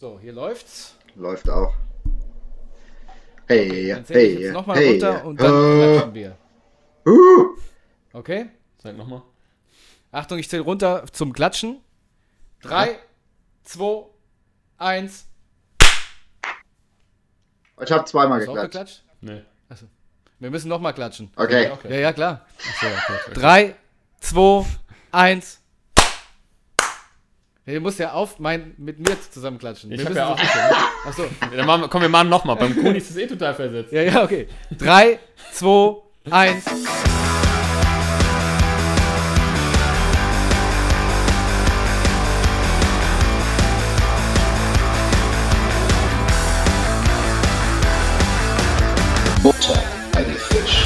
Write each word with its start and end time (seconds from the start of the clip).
So, 0.00 0.18
hier 0.18 0.32
läuft's. 0.32 0.96
Läuft 1.14 1.50
auch. 1.50 1.74
Hey, 3.46 3.90
Dann 3.90 4.02
zähle 4.06 4.20
ich 4.22 4.36
hey, 4.36 4.42
jetzt 4.44 4.52
nochmal 4.54 4.76
hey. 4.78 4.92
runter 4.92 5.24
und 5.26 5.38
dann 5.38 5.76
klatschen 5.76 6.14
wir. 6.14 6.36
uh, 7.06 7.46
Okay? 8.14 8.46
Sag 8.78 8.96
nochmal. 8.96 9.20
Achtung, 10.10 10.38
ich 10.38 10.48
zähle 10.48 10.62
runter 10.62 11.04
zum 11.12 11.34
Klatschen. 11.34 11.82
Drei, 12.62 12.98
zwei, 13.62 14.06
eins. 14.78 15.26
ich 17.82 17.92
habe 17.92 18.06
zweimal 18.06 18.38
Hast 18.38 18.46
du 18.46 18.52
auch 18.52 18.54
geklatscht. 18.62 19.04
geklatscht? 19.20 19.44
Nee. 19.68 19.86
Wir 20.38 20.50
müssen 20.50 20.68
nochmal 20.70 20.94
klatschen. 20.94 21.30
Okay. 21.36 21.70
Ja, 21.90 21.96
ja, 21.96 22.12
klar. 22.14 22.46
Achso, 22.56 22.86
okay. 22.86 23.34
Drei, 23.34 23.76
zwei, 24.20 24.64
eins. 25.12 25.59
Ja, 27.70 27.76
Du 27.76 27.80
musst 27.82 27.98
ja 28.00 28.12
auf 28.12 28.38
mein, 28.40 28.74
mit 28.78 28.98
mir 28.98 29.16
zusammen 29.30 29.58
klatschen. 29.58 29.92
Ich 29.92 30.04
Wir 30.06 30.12
ja 30.14 30.32
auch- 30.32 30.38
so- 30.38 31.08
Achso. 31.08 31.22
Dann 31.56 31.66
machen 31.66 31.82
wir, 31.82 31.88
komm, 31.88 32.02
wir 32.02 32.08
machen 32.08 32.28
nochmal. 32.28 32.56
Beim 32.56 32.74
Kuni 32.74 32.98
ist 32.98 33.10
es 33.10 33.16
eh 33.16 33.26
total 33.26 33.54
versetzt. 33.54 33.92
Ja, 33.92 34.02
ja, 34.02 34.24
okay. 34.24 34.48
Drei, 34.76 35.18
zwei, 35.52 35.96
eins. 36.30 36.64
Butter 49.42 49.82
bei 50.12 50.22
die 50.22 50.32
Fisch. 50.34 50.84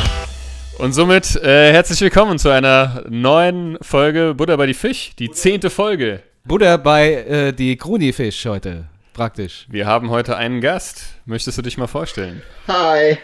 Und 0.79 0.93
somit 0.93 1.37
äh, 1.37 1.73
herzlich 1.73 2.01
willkommen 2.01 2.39
zu 2.39 2.51
einer 2.51 3.05
neuen 3.09 3.79
Folge 3.81 4.35
Butter 4.37 4.57
bei 4.57 4.67
die 4.67 4.75
Fisch, 4.75 5.13
die 5.19 5.31
zehnte 5.31 5.71
Folge. 5.71 6.23
Buddha 6.47 6.77
bei 6.77 7.15
äh, 7.15 7.53
die 7.55 7.75
Krunifisch 7.79 8.45
heute, 8.45 8.85
praktisch. 9.15 9.65
Wir 9.71 9.87
haben 9.87 10.11
heute 10.11 10.37
einen 10.37 10.61
Gast. 10.61 11.15
Möchtest 11.25 11.57
du 11.57 11.63
dich 11.63 11.79
mal 11.79 11.87
vorstellen? 11.87 12.43
Hi. 12.69 13.17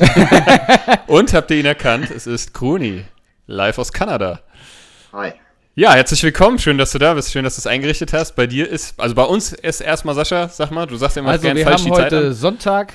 Und 1.06 1.32
habt 1.32 1.52
ihr 1.52 1.58
ihn 1.58 1.66
erkannt? 1.66 2.10
Es 2.10 2.26
ist 2.26 2.52
Kruni, 2.52 3.04
live 3.46 3.78
aus 3.78 3.92
Kanada. 3.92 4.40
Hi. 5.12 5.34
Ja, 5.76 5.94
herzlich 5.94 6.24
willkommen. 6.24 6.58
Schön, 6.58 6.78
dass 6.78 6.90
du 6.90 6.98
da 6.98 7.14
bist. 7.14 7.30
Schön, 7.30 7.44
dass 7.44 7.54
du 7.54 7.60
es 7.60 7.68
eingerichtet 7.68 8.12
hast. 8.12 8.34
Bei 8.34 8.48
dir 8.48 8.68
ist, 8.68 8.98
also 8.98 9.14
bei 9.14 9.24
uns 9.24 9.52
ist 9.52 9.80
erstmal 9.80 10.16
Sascha, 10.16 10.48
sag 10.48 10.72
mal, 10.72 10.86
du 10.86 10.96
sagst 10.96 11.16
immer 11.16 11.30
Also 11.30 11.42
gerne 11.42 11.60
wir 11.60 11.64
falsch 11.64 11.82
haben 11.82 11.84
die 11.84 11.96
Zeit 11.96 12.06
heute 12.06 12.26
an. 12.26 12.34
Sonntag, 12.34 12.92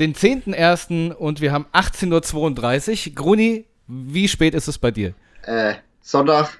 den 0.00 0.16
10.01. 0.16 1.12
und 1.12 1.40
wir 1.40 1.52
haben 1.52 1.66
18.32 1.72 3.10
Uhr. 3.10 3.14
Gruni, 3.14 3.66
wie 3.86 4.26
spät 4.26 4.54
ist 4.54 4.66
es 4.66 4.78
bei 4.78 4.90
dir? 4.90 5.14
Äh, 5.44 5.74
Sonntag, 6.02 6.58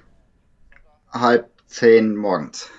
halb 1.11 1.49
zehn 1.67 2.15
morgens. 2.15 2.69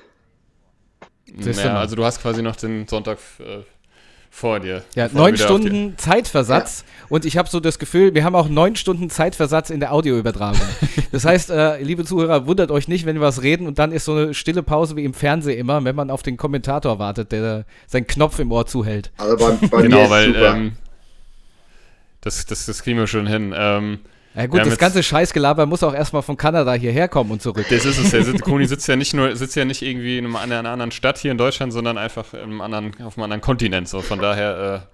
Ja, 1.26 1.78
also 1.78 1.96
du 1.96 2.04
hast 2.04 2.20
quasi 2.20 2.42
noch 2.42 2.56
den 2.56 2.86
Sonntag 2.86 3.18
äh, 3.38 3.60
vor 4.30 4.60
dir. 4.60 4.82
Ja, 4.94 5.08
neun 5.12 5.36
Stunden 5.36 5.96
Zeitversatz 5.98 6.84
und 7.08 7.24
ich 7.24 7.36
habe 7.38 7.48
so 7.48 7.58
das 7.60 7.78
Gefühl, 7.78 8.14
wir 8.14 8.24
haben 8.24 8.34
auch 8.34 8.48
neun 8.48 8.76
Stunden 8.76 9.08
Zeitversatz 9.08 9.70
in 9.70 9.80
der 9.80 9.92
Audioübertragung. 9.92 10.60
Das 11.12 11.26
heißt, 11.26 11.50
äh, 11.50 11.82
liebe 11.82 12.06
Zuhörer, 12.06 12.46
wundert 12.46 12.70
euch 12.70 12.88
nicht, 12.88 13.04
wenn 13.04 13.16
wir 13.16 13.20
was 13.20 13.42
reden 13.42 13.66
und 13.66 13.78
dann 13.78 13.92
ist 13.92 14.06
so 14.06 14.14
eine 14.14 14.32
stille 14.32 14.62
Pause 14.62 14.96
wie 14.96 15.04
im 15.04 15.12
Fernsehen 15.12 15.58
immer, 15.58 15.84
wenn 15.84 15.94
man 15.94 16.10
auf 16.10 16.22
den 16.22 16.38
Kommentator 16.38 16.98
wartet, 16.98 17.32
der 17.32 17.66
seinen 17.86 18.06
Knopf 18.06 18.38
im 18.38 18.50
Ohr 18.50 18.64
zuhält. 18.64 19.10
Also 19.18 19.36
bei, 19.36 19.50
bei 19.68 19.76
mir 19.82 19.82
Genau, 19.82 20.04
ist 20.04 20.10
weil 20.10 20.26
super. 20.28 20.54
ähm, 20.54 20.72
das, 22.22 22.46
das, 22.46 22.64
das 22.64 22.82
kriegen 22.82 22.98
wir 22.98 23.06
schon 23.06 23.26
hin. 23.26 23.52
Ähm, 23.54 23.98
Ja 24.34 24.46
gut, 24.46 24.60
das 24.64 24.78
ganze 24.78 25.02
Scheißgelaber 25.02 25.66
muss 25.66 25.82
auch 25.82 25.92
erstmal 25.94 26.22
von 26.22 26.36
Kanada 26.38 26.72
hierher 26.72 27.06
kommen 27.08 27.30
und 27.32 27.42
zurück. 27.42 27.66
das 27.68 27.84
ist 27.84 27.98
es. 27.98 28.10
Der 28.12 28.24
sitzt, 28.24 28.42
Kuni 28.42 28.66
sitzt 28.66 28.88
ja 28.88 28.96
nicht 28.96 29.12
nur, 29.12 29.36
sitzt 29.36 29.56
ja 29.56 29.64
nicht 29.66 29.82
irgendwie 29.82 30.16
in, 30.18 30.34
einer 30.34 30.70
anderen 30.70 30.90
Stadt 30.90 31.18
hier 31.18 31.30
in 31.32 31.38
Deutschland, 31.38 31.72
sondern 31.72 31.98
einfach 31.98 32.32
in 32.32 32.40
einem 32.40 32.60
anderen, 32.62 32.92
auf 33.04 33.16
einem 33.18 33.24
anderen 33.24 33.42
Kontinent. 33.42 33.88
So 33.88 34.00
von 34.00 34.18
daher, 34.18 34.82
äh, 34.84 34.86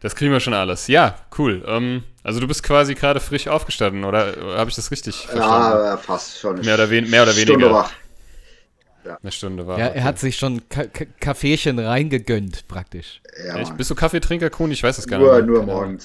das 0.00 0.16
kriegen 0.16 0.32
wir 0.32 0.40
schon 0.40 0.54
alles. 0.54 0.88
Ja, 0.88 1.14
cool. 1.38 1.64
Ähm, 1.68 2.02
also 2.24 2.40
du 2.40 2.48
bist 2.48 2.62
quasi 2.64 2.94
gerade 2.94 3.20
frisch 3.20 3.46
aufgestanden, 3.46 4.04
oder 4.04 4.36
äh, 4.36 4.56
habe 4.58 4.68
ich 4.70 4.76
das 4.76 4.90
richtig 4.90 5.14
verstanden? 5.28 5.84
Ja, 5.84 5.96
fast 5.96 6.40
schon. 6.40 6.60
Mehr 6.60 6.74
oder 6.74 6.90
wen- 6.90 7.08
mehr 7.08 7.22
oder 7.22 7.32
Stunde 7.32 7.52
weniger. 7.52 7.72
wach. 7.72 7.92
Eine 9.22 9.32
Stunde 9.32 9.66
war. 9.66 9.78
Ja, 9.78 9.88
okay. 9.88 9.98
er 9.98 10.04
hat 10.04 10.18
sich 10.18 10.36
schon 10.36 10.66
Ka 10.70 10.84
Ka 10.86 11.04
Kaffeechen 11.20 11.78
reingegönnt, 11.78 12.66
praktisch. 12.68 13.20
Ja, 13.46 13.56
Echt? 13.56 13.76
Bist 13.76 13.90
du 13.90 13.94
Kaffeetrinker, 13.94 14.48
Kuni? 14.48 14.72
Ich 14.72 14.82
weiß 14.82 14.96
es 14.96 15.06
gar 15.06 15.18
Nur, 15.18 15.36
nicht. 15.36 15.46
nur 15.46 15.60
Keine 15.60 15.72
Ahnung. 15.72 15.98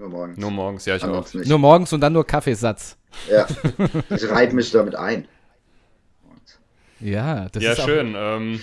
Nur 0.00 0.08
morgens. 0.08 0.38
Nur 0.38 0.50
morgens, 0.50 0.86
ja, 0.86 0.96
ich 0.96 1.04
auch. 1.04 1.34
Nicht. 1.34 1.46
Nur 1.46 1.58
morgens 1.58 1.92
und 1.92 2.00
dann 2.00 2.14
nur 2.14 2.26
Kaffeesatz. 2.26 2.96
Ja. 3.30 3.46
Ich 4.16 4.28
reite 4.30 4.54
mich 4.54 4.70
damit 4.70 4.94
ein. 4.94 5.28
Ja, 7.00 7.48
das 7.50 7.62
Ja, 7.62 7.72
ist 7.72 7.80
auch- 7.80 7.84
schön. 7.86 8.14
Ähm, 8.16 8.60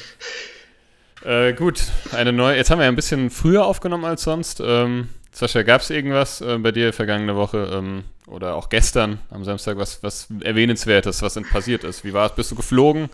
äh, 1.24 1.54
gut, 1.54 1.84
eine 2.12 2.32
neue. 2.34 2.56
Jetzt 2.58 2.72
haben 2.72 2.80
wir 2.80 2.86
ja 2.86 2.90
ein 2.92 2.96
bisschen 2.96 3.30
früher 3.30 3.66
aufgenommen 3.66 4.06
als 4.06 4.24
sonst. 4.24 4.62
Ähm, 4.66 5.10
Sascha, 5.32 5.62
gab 5.62 5.82
es 5.82 5.92
irgendwas 5.92 6.42
äh, 6.42 6.58
bei 6.58 6.72
dir 6.72 6.92
vergangene 6.94 7.36
Woche 7.36 7.70
ähm, 7.72 8.04
oder 8.26 8.56
auch 8.56 8.70
gestern 8.70 9.20
am 9.30 9.44
Samstag, 9.44 9.78
was, 9.78 10.02
was 10.02 10.28
erwähnenswertes, 10.42 11.22
was 11.22 11.36
denn 11.36 11.46
passiert 11.46 11.84
ist? 11.84 12.04
Wie 12.04 12.14
war 12.14 12.26
es? 12.28 12.32
Bist 12.36 12.50
du 12.52 12.56
geflogen? 12.56 13.10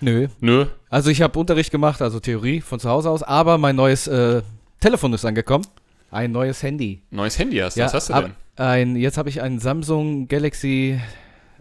Nö. 0.00 0.28
Nö. 0.40 0.66
Also 0.88 1.10
ich 1.10 1.20
habe 1.20 1.38
Unterricht 1.38 1.70
gemacht, 1.70 2.00
also 2.00 2.18
Theorie 2.20 2.62
von 2.62 2.80
zu 2.80 2.88
Hause 2.88 3.10
aus, 3.10 3.22
aber 3.22 3.58
mein 3.58 3.76
neues 3.76 4.06
äh, 4.06 4.40
Telefon 4.80 5.12
ist 5.12 5.24
angekommen. 5.26 5.66
Ein 6.10 6.32
neues 6.32 6.62
Handy. 6.62 7.02
Neues 7.10 7.38
Handy 7.38 7.58
hast 7.58 7.76
du. 7.76 7.82
was 7.82 7.94
hast 7.94 8.08
du 8.08 8.14
denn? 8.14 8.32
Ein, 8.56 8.96
jetzt 8.96 9.18
habe 9.18 9.28
ich 9.28 9.40
einen 9.42 9.58
Samsung 9.58 10.26
Galaxy 10.26 11.00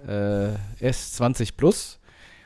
äh, 0.08 0.86
S20 0.86 1.52
Plus. 1.58 2.00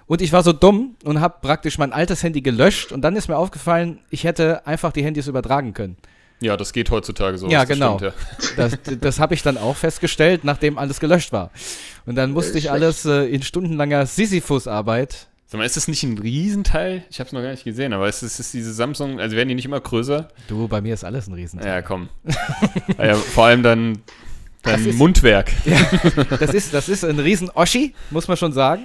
Und 0.08 0.22
ich 0.22 0.34
war 0.34 0.44
so 0.44 0.52
dumm 0.52 0.96
und 1.06 1.22
habe 1.22 1.36
praktisch 1.42 1.78
mein 1.78 1.94
altes 1.94 2.22
Handy 2.24 2.42
gelöscht. 2.42 2.92
Und 2.92 3.02
dann 3.02 3.16
ist 3.16 3.30
mir 3.30 3.38
aufgefallen, 3.38 4.00
ich 4.10 4.26
hätte 4.26 4.68
einfach 4.68 4.92
die 4.92 5.04
Handys 5.06 5.28
übertragen 5.28 5.74
können. 5.74 5.96
Ja, 6.42 6.58
das 6.58 6.74
geht 6.74 6.90
heutzutage 6.90 7.38
so. 7.38 7.48
Ja, 7.48 7.62
das 7.62 7.70
genau. 7.70 7.98
Stimmt, 7.98 8.14
Das, 8.58 8.78
das 9.00 9.20
habe 9.20 9.36
ich 9.36 9.44
dann 9.44 9.58
auch 9.58 9.78
festgestellt, 9.78 10.44
nachdem 10.44 10.78
alles 10.78 11.00
gelöscht 11.00 11.32
war. 11.32 11.52
Und 12.06 12.16
dann 12.16 12.32
musste 12.32 12.58
ich 12.58 12.72
alles 12.72 13.06
äh, 13.06 13.26
in 13.26 13.44
stundenlanger 13.44 14.06
Sisyphus-Arbeit. 14.08 15.28
Sag 15.52 15.58
mal, 15.58 15.66
ist 15.66 15.76
das 15.76 15.90
nicht 15.90 16.02
ein 16.04 16.18
Riesenteil? 16.18 17.04
Ich 17.10 17.20
habe 17.20 17.28
es 17.28 17.34
noch 17.34 17.42
gar 17.42 17.52
nicht 17.52 17.66
gesehen, 17.66 17.92
aber 17.92 18.08
es 18.08 18.24
ist, 18.24 18.36
es 18.36 18.40
ist 18.40 18.54
diese 18.54 18.74
Samsung, 18.74 19.20
also 19.20 19.36
werden 19.36 19.50
die 19.50 19.56
nicht 19.56 19.66
immer 19.66 19.82
größer? 19.82 20.30
Du, 20.48 20.70
bei 20.70 20.80
mir 20.80 20.94
ist 20.94 21.04
alles 21.04 21.28
ein 21.28 21.34
Riesenteil. 21.34 21.68
Ja, 21.68 21.82
komm. 21.82 22.08
Ah 22.98 23.08
ja, 23.08 23.16
vor 23.16 23.48
allem 23.48 23.62
dann, 23.62 23.98
Das 24.62 24.76
dann 24.76 24.86
ist- 24.88 24.98
Mundwerk. 24.98 25.52
Das 26.40 26.54
ist, 26.54 26.74
das 26.74 26.88
ist 26.88 27.04
ein 27.04 27.20
Riesen-Oschi, 27.20 27.94
muss 28.12 28.30
man 28.30 28.38
schon 28.38 28.54
sagen. 28.54 28.84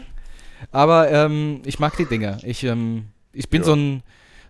Aber 0.72 1.08
ähm, 1.08 1.62
ich 1.64 1.78
mag 1.78 1.96
die 1.98 2.04
Dinger. 2.06 2.38
Ich, 2.42 2.64
ähm, 2.64 3.04
ich 3.32 3.48
bin 3.48 3.60
Ja. 3.60 3.66
so, 3.66 3.74
ein, 3.76 4.02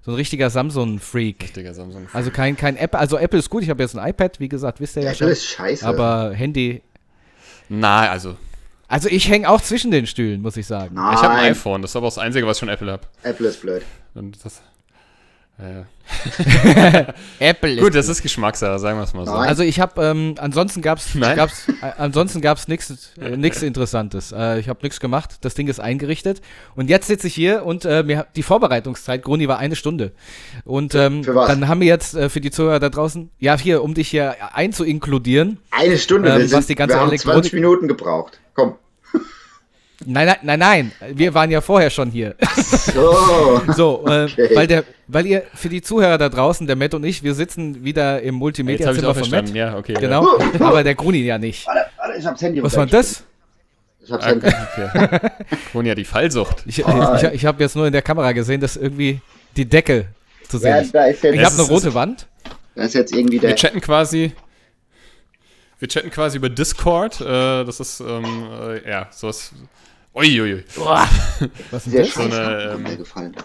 so 0.02 0.12
ein 0.12 0.14
richtiger 0.14 0.48
Samsung-Freak. 0.48 1.42
Richtiger 1.42 1.74
Samsung. 1.74 2.06
Also 2.14 2.30
kein, 2.30 2.56
kein 2.56 2.78
Apple. 2.78 2.98
Also 2.98 3.18
Apple 3.18 3.40
ist 3.40 3.50
gut. 3.50 3.62
Ich 3.62 3.68
habe 3.68 3.82
jetzt 3.82 3.94
ein 3.94 4.08
iPad, 4.08 4.40
wie 4.40 4.48
gesagt, 4.48 4.80
wisst 4.80 4.96
ihr 4.96 5.02
ja 5.02 5.10
Apple 5.10 5.18
schon. 5.18 5.28
ist 5.32 5.44
scheiße. 5.44 5.86
Aber 5.86 6.32
Handy. 6.32 6.80
Na, 7.68 8.08
also, 8.08 8.36
Also 8.88 9.08
ich 9.08 9.28
hänge 9.28 9.48
auch 9.48 9.60
zwischen 9.60 9.90
den 9.90 10.06
Stühlen, 10.06 10.42
muss 10.42 10.56
ich 10.56 10.66
sagen. 10.66 10.94
Nein, 10.94 11.14
ich 11.14 11.22
habe 11.22 11.34
ein 11.34 11.52
iPhone, 11.52 11.82
das 11.82 11.90
ist 11.92 11.96
aber 11.96 12.06
auch 12.06 12.14
das 12.14 12.18
Einzige, 12.18 12.46
was 12.46 12.58
ich 12.58 12.60
von 12.60 12.68
Apple 12.68 12.92
habe. 12.92 13.02
Apple 13.22 13.48
ist 13.48 13.60
blöd. 13.60 13.82
Und 14.14 14.44
das, 14.44 14.62
äh, 15.58 15.84
Apple 17.50 17.76
gut, 17.76 17.94
das 17.94 18.08
ist 18.08 18.22
Geschmackssache, 18.22 18.78
sagen 18.78 18.98
wir 18.98 19.04
es 19.04 19.14
mal 19.14 19.26
so. 19.26 19.32
Nein. 19.34 19.48
Also 19.48 19.62
ich 19.62 19.80
habe, 19.80 20.02
ähm, 20.04 20.34
ansonsten 20.38 20.82
gab's, 20.82 21.10
Nein. 21.14 21.36
gab's, 21.36 21.68
äh, 21.68 21.92
ansonsten 21.98 22.40
gab's 22.40 22.68
nichts, 22.68 23.12
äh, 23.20 23.36
nichts 23.36 23.62
Interessantes. 23.62 24.32
Äh, 24.32 24.60
ich 24.60 24.68
habe 24.68 24.80
nichts 24.82 25.00
gemacht. 25.00 25.38
Das 25.40 25.54
Ding 25.54 25.68
ist 25.68 25.80
eingerichtet 25.80 26.40
und 26.74 26.90
jetzt 26.90 27.06
sitze 27.06 27.26
ich 27.26 27.34
hier 27.34 27.64
und 27.64 27.84
äh, 27.84 28.02
mir 28.02 28.26
die 28.36 28.42
Vorbereitungszeit, 28.42 29.22
Gruni, 29.22 29.48
war 29.48 29.58
eine 29.58 29.76
Stunde. 29.76 30.12
Und 30.64 30.94
ähm, 30.94 31.24
Für 31.24 31.34
was? 31.34 31.48
dann 31.48 31.68
haben 31.68 31.80
wir 31.80 31.88
jetzt 31.88 32.14
äh, 32.14 32.28
für 32.28 32.40
die 32.40 32.50
Zuhörer 32.50 32.78
da 32.78 32.88
draußen, 32.88 33.30
ja 33.38 33.58
hier, 33.58 33.82
um 33.82 33.94
dich 33.94 34.08
hier 34.08 34.36
einzuinkludieren. 34.54 35.58
Eine 35.70 35.98
Stunde. 35.98 36.28
Ähm, 36.30 36.38
wir, 36.38 36.48
sind, 36.48 36.58
was 36.58 36.66
die 36.66 36.74
ganze 36.74 36.96
wir 36.96 37.00
haben 37.00 37.08
Elektronik- 37.10 37.32
20 37.34 37.52
Minuten 37.54 37.88
gebraucht. 37.88 38.38
Komm. 38.54 38.76
Nein, 40.04 40.26
nein, 40.26 40.36
nein, 40.42 40.58
nein, 40.58 40.92
wir 41.14 41.32
waren 41.32 41.50
ja 41.50 41.60
vorher 41.62 41.88
schon 41.90 42.10
hier. 42.10 42.34
So. 42.56 43.62
So, 43.74 44.04
äh, 44.06 44.24
Okay. 44.24 44.50
weil 44.54 44.66
der, 44.66 44.84
weil 45.08 45.24
ihr 45.26 45.42
für 45.54 45.68
die 45.70 45.80
Zuhörer 45.80 46.18
da 46.18 46.28
draußen, 46.28 46.66
der 46.66 46.76
Matt 46.76 46.92
und 46.94 47.04
ich, 47.04 47.22
wir 47.22 47.34
sitzen 47.34 47.82
wieder 47.82 48.20
im 48.20 48.22
Jetzt 48.22 48.26
habe 48.26 48.32
ich 48.32 48.38
Multimedia-Zimmer 48.40 49.08
auch 49.08 49.16
von 49.16 49.30
Matt. 49.30 49.48
ja, 49.54 49.76
okay. 49.76 49.94
Genau, 49.98 50.38
aber 50.60 50.84
der 50.84 50.94
Gruni 50.94 51.18
ja 51.22 51.38
nicht. 51.38 51.66
warte, 51.66 51.80
warte, 51.96 52.18
ich 52.18 52.26
hab's 52.26 52.42
Handy 52.42 52.62
Was 52.62 52.76
war 52.76 52.84
denn 52.86 52.92
das? 52.98 53.24
Ich 54.04 54.12
hab's 54.12 54.24
Ja. 54.24 54.30
Handy. 54.32 54.46
Okay. 54.76 55.18
Kron 55.72 55.86
ja 55.86 55.94
die 55.94 56.04
Fallsucht. 56.04 56.62
Ich, 56.66 56.78
ich, 56.80 56.86
Ah, 56.86 57.16
ich, 57.16 57.22
ich 57.32 57.46
habe 57.46 57.62
jetzt 57.62 57.74
nur 57.74 57.86
in 57.86 57.92
der 57.92 58.02
Kamera 58.02 58.32
gesehen, 58.32 58.60
dass 58.60 58.76
irgendwie 58.76 59.20
die 59.56 59.64
Decke 59.64 60.06
zu 60.48 60.58
sehen 60.58 60.70
Ja, 60.70 60.76
ist. 60.80 60.94
da 60.94 61.06
ist 61.06 61.24
Ich 61.24 61.42
habe 61.42 61.54
eine 61.54 61.62
ist- 61.62 61.70
rote 61.70 61.94
Wand. 61.94 62.26
da 62.74 62.82
ist 62.84 62.94
jetzt 62.94 63.14
irgendwie 63.14 63.38
der. 63.38 63.50
Wir 63.50 63.56
chatten 63.56 63.80
quasi. 63.80 64.32
Wir 65.78 65.88
chatten 65.88 66.10
quasi 66.10 66.38
über 66.38 66.48
Discord. 66.48 67.20
Äh, 67.20 67.64
das 67.64 67.80
ist, 67.80 68.00
ähm, 68.00 68.24
äh, 68.24 68.88
ja, 68.88 69.08
sowas. 69.10 69.52
Uiuiui. 70.14 70.64
Was 71.70 71.86
ist 71.86 71.92
der 71.94 72.04
das? 72.04 72.12
Scheiß 72.12 72.32
eine, 72.32 72.46
hat 72.46 72.74
ähm, 72.74 72.82
mir 72.82 72.96
gefallen. 72.96 73.36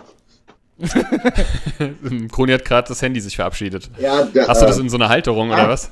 Kroni 2.32 2.54
hat 2.54 2.66
gerade 2.66 2.88
das 2.88 3.02
Handy 3.02 3.20
sich 3.20 3.36
verabschiedet. 3.36 3.92
Ja, 4.00 4.24
der, 4.24 4.48
Hast 4.48 4.62
du 4.62 4.66
äh, 4.66 4.70
das 4.70 4.78
in 4.78 4.90
so 4.90 4.98
einer 4.98 5.10
Halterung 5.10 5.52
ah. 5.52 5.56
oder 5.56 5.70
was? 5.70 5.92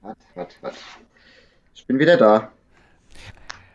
Warte, 0.00 0.18
warte, 0.34 0.54
warte. 0.60 0.76
Ich 1.74 1.86
bin 1.86 1.98
wieder 1.98 2.16
da. 2.16 2.50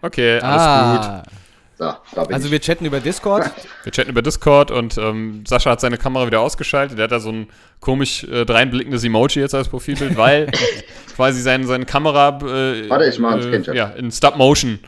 Okay, 0.01 0.39
alles 0.39 1.23
gut. 1.23 1.36
Da, 1.77 2.01
da 2.15 2.23
bin 2.23 2.33
Also 2.33 2.47
ich. 2.47 2.51
wir 2.51 2.59
chatten 2.61 2.85
über 2.85 2.99
Discord. 2.99 3.51
Wir 3.83 3.91
chatten 3.91 4.09
über 4.09 4.21
Discord 4.23 4.71
und 4.71 4.97
ähm, 4.97 5.43
Sascha 5.47 5.69
hat 5.71 5.79
seine 5.79 5.97
Kamera 5.97 6.25
wieder 6.25 6.41
ausgeschaltet. 6.41 6.97
Der 6.97 7.03
hat 7.05 7.11
da 7.11 7.19
so 7.19 7.29
ein 7.31 7.47
komisch 7.79 8.23
äh, 8.23 8.45
dreinblickendes 8.45 9.03
Emoji 9.03 9.39
jetzt 9.41 9.53
als 9.55 9.69
Profilbild, 9.69 10.17
weil 10.17 10.49
quasi 11.15 11.41
sein, 11.41 11.65
seine 11.67 11.85
Kamera 11.85 12.39
äh, 12.41 12.89
Warte, 12.89 13.05
ich 13.05 13.19
mach 13.19 13.33
einen 13.33 13.41
äh, 13.41 13.43
Screenshot. 13.43 13.75
ja, 13.75 13.89
in 13.89 14.11
Stop 14.11 14.35
Motion 14.37 14.79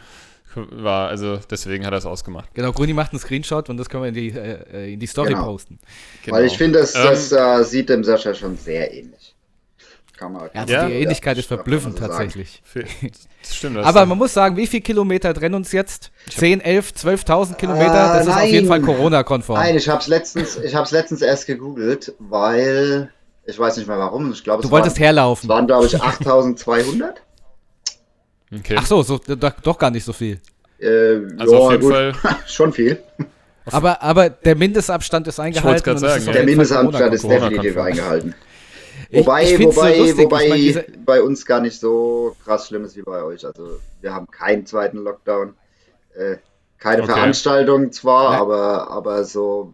war. 0.56 1.10
Also 1.10 1.40
deswegen 1.50 1.86
hat 1.86 1.94
er 1.94 2.00
es 2.00 2.06
ausgemacht. 2.08 2.50
Genau, 2.56 2.72
Gruni 2.72 2.94
macht 2.94 3.12
einen 3.12 3.20
Screenshot 3.20 3.70
und 3.70 3.78
das 3.78 3.88
können 3.88 4.04
wir 4.04 4.10
in 4.10 4.16
die, 4.16 4.30
äh, 4.30 4.94
in 4.94 5.00
die 5.00 5.08
Story 5.08 5.30
Genau. 5.34 5.46
posten. 5.46 5.78
Weil 6.28 6.46
ich 6.46 6.58
finde, 6.58 6.80
das, 6.80 6.96
Ähm, 6.96 7.02
das 7.04 7.32
äh, 7.32 7.64
sieht 7.64 7.90
dem 7.90 8.04
Sascha 8.04 8.34
schon 8.34 8.58
sehr 8.58 8.92
ähnlich. 8.92 9.19
Kann 10.20 10.34
man, 10.34 10.50
Also 10.54 10.74
Ja, 10.74 10.86
die 10.88 10.94
Ähnlichkeit 10.96 11.38
ist 11.38 11.48
kann 11.48 11.58
man 11.60 11.64
verblüffend 11.64 11.94
so 11.98 12.00
sagen. 12.02 12.12
tatsächlich. 12.12 12.62
Das 13.42 13.56
stimmt. 13.56 13.78
das 13.78 13.86
Aber 13.86 14.04
ist- 14.04 14.10
man 14.10 14.18
muss 14.18 14.34
sagen, 14.34 14.58
wie 14.58 14.68
viele 14.68 14.82
Kilometer 14.82 15.34
trennen 15.34 15.56
uns 15.56 15.72
jetzt? 15.72 16.12
10, 16.30 16.60
11, 16.60 16.92
12.000 16.92 17.56
Kilometer? 17.56 17.94
Ah, 17.94 18.18
das 18.18 18.28
ist 18.28 18.34
auf 18.34 18.44
jeden 18.44 18.68
Fall. 18.68 18.82
Corona-konform. 18.82 19.58
Nein, 19.58 19.78
ich 19.78 19.88
hab's 19.88 20.08
letztens, 20.08 20.58
ich 20.58 20.76
hab's 20.76 20.92
letztens 20.92 21.22
erst 21.22 21.48
gegoogelt, 21.48 22.14
weil 22.20 23.10
ich 23.46 23.58
weiß 23.58 23.78
nicht 23.78 23.88
mehr 23.88 23.98
warum. 23.98 24.34
Ich 24.34 24.44
glaube, 24.44 24.62
Du 24.62 24.68
es 24.68 24.72
wolltest 24.72 24.98
waren, 24.98 25.04
herlaufen. 25.06 25.46
es 25.46 25.50
waren 25.50 25.68
glaube 25.68 25.86
ich 25.86 26.02
8200. 26.02 27.22
okay. 28.54 28.76
Ach 28.78 28.86
so, 28.86 29.02
so 29.04 29.18
doch, 29.18 29.52
doch 29.64 29.78
gar 29.78 29.90
nicht 29.92 30.04
so 30.04 30.12
viel. 30.14 30.40
Äh, 30.80 31.20
Also 31.38 31.54
ja, 31.54 31.60
auf 31.60 31.72
jeden 31.72 31.84
gut, 31.84 31.94
Fall. 31.94 32.14
schon 32.48 32.74
viel. 32.74 33.02
Aber, 33.72 34.02
aber 34.02 34.30
der 34.30 34.56
Mindestabstand 34.56 35.28
ist 35.28 35.40
eingehalten. 35.40 35.94
es 35.96 36.02
sagen, 36.02 36.18
ist 36.20 36.26
ja. 36.28 36.34
Der 36.34 36.44
Mindestabstand 36.44 37.14
ist 37.14 37.24
definitiv 37.24 37.78
eingehalten. 37.78 38.36
Ich- 39.12 39.20
Wobei, 39.26 39.44
ich 39.44 39.56
find's 39.56 39.76
so 39.76 39.82
wobei, 39.82 39.98
lustig. 39.98 40.18
Ich 40.20 40.24
wobei 40.26 40.50
mein, 40.50 40.58
diese- 40.58 40.86
bei 41.06 41.22
uns 41.22 41.46
gar 41.46 41.62
nicht 41.62 41.80
so 41.80 42.36
krass 42.44 42.68
schlimm 42.68 42.86
ist 42.86 42.96
wie 42.96 43.02
bei 43.02 43.24
euch. 43.24 43.46
Also 43.46 43.80
wir 44.02 44.14
haben 44.14 44.28
keinen 44.28 44.66
zweiten 44.66 44.98
Lockdown. 45.00 45.54
Äh, 46.16 46.38
keine 46.78 47.04
Okay. 47.04 47.12
Veranstaltung 47.14 47.92
zwar, 47.92 48.34
Ja. 48.34 48.42
aber, 48.42 48.92
aber 48.92 49.24
so, 49.26 49.74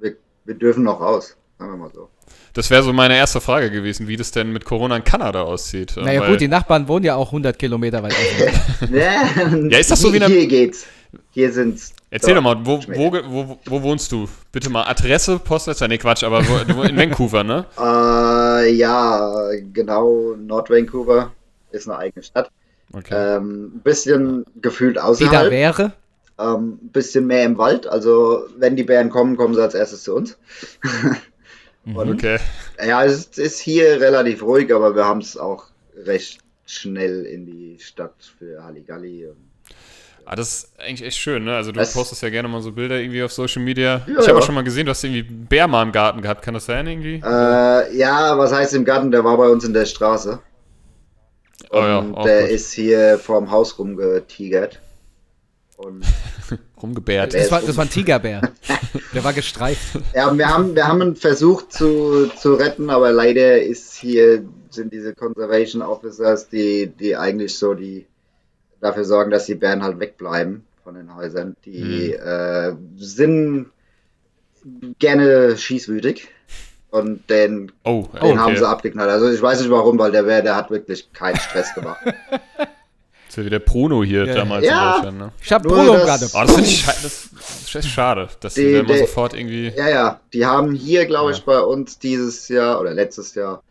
wir, 0.00 0.16
wir 0.44 0.54
dürfen 0.54 0.84
noch 0.84 1.00
raus. 1.00 1.36
Sagen 1.58 1.72
wir 1.72 1.76
mal 1.76 1.90
so. 1.92 2.08
Das 2.54 2.70
wäre 2.70 2.82
so 2.82 2.92
meine 2.92 3.16
erste 3.16 3.40
Frage 3.40 3.70
gewesen, 3.70 4.06
wie 4.08 4.16
das 4.16 4.30
denn 4.30 4.52
mit 4.52 4.64
Corona 4.64 4.96
in 4.96 5.04
Kanada 5.04 5.42
aussieht. 5.42 5.96
äh, 5.96 6.00
Naja 6.02 6.20
weil- 6.20 6.30
gut, 6.30 6.40
die 6.40 6.48
Nachbarn 6.48 6.86
wohnen 6.88 7.04
ja 7.04 7.16
auch 7.16 7.32
100 7.32 7.58
Kilometer 7.58 8.02
weit 8.02 8.14
auseinander. 8.14 9.68
ja, 9.72 9.78
ist 9.78 9.90
das 9.90 10.00
so 10.00 10.12
wie 10.12 10.18
in 10.18 10.26
Hier 10.26 10.46
geht's. 10.46 10.86
Hier 11.30 11.52
sind's. 11.52 11.92
Erzähl 12.10 12.34
doch 12.34 12.42
mal, 12.42 12.56
wo, 12.64 12.80
wo, 12.88 13.12
wo, 13.12 13.58
wo 13.64 13.82
wohnst 13.82 14.10
du? 14.12 14.28
Bitte 14.52 14.70
mal 14.70 14.84
Adresse, 14.84 15.38
Postleitzahl. 15.38 15.88
Nee, 15.88 15.98
Quatsch, 15.98 16.24
aber 16.24 16.42
wo, 16.48 16.64
du- 16.64 16.82
in 16.82 16.96
Vancouver, 16.96 17.44
ne? 17.44 17.64
Äh, 17.78 18.72
ja, 18.74 19.50
genau. 19.72 20.34
Nord 20.36 20.70
Vancouver 20.70 21.32
ist 21.70 21.88
eine 21.88 21.98
eigene 21.98 22.22
Stadt. 22.22 22.50
Okay. 22.92 23.14
Ähm, 23.14 23.72
ein 23.76 23.80
bisschen 23.80 24.44
gefühlt 24.60 24.96
Die 24.96 25.00
da 25.00 25.04
außerhalb. 25.04 25.50
wäre. 25.50 25.92
Ähm, 26.38 26.78
ein 26.82 26.88
bisschen 26.92 27.26
mehr 27.26 27.44
im 27.44 27.58
Wald. 27.58 27.86
Also, 27.86 28.46
wenn 28.56 28.76
die 28.76 28.84
Bären 28.84 29.10
kommen, 29.10 29.36
kommen 29.36 29.54
sie 29.54 29.62
als 29.62 29.74
erstes 29.74 30.02
zu 30.04 30.14
uns. 30.14 30.38
Und, 31.84 32.10
Okay. 32.10 32.38
Ja, 32.84 33.04
es 33.04 33.26
ist 33.38 33.58
hier 33.60 34.00
relativ 34.00 34.42
ruhig, 34.42 34.72
aber 34.74 34.94
wir 34.94 35.04
haben 35.04 35.20
es 35.20 35.36
auch 35.36 35.64
recht 36.04 36.38
schnell 36.66 37.24
in 37.24 37.46
die 37.46 37.78
Stadt 37.80 38.14
für 38.38 38.62
Halligalli. 38.62 39.26
Und 39.26 39.36
Ah, 40.30 40.36
das 40.36 40.48
ist 40.52 40.72
eigentlich 40.78 41.02
echt 41.08 41.16
schön, 41.16 41.44
ne? 41.44 41.56
Also 41.56 41.72
du 41.72 41.78
Das- 41.80 41.94
postest 41.94 42.20
ja 42.22 42.28
gerne 42.28 42.48
mal 42.48 42.60
so 42.60 42.70
Bilder 42.72 43.00
irgendwie 43.00 43.22
auf 43.22 43.32
Social 43.32 43.62
Media. 43.62 44.02
Ja, 44.06 44.12
ich 44.12 44.16
habe 44.18 44.26
ja. 44.32 44.34
auch 44.36 44.42
schon 44.42 44.54
mal 44.54 44.62
gesehen, 44.62 44.84
du 44.84 44.90
hast 44.90 45.02
irgendwie 45.02 45.26
einen 45.26 45.46
Bär 45.46 45.66
mal 45.66 45.82
im 45.82 45.90
Garten 45.90 46.20
gehabt. 46.20 46.42
Kann 46.42 46.52
das 46.52 46.66
sein 46.66 46.86
irgendwie? 46.86 47.22
Äh, 47.24 47.96
ja, 47.96 48.36
was 48.36 48.52
heißt 48.52 48.74
im 48.74 48.84
Garten? 48.84 49.10
Der 49.10 49.24
war 49.24 49.38
bei 49.38 49.48
uns 49.48 49.64
in 49.64 49.72
der 49.72 49.86
Straße. 49.86 50.38
oh 51.70 51.76
ja, 51.78 51.98
Und 52.00 52.14
auch 52.14 52.24
der 52.24 52.42
gut. 52.42 52.50
ist 52.50 52.72
hier 52.72 53.18
vorm 53.18 53.50
Haus 53.50 53.78
rumgetigert. 53.78 54.80
Und 55.78 56.04
Rumgebärt. 56.82 57.32
Das 57.32 57.50
war, 57.50 57.62
das 57.62 57.76
war 57.78 57.84
ein 57.86 57.90
Tigerbär. 57.90 58.42
Der 59.14 59.24
war 59.24 59.32
gestreift. 59.32 59.98
ja, 60.14 60.36
wir 60.36 60.48
haben, 60.48 60.74
wir 60.74 60.86
haben 60.86 61.00
ihn 61.00 61.16
versucht 61.16 61.72
zu, 61.72 62.26
zu 62.36 62.54
retten, 62.54 62.90
aber 62.90 63.10
leider 63.12 63.62
ist 63.62 63.94
hier, 63.94 64.44
sind 64.70 64.92
diese 64.92 65.14
Conservation 65.14 65.80
Officers, 65.82 66.48
die, 66.50 66.88
die 66.88 67.16
eigentlich 67.16 67.56
so 67.56 67.72
die 67.74 68.06
dafür 68.80 69.04
sorgen, 69.04 69.30
dass 69.30 69.46
die 69.46 69.54
Bären 69.54 69.82
halt 69.82 69.98
wegbleiben 70.00 70.64
von 70.84 70.94
den 70.94 71.14
Häusern. 71.14 71.56
Die 71.64 72.12
äh, 72.12 72.74
sind 72.96 73.70
gerne 74.98 75.56
schießwütig. 75.56 76.28
Und 76.90 77.28
den, 77.28 77.70
Oh, 77.84 78.06
den 78.14 78.40
haben 78.40 78.56
sie 78.56 78.62
okay. 78.62 78.70
abgeknallt. 78.72 79.10
Also 79.10 79.30
ich 79.30 79.42
weiß 79.42 79.60
nicht 79.60 79.70
warum, 79.70 79.98
weil 79.98 80.10
der 80.10 80.22
Bär, 80.22 80.40
der 80.40 80.56
hat 80.56 80.70
wirklich 80.70 81.12
keinen 81.12 81.36
Stress 81.36 81.74
gemacht. 81.74 82.00
Das 82.06 82.38
ist 83.28 83.36
ja 83.36 83.44
wie 83.44 83.50
der 83.50 83.58
Prono 83.58 84.02
hier 84.02 84.24
Ja. 84.24 84.34
damals 84.34 84.64
Ja. 84.64 84.86
in 84.86 84.92
Deutschland, 84.94 85.18
ne? 85.18 85.32
Ich 85.42 85.52
hab 85.52 85.64
Nur 85.64 85.74
Bruno 85.76 85.92
das- 85.92 86.04
gerade. 86.06 86.24
Oh, 86.32 86.40
das 86.46 86.54
finde 86.54 86.68
ich, 86.70 86.86
das 86.86 87.74
ist 87.74 87.88
schade, 87.90 88.28
dass 88.40 88.54
die, 88.54 88.62
Die- 88.62 88.72
immer 88.72 88.90
die- 88.94 88.98
sofort 89.00 89.34
irgendwie. 89.34 89.68
Ja, 89.76 89.88
ja, 89.90 90.20
die 90.32 90.46
haben 90.46 90.72
hier, 90.72 91.04
glaube 91.04 91.32
ich, 91.32 91.38
Ja. 91.38 91.44
bei 91.44 91.60
uns 91.60 91.98
dieses 91.98 92.48
Jahr 92.48 92.80
oder 92.80 92.94
letztes 92.94 93.34
Jahr, 93.34 93.62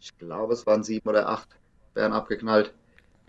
ich 0.00 0.18
glaube, 0.18 0.52
es 0.52 0.66
waren 0.66 0.82
sieben 0.82 1.08
oder 1.08 1.28
acht 1.28 1.46
Bären 1.94 2.12
abgeknallt. 2.12 2.72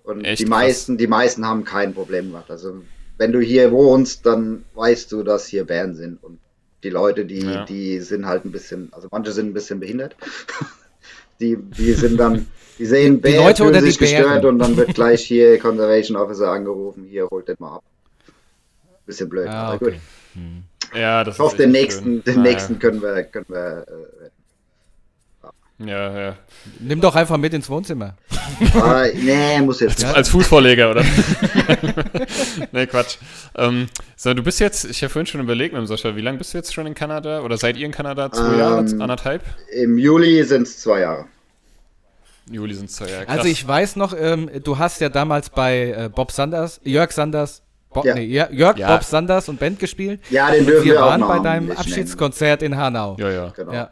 Und 0.07 0.23
Echt 0.23 0.39
die 0.39 0.45
krass. 0.45 0.49
meisten, 0.61 0.97
die 0.97 1.07
meisten 1.07 1.45
haben 1.45 1.63
kein 1.65 1.93
Problem 1.93 2.27
gemacht. 2.27 2.49
Also 2.49 2.81
wenn 3.17 3.31
du 3.33 3.39
hier 3.41 3.71
wohnst, 3.71 4.25
dann 4.25 4.63
weißt 4.75 5.11
du, 5.11 5.21
dass 5.23 5.47
hier 5.47 5.65
Bären 5.65 5.95
sind. 5.95 6.23
Und 6.23 6.39
die 6.83 6.89
Leute, 6.89 7.25
die, 7.25 7.41
Ja. 7.41 7.65
die 7.65 7.99
sind 7.99 8.25
halt 8.25 8.45
ein 8.45 8.51
bisschen, 8.51 8.87
also 8.93 9.09
manche 9.11 9.31
sind 9.33 9.47
ein 9.47 9.53
bisschen 9.53 9.79
behindert. 9.81 10.15
die, 11.41 11.57
die 11.57 11.93
sind 11.93 12.17
dann, 12.17 12.45
die 12.79 12.85
sehen 12.85 13.19
Bären, 13.19 13.43
Leute 13.45 13.63
fühlen 13.63 13.73
die 13.73 13.79
sich 13.81 13.97
gestört 13.99 14.41
Bären? 14.41 14.45
und 14.45 14.59
dann 14.59 14.77
wird 14.77 14.93
gleich 14.95 15.23
hier 15.25 15.59
Conservation 15.59 16.15
Officer 16.15 16.51
angerufen, 16.51 17.03
hier 17.03 17.27
holt 17.29 17.47
den 17.49 17.57
mal 17.59 17.75
ab. 17.77 17.83
Bisschen 19.05 19.27
blöd, 19.29 19.47
Ah, 19.49 19.71
aber 19.73 19.75
okay. 19.87 19.99
gut. 20.35 20.95
Ja, 20.97 21.23
das 21.23 21.35
Ich 21.35 21.39
hoffe, 21.39 21.55
ist 21.55 21.59
den 21.59 21.71
nächsten, 21.71 22.03
schön. 22.03 22.23
den 22.23 22.35
Naja. 22.37 22.51
nächsten 22.51 22.79
können 22.79 23.01
wir, 23.01 23.23
können 23.23 23.45
wir 23.49 23.85
äh, 23.87 24.16
Ja, 25.79 26.19
ja. 26.19 26.35
Nimm 26.79 27.01
doch 27.01 27.15
einfach 27.15 27.37
mit 27.37 27.53
ins 27.53 27.69
Wohnzimmer. 27.69 28.15
Ah, 28.73 29.03
nee, 29.13 29.61
muss 29.61 29.81
jetzt 29.81 29.99
nicht. 29.99 30.15
Als 30.15 30.29
Fußvorleger, 30.29 30.89
oder? 30.89 31.03
nee, 32.71 32.85
Quatsch. 32.87 33.17
Ähm, 33.55 33.87
so, 34.15 34.33
du 34.33 34.41
bist 34.41 34.59
jetzt, 34.59 34.85
ich 34.85 35.03
habe 35.03 35.11
vorhin 35.11 35.27
schon 35.27 35.41
überlegt 35.41 35.73
mit 35.73 35.81
dem 35.81 35.85
Sascha, 35.85 36.15
wie 36.15 36.21
lange 36.21 36.37
bist 36.37 36.53
du 36.53 36.57
jetzt 36.57 36.73
schon 36.73 36.87
in 36.87 36.93
Kanada? 36.95 37.41
Oder 37.41 37.57
seid 37.57 37.77
ihr 37.77 37.85
in 37.85 37.91
Kanada? 37.91 38.31
Zwei 38.31 38.53
Ähm, 38.53 38.59
Jahre? 38.59 38.77
Anderthalb? 38.79 39.43
Im 39.73 39.97
Juli 39.97 40.43
sind 40.43 40.63
es 40.63 40.79
zwei 40.79 41.01
Jahre. 41.01 41.25
Juli 42.49 42.73
sind 42.73 42.89
es 42.89 42.95
zwei 42.95 43.09
Jahre. 43.09 43.25
Krass. 43.25 43.37
Also 43.39 43.49
ich 43.49 43.67
weiß 43.67 43.95
noch, 43.97 44.15
ähm, 44.17 44.49
du 44.63 44.77
hast 44.77 45.01
ja 45.01 45.09
damals 45.09 45.49
bei 45.49 45.89
äh, 45.91 46.09
Bob 46.13 46.31
Sanders, 46.31 46.79
Jörg 46.83 47.11
Sanders, 47.11 47.61
Bob, 47.93 48.05
Ja. 48.05 48.15
nee, 48.15 48.25
Jör- 48.25 48.51
Jörg, 48.51 48.77
Ja. 48.77 48.93
Bob 48.95 49.03
Sanders 49.03 49.49
und 49.49 49.59
Band 49.59 49.79
gespielt. 49.79 50.21
Ja, 50.29 50.51
den 50.51 50.65
dürfen 50.65 50.85
wir 50.85 50.93
wir 50.93 51.03
auch 51.03 51.09
waren 51.09 51.21
bei 51.21 51.39
deinem 51.39 51.67
nennen. 51.67 51.77
Abschiedskonzert 51.77 52.63
in 52.63 52.75
Hanau. 52.77 53.17
Ja, 53.19 53.29
ja. 53.29 53.49
Genau. 53.55 53.73
Ja. 53.73 53.89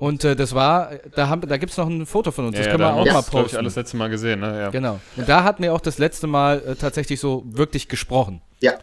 Und 0.00 0.24
äh, 0.24 0.34
das 0.34 0.54
war, 0.54 0.90
da, 1.14 1.28
haben, 1.28 1.46
da 1.46 1.56
gibt 1.58 1.72
es 1.72 1.78
noch 1.78 1.86
ein 1.86 2.06
Foto 2.06 2.32
von 2.32 2.46
uns, 2.46 2.54
Ja, 2.56 2.60
das 2.60 2.66
ja, 2.66 2.72
können 2.72 2.82
wir 2.84 2.88
auch 2.94 2.94
mal 2.94 3.00
uns, 3.02 3.10
glaub 3.10 3.24
ich, 3.24 3.30
posten. 3.42 3.56
alles 3.58 3.76
letzte 3.76 3.96
Mal 3.98 4.08
gesehen, 4.08 4.40
ne? 4.40 4.58
Ja. 4.58 4.70
Genau. 4.70 4.98
Und 5.16 5.28
da 5.28 5.44
hatten 5.44 5.62
wir 5.62 5.74
auch 5.74 5.80
das 5.80 5.98
letzte 5.98 6.26
Mal 6.26 6.62
äh, 6.66 6.74
tatsächlich 6.74 7.20
so 7.20 7.44
wirklich 7.46 7.86
gesprochen. 7.86 8.40
Ja, 8.60 8.74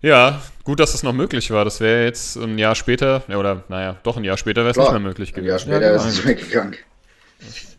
ja, 0.00 0.40
gut, 0.64 0.78
dass 0.80 0.92
das 0.92 1.02
noch 1.02 1.12
möglich 1.12 1.50
war. 1.50 1.64
Das 1.64 1.80
wäre 1.80 2.04
jetzt 2.04 2.36
ein 2.36 2.56
Jahr 2.56 2.74
später, 2.76 3.22
oder 3.28 3.64
naja, 3.68 3.96
doch 4.04 4.16
ein 4.16 4.22
Jahr 4.24 4.36
später 4.38 4.60
wäre 4.62 4.70
es 4.70 4.76
nicht 4.76 4.90
mehr 4.90 5.00
möglich 5.00 5.30
Ein 5.30 5.34
gewesen. 5.44 5.48
Jahr 5.48 5.58
später 5.58 5.80
Ja, 5.82 5.88
genau. 5.92 6.02
ist 6.04 6.18
es 6.18 6.24
weggegangen. 6.26 6.76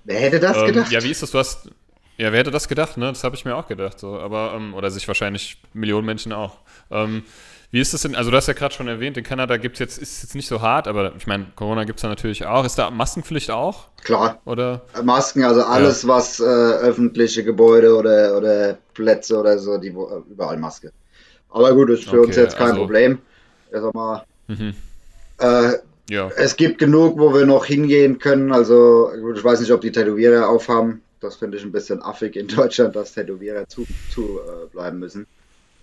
Wer 0.03 0.19
hätte 0.19 0.39
das 0.39 0.57
Ähm, 0.57 0.65
gedacht? 0.67 0.91
ja, 0.91 1.01
wie 1.03 1.11
ist 1.11 1.23
das? 1.23 1.31
Du 1.31 1.39
hast. 1.39 1.69
Ja, 2.17 2.31
wer 2.33 2.39
hätte 2.39 2.51
das 2.51 2.67
gedacht, 2.67 2.97
ne? 2.97 3.07
Das 3.07 3.23
habe 3.23 3.35
ich 3.35 3.45
mir 3.45 3.55
auch 3.55 3.67
gedacht. 3.67 3.97
So. 3.99 4.19
Aber, 4.19 4.53
ähm, 4.55 4.73
oder 4.73 4.91
sich 4.91 5.07
wahrscheinlich 5.07 5.61
Millionen 5.73 6.05
Menschen 6.05 6.33
auch. 6.33 6.57
Ähm, 6.91 7.23
wie 7.71 7.79
ist 7.79 7.93
das 7.93 8.01
denn? 8.01 8.15
Also, 8.15 8.31
du 8.31 8.37
hast 8.37 8.47
ja 8.47 8.53
gerade 8.53 8.73
schon 8.73 8.87
erwähnt, 8.87 9.17
in 9.17 9.23
Kanada 9.23 9.57
gibt 9.57 9.75
es 9.75 9.79
jetzt, 9.79 9.97
ist 9.97 10.23
jetzt 10.23 10.35
nicht 10.35 10.47
so 10.47 10.61
hart, 10.61 10.87
aber 10.87 11.13
ich 11.15 11.27
meine, 11.27 11.45
Corona 11.55 11.83
gibt 11.83 11.99
es 11.99 12.01
da 12.01 12.07
natürlich 12.07 12.45
auch. 12.45 12.65
Ist 12.65 12.77
da 12.79 12.89
Maskenpflicht 12.89 13.51
auch? 13.51 13.87
Klar. 14.03 14.41
Oder? 14.45 14.81
Masken, 15.03 15.43
also 15.43 15.61
alles, 15.63 16.07
was 16.07 16.39
äh, 16.39 16.43
öffentliche 16.43 17.43
Gebäude 17.43 17.95
oder, 17.95 18.37
oder 18.37 18.77
Plätze 18.93 19.37
oder 19.37 19.59
so, 19.59 19.77
die 19.77 19.89
äh, 19.89 20.21
überall 20.31 20.57
Maske. 20.57 20.91
Aber 21.51 21.73
gut, 21.73 21.89
ist 21.89 22.03
für 22.05 22.19
Okay, 22.19 22.27
uns 22.27 22.35
jetzt 22.35 22.57
kein 22.57 22.67
also- 22.71 22.79
Problem. 22.81 23.19
Ich 23.71 23.79
sag 23.79 23.93
mal, 23.93 24.23
Mhm. 24.47 24.73
äh, 25.39 25.73
Ja. 26.09 26.27
Es 26.37 26.55
gibt 26.55 26.79
genug, 26.79 27.19
wo 27.19 27.35
wir 27.35 27.45
noch 27.45 27.65
hingehen 27.65 28.17
können. 28.17 28.51
Also, 28.51 29.11
ich 29.35 29.43
weiß 29.43 29.59
nicht, 29.59 29.71
ob 29.71 29.81
die 29.81 29.91
Tätowierer 29.91 30.49
aufhaben. 30.49 31.03
Das 31.21 31.35
finde 31.35 31.57
ich 31.57 31.63
ein 31.63 31.71
bisschen 31.71 32.01
affig 32.01 32.35
in 32.35 32.47
Deutschland, 32.47 32.95
dass 32.95 33.13
Tätowierer 33.13 33.67
zu, 33.67 33.85
zu 34.11 34.39
äh, 34.39 34.65
bleiben 34.71 34.97
müssen. 34.97 35.27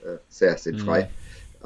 Äh, 0.02 0.16
sehr 0.28 0.58
sinnfrei. 0.58 1.08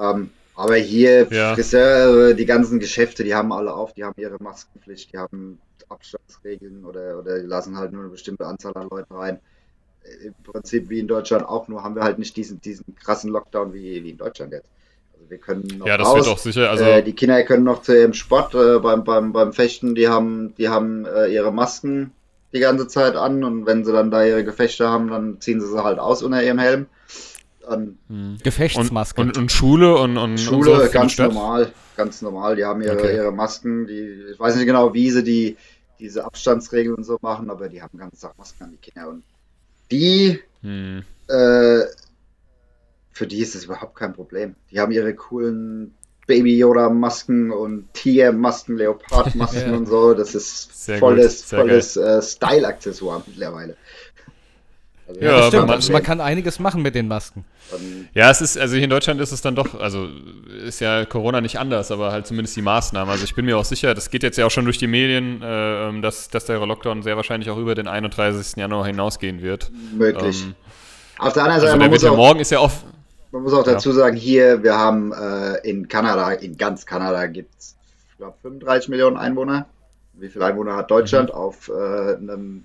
Ähm, 0.01 0.31
aber 0.57 0.77
hier, 0.77 1.29
Ja. 1.31 1.55
Friseure, 1.55 2.35
die 2.35 2.47
ganzen 2.47 2.81
Geschäfte, 2.81 3.25
die 3.25 3.35
haben 3.35 3.53
alle 3.53 3.73
auf, 3.75 3.95
die 3.95 4.05
haben 4.05 4.15
ihre 4.19 4.37
Maskenpflicht, 4.43 5.13
die 5.13 5.19
haben 5.19 5.59
Abstandsregeln 5.89 6.85
oder, 6.85 7.19
oder 7.19 7.41
die 7.41 7.47
lassen 7.47 7.77
halt 7.77 7.93
nur 7.93 8.03
eine 8.03 8.11
bestimmte 8.11 8.47
Anzahl 8.47 8.73
an 8.77 8.89
Leuten 8.91 9.15
rein. 9.15 9.39
Im 10.25 10.35
Prinzip 10.45 10.89
wie 10.89 10.99
in 11.01 11.09
Deutschland 11.09 11.45
auch, 11.45 11.69
nur 11.69 11.83
haben 11.83 11.95
wir 11.95 12.03
halt 12.03 12.19
nicht 12.19 12.37
diesen, 12.37 12.61
diesen 12.61 12.95
krassen 12.97 13.31
Lockdown 13.31 13.73
wie, 13.75 14.03
wie 14.03 14.11
in 14.11 14.17
Deutschland 14.19 14.53
jetzt. 14.53 14.69
Also 15.15 15.29
wir 15.29 15.39
können 15.39 15.67
noch 15.79 15.87
Ja, 15.87 15.99
das 15.99 16.09
raus. 16.09 16.17
wird 16.17 16.29
auch 16.29 16.39
sicher. 16.39 16.71
Also, 16.71 16.85
äh, 16.85 17.03
die 17.03 17.13
Kinder 17.15 17.43
können 17.43 17.65
noch 17.65 17.83
zu 17.83 17.95
ihrem 17.97 18.15
Sport 18.15 18.55
äh, 18.55 18.79
beim, 18.79 19.05
beim, 19.05 19.33
beim 19.33 19.53
Fechten, 19.53 19.95
die 19.95 20.09
haben, 20.09 20.55
die 20.57 20.69
haben 20.69 21.05
äh, 21.07 21.27
ihre 21.27 21.53
Masken 21.53 22.13
die 22.53 22.61
ganze 22.61 22.89
Zeit 22.89 23.15
an 23.15 23.45
und 23.45 23.67
wenn 23.67 23.85
sie 23.85 23.93
dann 23.93 24.11
da 24.11 24.25
ihre 24.25 24.43
Gefechte 24.45 24.89
haben, 24.89 25.09
dann 25.11 25.41
ziehen 25.41 25.61
sie 25.61 25.69
sie 25.69 25.85
halt 25.85 25.99
aus 25.99 26.23
unter 26.23 26.43
ihrem 26.43 26.59
Helm. 26.59 26.87
Und 27.77 27.99
Und, 28.09 28.45
Gefechtsmaske. 28.45 29.21
und, 29.21 29.39
und 29.39 29.53
Schule 29.53 29.97
und, 29.97 30.17
und, 30.17 30.33
und 30.33 30.39
Schule 30.41 30.75
so 30.77 30.81
für 30.81 30.87
die 30.89 30.93
ganz 30.93 31.19
normal, 31.19 31.73
ganz 31.97 32.23
normal. 32.23 32.57
Die 32.57 32.65
haben 32.65 32.83
ihre, 32.83 32.97
Okay. 32.97 33.15
ihre 33.17 33.33
Masken, 33.33 33.87
die, 33.87 34.25
ich 34.33 34.39
weiß 34.41 34.57
nicht 34.57 34.67
genau, 34.67 34.93
wie 34.95 35.11
sie 35.11 35.23
die, 35.25 35.57
diese 35.99 36.25
Abstandsregeln 36.25 36.95
und 36.97 37.05
so 37.05 37.19
machen, 37.21 37.51
aber 37.51 37.69
die 37.69 37.83
haben 37.83 37.99
ganz 37.99 38.21
Tag 38.21 38.37
Masken 38.39 38.65
an 38.65 38.71
die 38.73 38.79
Kinder. 38.79 39.09
Und 39.09 39.23
die, 39.91 40.41
Hm. 40.63 41.03
äh, 41.29 41.81
für 43.13 43.27
die 43.27 43.39
ist 43.41 43.55
es 43.55 43.65
überhaupt 43.65 43.97
kein 43.97 44.13
Problem. 44.15 44.55
Die 44.71 44.81
haben 44.81 44.93
ihre 44.93 45.15
coolen 45.15 45.95
Baby 46.27 46.57
Yoda 46.59 46.89
Masken 46.91 47.51
und 47.51 47.93
Tiger-Masken, 47.93 48.77
Leopard-Masken 48.77 49.71
Ja. 49.73 49.77
und 49.77 49.87
so. 49.87 50.15
Das 50.15 50.35
ist 50.35 50.85
Sehr 50.87 50.99
volles, 50.99 51.51
gut, 51.51 51.59
volles 51.61 51.97
äh, 51.97 52.23
Style-Accessoire 52.23 53.23
mittlerweile. 53.27 53.77
Also, 55.11 55.21
Ja, 55.21 55.43
stimmt, 55.49 55.67
man- 55.69 55.79
man, 55.81 55.93
man 55.93 56.03
kann 56.03 56.21
einiges 56.21 56.59
machen 56.59 56.83
mit 56.83 56.95
den 56.95 57.09
Masken. 57.09 57.45
Ja, 58.15 58.31
es 58.31 58.41
ist, 58.41 58.59
also 58.59 58.75
hier 58.75 58.85
in 58.85 58.91
Deutschland 58.91 59.21
ist 59.21 59.33
es 59.33 59.43
dann 59.43 59.55
doch, 59.55 59.79
also 59.79 60.09
ist 60.67 60.81
ja 60.81 61.05
Corona 61.05 61.41
nicht 61.41 61.59
anders, 61.59 61.91
aber 61.91 62.11
halt 62.13 62.27
zumindest 62.27 62.57
die 62.57 62.63
Maßnahmen. 62.63 63.11
Also 63.11 63.25
ich 63.25 63.35
bin 63.35 63.45
mir 63.45 63.57
auch 63.59 63.65
sicher, 63.65 63.95
das 63.95 64.11
geht 64.11 64.23
jetzt 64.23 64.39
ja 64.39 64.47
auch 64.47 64.51
schon 64.51 64.65
durch 64.65 64.79
die 64.79 64.87
Medien, 64.87 65.43
äh, 65.43 65.89
ähm, 65.89 66.03
dass, 66.03 66.29
dass 66.29 66.45
der 66.47 66.59
Lockdown 66.65 67.03
sehr 67.03 67.17
wahrscheinlich 67.17 67.51
auch 67.51 67.59
über 67.59 67.75
den 67.75 67.87
31. 67.89 68.57
Januar 68.57 68.87
hinausgehen 68.87 69.41
wird. 69.43 69.71
möglich. 69.97 70.45
Ähm, 70.45 70.55
Auf 71.19 71.33
der 71.35 71.45
anderen 71.45 71.61
Seite, 71.61 71.73
also 71.73 71.79
man 71.79 71.81
der 71.81 71.89
muss 71.91 72.03
ja 72.03 72.11
auch 72.11 72.17
morgen 72.17 72.41
ist 72.41 72.51
ja 72.51 72.61
oft. 72.61 72.85
Man 73.33 73.43
muss 73.43 73.53
auch 73.53 73.63
dazu 73.63 73.93
sagen, 73.93 74.17
hier, 74.17 74.63
wir 74.65 74.77
haben 74.77 75.13
äh, 75.13 75.59
in 75.69 75.87
Kanada, 75.87 76.33
in 76.33 76.57
ganz 76.57 76.85
Kanada 76.85 77.27
gibt 77.27 77.55
es, 77.59 77.77
ich 78.11 78.17
glaube, 78.19 78.35
35 78.43 78.89
Millionen 78.89 79.17
Einwohner. 79.17 79.67
Wie 80.15 80.29
viele 80.29 80.45
Einwohner 80.47 80.75
hat 80.77 80.91
Deutschland 80.91 81.33
auf 81.33 81.69
äh, 81.69 82.15
einem 82.17 82.65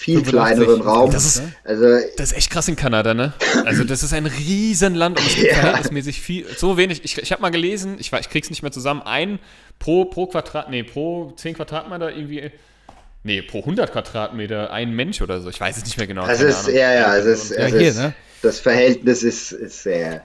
viel 0.00 0.24
85 0.24 0.30
kleineren 0.66 0.80
Raum? 0.82 1.10
Das 1.10 1.26
ist- 1.26 1.42
also, 1.62 1.84
Das 2.16 2.32
ist 2.32 2.36
echt 2.38 2.50
krass 2.50 2.68
in 2.68 2.76
Kanada, 2.76 3.12
ne? 3.12 3.34
Also 3.66 3.84
das 3.84 4.02
ist 4.02 4.12
ein 4.14 4.24
Riesenland 4.26 5.18
und 5.18 5.26
es 5.26 5.34
gibt 5.36 5.46
Ja. 5.52 5.54
verhältnismäßig 5.56 6.20
viel, 6.20 6.46
so 6.56 6.76
wenig. 6.78 7.02
Ich, 7.04 7.18
ich 7.18 7.32
habe 7.32 7.42
mal 7.42 7.50
gelesen, 7.50 7.96
ich, 7.98 8.10
ich 8.12 8.30
krieg's 8.30 8.48
nicht 8.48 8.62
mehr 8.62 8.72
zusammen, 8.72 9.02
ein 9.02 9.38
pro, 9.78 10.06
pro 10.06 10.26
Quadrat, 10.26 10.70
nee, 10.70 10.82
pro 10.82 11.32
10 11.36 11.54
Quadratmeter 11.54 12.10
irgendwie, 12.16 12.50
nee, 13.24 13.42
pro 13.42 13.58
100 13.58 13.92
Quadratmeter 13.92 14.72
ein 14.72 14.92
Mensch 14.92 15.20
oder 15.20 15.40
so. 15.42 15.50
Ich 15.50 15.60
weiß 15.60 15.76
es 15.76 15.84
nicht 15.84 15.98
mehr 15.98 16.06
genau. 16.06 16.24
keine 16.24 16.42
ist, 16.44 16.66
ja, 16.68 16.92
ja, 16.94 17.16
es 17.16 17.26
ist, 17.26 17.50
Ja, 17.50 17.66
es 17.66 17.72
hier, 17.72 17.88
ist 17.88 17.98
ne? 17.98 18.14
das 18.42 18.58
Verhältnis 18.58 19.22
ist, 19.22 19.52
ist 19.52 19.82
sehr 19.82 20.24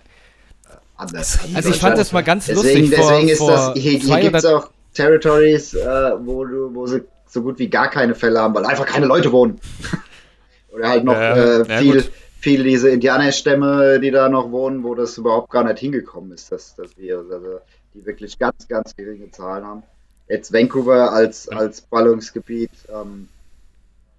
anders. 0.95 1.39
Also 1.53 1.69
ich 1.69 1.75
fand 1.75 1.97
das 1.97 2.13
mal 2.13 2.23
ganz 2.23 2.45
Deswegen, 2.45 2.81
lustig. 2.89 2.97
Vor, 2.99 3.09
deswegen 3.11 3.29
ist 3.29 3.37
vor 3.39 3.51
das, 3.51 3.73
hier, 3.81 3.99
hier 3.99 4.19
gibt 4.21 4.35
es 4.37 4.45
auch 4.45 4.69
Territories, 4.93 5.73
äh, 5.73 6.11
wo, 6.19 6.45
du, 6.45 6.73
wo 6.73 6.87
sie 6.87 7.01
so 7.35 7.43
gut 7.43 7.59
wie 7.59 7.69
gar 7.69 7.91
keine 7.91 8.15
Fälle 8.15 8.39
haben, 8.41 8.55
weil 8.55 8.65
einfach 8.65 8.87
keine 8.87 9.05
Leute 9.07 9.31
wohnen. 9.31 9.61
Oder 10.69 10.89
halt 10.89 11.03
noch 11.05 11.13
Ja, 11.13 11.35
äh, 11.35 11.65
ja, 11.67 11.79
viel, 11.79 12.01
gut. 12.01 12.11
viele 12.39 12.63
diese 12.63 12.89
Indianerstämme, 12.89 13.99
die 13.99 14.11
da 14.11 14.29
noch 14.29 14.51
wohnen, 14.51 14.83
wo 14.83 14.95
das 14.95 15.17
überhaupt 15.17 15.51
gar 15.51 15.63
nicht 15.63 15.79
hingekommen 15.79 16.31
ist, 16.33 16.51
das, 16.51 16.75
das 16.75 16.97
Virus. 16.97 17.31
Also 17.31 17.59
die 17.93 18.05
wirklich 18.05 18.39
ganz, 18.39 18.67
ganz 18.67 18.95
geringe 18.95 19.31
Zahlen 19.31 19.65
haben. 19.65 19.83
Jetzt 20.27 20.51
Vancouver 20.53 21.13
als, 21.13 21.47
als 21.49 21.81
Ballungsgebiet 21.81 22.71
ähm, 22.89 23.29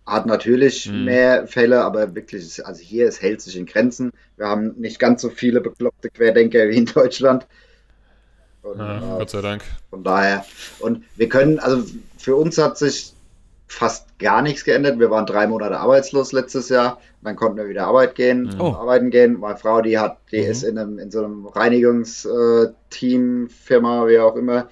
hat 0.07 0.27
natürlich 0.27 0.93
Mhm. 0.93 1.05
mehr 1.05 1.47
Fälle, 1.49 1.83
aber 1.85 2.15
wirklich, 2.15 2.65
also 2.65 2.81
hier, 2.83 3.09
es 3.09 3.21
hält 3.23 3.41
sich 3.43 3.57
in 3.57 3.67
Grenzen. 3.67 4.13
Wir 4.37 4.47
haben 4.47 4.75
nicht 4.79 4.99
ganz 4.99 5.23
so 5.23 5.31
viele 5.31 5.61
bekloppte 5.61 6.11
Querdenker 6.11 6.69
wie 6.69 6.77
in 6.79 6.87
Deutschland. 6.87 7.47
Und, 8.73 8.79
Ja, 8.79 8.99
äh, 8.99 9.19
Gott 9.19 9.31
sei 9.31 9.41
Dank. 9.43 9.63
von 9.91 10.03
daher. 10.05 10.45
Und 10.81 11.05
wir 11.17 11.29
können, 11.29 11.59
also 11.59 11.85
für 12.19 12.37
uns 12.37 12.59
hat 12.59 12.79
sich 12.79 13.13
fast 13.69 14.19
gar 14.19 14.43
nichts 14.43 14.65
geändert. 14.65 14.99
Wir 14.99 15.11
waren 15.11 15.27
drei 15.27 15.47
Monate 15.47 15.79
arbeitslos 15.79 16.33
letztes 16.33 16.69
Jahr. 16.69 17.01
Dann 17.23 17.37
konnten 17.37 17.57
wir 17.59 17.69
wieder 17.69 17.87
Arbeit 17.87 18.15
gehen, 18.15 18.55
Oh. 18.61 18.73
arbeiten 18.73 19.11
gehen. 19.11 19.41
Meine 19.41 19.57
Frau, 19.57 19.81
die 19.83 19.99
hat, 19.99 20.19
die 20.31 20.43
Mhm. 20.43 20.51
ist 20.51 20.63
in, 20.63 20.79
einem, 20.79 20.99
in 21.01 21.11
so 21.11 21.25
einem 21.25 21.47
Reinigungsteam, 21.47 23.49
Firma, 23.51 24.07
wie 24.07 24.19
auch 24.19 24.37
immer, 24.37 24.69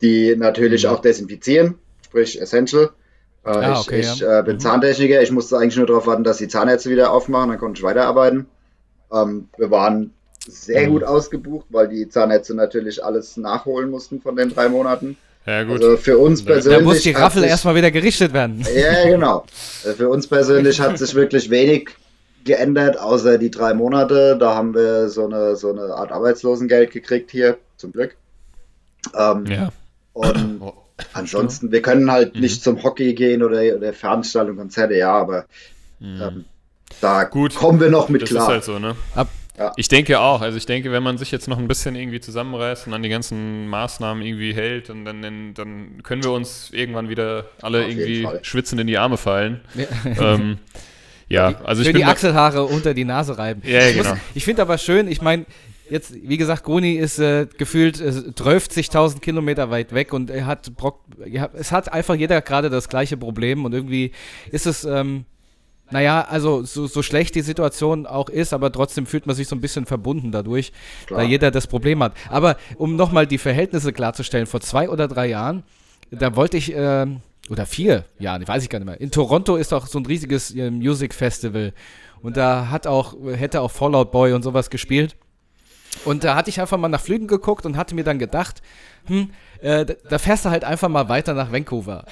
die 0.00 0.34
natürlich 0.36 0.84
Mhm. 0.84 0.90
auch 0.90 1.00
desinfizieren, 1.00 1.78
sprich 2.04 2.40
Essential. 2.40 2.90
Äh, 3.44 3.50
Ah, 3.50 3.72
ich 3.72 3.78
okay, 3.80 4.00
ich 4.00 4.18
ja. 4.20 4.40
äh, 4.40 4.42
bin 4.42 4.56
Mhm. 4.56 4.60
Zahntechniker. 4.60 5.22
Ich 5.22 5.30
musste 5.32 5.58
eigentlich 5.58 5.76
nur 5.76 5.86
darauf 5.86 6.06
warten, 6.06 6.24
dass 6.24 6.38
die 6.38 6.48
Zahnärzte 6.48 6.90
wieder 6.90 7.12
aufmachen, 7.12 7.50
dann 7.50 7.58
konnte 7.58 7.78
ich 7.78 7.84
weiterarbeiten. 7.84 8.46
Ähm, 9.12 9.48
wir 9.56 9.70
waren 9.70 10.12
sehr 10.46 10.86
Mhm. 10.86 10.92
gut 10.92 11.04
ausgebucht, 11.04 11.66
weil 11.70 11.88
die 11.88 12.08
Zahnärzte 12.08 12.54
natürlich 12.54 13.04
alles 13.04 13.36
nachholen 13.36 13.90
mussten 13.90 14.20
von 14.20 14.36
den 14.36 14.50
drei 14.54 14.68
Monaten. 14.68 15.16
Ja, 15.46 15.62
gut. 15.64 15.82
Also 15.82 15.96
für 15.96 16.18
uns 16.18 16.44
persönlich. 16.44 16.78
da 16.78 16.84
muss 16.84 17.00
die 17.02 17.14
hat 17.14 17.22
Raffel 17.22 17.42
sich- 17.42 17.50
erstmal 17.50 17.74
wieder 17.74 17.90
gerichtet 17.90 18.32
werden. 18.32 18.64
Ja, 18.74 19.08
genau. 19.08 19.44
Also 19.84 19.96
für 19.96 20.08
uns 20.10 20.26
persönlich 20.26 20.80
hat 20.80 20.98
sich 20.98 21.14
wirklich 21.14 21.48
wenig 21.50 21.90
geändert, 22.44 22.98
außer 22.98 23.38
die 23.38 23.50
drei 23.50 23.72
Monate. 23.74 24.36
Da 24.38 24.54
haben 24.54 24.74
wir 24.74 25.08
so 25.08 25.26
eine, 25.26 25.56
so 25.56 25.70
eine 25.72 25.94
Art 25.94 26.12
Arbeitslosengeld 26.12 26.90
gekriegt 26.90 27.30
hier, 27.30 27.56
zum 27.76 27.92
Glück. 27.92 28.16
Ähm, 29.18 29.46
ja. 29.46 29.72
Und 30.12 30.58
Oh. 30.60 30.72
ansonsten, 31.12 31.70
wir 31.72 31.80
können 31.82 32.10
halt 32.10 32.34
Mhm. 32.34 32.40
nicht 32.42 32.62
zum 32.62 32.82
Hockey 32.82 33.14
gehen 33.14 33.42
oder, 33.42 33.60
oder 33.76 33.92
Veranstaltungen, 33.92 34.58
Konzerte, 34.58 34.94
ja, 34.96 35.12
aber 35.12 35.46
ähm, 36.02 36.44
da 37.00 37.24
Mhm. 37.24 37.30
Gut. 37.30 37.54
kommen 37.54 37.80
wir 37.80 37.90
noch 37.90 38.08
mit 38.08 38.22
Das 38.22 38.30
klar. 38.30 38.42
ist 38.44 38.48
halt 38.48 38.64
so, 38.64 38.78
ne? 38.78 38.96
Ab- 39.14 39.28
Ja. 39.58 39.72
Ich 39.76 39.88
denke 39.88 40.20
auch. 40.20 40.40
Also 40.40 40.56
ich 40.56 40.66
denke, 40.66 40.92
wenn 40.92 41.02
man 41.02 41.18
sich 41.18 41.30
jetzt 41.32 41.48
noch 41.48 41.58
ein 41.58 41.66
bisschen 41.66 41.96
irgendwie 41.96 42.20
zusammenreißt 42.20 42.86
und 42.86 42.94
an 42.94 43.02
die 43.02 43.08
ganzen 43.08 43.66
Maßnahmen 43.68 44.22
irgendwie 44.24 44.54
hält, 44.54 44.88
und 44.90 45.04
dann, 45.04 45.20
dann, 45.22 45.54
dann 45.54 46.02
können 46.02 46.22
wir 46.22 46.30
uns 46.32 46.70
irgendwann 46.70 47.08
wieder 47.08 47.46
alle 47.60 47.82
Auf 47.84 47.88
irgendwie 47.90 48.22
Fall. 48.22 48.38
schwitzend 48.42 48.80
in 48.80 48.86
die 48.86 48.98
Arme 48.98 49.16
fallen. 49.16 49.60
ähm, 50.20 50.58
ja, 51.28 51.60
also 51.64 51.82
ich 51.82 51.92
die 51.92 52.04
Achselhaare 52.04 52.64
unter 52.64 52.94
die 52.94 53.04
Nase 53.04 53.36
reiben. 53.36 53.62
Ja, 53.64 53.80
ja, 53.80 53.88
ich 53.88 53.96
muss- 53.96 54.06
genau. 54.06 54.18
ich 54.34 54.44
finde 54.44 54.62
aber 54.62 54.78
schön, 54.78 55.08
ich 55.08 55.20
meine, 55.20 55.44
jetzt, 55.90 56.14
wie 56.14 56.36
gesagt, 56.36 56.64
Gruni 56.64 56.94
ist 56.94 57.18
äh, 57.18 57.46
gefühlt 57.58 58.00
äh, 58.00 58.08
12.000 58.08 59.20
Kilometer 59.20 59.70
weit 59.70 59.92
weg 59.92 60.12
und 60.12 60.30
er 60.30 60.46
hat 60.46 60.74
Brock, 60.76 61.00
ja, 61.26 61.48
es 61.54 61.72
hat 61.72 61.92
einfach 61.92 62.14
jeder 62.14 62.40
gerade 62.40 62.70
das 62.70 62.88
gleiche 62.88 63.16
Problem 63.16 63.64
und 63.64 63.74
irgendwie 63.74 64.12
ist 64.52 64.66
es, 64.66 64.84
ähm, 64.84 65.24
naja, 65.90 66.22
also 66.28 66.62
so, 66.64 66.86
so 66.86 67.02
schlecht 67.02 67.34
die 67.34 67.40
Situation 67.42 68.06
auch 68.06 68.28
ist, 68.28 68.52
aber 68.52 68.70
trotzdem 68.72 69.06
fühlt 69.06 69.26
man 69.26 69.34
sich 69.36 69.48
so 69.48 69.56
ein 69.56 69.60
bisschen 69.60 69.86
verbunden 69.86 70.32
dadurch, 70.32 70.72
Klar. 71.06 71.20
da 71.20 71.26
jeder 71.26 71.50
das 71.50 71.66
Problem 71.66 72.02
hat. 72.02 72.12
Aber 72.30 72.56
um 72.76 72.96
nochmal 72.96 73.26
die 73.26 73.38
Verhältnisse 73.38 73.92
klarzustellen, 73.92 74.46
vor 74.46 74.60
zwei 74.60 74.88
oder 74.90 75.08
drei 75.08 75.26
Jahren, 75.28 75.62
da 76.10 76.36
wollte 76.36 76.56
ich, 76.56 76.72
ähm, 76.74 77.20
oder 77.50 77.64
vier 77.66 78.04
Jahren, 78.18 78.46
weiß 78.46 78.62
ich 78.62 78.68
gar 78.70 78.78
nicht 78.78 78.86
mehr, 78.86 79.00
in 79.00 79.10
Toronto 79.10 79.56
ist 79.56 79.72
auch 79.72 79.86
so 79.86 79.98
ein 79.98 80.06
riesiges 80.06 80.54
äh, 80.54 80.70
Music 80.70 81.14
Festival 81.14 81.72
und 82.22 82.36
da 82.36 82.68
hat 82.70 82.86
auch, 82.86 83.14
hätte 83.36 83.60
auch 83.60 83.70
Fallout 83.70 84.10
Boy 84.10 84.32
und 84.32 84.42
sowas 84.42 84.70
gespielt. 84.70 85.16
Und 86.04 86.22
da 86.22 86.36
hatte 86.36 86.50
ich 86.50 86.60
einfach 86.60 86.76
mal 86.78 86.88
nach 86.88 87.00
Flügen 87.00 87.26
geguckt 87.26 87.64
und 87.66 87.76
hatte 87.76 87.94
mir 87.94 88.04
dann 88.04 88.18
gedacht, 88.18 88.62
hm, 89.06 89.30
äh, 89.62 89.84
da- 89.86 89.94
da 90.08 90.18
fährst 90.18 90.44
du 90.44 90.50
halt 90.50 90.62
einfach 90.62 90.88
mal 90.88 91.08
weiter 91.08 91.32
nach 91.34 91.50
Vancouver. 91.50 92.04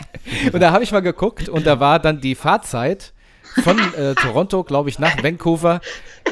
und 0.52 0.60
da 0.60 0.70
habe 0.72 0.84
ich 0.84 0.92
mal 0.92 1.00
geguckt 1.00 1.48
und 1.48 1.66
da 1.66 1.80
war 1.80 1.98
dann 1.98 2.20
die 2.20 2.34
Fahrzeit 2.36 3.12
von 3.62 3.78
äh, 3.94 4.14
Toronto, 4.14 4.64
glaube 4.64 4.88
ich, 4.88 4.98
nach 4.98 5.22
Vancouver, 5.22 5.80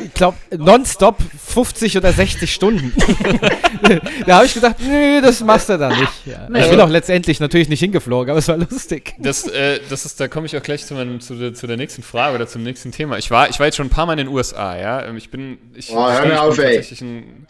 ich 0.05 0.15
glaube, 0.15 0.37
nonstop 0.57 1.19
50 1.47 1.97
oder 1.99 2.13
60 2.13 2.53
Stunden. 2.53 2.93
da 4.27 4.37
habe 4.37 4.47
ich 4.47 4.55
gedacht, 4.55 4.77
nö, 4.81 5.21
das 5.21 5.41
machst 5.43 5.69
du 5.69 5.79
dann 5.79 5.99
nicht. 5.99 6.27
Ja. 6.27 6.49
Ich 6.55 6.71
bin 6.71 6.81
auch 6.81 6.89
letztendlich 6.89 7.41
natürlich 7.41 7.69
nicht 7.69 7.81
hingeflogen, 7.81 8.31
aber 8.31 8.39
es 8.39 8.49
war 8.49 8.57
lustig. 8.57 9.15
Das, 9.19 9.47
äh, 9.47 9.81
das 9.91 10.05
ist, 10.05 10.19
da 10.19 10.29
komme 10.29 10.47
ich 10.47 10.57
auch 10.57 10.63
gleich 10.63 10.85
zu, 10.87 10.95
meinem, 10.95 11.21
zu, 11.21 11.35
der, 11.35 11.55
zu 11.55 11.67
der 11.67 11.77
nächsten 11.77 12.03
Frage 12.03 12.37
oder 12.37 12.47
zum 12.47 12.63
nächsten 12.63 12.91
Thema. 12.91 13.19
Ich 13.19 13.31
war, 13.31 13.49
ich 13.51 13.59
war 13.59 13.67
jetzt 13.67 13.77
schon 13.77 13.87
ein 13.87 13.91
paar 13.91 14.07
Mal 14.07 14.15
in 14.15 14.27
den 14.27 14.29
USA, 14.29 14.77
ja. 14.77 15.03
Ähm, 15.05 15.17
Ich 15.17 15.31
bin, 15.31 15.59
ich, 15.75 15.91
Oh, 15.91 16.11
hör 16.11 16.23
mir 16.23 16.29
bin 16.31 16.39
auf, 16.39 16.59
ey. 16.59 16.77
tatsächlich 16.77 17.01
ein, 17.03 17.47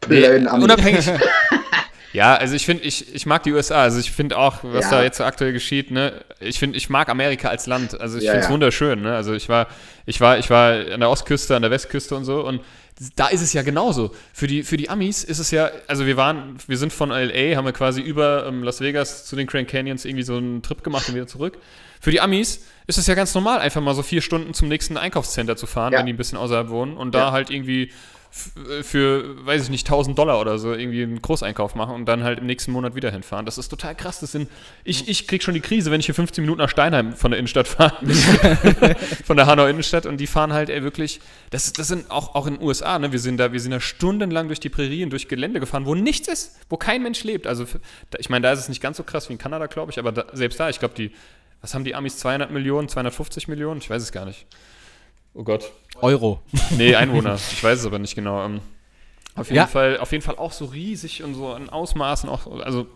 Blöden 0.00 0.44
Nee, 0.44 0.64
unabhängig. 0.64 1.06
ja, 2.12 2.34
also 2.34 2.54
ich 2.54 2.66
finde, 2.66 2.82
ich, 2.84 3.14
ich 3.14 3.26
mag 3.26 3.42
die 3.42 3.52
USA. 3.52 3.82
Also 3.82 3.98
ich 3.98 4.12
finde 4.12 4.36
auch, 4.38 4.58
was 4.62 4.84
Ja. 4.86 4.90
da 4.98 5.02
jetzt 5.02 5.18
so 5.18 5.24
aktuell 5.24 5.52
geschieht, 5.52 5.90
ne, 5.90 6.24
ich 6.40 6.58
finde, 6.58 6.76
ich 6.76 6.90
mag 6.90 7.08
Amerika 7.08 7.48
als 7.48 7.66
Land. 7.66 7.98
Also 8.00 8.18
ich 8.18 8.24
Ja, 8.24 8.32
finde 8.32 8.40
es 8.44 8.48
ja. 8.48 8.52
wunderschön, 8.52 9.02
ne? 9.02 9.14
Also 9.16 9.32
ich 9.34 9.48
war, 9.48 9.68
ich 10.06 10.20
war, 10.20 10.38
ich 10.38 10.50
war 10.50 10.72
an 10.92 11.00
der 11.00 11.10
Ostküste, 11.10 11.56
an 11.56 11.62
der 11.62 11.70
Westküste 11.70 12.14
und 12.14 12.24
so 12.24 12.46
und 12.46 12.60
da 13.16 13.28
ist 13.28 13.40
es 13.40 13.52
ja 13.54 13.62
genauso. 13.62 14.14
Für 14.34 14.46
die, 14.46 14.62
für 14.62 14.76
die 14.76 14.90
Amis 14.90 15.24
ist 15.24 15.38
es 15.38 15.50
ja, 15.50 15.70
also 15.88 16.06
wir 16.06 16.16
waren, 16.16 16.56
wir 16.66 16.76
sind 16.76 16.92
von 16.92 17.08
LA, 17.08 17.56
haben 17.56 17.64
wir 17.64 17.72
quasi 17.72 18.00
über 18.00 18.46
ähm, 18.46 18.62
Las 18.62 18.80
Vegas 18.80 19.24
zu 19.24 19.34
den 19.34 19.46
Grand 19.46 19.66
Canyons 19.68 20.04
irgendwie 20.04 20.22
so 20.22 20.36
einen 20.36 20.62
Trip 20.62 20.84
gemacht 20.84 21.08
und 21.08 21.14
wieder 21.14 21.26
zurück. 21.26 21.58
Für 22.00 22.10
die 22.10 22.20
Amis 22.20 22.66
ist 22.86 22.98
es 22.98 23.06
ja 23.06 23.14
ganz 23.14 23.34
normal, 23.34 23.60
einfach 23.60 23.80
mal 23.80 23.94
so 23.94 24.02
vier 24.02 24.20
Stunden 24.20 24.54
zum 24.54 24.68
nächsten 24.68 24.96
Einkaufscenter 24.96 25.56
zu 25.56 25.66
fahren, 25.66 25.92
wenn 25.94 26.04
die 26.06 26.12
ein 26.12 26.16
bisschen 26.16 26.36
außerhalb 26.38 26.68
wohnen 26.68 26.96
und 26.96 27.14
da 27.14 27.32
halt 27.32 27.48
irgendwie 27.50 27.90
für, 28.32 29.44
weiß 29.44 29.64
ich 29.64 29.68
nicht, 29.68 29.86
1000 29.86 30.18
Dollar 30.18 30.40
oder 30.40 30.58
so 30.58 30.72
irgendwie 30.72 31.02
einen 31.02 31.20
Großeinkauf 31.20 31.74
machen 31.74 31.94
und 31.94 32.06
dann 32.06 32.24
halt 32.24 32.38
im 32.38 32.46
nächsten 32.46 32.72
Monat 32.72 32.94
wieder 32.94 33.10
hinfahren. 33.10 33.44
Das 33.44 33.58
ist 33.58 33.68
total 33.68 33.94
krass. 33.94 34.20
Das 34.20 34.32
sind, 34.32 34.48
ich, 34.84 35.06
ich 35.06 35.28
krieg 35.28 35.42
schon 35.42 35.52
die 35.52 35.60
Krise, 35.60 35.90
wenn 35.90 36.00
ich 36.00 36.06
hier 36.06 36.14
15 36.14 36.42
Minuten 36.42 36.60
nach 36.60 36.70
Steinheim 36.70 37.12
von 37.12 37.30
der 37.30 37.38
Innenstadt 37.38 37.68
fahre. 37.68 37.94
von 39.26 39.36
der 39.36 39.44
Hanau 39.44 39.66
Innenstadt 39.66 40.06
und 40.06 40.16
die 40.16 40.26
fahren 40.26 40.54
halt 40.54 40.70
ey, 40.70 40.82
wirklich, 40.82 41.20
das, 41.50 41.74
das 41.74 41.88
sind 41.88 42.10
auch, 42.10 42.34
auch 42.34 42.46
in 42.46 42.54
den 42.54 42.62
USA, 42.62 42.98
ne? 42.98 43.12
wir 43.12 43.18
sind 43.18 43.36
da, 43.36 43.52
wir 43.52 43.60
sind 43.60 43.72
da 43.72 43.80
stundenlang 43.80 44.46
durch 44.46 44.60
die 44.60 44.70
Prärien, 44.70 45.10
durch 45.10 45.28
Gelände 45.28 45.60
gefahren, 45.60 45.84
wo 45.84 45.94
nichts 45.94 46.26
ist, 46.26 46.58
wo 46.70 46.78
kein 46.78 47.02
Mensch 47.02 47.24
lebt. 47.24 47.46
Also 47.46 47.66
ich 48.18 48.30
meine, 48.30 48.44
da 48.44 48.52
ist 48.52 48.60
es 48.60 48.68
nicht 48.70 48.80
ganz 48.80 48.96
so 48.96 49.02
krass 49.02 49.28
wie 49.28 49.34
in 49.34 49.38
Kanada, 49.38 49.66
glaube 49.66 49.92
ich, 49.92 49.98
aber 49.98 50.10
da, 50.10 50.24
selbst 50.32 50.58
da, 50.58 50.70
ich 50.70 50.78
glaube, 50.78 50.94
die, 50.94 51.10
was 51.60 51.74
haben 51.74 51.84
die 51.84 51.94
Amis, 51.94 52.16
200 52.16 52.50
Millionen, 52.50 52.88
250 52.88 53.46
Millionen? 53.48 53.78
Ich 53.78 53.90
weiß 53.90 54.02
es 54.02 54.10
gar 54.10 54.24
nicht. 54.24 54.46
Oh 55.34 55.42
Gott. 55.44 55.72
Euro. 56.00 56.40
Nee, 56.76 56.94
Einwohner. 56.94 57.34
ich 57.36 57.62
weiß 57.62 57.80
es 57.80 57.86
aber 57.86 57.98
nicht 57.98 58.14
genau. 58.14 58.44
Ähm, 58.44 58.60
auf 59.34 59.46
jeden 59.48 59.56
Ja. 59.56 59.66
Fall, 59.66 59.98
auf 59.98 60.12
jeden 60.12 60.22
Fall 60.22 60.36
auch 60.36 60.52
so 60.52 60.66
riesig 60.66 61.22
und 61.22 61.34
so 61.34 61.48
an 61.52 61.70
Ausmaßen 61.70 62.28
auch, 62.28 62.46
also 62.62 62.86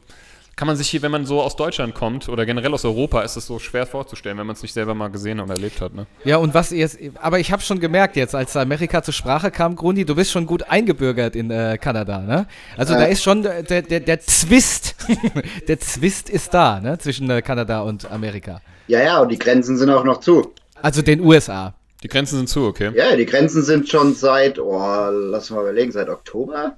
kann 0.54 0.66
man 0.66 0.76
sich 0.76 0.88
hier, 0.88 1.02
wenn 1.02 1.10
man 1.10 1.26
so 1.26 1.42
aus 1.42 1.54
Deutschland 1.56 1.94
kommt 1.94 2.30
oder 2.30 2.46
generell 2.46 2.72
aus 2.72 2.84
Europa, 2.86 3.20
ist 3.20 3.36
es 3.36 3.46
so 3.46 3.58
schwer 3.58 3.84
vorzustellen, 3.86 4.38
wenn 4.38 4.46
man 4.46 4.56
es 4.56 4.62
nicht 4.62 4.72
selber 4.72 4.94
mal 4.94 5.08
gesehen 5.08 5.38
und 5.40 5.50
erlebt 5.50 5.82
hat, 5.82 5.92
ne? 5.94 6.06
Ja, 6.24 6.38
und 6.38 6.54
was 6.54 6.72
ihr 6.72 6.78
jetzt, 6.78 6.98
aber 7.20 7.38
ich 7.38 7.52
habe 7.52 7.60
schon 7.60 7.78
gemerkt 7.78 8.16
jetzt, 8.16 8.34
als 8.34 8.56
Amerika 8.56 9.02
zur 9.02 9.12
Sprache 9.12 9.50
kam, 9.50 9.76
Grundi, 9.76 10.06
du 10.06 10.14
bist 10.14 10.30
schon 10.30 10.46
gut 10.46 10.62
eingebürgert 10.62 11.36
in 11.36 11.50
äh, 11.50 11.76
Kanada, 11.78 12.20
ne? 12.20 12.46
Also 12.78 12.94
Ja. 12.94 13.00
da 13.00 13.04
ist 13.06 13.22
schon 13.22 13.42
der, 13.42 13.62
der, 13.64 13.82
der, 13.82 14.00
der 14.00 14.20
Zwist, 14.20 14.96
der 15.68 15.78
Zwist 15.78 16.30
ist 16.30 16.54
da, 16.54 16.80
ne? 16.80 16.96
Zwischen 16.98 17.28
äh, 17.28 17.42
Kanada 17.42 17.82
und 17.82 18.10
Amerika. 18.10 18.62
Ja, 18.88 19.02
ja, 19.02 19.18
und 19.20 19.28
die 19.30 19.38
Grenzen 19.38 19.76
sind 19.76 19.90
auch 19.90 20.04
noch 20.04 20.20
zu. 20.20 20.52
Also 20.80 21.02
den 21.02 21.20
USA. 21.20 21.74
Die 22.02 22.08
Grenzen 22.08 22.36
sind 22.36 22.48
zu, 22.48 22.64
okay? 22.64 22.92
Ja, 22.94 23.16
die 23.16 23.26
Grenzen 23.26 23.62
sind 23.62 23.88
schon 23.88 24.14
seit, 24.14 24.58
oh, 24.58 25.08
lass 25.10 25.50
mal 25.50 25.62
überlegen, 25.62 25.92
seit 25.92 26.08
Oktober. 26.08 26.76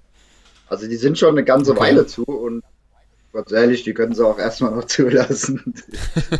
Also 0.68 0.87
die 0.87 0.96
sind 0.96 1.18
schon 1.18 1.30
eine 1.30 1.44
ganze 1.44 1.72
Okay. 1.72 1.80
Weile 1.80 2.06
zu 2.06 2.25
und 2.25 2.62
ganz 3.32 3.52
ehrlich, 3.52 3.84
die 3.84 3.94
können 3.94 4.14
sie 4.14 4.25
auch 4.25 4.38
erstmal 4.38 4.72
noch 4.72 4.84
zulassen. 4.87 5.75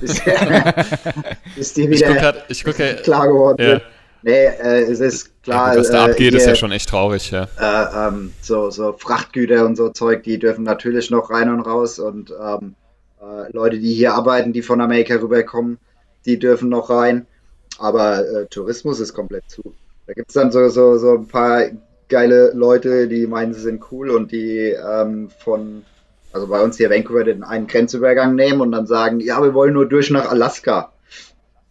bis, 0.00 0.20
bis 1.56 1.75
die 1.75 1.82
Ich 1.82 1.90
wieder 1.90 2.08
gucke 2.08 2.20
grad, 2.20 2.44
ich 2.49 2.64
gucke, 2.64 2.97
klar 3.02 3.28
geworden 3.28 3.62
ja, 3.62 3.70
sind. 3.70 3.82
Nee, 4.23 4.47
äh, 4.47 4.82
es 4.82 5.00
ist 5.00 5.42
klar. 5.42 5.76
was 5.76 5.90
da 5.90 6.06
äh, 6.06 6.11
abgeht, 6.11 6.35
ist 6.35 6.42
hier, 6.42 6.52
ja 6.52 6.56
schon 6.56 6.73
echt 6.73 6.88
traurig, 6.88 7.30
ja. 7.30 7.47
äh, 7.58 8.08
ähm, 8.08 8.32
so, 8.42 8.70
so 8.70 8.92
Frachtgüter 8.92 9.64
und 9.64 9.76
so 9.76 9.90
Zeug, 9.90 10.25
die 10.25 10.38
dürfen 10.38 10.64
natürlich 10.64 11.11
noch 11.11 11.30
rein 11.30 11.50
und 11.50 11.61
raus 11.61 12.00
und 12.00 12.30
ähm, 12.30 12.75
äh, 13.20 13.52
Leute, 13.52 13.78
die 13.78 13.94
hier 13.94 14.14
arbeiten, 14.14 14.52
die 14.52 14.62
von 14.62 14.80
Amerika 14.80 15.14
rüberkommen, 15.14 15.78
die 16.26 16.38
dürfen 16.38 16.68
noch 16.68 16.90
rein. 16.90 17.26
Aber 17.78 18.18
äh, 18.26 18.47
Tourismus 18.47 19.00
ist 19.00 19.14
komplett 19.14 19.44
zu. 19.49 19.62
Da 20.06 20.12
gibt 20.14 20.28
es 20.28 20.35
dann 20.35 20.50
so, 20.52 20.68
so, 20.68 20.99
so 20.99 21.14
ein 21.18 21.26
paar 21.28 21.64
geile 22.08 22.52
Leute, 22.54 23.08
die 23.08 23.26
meinen, 23.26 23.54
sie 23.54 23.61
sind 23.61 23.82
cool 23.92 24.11
und 24.11 24.32
die 24.32 24.70
ähm, 24.70 25.30
von, 25.38 25.85
also 26.32 26.47
bei 26.47 26.61
uns 26.62 26.76
hier 26.78 26.90
Vancouver, 26.90 27.25
den 27.25 27.44
einen 27.44 27.66
Grenzübergang 27.66 28.35
nehmen 28.35 28.61
und 28.62 28.73
dann 28.73 28.87
sagen, 28.87 29.20
ja, 29.20 29.42
wir 29.42 29.52
wollen 29.54 29.75
nur 29.75 29.87
durch 29.87 30.11
nach 30.11 30.30
Alaska. 30.30 30.92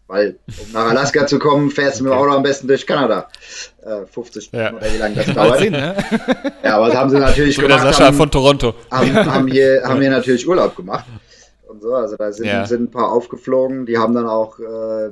Weil, 0.09 0.37
um 0.47 0.71
nach 0.71 0.89
Alaska 0.91 1.27
zu 1.27 1.37
kommen, 1.37 1.69
fährst 1.69 1.99
du 1.99 2.05
mit 2.05 2.13
dem 2.13 2.17
Auto 2.17 2.31
am 2.31 2.43
besten 2.43 2.67
durch 2.69 2.87
Kanada. 2.87 3.27
Äh, 3.83 4.05
50 4.05 4.45
Stunden 4.45 4.65
Ja. 4.65 4.73
oder 4.73 4.93
wie 4.93 4.97
lange 4.99 5.15
das 5.15 5.33
dauert. 5.33 5.59
Sinn, 5.59 5.73
ne? 5.73 5.95
Ja, 6.63 6.77
aber 6.77 6.87
das 6.87 6.95
haben 6.95 7.09
sie 7.09 7.19
natürlich 7.19 7.55
So 7.57 7.63
wie 7.63 7.67
der 7.67 7.77
gemacht. 7.77 7.93
Sascha 7.93 8.05
Haben, 8.07 8.15
von 8.17 8.31
Toronto. 8.31 8.73
haben, 8.89 9.13
haben, 9.33 9.47
hier, 9.47 9.81
haben 9.83 9.99
hier 9.99 10.11
natürlich 10.11 10.47
Urlaub 10.47 10.77
gemacht. 10.77 11.03
Und 11.67 11.81
so, 11.81 11.93
also 11.93 12.15
da 12.15 12.31
sind, 12.31 12.45
Ja. 12.45 12.65
sind 12.65 12.83
ein 12.83 12.91
paar 12.91 13.11
aufgeflogen. 13.11 13.85
Die 13.85 13.97
haben 13.97 14.13
dann 14.15 14.27
auch, 14.27 14.57
äh, 14.59 15.09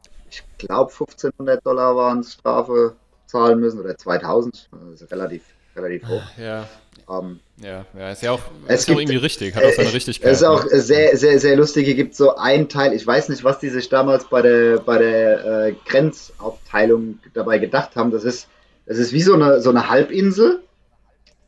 ich 0.60 0.68
glaube, 0.68 0.92
1500 0.92 1.66
Dollar 1.66 1.96
waren 1.96 2.24
Strafe 2.24 2.96
zahlen 3.26 3.60
müssen 3.60 3.80
oder 3.80 3.98
2000. 3.98 4.70
Das 4.92 5.02
ist 5.02 5.12
relativ, 5.12 5.44
relativ 5.76 6.08
hoch. 6.08 6.24
Ja, 6.38 6.68
Ähm, 7.10 7.40
ja, 7.58 7.86
ja, 7.98 8.12
ist 8.12 8.24
ja 8.24 8.32
auch, 8.32 8.42
Es 8.68 8.82
ist 8.82 8.88
ja 8.88 8.94
auch 8.96 8.98
gibt- 9.00 9.10
irgendwie 9.12 9.24
richtig, 9.24 9.56
hat 9.56 9.64
auch 9.64 9.72
seine 9.74 9.94
Richtigkeit. 9.94 10.32
Es 10.32 10.40
ist 10.42 10.48
auch 10.48 10.64
ne? 10.64 10.80
sehr, 10.82 11.16
sehr, 11.18 11.40
sehr 11.40 11.56
lustig. 11.56 11.86
Hier 11.86 11.94
gibt 11.96 12.14
es 12.14 12.18
so 12.18 12.36
einen 12.36 12.68
Teil, 12.68 12.94
ich 12.94 13.06
weiß 13.06 13.30
nicht, 13.30 13.44
was 13.44 13.60
die 13.60 13.70
sich 13.70 13.90
damals 13.90 14.26
bei 14.26 14.42
der, 14.42 14.80
bei 14.80 14.98
der 14.98 15.46
äh, 15.68 15.76
Grenzaufteilung 15.86 17.20
dabei 17.34 17.60
gedacht 17.60 17.96
haben. 17.96 18.10
Das 18.12 18.24
ist, 18.24 18.48
das 18.88 18.98
ist 18.98 19.14
wie 19.14 19.22
so 19.22 19.34
eine, 19.36 19.62
so 19.62 19.70
eine 19.70 19.90
Halbinsel, 19.90 20.62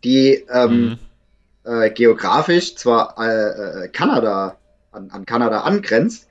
die 0.04 0.46
ähm, 0.52 0.98
Mhm. 1.66 1.72
äh, 1.72 1.90
geografisch 1.92 2.76
zwar 2.76 3.16
äh, 3.20 3.86
äh, 3.86 3.88
Kanada 3.90 4.58
an, 4.92 5.10
an 5.12 5.26
Kanada 5.26 5.62
angrenzt, 5.62 6.28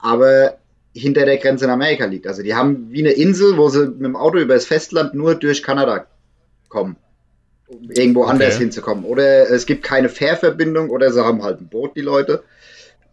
aber 0.00 0.58
hinter 0.94 1.24
der 1.24 1.36
Grenze 1.38 1.64
in 1.66 1.70
Amerika 1.70 2.04
liegt. 2.06 2.26
Also 2.26 2.42
die 2.42 2.54
haben 2.54 2.90
wie 2.90 3.00
eine 3.00 3.12
Insel, 3.12 3.56
wo 3.56 3.68
sie 3.68 3.86
mit 3.86 4.00
dem 4.02 4.16
Auto 4.16 4.38
über 4.38 4.54
das 4.54 4.66
Festland 4.66 5.14
nur 5.14 5.34
durch 5.36 5.62
Kanada 5.62 6.06
kommen, 6.68 6.96
um 7.68 7.90
irgendwo 7.90 8.24
anders 8.24 8.54
Okay. 8.54 8.64
hinzukommen. 8.64 9.04
Oder 9.04 9.48
es 9.50 9.66
gibt 9.66 9.84
keine 9.84 10.08
Fährverbindung 10.08 10.90
oder 10.90 11.12
sie 11.12 11.24
haben 11.24 11.42
halt 11.42 11.60
ein 11.60 11.68
Boot, 11.68 11.96
die 11.96 12.00
Leute. 12.00 12.42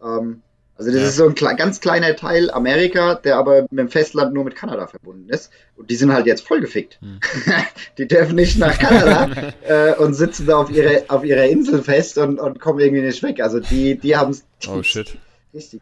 Ähm, 0.04 0.42
also 0.76 0.92
das 0.92 1.02
Ja. 1.02 1.08
ist 1.08 1.16
so 1.16 1.26
ein 1.28 1.34
kle 1.36 1.56
ganz 1.56 1.80
kleiner 1.80 2.16
Teil 2.16 2.52
Amerika, 2.52 3.16
der 3.16 3.38
aber 3.38 3.62
mit 3.64 3.80
dem 3.80 3.90
Festland 3.90 4.34
nur 4.34 4.44
mit 4.44 4.56
Kanada 4.56 4.86
verbunden 4.88 5.28
ist. 5.30 5.52
Und 5.76 5.90
die 5.90 5.96
sind 5.96 6.14
halt 6.14 6.28
jetzt 6.28 6.48
vollgefickt. 6.48 7.00
Hm. 7.02 7.20
die 7.98 8.08
dürfen 8.08 8.36
nicht 8.36 8.58
nach 8.60 8.78
Kanada 8.78 9.54
äh, 9.68 9.94
und 9.96 10.14
sitzen 10.14 10.46
da 10.46 10.58
auf, 10.58 10.70
ihre, 10.72 11.06
auf 11.10 11.24
ihrer 11.24 11.46
Insel 11.46 11.82
fest 11.84 12.18
und, 12.20 12.40
und 12.40 12.60
kommen 12.60 12.80
irgendwie 12.80 13.02
nicht 13.02 13.22
weg. 13.24 13.40
Also 13.42 13.60
die, 13.60 13.98
die 13.98 14.16
haben 14.16 14.32
es 14.32 14.44
Oh 14.68 14.82
shit. 14.84 15.18
richtig 15.54 15.82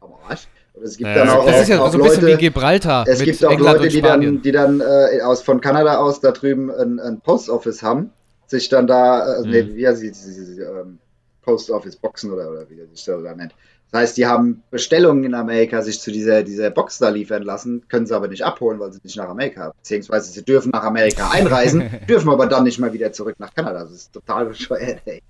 am 0.00 0.10
Arsch. 0.28 0.46
Es 0.82 0.96
gibt 0.96 1.08
Ja, 1.08 1.14
dann 1.24 1.28
auch, 1.30 1.46
Das 1.46 1.62
ist 1.62 1.68
ja 1.68 1.80
auch 1.80 1.90
so 1.90 1.98
ein 1.98 2.04
bisschen 2.04 2.22
wie 2.26 2.30
Leute, 2.32 2.38
Gibraltar 2.38 3.06
es 3.08 3.18
mit 3.20 3.26
gibt 3.26 3.44
auch 3.44 3.50
England 3.50 3.78
Leute, 3.78 3.88
die 3.88 4.02
dann, 4.02 4.42
die 4.42 4.52
dann 4.52 4.80
äh, 4.80 5.20
aus, 5.22 5.42
von 5.42 5.60
Kanada 5.60 5.96
aus 5.98 6.20
da 6.20 6.32
drüben 6.32 6.70
ein, 6.70 6.98
ein 7.00 7.20
Post 7.20 7.48
Office 7.48 7.82
haben, 7.82 8.10
sich 8.46 8.68
dann 8.68 8.86
da, 8.86 9.36
äh, 9.36 9.42
Mhm. 9.42 9.50
nee, 9.50 9.66
wie 9.74 9.88
heißt 9.88 10.02
die, 10.02 10.12
die, 10.12 10.54
die, 10.56 10.60
ähm, 10.60 10.98
Post 11.42 11.70
Office 11.70 11.96
Boxen 11.96 12.30
oder, 12.32 12.50
oder 12.50 12.68
wie 12.68 12.80
er 12.80 12.86
sich 12.88 13.04
das 13.04 13.22
da 13.22 13.34
nennt. 13.34 13.54
Das 13.92 14.00
heißt, 14.00 14.16
die 14.16 14.26
haben 14.26 14.62
Bestellungen 14.70 15.22
in 15.24 15.34
Amerika 15.34 15.80
sich 15.80 16.00
zu 16.00 16.10
dieser, 16.10 16.42
dieser 16.42 16.70
Box 16.70 16.98
da 16.98 17.08
liefern 17.08 17.44
lassen, 17.44 17.84
können 17.88 18.04
sie 18.04 18.16
aber 18.16 18.26
nicht 18.26 18.44
abholen, 18.44 18.80
weil 18.80 18.92
sie 18.92 18.98
nicht 19.04 19.16
nach 19.16 19.28
Amerika 19.28 19.60
haben. 19.62 19.78
Beziehungsweise 19.78 20.32
sie 20.32 20.44
dürfen 20.44 20.70
nach 20.70 20.82
Amerika 20.82 21.30
einreisen, 21.30 21.88
dürfen 22.08 22.28
aber 22.28 22.46
dann 22.46 22.64
nicht 22.64 22.80
mal 22.80 22.92
wieder 22.92 23.12
zurück 23.12 23.36
nach 23.38 23.54
Kanada. 23.54 23.84
Das 23.84 23.92
ist 23.92 24.12
total 24.12 24.46
bescheuert, 24.46 24.98
ey. 25.04 25.22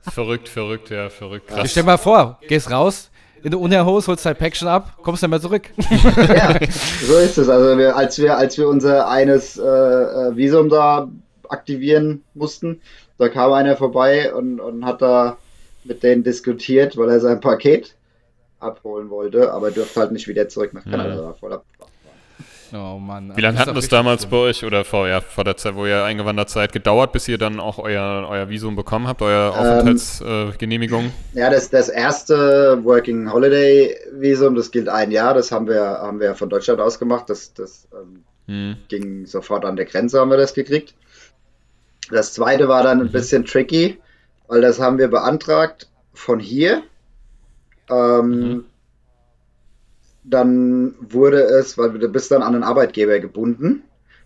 Verrückt, 0.00 0.48
verrückt, 0.48 0.88
ja, 0.90 1.10
verrückt. 1.10 1.48
Krass. 1.48 1.70
stell 1.70 1.82
mal 1.82 1.98
vor, 1.98 2.38
gehst 2.48 2.70
raus, 2.70 3.10
in 3.42 3.50
der 3.50 3.60
Unterhose, 3.60 4.08
holst 4.08 4.26
dein 4.26 4.36
Päckchen 4.36 4.68
ab, 4.68 4.96
kommst 5.02 5.22
dann 5.22 5.30
mal 5.30 5.40
zurück. 5.40 5.70
Ja, 6.28 6.58
so 7.06 7.18
ist 7.18 7.38
es. 7.38 7.48
Also 7.48 7.78
wir, 7.78 7.96
als 7.96 8.18
wir, 8.18 8.36
als 8.36 8.58
wir 8.58 8.68
unser 8.68 9.08
eines 9.08 9.56
äh, 9.58 9.62
äh, 9.62 10.36
Visum 10.36 10.68
da 10.68 11.08
aktivieren 11.48 12.22
mussten, 12.34 12.80
da 13.18 13.28
kam 13.28 13.52
einer 13.52 13.76
vorbei 13.76 14.32
und, 14.32 14.60
und 14.60 14.84
hat 14.84 15.02
da 15.02 15.36
mit 15.84 16.02
denen 16.02 16.22
diskutiert, 16.22 16.96
weil 16.96 17.10
er 17.10 17.20
sein 17.20 17.40
Paket 17.40 17.94
abholen 18.60 19.10
wollte, 19.10 19.52
aber 19.52 19.70
durfte 19.70 20.00
halt 20.00 20.12
nicht 20.12 20.28
wieder 20.28 20.48
zurück 20.48 20.74
nach 20.74 20.84
Kanada. 20.84 21.14
Mhm. 21.14 21.16
Da 21.16 21.24
war 21.24 21.34
voll 21.34 21.52
ab. 21.52 21.64
Oh 22.72 22.98
Mann. 22.98 23.32
Wie 23.36 23.40
lange 23.40 23.58
hat 23.58 23.74
das 23.74 23.88
damals 23.88 24.22
schlimm. 24.22 24.30
bei 24.30 24.36
euch 24.36 24.64
oder 24.64 24.84
vor, 24.84 25.08
ja, 25.08 25.20
vor 25.20 25.44
der 25.44 25.56
Zeit, 25.56 25.74
wo 25.74 25.86
ihr 25.86 26.04
eingewandert 26.04 26.50
seid, 26.50 26.72
gedauert, 26.72 27.12
bis 27.12 27.26
ihr 27.28 27.38
dann 27.38 27.58
auch 27.58 27.78
euer, 27.78 28.26
euer 28.28 28.48
Visum 28.48 28.76
bekommen 28.76 29.08
habt, 29.08 29.22
euer 29.22 29.52
Ähm, 29.54 29.60
Aufenthaltsgenehmigung? 29.60 30.52
Äh, 30.54 30.58
Genehmigung? 30.58 31.12
Ja, 31.32 31.50
das, 31.50 31.70
das 31.70 31.88
erste 31.88 32.80
Working 32.84 33.32
Holiday 33.32 33.96
Visum, 34.12 34.54
das 34.54 34.70
gilt 34.70 34.88
ein 34.88 35.10
Jahr, 35.10 35.34
das 35.34 35.50
haben 35.50 35.66
wir, 35.66 35.80
haben 35.82 36.20
wir 36.20 36.34
von 36.34 36.48
Deutschland 36.48 36.80
aus 36.80 36.98
gemacht. 36.98 37.28
Das, 37.28 37.52
das 37.54 37.88
ähm, 37.92 38.24
hm. 38.46 38.76
ging 38.88 39.26
sofort 39.26 39.64
an 39.64 39.76
der 39.76 39.86
Grenze, 39.86 40.20
haben 40.20 40.30
wir 40.30 40.36
das 40.36 40.54
gekriegt. 40.54 40.94
Das 42.10 42.32
zweite 42.32 42.68
war 42.68 42.82
dann 42.82 43.00
ein 43.00 43.12
bisschen 43.12 43.44
tricky, 43.44 43.98
weil 44.48 44.60
das 44.60 44.80
haben 44.80 44.98
wir 44.98 45.08
beantragt 45.08 45.88
von 46.12 46.40
hier. 46.40 46.82
Ähm, 47.88 48.30
Mhm. 48.30 48.64
Dann 50.22 50.94
wurde 51.00 51.42
es, 51.42 51.78
weil 51.78 51.90
du 51.98 52.08
bist 52.08 52.30
dann 52.30 52.42
an 52.42 52.54
einen 52.54 52.64
Arbeitgeber 52.64 53.18
gebunden, 53.20 53.82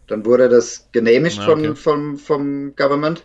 dann 0.09 0.25
wurde 0.27 0.49
das 0.49 0.89
genehmigt 0.93 1.39
Ah, 1.41 1.53
okay. 1.53 1.75
von, 1.75 1.77
vom, 1.77 2.19
vom 2.19 2.77
Government. 2.77 3.25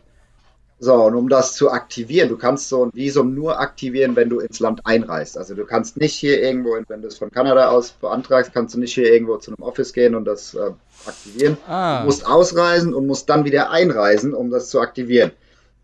So, 0.81 0.93
und 0.93 1.15
um 1.15 1.27
das 1.27 1.55
zu 1.55 1.71
aktivieren, 1.71 2.29
du 2.29 2.37
kannst 2.37 2.69
so 2.69 2.85
ein 2.85 2.91
Visum 2.93 3.35
nur 3.35 3.59
aktivieren, 3.59 4.15
wenn 4.15 4.29
du 4.29 4.39
ins 4.39 4.61
Land 4.61 4.85
einreist. 4.85 5.37
Also 5.37 5.53
du 5.53 5.65
kannst 5.65 5.97
nicht 5.97 6.13
hier 6.15 6.41
irgendwo, 6.41 6.77
wenn 6.87 7.01
du 7.01 7.07
es 7.09 7.17
von 7.17 7.31
Kanada 7.31 7.69
aus 7.69 7.91
beantragst, 7.91 8.53
kannst 8.53 8.75
du 8.75 8.79
nicht 8.79 8.93
hier 8.93 9.11
irgendwo 9.11 9.35
zu 9.37 9.51
einem 9.51 9.61
Office 9.61 9.91
gehen 9.91 10.15
und 10.15 10.23
das 10.23 10.53
äh, 10.53 10.71
aktivieren. 11.05 11.57
Ah, 11.67 11.99
Du 11.99 12.05
musst 12.05 12.25
ausreisen 12.25 12.93
und 12.93 13.07
musst 13.07 13.29
dann 13.29 13.43
wieder 13.43 13.71
einreisen, 13.71 14.33
um 14.33 14.51
das 14.51 14.69
zu 14.69 14.79
aktivieren. 14.79 15.31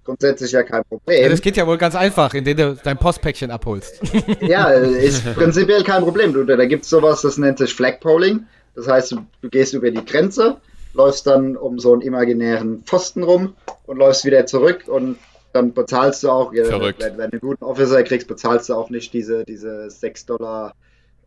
Grundsätzlich 0.05 0.51
ja 0.51 0.61
kein 0.61 0.81
ja, 0.81 0.83
Problem. 0.83 1.31
das 1.31 1.41
geht 1.41 1.57
ja 1.57 1.65
wohl 1.65 1.79
ganz 1.79 1.95
einfach, 1.95 2.33
indem 2.35 2.57
du 2.57 2.77
dein 2.83 2.97
Postpäckchen 2.97 3.49
abholst. 3.51 4.01
Ja, 4.41 4.69
ist 4.69 5.25
prinzipiell 5.35 5.83
kein 5.83 6.03
Problem. 6.03 6.31
Du, 6.33 6.43
da 6.43 6.65
gibt 6.65 6.83
es 6.83 6.89
sowas, 6.89 7.21
das 7.21 7.37
nennt 7.37 7.57
sich 7.57 7.73
Flagpolling. 7.73 8.45
Das 8.75 8.87
heißt, 8.87 9.13
du, 9.13 9.25
du 9.41 9.49
gehst 9.49 9.73
über 9.73 9.89
die 9.89 10.05
Grenze, 10.05 10.57
läufst 10.93 11.25
dann 11.25 11.57
um 11.57 11.79
so 11.79 11.93
einen 11.93 12.01
imaginären 12.01 12.83
Pfosten 12.85 13.23
rum 13.23 13.55
und 13.87 13.97
läufst 13.97 14.25
wieder 14.25 14.45
zurück 14.45 14.83
und 14.87 15.17
dann 15.53 15.73
bezahlst 15.73 16.23
du 16.23 16.29
auch, 16.29 16.53
ja, 16.53 16.65
Verrückt. 16.65 17.01
wenn, 17.01 17.17
wenn 17.17 17.31
du 17.31 17.37
einen 17.37 17.41
guten 17.41 17.63
Officer 17.63 18.03
kriegst, 18.03 18.27
bezahlst 18.27 18.69
du 18.69 18.73
auch 18.75 18.89
nicht 18.89 19.13
diese, 19.13 19.43
diese 19.45 19.89
6 19.89 20.25
Dollar 20.25 20.75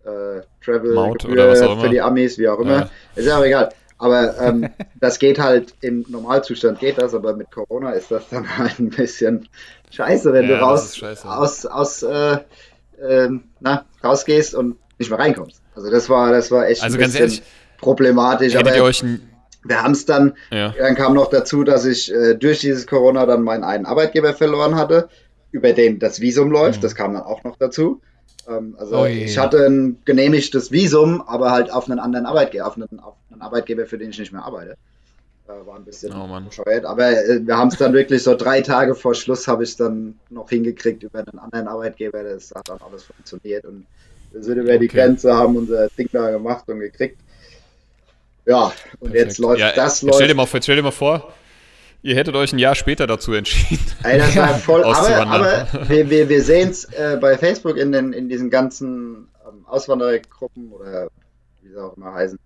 äh, 0.04 0.36
Maut 0.94 1.20
Travel 1.20 1.32
oder 1.32 1.48
was 1.48 1.62
auch 1.62 1.72
immer. 1.72 1.82
für 1.82 1.88
die 1.88 2.00
Amis, 2.00 2.38
wie 2.38 2.48
auch 2.48 2.60
immer. 2.60 2.80
Ja. 2.80 2.90
Ist 3.16 3.26
ja 3.26 3.38
auch 3.38 3.44
egal. 3.44 3.70
Aber 3.98 4.38
ähm, 4.40 4.68
das 5.00 5.18
geht 5.18 5.38
halt 5.38 5.74
im 5.80 6.04
Normalzustand 6.08 6.78
geht 6.78 6.98
das, 6.98 7.14
aber 7.14 7.34
mit 7.36 7.50
Corona 7.50 7.92
ist 7.92 8.10
das 8.10 8.28
dann 8.30 8.58
halt 8.58 8.78
ein 8.78 8.90
bisschen 8.90 9.48
scheiße, 9.90 10.32
wenn 10.32 10.48
Ja, 10.48 10.58
du 10.58 10.62
raus 10.62 11.02
aus, 11.24 11.66
aus 11.66 12.02
äh, 12.02 12.38
ähm, 13.00 13.44
na, 13.60 13.84
rausgehst 14.02 14.54
und 14.54 14.76
nicht 14.98 15.10
mehr 15.10 15.18
reinkommst. 15.18 15.62
Also 15.74 15.90
das 15.90 16.08
war, 16.08 16.32
das 16.32 16.50
war 16.50 16.68
echt 16.68 16.82
Also 16.82 16.96
ein 16.96 17.00
ganz 17.00 17.12
bisschen 17.12 17.42
ehrlich, 17.42 17.42
problematisch. 17.78 18.56
Aber 18.56 18.70
wir 19.64 19.82
haben 19.82 19.92
es 19.92 20.06
dann, 20.06 20.34
ja, 20.50 20.70
dann 20.78 20.94
kam 20.94 21.14
noch 21.14 21.30
dazu, 21.30 21.64
dass 21.64 21.84
ich 21.84 22.12
äh, 22.12 22.34
durch 22.34 22.60
dieses 22.60 22.86
Corona 22.86 23.26
dann 23.26 23.42
meinen 23.42 23.64
einen 23.64 23.86
Arbeitgeber 23.86 24.34
verloren 24.34 24.76
hatte, 24.76 25.08
über 25.50 25.72
den 25.72 25.98
das 25.98 26.20
Visum 26.20 26.50
läuft. 26.50 26.78
Mhm. 26.78 26.82
Das 26.82 26.94
kam 26.94 27.14
dann 27.14 27.22
auch 27.22 27.44
noch 27.44 27.56
dazu. 27.56 28.00
Ähm, 28.48 28.76
also 28.78 29.06
je. 29.06 29.24
ich 29.24 29.38
hatte 29.38 29.66
ein 29.66 29.98
genehmigtes 30.04 30.72
Visum, 30.72 31.20
aber 31.22 31.50
halt 31.50 31.70
auf 31.70 31.88
einen 31.88 31.98
anderen 31.98 32.26
Arbeitgeber, 32.26 32.66
auf 32.66 32.76
einen, 32.76 33.00
auf 33.00 33.14
einen 33.30 33.42
Arbeitgeber, 33.42 33.86
für 33.86 33.98
den 33.98 34.10
ich 34.10 34.18
nicht 34.18 34.32
mehr 34.32 34.44
arbeite. 34.44 34.76
Äh, 35.48 35.66
war 35.66 35.76
ein 35.76 35.84
bisschen 35.84 36.12
Oh 36.12 36.40
bescheuert. 36.40 36.84
Aber 36.84 37.10
äh, 37.10 37.40
wir 37.46 37.56
haben 37.56 37.68
es 37.68 37.78
dann 37.78 37.92
wirklich 37.92 38.22
so 38.22 38.34
drei 38.34 38.60
Tage 38.60 38.94
vor 38.94 39.14
Schluss 39.14 39.48
habe 39.48 39.64
ich 39.64 39.76
dann 39.76 40.18
noch 40.30 40.48
hingekriegt 40.48 41.02
über 41.02 41.20
einen 41.20 41.38
anderen 41.38 41.68
Arbeitgeber. 41.68 42.22
Das 42.22 42.52
hat 42.54 42.68
dann 42.68 42.78
alles 42.80 43.04
funktioniert 43.04 43.64
und 43.64 43.86
wir 44.32 44.42
sind 44.42 44.58
über 44.58 44.78
die 44.78 44.86
Okay. 44.86 44.98
Grenze, 44.98 45.34
haben 45.34 45.56
unser 45.56 45.88
Ding 45.88 46.08
da 46.12 46.30
gemacht 46.30 46.68
und 46.68 46.80
gekriegt. 46.80 47.18
Ja, 48.44 48.72
und 49.00 49.12
jetzt 49.12 49.14
Perfekt. 49.14 49.38
läuft 49.38 49.60
ja, 49.60 49.72
das 49.72 50.00
jetzt 50.00 50.02
läuft. 50.02 50.14
Stell 50.16 50.28
dir, 50.28 50.34
mal, 50.34 50.46
stell 50.46 50.76
dir 50.76 50.82
mal 50.82 50.90
vor, 50.90 51.32
ihr 52.02 52.16
hättet 52.16 52.34
euch 52.36 52.52
ein 52.52 52.58
Jahr 52.58 52.74
später 52.74 53.06
dazu 53.06 53.32
entschieden. 53.32 53.84
Ey, 54.02 54.18
das 54.18 54.36
war 54.36 54.48
voll, 54.54 54.82
aber, 54.84 54.98
Auszuwandern. 54.98 55.42
aber 55.72 55.88
wir, 55.88 56.10
wir, 56.10 56.28
wir 56.28 56.42
sehen 56.42 56.70
es 56.70 56.84
äh, 56.84 57.18
bei 57.20 57.36
Facebook 57.38 57.76
in, 57.76 57.92
den, 57.92 58.12
in 58.12 58.28
diesen 58.28 58.50
ganzen 58.50 59.28
ähm, 59.46 59.64
Auswanderergruppen 59.66 60.70
oder 60.72 61.08
wie 61.62 61.68
sie 61.68 61.76
auch 61.76 61.96
immer 61.96 62.12
heißen, 62.14 62.38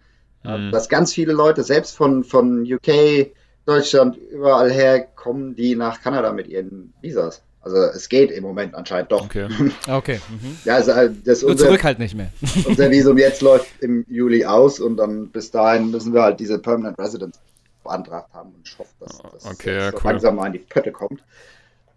äh, 0.44 0.58
Mhm. 0.58 0.72
dass 0.72 0.88
ganz 0.88 1.12
viele 1.12 1.32
Leute, 1.32 1.62
selbst 1.62 1.96
von, 1.96 2.24
von 2.24 2.62
UK, 2.70 3.28
Deutschland, 3.64 4.16
überall 4.16 4.72
her, 4.72 5.00
kommen 5.14 5.54
die 5.54 5.76
nach 5.76 6.02
Kanada 6.02 6.32
mit 6.32 6.48
ihren 6.48 6.92
Visas. 7.00 7.42
Also 7.60 7.76
es 7.76 8.08
geht 8.08 8.32
im 8.32 8.42
Moment 8.42 8.74
anscheinend 8.74 9.12
doch. 9.12 9.24
Okay. 9.24 9.46
Okay. 9.88 10.18
Mhm. 10.30 10.56
Ja, 10.64 10.74
also 10.74 10.90
äh, 10.90 11.10
das 11.24 11.44
unser, 11.44 11.66
zurück 11.66 11.84
halt 11.84 12.00
nicht 12.00 12.16
mehr. 12.16 12.30
unser 12.64 12.90
Visum 12.90 13.18
jetzt 13.18 13.40
läuft 13.40 13.68
im 13.80 14.04
Juli 14.08 14.44
aus 14.44 14.80
und 14.80 14.96
dann 14.96 15.28
bis 15.28 15.52
dahin 15.52 15.92
müssen 15.92 16.12
wir 16.12 16.22
halt 16.22 16.40
diese 16.40 16.58
Permanent 16.58 16.98
Residence 16.98 17.38
beantragt 17.82 18.32
haben 18.32 18.54
und 18.54 18.66
ich 18.66 18.78
hoffe, 18.78 18.92
dass 19.00 19.18
das 19.32 19.44
Okay, 19.46 19.76
ja, 19.76 19.90
cool. 19.92 20.00
langsam 20.04 20.36
mal 20.36 20.46
in 20.46 20.52
die 20.54 20.58
Pötte 20.60 20.92
kommt. 20.92 21.22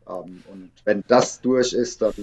Ähm, 0.07 0.43
und 0.51 0.71
wenn 0.83 1.03
das 1.07 1.41
durch 1.41 1.73
ist, 1.73 2.01
dann 2.01 2.13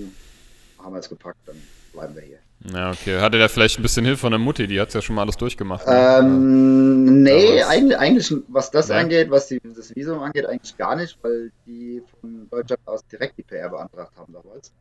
haben 0.79 0.95
wir 0.95 1.01
es 1.01 1.09
gepackt, 1.09 1.39
dann 1.47 1.57
bleiben 1.93 2.15
wir 2.15 2.23
hier. 2.23 2.39
Ja, 2.73 2.91
okay. 2.91 3.21
Hatte 3.21 3.39
der 3.39 3.49
vielleicht 3.49 3.79
ein 3.79 3.83
bisschen 3.83 4.05
Hilfe 4.05 4.21
von 4.21 4.31
der 4.31 4.39
Mutti, 4.39 4.67
die 4.69 4.81
hat 4.81 4.95
ja 4.95 5.03
schon 5.03 5.17
mal 5.17 5.23
alles 5.23 5.37
durchgemacht. 5.37 5.87
ne? 5.87 6.19
Ähm, 6.21 7.23
nee, 7.23 7.59
Ja, 7.59 7.69
eigentlich, 7.69 7.99
eigentlich, 7.99 8.33
was 8.49 8.71
das 8.71 8.89
Ja. 8.89 8.99
angeht, 8.99 9.31
was 9.31 9.49
die, 9.49 9.61
das 9.77 9.95
Visum 9.95 10.21
angeht, 10.21 10.47
eigentlich 10.47 10.77
gar 10.77 10.95
nicht, 10.95 11.19
weil 11.23 11.51
die 11.67 12.03
von 12.21 12.49
Deutschland 12.51 12.81
aus 12.85 13.05
direkt 13.11 13.37
die 13.39 13.43
PR 13.43 13.69
beantragt 13.69 14.13
haben 14.17 14.33
damals. 14.33 14.73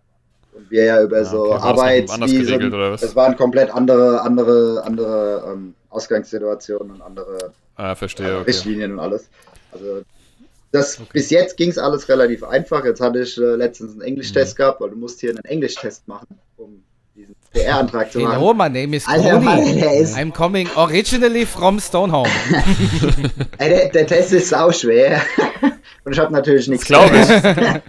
Und 0.53 0.69
wir 0.69 0.83
ja 0.83 1.01
über 1.01 1.19
Ja, 1.19 1.25
so 1.25 1.53
okay. 1.53 2.05
Was? 2.91 3.01
es 3.01 3.15
waren 3.15 3.35
komplett 3.37 3.71
andere, 3.73 4.21
andere, 4.21 4.83
andere 4.83 5.51
ähm, 5.53 5.73
Ausgangssituationen 5.89 6.91
und 6.95 7.01
andere 7.01 7.53
ah, 7.81 7.95
verstehe, 7.95 8.27
äh, 8.29 8.35
okay. 8.35 8.43
Richtlinien 8.51 8.93
und 8.93 8.99
alles. 8.99 9.27
Also 9.71 10.01
das, 10.71 10.97
bis 11.11 11.29
jetzt 11.29 11.57
ging 11.57 11.69
es 11.69 11.77
alles 11.77 12.07
relativ 12.09 12.43
einfach. 12.43 12.85
Jetzt 12.85 13.01
hatte 13.01 13.19
ich 13.21 13.37
äh, 13.37 13.41
letztens 13.55 13.91
einen 13.93 14.01
Englisch-Test 14.01 14.53
Mhm. 14.53 14.57
gehabt, 14.57 14.81
weil 14.81 14.89
du 14.91 14.95
musst 14.95 15.19
hier 15.19 15.31
einen 15.31 15.43
Englisch-Test 15.43 16.07
machen, 16.07 16.27
um 16.57 16.81
diesen 17.15 17.35
PR-Antrag 17.51 18.11
zu 18.11 18.19
machen. 18.19 18.33
Hello, 18.39 18.53
my 18.53 18.69
name 18.69 18.95
is 18.95 19.05
Alter, 19.07 19.39
Mann, 19.41 19.57
Tony. 19.65 19.81
I'm 20.15 20.31
coming 20.31 20.69
originally 20.75 21.45
from 21.45 21.79
Stonehome. 21.79 22.29
Ey, 23.57 23.69
der, 23.69 23.89
der 23.89 24.07
Test 24.07 24.31
ist 24.33 24.49
sau 24.49 24.71
schwer. 24.71 25.21
Und 26.03 26.13
ich 26.13 26.19
habe 26.19 26.31
natürlich 26.33 26.67
nichts 26.67 26.85
glaube 26.85 27.15
ich. 27.17 27.27
gelernt. 27.27 27.83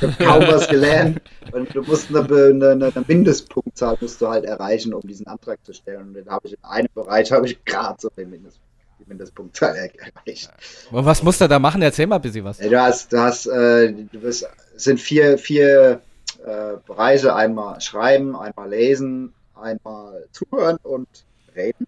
ich 0.00 0.02
habe 0.02 0.24
kaum 0.24 0.42
was 0.46 0.68
gelernt. 0.68 1.20
Und 1.52 1.74
du 1.74 1.82
musst 1.82 2.10
eine, 2.10 2.22
Be- 2.22 2.50
eine, 2.54 2.70
eine 2.72 3.04
Mindestpunktzahl 3.06 3.96
musst 4.00 4.20
du 4.20 4.28
halt 4.28 4.44
erreichen, 4.44 4.92
um 4.94 5.00
diesen 5.02 5.26
Antrag 5.26 5.58
zu 5.64 5.72
stellen. 5.72 6.08
Und 6.08 6.14
den 6.14 6.28
habe 6.28 6.46
ich 6.46 6.52
in 6.52 6.58
einem 6.64 6.88
Bereich 6.94 7.32
habe 7.32 7.46
ich 7.46 7.64
gerade 7.64 7.96
so 7.98 8.08
den 8.10 8.30
Mindest, 8.30 8.58
die 9.04 9.08
Mindestpunktzahl 9.08 9.76
er- 9.76 9.90
erreicht. 10.26 10.50
Und 10.90 11.04
was 11.04 11.22
muss 11.22 11.40
er 11.40 11.48
da 11.48 11.58
machen? 11.58 11.82
Erzähl 11.82 12.06
mal 12.06 12.16
ein 12.16 12.22
bisschen 12.22 12.44
was. 12.44 12.58
Du 12.58 12.80
hast, 12.80 13.12
du 13.12 13.18
hast, 13.18 13.46
äh, 13.46 13.92
du 13.92 14.20
bist, 14.20 14.46
es 14.76 14.84
sind 14.84 15.00
vier, 15.00 15.38
vier 15.38 16.00
äh, 16.44 16.76
Bereiche. 16.86 17.34
Einmal 17.34 17.80
schreiben, 17.80 18.36
einmal 18.36 18.68
lesen, 18.70 19.32
einmal 19.54 20.24
zuhören 20.32 20.78
und 20.82 21.08
reden. 21.54 21.86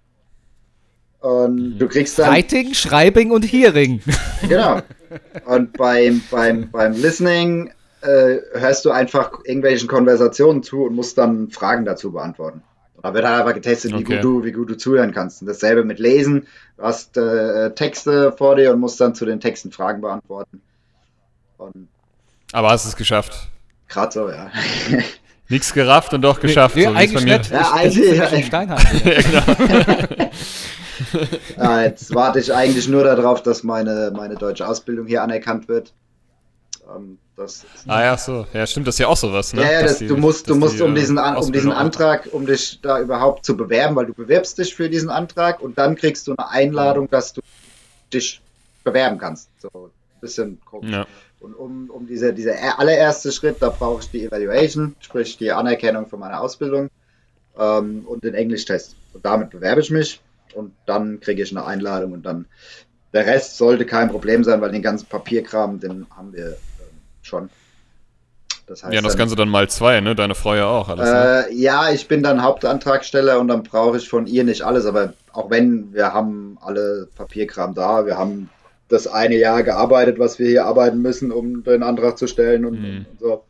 Und 1.20 1.78
du 1.78 1.88
kriegst 1.88 2.18
dann 2.18 2.30
Writing, 2.32 2.74
Schreibing 2.74 3.30
und 3.30 3.42
Hearing. 3.42 4.00
Genau. 4.48 4.82
Und 5.46 5.72
beim, 5.78 6.20
beim, 6.30 6.70
beim 6.70 6.92
Listening 6.92 7.72
äh, 8.02 8.36
hörst 8.52 8.84
du 8.84 8.90
einfach 8.90 9.32
irgendwelchen 9.44 9.88
Konversationen 9.88 10.62
zu 10.62 10.84
und 10.84 10.94
musst 10.94 11.16
dann 11.16 11.50
Fragen 11.50 11.86
dazu 11.86 12.12
beantworten. 12.12 12.62
Da 13.06 13.14
wird 13.14 13.24
halt 13.24 13.40
einfach 13.40 13.54
getestet, 13.54 13.92
wie, 13.92 13.96
Okay. 13.96 14.16
gut 14.16 14.24
du, 14.24 14.44
wie 14.44 14.52
gut 14.52 14.68
du 14.70 14.76
zuhören 14.76 15.12
kannst. 15.12 15.40
Und 15.42 15.46
dasselbe 15.48 15.84
mit 15.84 15.98
Lesen. 16.00 16.46
Du 16.76 16.82
hast 16.82 17.16
äh, 17.16 17.70
Texte 17.74 18.32
vor 18.32 18.56
dir 18.56 18.72
und 18.72 18.80
musst 18.80 19.00
dann 19.00 19.14
zu 19.14 19.24
den 19.24 19.38
Texten 19.40 19.70
Fragen 19.70 20.00
beantworten. 20.00 20.60
Und 21.58 21.88
Aber 22.52 22.70
hast 22.70 22.84
es 22.84 22.96
geschafft. 22.96 23.48
gerade 23.88 24.12
so, 24.12 24.28
ja. 24.28 24.50
Nichts 25.48 25.72
gerafft 25.72 26.12
und 26.12 26.22
doch 26.22 26.40
geschafft. 26.40 26.74
Nee, 26.74 26.86
so 26.86 26.90
wie 26.90 26.94
es 26.94 26.98
eigentlich 26.98 27.24
nicht. 27.24 27.50
Ja, 27.52 27.60
Ich- 27.60 27.72
eigentlich- 27.72 28.04
ich- 28.04 28.20
ich- 28.20 28.32
ich- 28.40 28.46
Steinheim. 28.46 28.78
ja, 29.04 29.20
genau. 29.22 30.30
ja, 31.56 31.82
jetzt 31.82 32.14
warte 32.14 32.40
ich 32.40 32.52
eigentlich 32.52 32.88
nur 32.88 33.04
darauf, 33.04 33.42
dass 33.42 33.62
meine, 33.62 34.12
meine 34.14 34.34
deutsche 34.34 34.66
Ausbildung 34.66 35.06
hier 35.06 35.22
anerkannt 35.22 35.68
wird. 35.68 35.92
Ähm, 36.94 37.18
das 37.36 37.64
Ah 37.86 38.02
ja, 38.02 38.16
so. 38.16 38.46
Ja, 38.52 38.66
stimmt, 38.66 38.86
das 38.86 38.94
ist 38.94 38.98
ja 39.00 39.08
auch 39.08 39.16
sowas, 39.16 39.52
ne? 39.52 39.62
Ja, 39.62 39.72
ja, 39.72 39.82
das, 39.82 39.98
die- 39.98 40.06
du 40.06 40.16
musst, 40.16 40.48
du 40.48 40.54
musst 40.54 40.78
die, 40.78 40.82
um 40.82 40.92
äh, 40.96 41.00
diesen, 41.00 41.18
An, 41.18 41.36
um 41.36 41.52
diesen 41.52 41.72
Antrag, 41.72 42.28
um 42.32 42.46
dich 42.46 42.80
da 42.80 43.00
überhaupt 43.00 43.44
zu 43.44 43.56
bewerben, 43.56 43.96
weil 43.96 44.06
du 44.06 44.14
bewirbst 44.14 44.56
dich 44.58 44.74
für 44.74 44.88
diesen 44.88 45.10
Antrag 45.10 45.60
und 45.60 45.76
dann 45.78 45.96
kriegst 45.96 46.26
du 46.28 46.34
eine 46.36 46.48
Einladung, 46.50 47.10
dass 47.10 47.32
du 47.32 47.40
dich 48.12 48.40
bewerben 48.84 49.18
kannst. 49.18 49.48
So 49.60 49.68
ein 49.74 50.20
bisschen 50.20 50.60
komisch. 50.64 50.92
Ja. 50.92 51.06
Und 51.40 51.54
um, 51.54 51.90
um 51.90 52.06
dieser, 52.06 52.32
dieser 52.32 52.52
er- 52.54 52.78
allererste 52.78 53.30
Schritt, 53.32 53.56
da 53.60 53.68
brauche 53.70 54.00
ich 54.02 54.10
die 54.10 54.24
Evaluation, 54.24 54.94
sprich 55.00 55.36
die 55.36 55.52
Anerkennung 55.52 56.06
von 56.06 56.20
meiner 56.20 56.40
Ausbildung 56.40 56.88
ähm, 57.58 58.04
und 58.06 58.24
den 58.24 58.34
Englischtest. 58.34 58.96
Und 59.12 59.24
damit 59.26 59.50
bewerbe 59.50 59.80
ich 59.80 59.90
mich 59.90 60.20
und 60.54 60.72
dann 60.86 61.20
kriege 61.20 61.42
ich 61.42 61.50
eine 61.50 61.66
Einladung 61.66 62.12
und 62.12 62.24
dann 62.24 62.46
der 63.12 63.26
Rest 63.26 63.56
sollte 63.58 63.84
kein 63.86 64.10
Problem 64.10 64.44
sein, 64.44 64.60
weil 64.60 64.72
den 64.72 64.82
ganzen 64.82 65.06
Papierkram, 65.06 65.80
den 65.80 66.06
haben 66.16 66.32
wir 66.32 66.56
schon. 67.26 67.50
Das 68.66 68.82
heißt, 68.82 68.92
Ja, 68.94 69.00
das 69.00 69.12
dann- 69.12 69.18
Ganze 69.18 69.36
dann 69.36 69.48
mal 69.48 69.68
zwei, 69.68 70.00
ne? 70.00 70.14
Deine 70.16 70.34
Frau 70.34 70.54
ja 70.54 70.66
auch 70.66 70.88
alles. 70.88 71.08
ne? 71.08 71.46
äh, 71.50 71.54
ja, 71.54 71.90
ich 71.92 72.08
bin 72.08 72.22
dann 72.22 72.42
Hauptantragsteller 72.42 73.38
und 73.38 73.48
dann 73.48 73.62
brauche 73.62 73.96
ich 73.98 74.08
von 74.08 74.26
ihr 74.26 74.42
nicht 74.44 74.62
alles, 74.62 74.86
aber 74.86 75.12
auch 75.32 75.50
wenn, 75.50 75.92
wir 75.92 76.12
haben 76.12 76.58
alle 76.60 77.08
Papierkram 77.14 77.74
da, 77.74 78.06
wir 78.06 78.16
haben 78.18 78.48
das 78.88 79.06
eine 79.06 79.36
Jahr 79.36 79.62
gearbeitet, 79.62 80.18
was 80.18 80.38
wir 80.38 80.48
hier 80.48 80.64
arbeiten 80.64 81.00
müssen, 81.02 81.30
um 81.32 81.62
den 81.62 81.82
Antrag 81.82 82.18
zu 82.18 82.26
stellen 82.26 82.64
und, 82.64 82.80
Mhm. 82.80 83.06
und 83.10 83.20
so. 83.20 83.44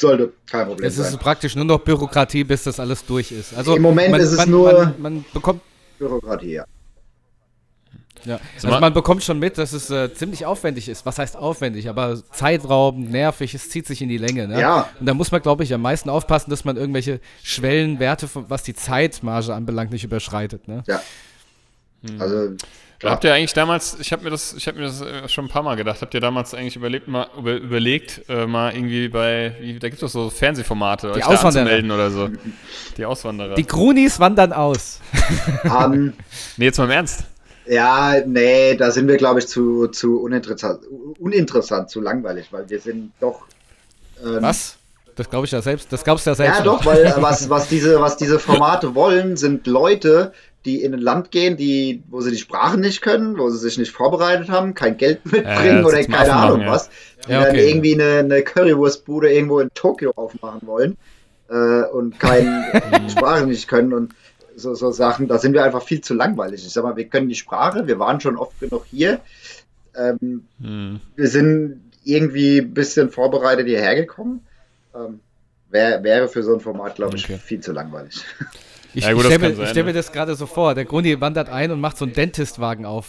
Sollte 0.00 0.32
kein 0.50 0.66
Problem 0.66 0.88
Es 0.88 0.98
ist 0.98 1.10
sein. 1.10 1.18
praktisch 1.20 1.54
nur 1.54 1.64
noch 1.64 1.78
Bürokratie, 1.78 2.42
bis 2.42 2.64
das 2.64 2.80
alles 2.80 3.04
durch 3.06 3.30
ist. 3.30 3.56
Also 3.56 3.76
Im 3.76 3.82
Moment 3.82 4.10
man, 4.10 4.20
ist 4.20 4.32
es 4.32 4.38
man, 4.38 4.50
nur- 4.50 4.72
Man, 4.72 4.94
man 4.98 5.24
bekommt 5.32 5.60
Bürokratie, 5.98 6.54
ja. 6.54 6.64
Ja, 8.24 8.36
Sag 8.38 8.54
also 8.54 8.68
mal- 8.68 8.80
man 8.80 8.92
bekommt 8.94 9.22
schon 9.24 9.38
mit, 9.38 9.58
dass 9.58 9.72
es 9.72 9.90
äh, 9.90 10.12
ziemlich 10.14 10.46
aufwendig 10.46 10.88
ist. 10.88 11.04
Was 11.06 11.18
heißt 11.18 11.36
aufwendig? 11.36 11.88
Aber 11.88 12.16
zeitraubend, 12.32 13.10
nervig, 13.10 13.54
es 13.54 13.68
zieht 13.70 13.86
sich 13.86 14.00
in 14.02 14.08
die 14.08 14.18
Länge. 14.18 14.46
Ne? 14.48 14.60
Ja. 14.60 14.88
Und 15.00 15.06
da 15.06 15.14
muss 15.14 15.32
man, 15.32 15.42
glaube 15.42 15.64
ich, 15.64 15.74
am 15.74 15.82
meisten 15.82 16.08
aufpassen, 16.08 16.50
dass 16.50 16.64
man 16.64 16.76
irgendwelche 16.76 17.20
Schwellenwerte, 17.42 18.28
von- 18.28 18.44
was 18.48 18.62
die 18.62 18.74
Zeitmarge 18.74 19.54
anbelangt, 19.54 19.90
nicht 19.92 20.04
überschreitet. 20.04 20.68
Ne? 20.68 20.82
Ja. 20.86 21.00
Hm. 22.08 22.20
Also, 22.20 22.50
Habt 23.04 23.24
ihr 23.24 23.34
eigentlich 23.34 23.52
damals, 23.52 23.96
ich 23.98 24.12
habe 24.12 24.22
mir 24.22 24.30
das, 24.30 24.54
ich 24.54 24.68
habe 24.68 24.78
mir 24.78 24.84
das 24.84 25.00
äh, 25.00 25.28
schon 25.28 25.46
ein 25.46 25.48
paar 25.48 25.64
Mal 25.64 25.74
gedacht, 25.74 26.00
habt 26.02 26.14
ihr 26.14 26.20
damals 26.20 26.54
eigentlich 26.54 26.76
überlebt, 26.76 27.08
mal, 27.08 27.26
über, 27.36 27.54
überlegt, 27.54 28.22
äh, 28.28 28.46
mal 28.46 28.72
irgendwie 28.72 29.08
bei, 29.08 29.56
wie, 29.60 29.76
da 29.80 29.88
gibt 29.88 29.94
es 30.00 30.00
doch 30.00 30.08
so 30.08 30.30
Fernsehformate, 30.30 31.10
euch 31.10 31.18
da 31.18 31.26
Auswanderer. 31.26 31.62
anzumelden 31.64 31.90
oder 31.90 32.10
so. 32.12 32.28
Die 32.96 33.04
Auswanderer. 33.04 33.56
Die 33.56 33.66
Grunis 33.66 34.20
wandern 34.20 34.52
aus. 34.52 35.00
ähm, 35.64 36.12
nee, 36.56 36.66
jetzt 36.66 36.78
mal 36.78 36.84
im 36.84 36.90
Ernst. 36.92 37.24
Ja, 37.66 38.16
nee, 38.26 38.74
da 38.76 38.90
sind 38.90 39.08
wir, 39.08 39.16
glaube 39.16 39.40
ich, 39.40 39.48
zu, 39.48 39.88
zu 39.88 40.20
uninteressant, 40.20 40.80
uninteressant, 41.18 41.90
zu 41.90 42.00
langweilig, 42.00 42.48
weil 42.50 42.68
wir 42.68 42.80
sind 42.80 43.12
doch. 43.20 43.42
ähm, 44.24 44.42
Was? 44.42 44.76
Das 45.14 45.28
glaube 45.28 45.44
ich 45.44 45.52
ja 45.52 45.60
selbst. 45.60 45.92
Das 45.92 46.04
glaubst 46.04 46.26
du 46.26 46.30
ja 46.30 46.34
selbst. 46.34 46.58
Ja, 46.58 46.64
doch, 46.64 46.84
weil 46.86 47.04
äh, 47.04 47.12
was, 47.20 47.50
was, 47.50 47.68
diese, 47.68 48.00
was 48.00 48.16
diese 48.16 48.38
Formate 48.38 48.94
wollen, 48.94 49.36
sind 49.36 49.66
Leute, 49.66 50.32
die 50.64 50.82
in 50.82 50.94
ein 50.94 51.00
Land 51.00 51.30
gehen, 51.30 51.56
die, 51.56 52.02
wo 52.08 52.20
sie 52.20 52.30
die 52.30 52.38
Sprache 52.38 52.78
nicht 52.78 53.02
können, 53.02 53.36
wo 53.36 53.50
sie 53.50 53.58
sich 53.58 53.78
nicht 53.78 53.92
vorbereitet 53.92 54.48
haben, 54.48 54.74
kein 54.74 54.96
Geld 54.96 55.24
mitbringen 55.26 55.82
das 55.82 55.86
oder 55.86 56.04
keine 56.04 56.18
Affen 56.18 56.30
Ahnung 56.30 56.58
machen, 56.58 56.66
ja. 56.66 56.72
was. 56.72 56.90
Die 57.26 57.32
Ja, 57.32 57.40
dann 57.42 57.50
okay. 57.50 57.68
irgendwie 57.68 57.94
eine, 57.94 58.18
eine 58.18 58.42
Currywurstbude 58.42 59.32
irgendwo 59.32 59.60
in 59.60 59.70
Tokio 59.74 60.12
aufmachen 60.14 60.66
wollen 60.66 60.96
äh, 61.48 61.82
und 61.92 62.18
keine 62.18 63.08
Sprache 63.10 63.46
nicht 63.46 63.68
können 63.68 63.92
und 63.92 64.14
so, 64.56 64.74
so 64.74 64.90
Sachen. 64.90 65.28
Da 65.28 65.38
sind 65.38 65.52
wir 65.54 65.64
einfach 65.64 65.82
viel 65.82 66.00
zu 66.00 66.14
langweilig. 66.14 66.64
Ich 66.66 66.72
sag 66.72 66.84
mal, 66.84 66.96
wir 66.96 67.06
können 67.06 67.28
die 67.28 67.34
Sprache, 67.34 67.86
wir 67.86 67.98
waren 67.98 68.20
schon 68.20 68.36
oft 68.36 68.58
genug 68.60 68.84
hier. 68.90 69.20
Ähm, 69.96 70.46
Hm. 70.60 71.00
wir 71.16 71.28
sind 71.28 71.80
irgendwie 72.04 72.58
ein 72.58 72.72
bisschen 72.74 73.10
vorbereitet 73.10 73.66
hierher 73.66 73.94
gekommen. 73.94 74.46
Ähm, 74.94 75.20
wär, 75.70 76.02
wäre 76.02 76.28
für 76.28 76.42
so 76.42 76.54
ein 76.54 76.60
Format, 76.60 76.96
glaube 76.96 77.16
ich, 77.16 77.24
Okay. 77.24 77.38
viel 77.38 77.60
zu 77.60 77.72
langweilig. 77.72 78.24
Ich, 78.94 79.04
Ja, 79.04 79.12
gut, 79.14 79.24
ich 79.24 79.32
stelle 79.34 79.54
mir, 79.54 79.66
stell 79.66 79.84
mir 79.84 79.90
ne? 79.90 79.94
das 79.94 80.12
gerade 80.12 80.34
so 80.34 80.44
vor. 80.46 80.74
Der 80.74 80.84
Gruni 80.84 81.18
wandert 81.20 81.48
ein 81.48 81.70
und 81.70 81.80
macht 81.80 81.96
so 81.96 82.04
einen 82.04 82.12
Dentistwagen 82.12 82.84
auf. 82.84 83.08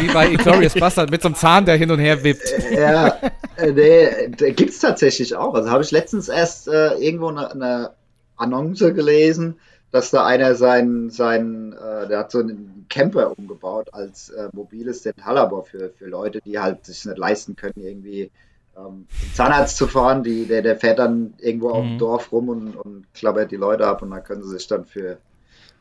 Wie 0.00 0.08
bei 0.12 0.34
Glorious 0.34 0.74
Bastard 0.74 1.10
mit 1.10 1.22
so 1.22 1.28
einem 1.28 1.36
Zahn, 1.36 1.64
der 1.66 1.76
hin 1.76 1.90
und 1.90 2.00
her 2.00 2.24
wippt. 2.24 2.52
ja, 2.72 3.16
äh, 3.56 3.70
nee, 3.70 4.28
gibt 4.52 4.70
es 4.70 4.80
tatsächlich 4.80 5.36
auch. 5.36 5.54
Also 5.54 5.70
habe 5.70 5.84
ich 5.84 5.92
letztens 5.92 6.28
erst 6.28 6.66
äh, 6.66 6.94
irgendwo 6.94 7.28
eine, 7.28 7.48
eine 7.52 7.90
Annonce 8.36 8.92
gelesen, 8.92 9.60
dass 9.92 10.10
da 10.10 10.24
einer 10.24 10.54
seinen, 10.54 11.10
seinen 11.10 11.72
äh, 11.72 12.06
der 12.08 12.18
hat 12.20 12.30
so 12.30 12.38
einen 12.38 12.86
Camper 12.88 13.36
umgebaut 13.36 13.88
als 13.92 14.30
äh, 14.30 14.48
mobiles 14.52 15.02
Dentalabor 15.02 15.64
für, 15.64 15.90
für 15.90 16.06
Leute, 16.06 16.40
die 16.44 16.58
halt 16.58 16.84
sich 16.84 17.04
nicht 17.04 17.18
leisten 17.18 17.56
können, 17.56 17.74
irgendwie 17.76 18.30
ähm, 18.76 19.06
Zahnarzt 19.34 19.76
zu 19.76 19.86
fahren. 19.88 20.22
Die, 20.22 20.46
der, 20.46 20.62
der 20.62 20.76
fährt 20.76 20.98
dann 21.00 21.34
irgendwo 21.38 21.70
auf 21.70 21.82
dem 21.84 21.94
Mhm. 21.94 21.98
Dorf 21.98 22.30
rum 22.32 22.48
und, 22.48 22.76
und 22.76 23.04
klappert 23.14 23.50
die 23.50 23.56
Leute 23.56 23.86
ab 23.86 24.02
und 24.02 24.10
dann 24.10 24.22
können 24.24 24.42
sie 24.44 24.50
sich 24.50 24.66
dann 24.68 24.84
für 24.84 25.12
ein 25.12 25.18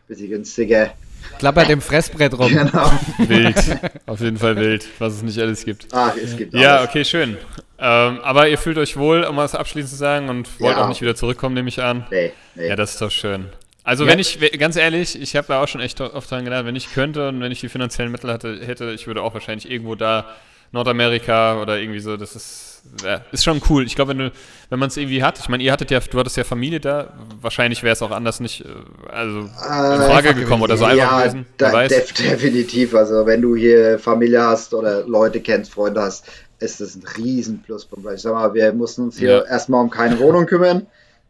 bisschen 0.07 0.29
günstiger. 0.29 0.91
Klappert 1.37 1.69
im 1.69 1.81
Fressbrett 1.81 2.37
rum. 2.39 2.49
Genau. 2.51 2.91
Wild. 3.19 3.55
Auf 4.07 4.21
jeden 4.21 4.37
Fall 4.37 4.55
wild, 4.55 4.87
was 4.99 5.15
es 5.15 5.21
nicht 5.21 5.37
alles 5.39 5.65
gibt. 5.65 5.87
Ach, 5.91 6.15
es 6.15 6.35
gibt 6.37 6.53
Ja, 6.53 6.77
alles. 6.77 6.89
okay, 6.89 7.03
schön. 7.05 7.37
Ähm, 7.77 8.19
aber 8.23 8.47
ihr 8.49 8.57
fühlt 8.57 8.77
euch 8.77 8.97
wohl, 8.97 9.23
um 9.25 9.35
was 9.37 9.53
abschließend 9.53 9.91
zu 9.91 9.97
sagen, 9.97 10.29
und 10.29 10.59
wollt 10.61 10.77
Ja. 10.77 10.83
auch 10.83 10.87
nicht 10.89 11.01
wieder 11.01 11.15
zurückkommen, 11.15 11.55
nehme 11.55 11.67
ich 11.69 11.81
an. 11.83 12.07
Nee, 12.09 12.31
nee. 12.55 12.67
Ja, 12.69 12.75
das 12.75 12.91
ist 12.93 13.01
doch 13.01 13.11
schön. 13.11 13.47
Also 13.89 14.03
Ja. 14.05 14.11
wenn 14.11 14.19
ich, 14.19 14.39
ganz 14.59 14.75
ehrlich, 14.75 15.19
ich 15.19 15.35
habe 15.35 15.47
da 15.47 15.63
auch 15.63 15.67
schon 15.67 15.81
echt 15.81 15.99
oft 15.99 16.29
dran 16.29 16.45
gedacht, 16.45 16.65
wenn 16.65 16.75
ich 16.75 16.93
könnte 16.93 17.29
und 17.29 17.41
wenn 17.41 17.51
ich 17.51 17.59
die 17.59 17.69
finanziellen 17.69 18.11
Mittel 18.11 18.31
hatte, 18.31 18.59
hätte, 18.63 18.91
ich 18.91 19.07
würde 19.07 19.23
auch 19.23 19.33
wahrscheinlich 19.33 19.69
irgendwo 19.69 19.95
da 19.95 20.27
Nordamerika 20.71 21.59
oder 21.59 21.79
irgendwie 21.79 21.99
so, 21.99 22.15
das 22.15 22.35
ist, 22.35 22.83
ja, 23.03 23.21
ist 23.31 23.43
schon 23.43 23.59
cool. 23.67 23.87
Ich 23.87 23.95
glaube, 23.95 24.09
wenn 24.11 24.19
du, 24.19 24.31
wenn 24.69 24.77
man 24.77 24.89
es 24.89 24.97
irgendwie 24.97 25.23
hat, 25.23 25.39
ich 25.39 25.49
meine, 25.49 25.63
ihr 25.63 25.71
hattet 25.71 25.89
ja, 25.89 25.99
du 25.99 26.19
hattest 26.19 26.37
ja 26.37 26.43
Familie 26.43 26.79
da, 26.79 27.13
wahrscheinlich 27.41 27.81
wäre 27.81 27.93
es 27.93 28.03
auch 28.03 28.11
anders 28.11 28.39
nicht, 28.39 28.63
äh, 28.63 28.67
also 29.11 29.39
in 29.39 29.47
Frage 29.49 30.35
gekommen 30.35 30.61
oder 30.61 30.77
so 30.77 30.85
einfach 30.85 30.97
ja, 31.11 31.19
gewesen. 31.21 31.47
Wer 31.57 31.67
da, 31.71 31.73
weiß. 31.73 31.89
def 31.89 32.13
definitiv. 32.13 32.93
Also 32.93 33.25
wenn 33.25 33.41
du 33.41 33.55
hier 33.55 33.97
Familie 33.97 34.43
hast 34.43 34.75
oder 34.75 35.07
Leute 35.07 35.39
kennst, 35.41 35.73
Freunde 35.73 36.01
hast, 36.03 36.27
ist 36.59 36.79
das 36.79 36.95
ein 36.95 37.03
riesen 37.17 37.63
Pluspunkt. 37.63 38.05
Weil 38.05 38.15
ich 38.17 38.21
sag 38.21 38.33
mal, 38.33 38.53
wir 38.53 38.71
mussten 38.71 39.01
uns 39.05 39.17
hier 39.17 39.29
Ja. 39.29 39.45
erstmal 39.45 39.81
um 39.81 39.89
keine 39.89 40.19
Wohnung 40.19 40.45
kümmern. 40.45 40.85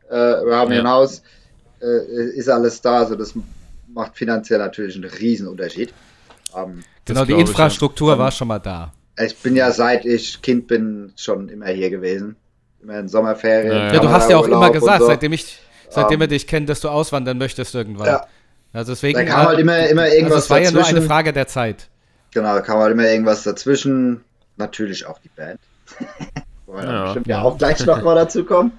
Äh, 0.10 0.16
wir 0.16 0.56
haben 0.58 0.72
hier 0.72 0.82
Ja. 0.82 0.84
ein 0.84 0.90
Haus, 0.90 1.22
äh, 1.82 2.30
ist 2.38 2.50
alles 2.50 2.82
da. 2.82 3.00
Also 3.00 3.16
das 3.16 3.34
macht 3.94 4.18
finanziell 4.18 4.60
natürlich 4.60 4.96
einen 4.96 5.06
riesen 5.10 5.48
Unterschied. 5.48 5.94
Ähm, 6.56 6.84
Das 7.06 7.16
Genau, 7.16 7.26
die. 7.26 7.34
Infrastruktur 7.34 8.18
war 8.18 8.32
schon 8.32 8.48
mal 8.48 8.60
da. 8.60 8.94
ich 9.20 9.36
bin 9.38 9.56
ja 9.56 9.72
seit 9.72 10.06
ich 10.06 10.42
Kind 10.42 10.68
bin 10.68 11.12
schon 11.16 11.50
immer 11.50 11.68
hier 11.68 11.90
gewesen. 11.90 12.36
Immer 12.82 13.00
in 13.00 13.08
Sommerferien. 13.10 13.72
Ja, 13.74 13.88
ja. 13.88 13.94
Ja, 13.94 14.00
du 14.00 14.10
hast 14.10 14.30
ja 14.30 14.38
auch 14.38 14.48
immer 14.48 14.72
gesagt, 14.72 15.02
so. 15.02 15.08
seitdem 15.08 15.34
ich, 15.34 15.60
seitdem 15.90 16.14
Ähm, 16.16 16.20
wir 16.22 16.28
dich 16.28 16.48
kennen, 16.48 16.66
dass 16.66 16.80
du 16.80 16.88
auswandern 16.90 17.38
möchtest 17.38 17.76
irgendwann. 17.76 18.08
Ja. 18.08 18.26
Also 18.72 18.94
deswegen. 18.94 19.18
Da 19.18 19.26
kam 19.26 19.48
halt 19.48 19.60
immer, 19.60 19.88
immer 19.90 20.04
also 20.04 20.16
irgendwas 20.16 20.44
es 20.46 20.50
war 20.50 20.60
ja 20.60 20.72
nur 20.72 20.82
eine 20.82 20.90
dazwischen. 20.92 21.08
Frage 21.08 21.34
der 21.34 21.48
Zeit. 21.48 21.90
Genau, 22.32 22.54
da 22.54 22.62
kam 22.62 22.78
halt 22.80 22.92
immer 22.94 23.10
irgendwas 23.10 23.44
dazwischen. 23.44 24.24
Natürlich 24.58 25.06
auch 25.08 25.18
die 25.20 25.30
Band. 25.30 25.60
Wollen 26.68 26.86
wir 26.88 26.94
Ja. 26.94 27.04
bestimmt 27.06 27.28
ja 27.28 27.42
auch 27.42 27.58
gleich 27.58 27.84
noch 27.86 28.02
mal 28.04 28.16
dazu 28.16 28.46
kommen. 28.46 28.72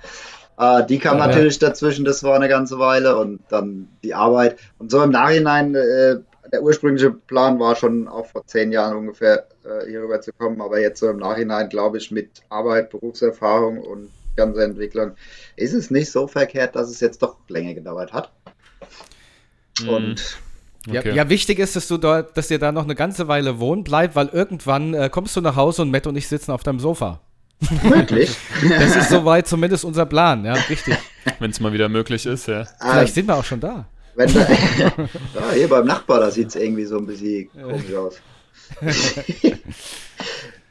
Äh, 0.60 0.84
die 0.86 0.98
kam 0.98 1.18
Ja. 1.18 1.26
natürlich 1.26 1.58
dazwischen, 1.58 2.04
das 2.04 2.22
war 2.22 2.36
eine 2.36 2.48
ganze 2.48 2.78
Weile 2.78 3.16
und 3.16 3.40
dann 3.48 3.88
die 4.04 4.12
Arbeit. 4.14 4.58
Und 4.78 4.90
so 4.90 5.02
im 5.02 5.10
Nachhinein, 5.10 5.74
äh, 5.74 6.16
der 6.52 6.62
ursprüngliche 6.62 7.10
Plan 7.12 7.58
war 7.58 7.76
schon 7.76 8.08
auch 8.08 8.26
vor 8.26 8.44
zehn 8.46 8.70
Jahren 8.70 8.96
ungefähr 8.96 9.46
äh, 9.64 9.88
hier 9.88 10.02
rüber 10.02 10.20
zu 10.20 10.32
kommen, 10.32 10.60
aber 10.60 10.78
jetzt 10.80 11.00
so 11.00 11.08
im 11.08 11.16
Nachhinein, 11.18 11.68
glaube 11.70 11.96
ich, 11.98 12.10
mit 12.10 12.42
Arbeit, 12.50 12.90
Berufserfahrung 12.90 13.78
und 13.78 14.10
ganzer 14.36 14.64
Entwicklung 14.64 15.12
ist 15.56 15.72
es 15.72 15.90
nicht 15.90 16.10
so 16.10 16.26
verkehrt, 16.26 16.76
dass 16.76 16.90
es 16.90 17.00
jetzt 17.00 17.22
doch 17.22 17.36
länger 17.48 17.74
gedauert 17.74 18.12
hat. 18.12 18.30
Mhm. 19.82 19.88
Und 19.88 20.38
Ja, 20.86 21.00
Okay. 21.00 21.14
ja, 21.14 21.28
wichtig 21.28 21.58
ist, 21.58 21.76
dass 21.76 21.88
du 21.88 21.98
dort, 21.98 22.36
dass 22.38 22.50
ihr 22.50 22.58
da 22.58 22.72
noch 22.72 22.84
eine 22.84 22.94
ganze 22.94 23.28
Weile 23.28 23.60
wohnen 23.60 23.84
bleibt, 23.84 24.16
weil 24.16 24.28
irgendwann 24.28 24.94
äh, 24.94 25.10
kommst 25.10 25.36
du 25.36 25.42
nach 25.42 25.54
Hause 25.54 25.82
und 25.82 25.90
Matt 25.90 26.06
und 26.06 26.16
ich 26.16 26.26
sitzen 26.26 26.52
auf 26.52 26.62
deinem 26.62 26.80
Sofa. 26.80 27.20
Möglich. 27.82 28.36
Das 28.68 28.96
ist 28.96 29.10
soweit 29.10 29.46
zumindest 29.46 29.84
unser 29.84 30.06
Plan, 30.06 30.44
ja, 30.44 30.54
richtig. 30.54 30.96
Wenn 31.38 31.50
es 31.50 31.60
mal 31.60 31.72
wieder 31.72 31.88
möglich 31.88 32.26
ist, 32.26 32.48
ja. 32.48 32.64
Vielleicht 32.80 33.14
sind 33.14 33.26
wir 33.26 33.36
auch 33.36 33.44
schon 33.44 33.60
da. 33.60 33.86
Wenn 34.14 34.32
da, 34.32 34.40
ja, 35.34 35.52
hier 35.54 35.68
beim 35.68 35.86
Nachbar, 35.86 36.20
da 36.20 36.30
sieht 36.30 36.48
es 36.48 36.56
irgendwie 36.56 36.84
so 36.84 36.98
ein 36.98 37.06
bisschen 37.06 37.50
komisch 37.52 37.94
aus. 37.94 38.16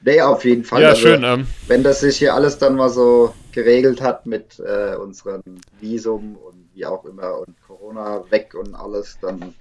nee, 0.01 0.21
auf 0.21 0.45
jeden 0.45 0.63
Fall. 0.63 0.81
Ja, 0.81 0.89
Also, 0.89 1.01
schön. 1.01 1.23
Ähm, 1.23 1.47
Wenn 1.67 1.83
das 1.83 2.01
sich 2.01 2.17
hier 2.17 2.33
alles 2.33 2.57
dann 2.57 2.75
mal 2.75 2.89
so 2.89 3.33
geregelt 3.51 4.01
hat 4.01 4.25
mit 4.25 4.59
äh, 4.59 4.95
unserem 4.95 5.41
Visum 5.79 6.35
und 6.35 6.69
wie 6.73 6.85
auch 6.85 7.05
immer 7.05 7.39
und 7.39 7.55
Corona 7.65 8.23
weg 8.29 8.53
und 8.53 8.75
alles, 8.75 9.17
dann 9.21 9.53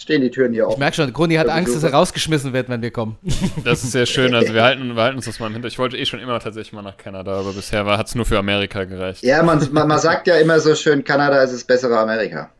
stehen 0.00 0.22
die 0.22 0.30
Türen 0.30 0.52
hier 0.52 0.62
Ich 0.62 0.68
offen. 0.68 0.78
merke 0.80 0.96
schon, 0.96 1.12
Gruni 1.12 1.34
hat 1.34 1.46
Also 1.48 1.58
Angst, 1.58 1.74
dass 1.74 1.80
du- 1.82 1.86
er 1.88 1.92
rausgeschmissen 1.94 2.52
wird, 2.52 2.68
wenn 2.68 2.82
wir 2.82 2.90
kommen. 2.90 3.16
das 3.64 3.84
ist 3.84 3.92
sehr 3.92 4.06
schön. 4.06 4.34
Also 4.34 4.54
wir 4.54 4.62
halten, 4.62 4.94
wir 4.96 5.02
halten 5.02 5.16
uns 5.16 5.26
das 5.26 5.38
mal 5.40 5.46
im 5.46 5.52
Hintergrund. 5.52 5.72
Ich 5.72 5.78
wollte 5.78 5.96
eh 5.96 6.06
schon 6.06 6.20
immer 6.20 6.38
tatsächlich 6.40 6.72
mal 6.72 6.82
nach 6.82 6.96
Kanada, 6.96 7.32
aber 7.38 7.52
bisher 7.52 7.84
hat 7.84 8.06
es 8.06 8.14
nur 8.14 8.24
für 8.24 8.38
Amerika 8.38 8.84
gereicht. 8.84 9.22
Ja, 9.22 9.42
man, 9.42 9.66
man, 9.72 9.86
man 9.88 9.98
sagt 9.98 10.26
ja 10.26 10.36
immer 10.36 10.58
so 10.60 10.74
schön, 10.74 11.04
Kanada 11.04 11.42
ist 11.42 11.52
das 11.52 11.64
bessere 11.64 11.98
Amerika. 11.98 12.50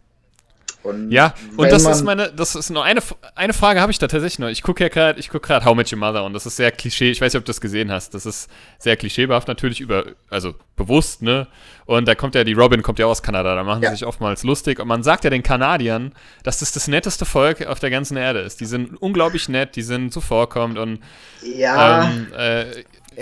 Und 0.83 1.11
Ja, 1.11 1.35
und 1.57 1.71
das 1.71 1.85
ist 1.85 2.03
meine, 2.05 2.33
das 2.33 2.55
ist 2.55 2.71
noch 2.71 2.83
eine, 2.83 3.03
eine 3.35 3.53
Frage 3.53 3.81
habe 3.81 3.93
ich 3.93 3.99
da 3.99 4.07
tatsächlich 4.07 4.39
noch. 4.39 4.49
Ich 4.49 4.63
gucke 4.63 4.83
ja 4.83 4.89
gerade, 4.89 5.19
ich 5.21 5.29
gucke 5.29 5.47
gerade 5.47 5.65
How 5.67 5.75
Met 5.77 5.93
Your 5.93 5.99
Mother 5.99 6.25
und 6.25 6.33
das 6.33 6.47
ist 6.47 6.57
sehr 6.57 6.71
Klischee. 6.73 7.11
Ich 7.11 7.21
weiß 7.21 7.33
nicht, 7.35 7.39
ob 7.39 7.45
du 7.45 7.51
das 7.51 7.61
gesehen 7.61 7.93
hast. 7.93 8.15
Das 8.15 8.25
ist 8.25 8.49
sehr 8.79 8.97
klischeebehaft 8.97 9.47
natürlich 9.49 9.81
über, 9.81 10.05
also 10.31 10.55
bewusst, 10.77 11.21
ne? 11.23 11.47
Und 11.85 12.07
da 12.09 12.15
kommt 12.15 12.35
ja 12.35 12.45
die 12.45 12.53
Robin 12.55 12.83
kommt 12.83 12.99
ja 12.99 13.07
aus 13.07 13.23
Kanada. 13.23 13.55
Da 13.55 13.65
machen 13.65 13.83
Ja. 13.83 13.91
sie 13.91 13.97
sich 13.97 14.07
oftmals 14.07 14.43
lustig 14.45 14.79
und 14.81 14.89
man 14.89 15.03
sagt 15.03 15.25
ja 15.25 15.31
den 15.31 15.43
Kanadiern, 15.43 16.13
dass 16.45 16.61
das 16.61 16.73
das 16.73 16.89
netteste 16.89 17.25
Volk 17.27 17.67
auf 17.67 17.81
der 17.81 17.91
ganzen 17.91 18.17
Erde 18.17 18.39
ist. 18.41 18.61
Die 18.61 18.67
sind 18.67 18.97
unglaublich 19.03 19.49
nett, 19.49 19.77
die 19.77 19.83
sind 19.83 20.13
zuvorkommend 20.13 20.79
und 20.79 21.01
ja, 21.43 22.05
ähm, 22.05 22.29
äh, 22.33 22.65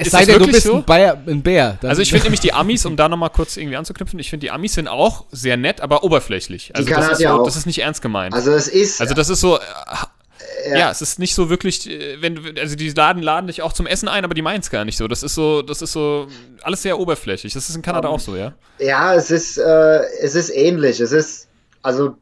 Es 0.01 0.07
ist 0.09 0.13
sei 0.13 0.19
das 0.21 0.27
denn, 0.27 0.35
du 0.35 0.41
wirklich 0.41 0.55
bist 0.57 0.67
so? 0.67 0.77
ein, 0.77 0.85
Bayer, 0.85 1.23
ein 1.27 1.43
Bär. 1.43 1.79
Dann- 1.81 1.91
Also 1.91 2.03
ich 2.03 2.11
finde 2.11 2.25
nämlich 2.25 2.41
die 2.41 2.53
Amis, 2.53 2.85
um 2.87 2.97
da 2.97 3.09
nochmal 3.09 3.31
kurz 3.31 3.57
irgendwie 3.57 3.77
anzuknüpfen, 3.77 4.19
ich 4.19 4.31
finde 4.31 4.47
die 4.47 4.51
Amis 4.51 4.75
sind 4.75 4.89
auch 4.89 5.25
sehr 5.33 5.57
nett, 5.57 5.81
aber 5.81 6.05
oberflächlich. 6.05 6.73
Also 6.75 6.89
das 6.89 6.99
ist, 6.99 7.05
Kanadier 7.07 7.29
so, 7.31 7.35
auch. 7.41 7.45
das 7.45 7.57
ist 7.57 7.67
nicht 7.67 7.79
ernst 7.81 8.03
gemeint. 8.03 8.35
also 8.35 8.53
es 8.53 8.69
ist, 8.69 9.01
Also 9.01 9.15
das 9.15 9.29
ist 9.29 9.41
so, 9.41 9.59
äh, 9.59 10.79
ja. 10.79 10.91
es 10.91 11.03
ist 11.03 11.19
nicht 11.19 11.35
so 11.35 11.51
wirklich, 11.51 11.89
äh, 11.89 12.21
wenn 12.21 12.35
du, 12.37 12.61
also 12.61 12.77
die 12.77 12.89
laden, 12.91 13.23
laden 13.23 13.47
dich 13.47 13.63
auch 13.63 13.73
zum 13.73 13.87
Essen 13.87 14.09
ein, 14.09 14.25
aber 14.25 14.35
die 14.35 14.43
meinen 14.43 14.61
es 14.61 14.71
gar 14.71 14.85
nicht 14.85 14.97
so. 14.97 15.09
Das 15.09 15.23
ist 15.23 15.35
so, 15.35 15.63
das 15.63 15.83
ist 15.83 15.93
so 15.93 16.29
alles 16.63 16.83
sehr 16.83 16.99
oberflächlich. 16.99 17.53
Das 17.53 17.69
ist 17.69 17.77
in 17.77 17.83
Kanada 17.83 18.09
auch 18.09 18.21
so, 18.21 18.37
ja. 18.37 18.55
Ja, 18.79 19.15
es 19.15 19.31
ist, 19.31 19.59
äh, 19.59 20.01
es 20.23 20.35
ist 20.35 20.51
ähnlich. 20.51 21.01
Es 21.01 21.13
ist, 21.13 21.49
also, 21.83 22.17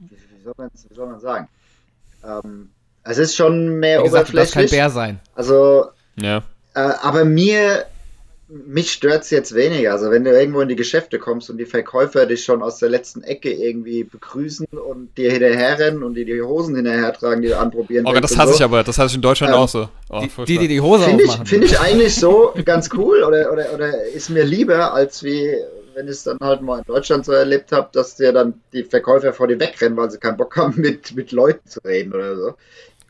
wie 0.00 0.16
soll 0.44 0.54
man, 0.56 0.70
wie 0.88 0.94
soll 0.94 1.06
man 1.06 1.20
sagen? 1.20 1.48
Ähm, 2.24 2.70
es 3.04 3.18
ist 3.18 3.34
schon 3.36 3.78
mehr 3.80 4.00
Wie 4.00 4.04
gesagt, 4.04 4.28
du 4.28 4.36
darfst 4.36 4.52
kein 4.54 4.62
oberflächlich. 4.64 4.70
Bär 4.70 4.90
sein. 4.90 5.20
Also, 5.34 5.86
Ja. 6.16 6.42
Äh, 6.74 6.80
aber 6.80 7.24
mir, 7.24 7.86
mich 8.48 8.92
stört 8.92 9.22
es 9.22 9.30
jetzt 9.30 9.54
weniger. 9.54 9.92
Also, 9.92 10.10
wenn 10.10 10.24
du 10.24 10.30
irgendwo 10.30 10.60
in 10.60 10.68
die 10.68 10.76
Geschäfte 10.76 11.18
kommst 11.18 11.48
und 11.50 11.58
die 11.58 11.64
Verkäufer 11.66 12.26
dich 12.26 12.44
schon 12.44 12.62
aus 12.62 12.78
der 12.78 12.88
letzten 12.90 13.22
Ecke 13.22 13.50
irgendwie 13.52 14.04
begrüßen 14.04 14.66
und 14.66 15.16
dir 15.16 15.32
hinterherrennen 15.32 16.02
und 16.02 16.14
dir 16.14 16.24
die 16.26 16.42
Hosen 16.42 16.76
hinterher 16.76 17.12
tragen, 17.14 17.42
die 17.42 17.48
du 17.48 17.58
anprobieren 17.58 18.06
Oh 18.06 18.12
das 18.12 18.36
hasse 18.36 18.50
so. 18.52 18.56
ich 18.56 18.62
aber. 18.62 18.82
Das 18.84 18.98
hasse 18.98 19.08
ich 19.08 19.14
in 19.16 19.22
Deutschland 19.22 19.52
Ähm, 19.54 19.58
auch 19.58 19.68
so. 19.68 19.88
Oh, 20.10 20.20
Die, 20.20 20.44
die, 20.44 20.58
die 20.58 20.68
die 20.68 20.80
Hose 20.80 21.04
Finde 21.04 21.24
ich, 21.24 21.30
aufmachen. 21.30 21.46
find 21.46 21.64
ich 21.64 21.80
eigentlich 21.80 22.14
so 22.14 22.52
ganz 22.64 22.90
cool 22.94 23.22
oder, 23.22 23.50
oder, 23.52 23.72
oder 23.72 24.04
ist 24.06 24.28
mir 24.28 24.44
lieber, 24.44 24.92
als 24.92 25.22
wie 25.22 25.54
wenn 25.94 26.06
ich 26.06 26.12
es 26.12 26.22
dann 26.24 26.38
halt 26.40 26.62
mal 26.62 26.78
in 26.78 26.84
Deutschland 26.86 27.24
so 27.26 27.32
erlebt 27.32 27.70
habe, 27.70 27.90
dass 27.92 28.16
dir 28.16 28.32
dann 28.32 28.54
die 28.72 28.82
Verkäufer 28.82 29.34
vor 29.34 29.46
dir 29.46 29.60
wegrennen, 29.60 29.96
weil 29.98 30.10
sie 30.10 30.16
keinen 30.18 30.38
Bock 30.38 30.56
haben, 30.56 30.80
mit, 30.80 31.14
mit 31.14 31.32
Leuten 31.32 31.68
zu 31.68 31.80
reden 31.84 32.14
oder 32.14 32.34
so. 32.36 32.54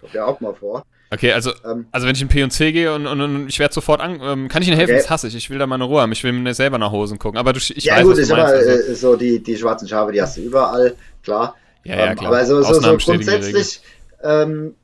Kommt 0.01 0.15
ja 0.15 0.25
auch 0.25 0.41
mal 0.41 0.55
vor. 0.55 0.85
Okay, 1.13 1.31
also, 1.33 1.53
Ähm, 1.67 1.87
also 1.93 2.07
wenn 2.07 2.15
ich 2.15 2.23
in 2.23 2.29
P&C 2.29 2.73
gehe 2.73 2.95
und, 2.95 3.07
und, 3.07 3.21
und 3.21 3.47
ich 3.47 3.59
werde 3.59 3.75
sofort 3.75 4.01
an, 4.01 4.19
ähm, 4.23 4.49
kann 4.49 4.63
ich 4.63 4.69
Ihnen 4.69 4.79
helfen? 4.79 4.93
Okay. 4.93 5.03
Das 5.03 5.11
hasse 5.11 5.29
ich. 5.29 5.37
Ich 5.37 5.51
will 5.51 5.59
da 5.59 5.67
meine 5.67 5.85
Ruhe 5.85 6.01
haben. 6.01 6.11
Ich 6.13 6.25
will 6.25 6.33
mir 6.33 6.55
selber 6.55 6.79
nach 6.79 6.91
Hosen 6.91 7.19
gucken. 7.19 7.39
Aber 7.39 7.53
du, 7.53 7.59
ich 7.59 7.85
ja 7.85 7.97
weiß, 7.97 8.05
gut, 8.05 8.13
was 8.13 8.19
du 8.21 8.25
sag 8.25 8.39
meinst. 8.39 8.55
also. 8.55 8.93
äh, 8.93 8.95
so 8.95 9.17
die, 9.17 9.43
die 9.43 9.57
schwarzen 9.59 9.87
Schafe, 9.87 10.13
die 10.13 10.23
hast 10.23 10.39
du 10.39 10.41
überall, 10.41 10.95
klar. 11.23 11.55
Ja, 11.85 11.97
ja, 11.97 12.07
Ähm, 12.13 12.17
klar. 12.17 12.29
Aber 12.29 12.47
so, 12.47 12.63
so, 12.63 12.81
so 12.81 12.97
grundsätzlich, 12.97 13.83
ähm, 14.25 14.75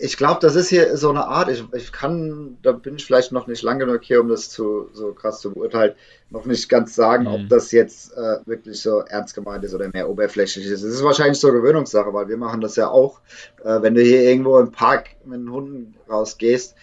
ich 0.00 0.16
glaube, 0.16 0.40
das 0.40 0.56
ist 0.56 0.68
hier 0.70 0.96
so 0.96 1.08
eine 1.10 1.26
Art, 1.26 1.48
ich, 1.48 1.62
ich 1.72 1.92
kann, 1.92 2.58
da 2.62 2.72
bin 2.72 2.96
ich 2.96 3.04
vielleicht 3.06 3.30
noch 3.30 3.46
nicht 3.46 3.62
lang 3.62 3.78
genug 3.78 4.00
hier, 4.02 4.20
um 4.20 4.28
das 4.28 4.50
zu, 4.50 4.88
so 4.92 5.12
krass 5.12 5.40
zu 5.40 5.52
beurteilen, 5.52 5.94
noch 6.30 6.44
nicht 6.46 6.68
ganz 6.68 6.94
sagen, 6.96 7.24
Mhm. 7.24 7.30
ob 7.30 7.48
das 7.48 7.70
jetzt 7.70 8.12
äh, 8.16 8.38
wirklich 8.44 8.80
so 8.80 9.00
ernst 9.00 9.34
gemeint 9.34 9.62
ist 9.64 9.72
oder 9.74 9.88
mehr 9.92 10.08
oberflächlich 10.10 10.66
ist. 10.66 10.82
Es 10.82 10.94
ist 10.94 11.04
wahrscheinlich 11.04 11.38
so 11.38 11.52
Gewöhnungssache, 11.52 12.12
weil 12.12 12.28
wir 12.28 12.36
machen 12.36 12.60
das 12.60 12.74
ja 12.76 12.88
auch. 12.88 13.20
Äh, 13.64 13.82
wenn 13.82 13.94
du 13.94 14.02
hier 14.02 14.22
irgendwo 14.22 14.58
im 14.58 14.72
Park 14.72 15.10
mit 15.24 15.38
den 15.38 15.50
Hunden 15.52 15.94
rausgehst, 16.10 16.74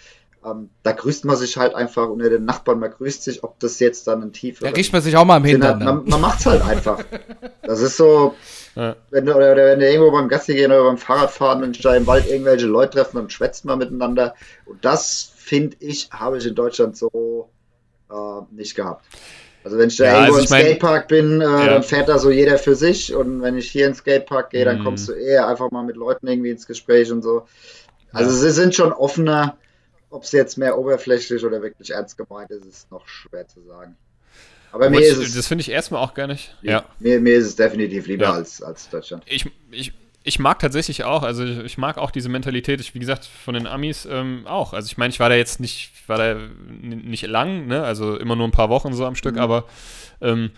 ähm, 0.46 0.70
da 0.84 0.92
grüßt 0.94 1.26
man 1.26 1.36
sich 1.36 1.58
halt 1.58 1.76
einfach 1.76 2.08
unter 2.10 2.30
den 2.30 2.46
Nachbarn, 2.46 2.80
man 2.80 2.92
grüßt 2.92 3.24
sich, 3.24 3.44
ob 3.44 3.60
das 3.60 3.80
jetzt 3.80 4.08
dann 4.08 4.22
ein 4.22 4.32
Tief 4.34 4.60
Da 4.60 4.70
riecht 4.70 4.92
man 4.94 5.02
sich 5.02 5.16
auch 5.18 5.26
mal 5.26 5.40
hat. 5.42 5.46
Hintern. 5.46 5.80
Man, 5.80 5.96
Ne? 5.98 6.04
man 6.06 6.22
macht's 6.22 6.46
halt 6.46 6.62
einfach. 6.62 7.04
Das 7.66 7.80
ist 7.82 7.96
so, 7.96 8.36
Ja. 8.76 8.96
wenn 9.12 9.30
oder, 9.30 9.52
oder 9.52 9.66
wenn 9.68 9.80
du 9.80 9.88
irgendwo 9.90 10.12
beim 10.12 10.28
Gassi 10.30 10.54
gehen 10.56 10.72
oder 10.72 10.84
beim 10.86 10.98
Fahrradfahren 10.98 11.64
und 11.64 11.84
da 11.86 11.96
im 11.96 12.08
Wald 12.08 12.26
irgendwelche 12.26 12.66
Leute 12.66 12.98
treffen, 12.98 13.18
dann 13.18 13.30
schwätzt 13.30 13.66
man 13.66 13.78
miteinander. 13.80 14.34
Und 14.66 14.84
das, 14.84 15.32
finde 15.36 15.78
ich, 15.80 16.10
habe 16.12 16.38
ich 16.38 16.46
in 16.48 16.56
Deutschland 16.56 16.98
so 16.98 17.52
äh, 18.10 18.42
nicht 18.52 18.76
gehabt. 18.76 19.06
Also 19.64 19.78
wenn 19.78 19.88
ich 19.90 19.98
da 19.98 20.06
Ja, 20.06 20.12
irgendwo 20.16 20.36
also 20.38 20.40
im 20.40 20.48
Skatepark 20.48 21.08
bin, 21.08 21.40
äh, 21.42 21.44
Ja. 21.46 21.68
dann 21.68 21.84
fährt 21.84 22.10
da 22.10 22.18
so 22.20 22.30
jeder 22.32 22.58
für 22.58 22.76
sich. 22.76 23.14
Und 23.16 23.42
wenn 23.42 23.58
ich 23.58 23.70
hier 23.72 23.88
ins 23.88 24.00
Skatepark 24.00 24.50
gehe, 24.50 24.66
dann 24.66 24.80
Mhm. 24.80 24.84
kommst 24.84 25.08
du 25.08 25.14
eher 25.14 25.48
einfach 25.48 25.72
mal 25.72 25.84
mit 25.84 25.96
Leuten 25.96 26.28
irgendwie 26.28 26.50
ins 26.50 26.68
Gespräch 26.68 27.12
und 27.12 27.22
so. 27.22 27.46
Also 28.12 28.32
Ja. 28.32 28.38
sie 28.38 28.52
sind 28.52 28.76
schon 28.76 28.92
offener. 28.92 29.58
Ob 30.10 30.24
es 30.24 30.32
jetzt 30.32 30.58
mehr 30.58 30.78
oberflächlich 30.78 31.44
oder 31.44 31.62
wirklich 31.64 31.90
ernst 31.92 32.18
gemeint 32.18 32.52
ist, 32.52 32.66
ist 32.66 32.92
noch 32.92 33.08
schwer 33.08 33.48
zu 33.48 33.62
sagen. 33.62 33.98
Aber 34.74 34.90
mir 34.90 35.00
ist 35.00 35.18
es, 35.18 35.36
das 35.36 35.48
finde 35.48 35.62
ich 35.62 35.70
erstmal 35.70 36.02
auch 36.02 36.14
gar 36.14 36.28
nicht. 36.28 36.56
Ja. 36.62 36.84
mir, 37.00 37.20
mir 37.22 37.36
ist 37.36 37.46
es 37.46 37.56
definitiv 37.56 38.08
lieber 38.08 38.26
Ja. 38.26 38.34
als, 38.34 38.62
als 38.62 38.90
Deutschland. 38.90 39.24
Ich, 39.28 39.46
ich, 39.72 39.94
ich 40.24 40.40
mag 40.40 40.60
tatsächlich 40.60 41.04
auch, 41.04 41.24
also 41.24 41.44
ich, 41.46 41.60
ich 41.60 41.78
mag 41.78 41.98
auch 41.98 42.10
diese 42.12 42.28
Mentalität, 42.28 42.82
ich, 42.82 42.96
wie 42.96 43.00
gesagt, 43.00 43.26
von 43.26 43.54
den 43.54 43.68
Amis 43.68 44.06
ähm, 44.10 44.46
auch. 44.46 44.74
Also 44.74 44.88
ich 44.88 44.98
meine, 44.98 45.12
ich 45.12 45.20
war 45.20 45.30
da 45.30 45.36
jetzt 45.36 45.60
nicht, 45.60 45.92
ich 45.94 46.10
war 46.10 46.18
da 46.18 46.36
nicht 46.82 47.28
lang, 47.28 47.68
ne? 47.68 47.84
Also 47.84 48.18
immer 48.18 48.36
nur 48.36 48.48
ein 48.48 48.52
paar 48.52 48.70
Wochen 48.70 48.94
so 48.94 49.06
am 49.06 49.16
Stück, 49.16 49.38
aber 49.38 49.66
ähm, 50.22 50.52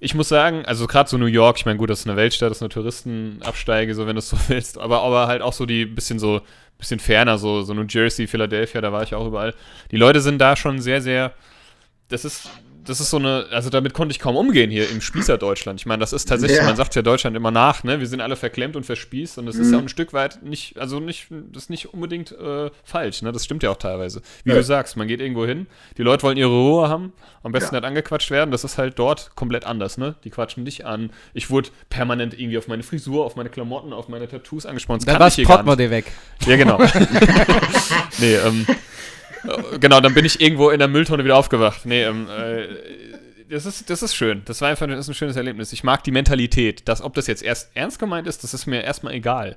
ich 0.00 0.14
muss 0.14 0.28
sagen, 0.28 0.64
also 0.64 0.86
gerade 0.86 1.10
so 1.10 1.18
New 1.18 1.26
York, 1.26 1.58
ich 1.58 1.66
meine, 1.66 1.76
gut, 1.78 1.90
das 1.90 2.00
ist 2.00 2.06
eine 2.06 2.16
Weltstadt, 2.16 2.50
das 2.50 2.58
ist 2.58 2.62
eine 2.62 2.68
Touristenabsteige, 2.70 3.94
so 3.94 4.06
wenn 4.06 4.14
du 4.14 4.20
es 4.20 4.28
so 4.30 4.38
willst, 4.48 4.78
aber, 4.78 5.02
aber 5.02 5.26
halt 5.26 5.42
auch 5.42 5.52
so 5.52 5.66
die 5.66 5.84
bisschen 5.84 6.18
so, 6.18 6.40
bisschen 6.78 7.00
ferner, 7.00 7.36
so, 7.38 7.62
so 7.62 7.74
New 7.74 7.84
Jersey, 7.88 8.26
Philadelphia, 8.28 8.80
da 8.80 8.92
war 8.92 9.02
ich 9.02 9.14
auch 9.14 9.26
überall. 9.26 9.54
Die 9.90 9.96
Leute 9.96 10.20
sind 10.20 10.38
da 10.38 10.54
schon 10.56 10.80
sehr, 10.80 11.02
sehr, 11.02 11.34
das 12.08 12.24
ist, 12.24 12.48
das 12.88 13.00
ist 13.00 13.10
so 13.10 13.18
eine, 13.18 13.46
also 13.50 13.70
damit 13.70 13.92
konnte 13.94 14.12
ich 14.12 14.18
kaum 14.18 14.36
umgehen 14.36 14.70
hier 14.70 14.88
im 14.90 15.00
Spießer 15.00 15.38
Deutschland. 15.38 15.78
Ich 15.80 15.86
meine, 15.86 16.00
das 16.00 16.12
ist 16.12 16.26
tatsächlich, 16.28 16.58
Ja. 16.58 16.64
man 16.64 16.76
sagt 16.76 16.94
ja 16.94 17.02
Deutschland 17.02 17.36
immer 17.36 17.50
nach, 17.50 17.84
ne? 17.84 18.00
Wir 18.00 18.06
sind 18.06 18.20
alle 18.20 18.36
verklemmt 18.36 18.76
und 18.76 18.84
verspießt 18.84 19.38
und 19.38 19.46
das 19.46 19.56
ist 19.56 19.70
ja 19.70 19.78
auch 19.78 19.82
ein 19.82 19.88
Stück 19.88 20.12
weit 20.12 20.42
nicht, 20.42 20.78
also 20.78 21.00
nicht, 21.00 21.26
das 21.52 21.64
ist 21.64 21.70
nicht 21.70 21.92
unbedingt 21.92 22.32
äh, 22.32 22.70
falsch, 22.84 23.22
ne? 23.22 23.32
Das 23.32 23.44
stimmt 23.44 23.62
ja 23.62 23.70
auch 23.70 23.76
teilweise. 23.76 24.22
Wie 24.44 24.50
Ja. 24.50 24.56
du 24.56 24.62
sagst, 24.62 24.96
man 24.96 25.06
geht 25.08 25.20
irgendwo 25.20 25.44
hin, 25.46 25.66
die 25.96 26.02
Leute 26.02 26.22
wollen 26.22 26.36
ihre 26.36 26.48
Ruhe 26.50 26.88
haben, 26.88 27.12
am 27.42 27.52
besten 27.52 27.74
Ja. 27.74 27.80
nicht 27.80 27.88
angequatscht 27.88 28.30
werden, 28.30 28.50
das 28.50 28.64
ist 28.64 28.78
halt 28.78 28.98
dort 28.98 29.30
komplett 29.36 29.64
anders, 29.64 29.98
ne? 29.98 30.14
Die 30.24 30.30
quatschen 30.30 30.64
dich 30.64 30.86
an. 30.86 31.10
Ich 31.34 31.50
wurde 31.50 31.68
permanent 31.90 32.38
irgendwie 32.38 32.58
auf 32.58 32.68
meine 32.68 32.82
Frisur, 32.82 33.24
auf 33.24 33.36
meine 33.36 33.50
Klamotten, 33.50 33.92
auf 33.92 34.08
meine 34.08 34.28
Tattoos 34.28 34.66
angesprochen. 34.66 34.98
Das 35.00 35.04
Dann 35.06 35.14
kann 35.14 35.20
war 35.20 35.28
ich 35.28 35.36
das. 35.36 35.46
Portemonnaie 35.46 35.90
weg. 35.90 36.12
Ja, 36.46 36.56
genau. 36.56 36.78
nee, 38.18 38.34
ähm, 38.36 38.66
äh, 38.68 38.74
genau, 39.80 40.00
dann 40.00 40.14
bin 40.14 40.24
ich 40.24 40.40
irgendwo 40.40 40.70
in 40.70 40.78
der 40.78 40.88
Mülltonne 40.88 41.24
wieder 41.24 41.36
aufgewacht. 41.36 41.84
Nee, 41.84 42.04
ähm, 42.04 42.28
äh, 42.28 42.68
das 43.48 43.66
ist, 43.66 43.88
das 43.90 44.02
ist 44.02 44.14
schön. 44.14 44.42
Das 44.44 44.60
war 44.60 44.68
einfach 44.68 44.86
das 44.86 45.00
ist 45.00 45.08
ein 45.08 45.14
schönes 45.14 45.36
Erlebnis. 45.36 45.72
Ich 45.72 45.84
mag 45.84 46.04
die 46.04 46.10
Mentalität. 46.10 46.86
Dass, 46.88 47.00
ob 47.02 47.14
das 47.14 47.26
jetzt 47.26 47.42
erst 47.42 47.70
ernst 47.74 47.98
gemeint 47.98 48.26
ist, 48.26 48.44
das 48.44 48.54
ist 48.54 48.66
mir 48.66 48.82
erstmal 48.82 49.14
egal. 49.14 49.56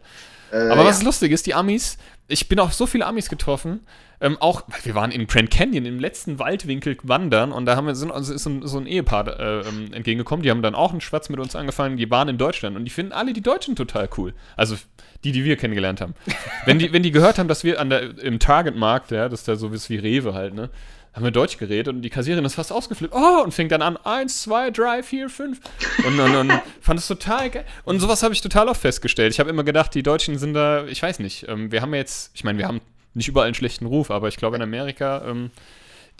Äh, 0.52 0.70
Aber 0.70 0.86
was 0.86 1.00
ja. 1.00 1.06
lustig 1.06 1.32
ist, 1.32 1.46
die 1.46 1.54
Amis, 1.54 1.98
ich 2.28 2.50
bin 2.50 2.60
auf 2.60 2.74
so 2.74 2.86
viele 2.86 3.06
Amis 3.06 3.30
getroffen, 3.30 3.82
ähm, 4.20 4.38
auch, 4.40 4.64
wir 4.84 4.94
waren 4.94 5.12
in 5.12 5.26
Grand 5.26 5.50
Canyon 5.50 5.86
im 5.86 6.00
letzten 6.00 6.38
Waldwinkel 6.38 6.98
wandern 7.02 7.52
und 7.52 7.66
da 7.66 7.76
haben 7.76 7.88
wir, 7.88 7.96
sind, 7.96 8.12
also 8.12 8.34
ist 8.34 8.44
so 8.44 8.52
ein, 8.52 8.68
so 8.68 8.78
ein 8.78 8.86
Ehepaar 8.86 9.40
äh, 9.40 9.62
ähm, 9.62 9.94
entgegengekommen, 9.94 10.44
die 10.44 10.52
haben 10.52 10.62
dann 10.62 10.76
auch 10.76 10.92
einen 10.92 11.02
Schwatz 11.02 11.30
mit 11.30 11.40
uns 11.40 11.56
angefangen, 11.56 11.98
die 11.98 12.10
waren 12.12 12.30
in 12.30 12.38
Deutschland 12.38 12.76
und 12.78 12.86
die 12.86 12.92
finden 12.92 13.14
alle 13.14 13.34
die 13.34 13.42
Deutschen 13.42 13.76
total 13.76 14.08
cool. 14.18 14.34
Also 14.56 14.76
die, 15.24 15.32
die 15.32 15.44
wir 15.44 15.58
kennengelernt 15.58 16.02
haben. 16.02 16.14
wenn, 16.66 16.78
die, 16.78 16.94
wenn 16.94 17.02
die 17.02 17.12
gehört 17.12 17.40
haben, 17.40 17.48
dass 17.48 17.64
wir 17.64 17.80
an 17.80 17.90
der, 17.90 18.20
im 18.20 18.38
Target-Markt, 18.38 19.12
ja, 19.12 19.28
das 19.28 19.42
ist 19.42 19.48
da 19.48 19.56
so 19.56 19.72
wie 19.74 19.96
Rewe 19.96 20.34
halt, 20.36 20.54
ne, 20.54 20.70
haben 21.14 21.24
wir 21.24 21.32
Deutsch 21.32 21.58
geredet 21.58 21.90
und 21.94 22.02
die 22.04 22.10
Kassiererin 22.10 22.46
ist 22.46 22.56
fast 22.56 22.72
ausgeflippt. 22.72 23.14
Oh, 23.14 23.42
und 23.44 23.54
fängt 23.54 23.72
dann 23.72 23.82
an, 23.82 23.98
eins, 23.98 24.44
zwei, 24.44 24.72
drei, 24.72 25.04
vier, 25.04 25.30
fünf. 25.30 25.60
Und, 26.08 26.20
und 26.20 26.52
fand 26.82 27.00
es 27.00 27.08
total 27.08 27.50
geil. 27.50 27.66
Und 27.84 28.00
sowas 28.00 28.24
habe 28.24 28.34
ich 28.34 28.42
total 28.42 28.70
oft 28.70 28.80
festgestellt. 28.82 29.34
Ich 29.34 29.40
habe 29.40 29.50
immer 29.50 29.64
gedacht, 29.64 29.94
die 29.94 30.04
Deutschen 30.04 30.38
sind 30.38 30.54
da, 30.54 30.86
ich 30.86 31.02
weiß 31.04 31.20
nicht, 31.20 31.48
ähm, 31.50 31.72
wir 31.72 31.82
haben 31.82 31.94
ja 31.94 32.00
jetzt, 32.00 32.32
ich 32.34 32.44
meine, 32.46 32.58
wir 32.60 32.68
haben 32.68 32.80
nicht 33.14 33.28
überall 33.28 33.48
einen 33.48 33.56
schlechten 33.56 33.86
Ruf, 33.86 34.10
aber 34.10 34.30
ich 34.30 34.38
glaube 34.38 34.56
in 34.56 34.62
Amerika, 34.62 35.24
ähm, 35.28 35.52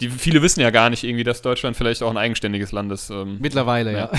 die, 0.00 0.10
viele 0.10 0.42
wissen 0.42 0.60
ja 0.60 0.70
gar 0.70 0.90
nicht 0.90 1.04
irgendwie, 1.04 1.24
dass 1.24 1.40
Deutschland 1.40 1.76
vielleicht 1.76 2.02
auch 2.02 2.10
ein 2.10 2.18
eigenständiges 2.18 2.72
Land 2.72 2.92
ist. 2.92 3.08
Ähm, 3.08 3.38
Mittlerweile, 3.40 3.92
ja. 3.92 4.10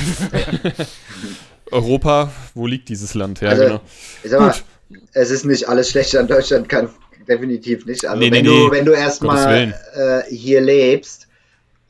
Europa, 1.71 2.31
wo 2.55 2.67
liegt 2.67 2.89
dieses 2.89 3.13
Land? 3.13 3.41
Ja, 3.41 3.49
Also, 3.49 3.63
genau. 3.63 3.81
Ich 4.23 4.31
sag 4.31 4.39
mal, 4.39 4.51
Gut. 4.89 4.99
es 5.13 5.29
ist 5.29 5.45
nicht 5.45 5.67
alles 5.69 5.89
schlecht 5.89 6.15
an 6.15 6.27
Deutschland, 6.27 6.69
kann 6.69 6.89
definitiv 7.27 7.85
nicht. 7.85 8.05
Also 8.05 8.19
Nee, 8.19 8.29
nee, 8.29 8.37
wenn, 8.37 8.45
nee. 8.45 8.65
du, 8.67 8.71
wenn 8.71 8.85
du 8.85 8.91
erstmal 8.93 9.73
äh, 9.93 10.23
hier 10.33 10.61
lebst, 10.61 11.27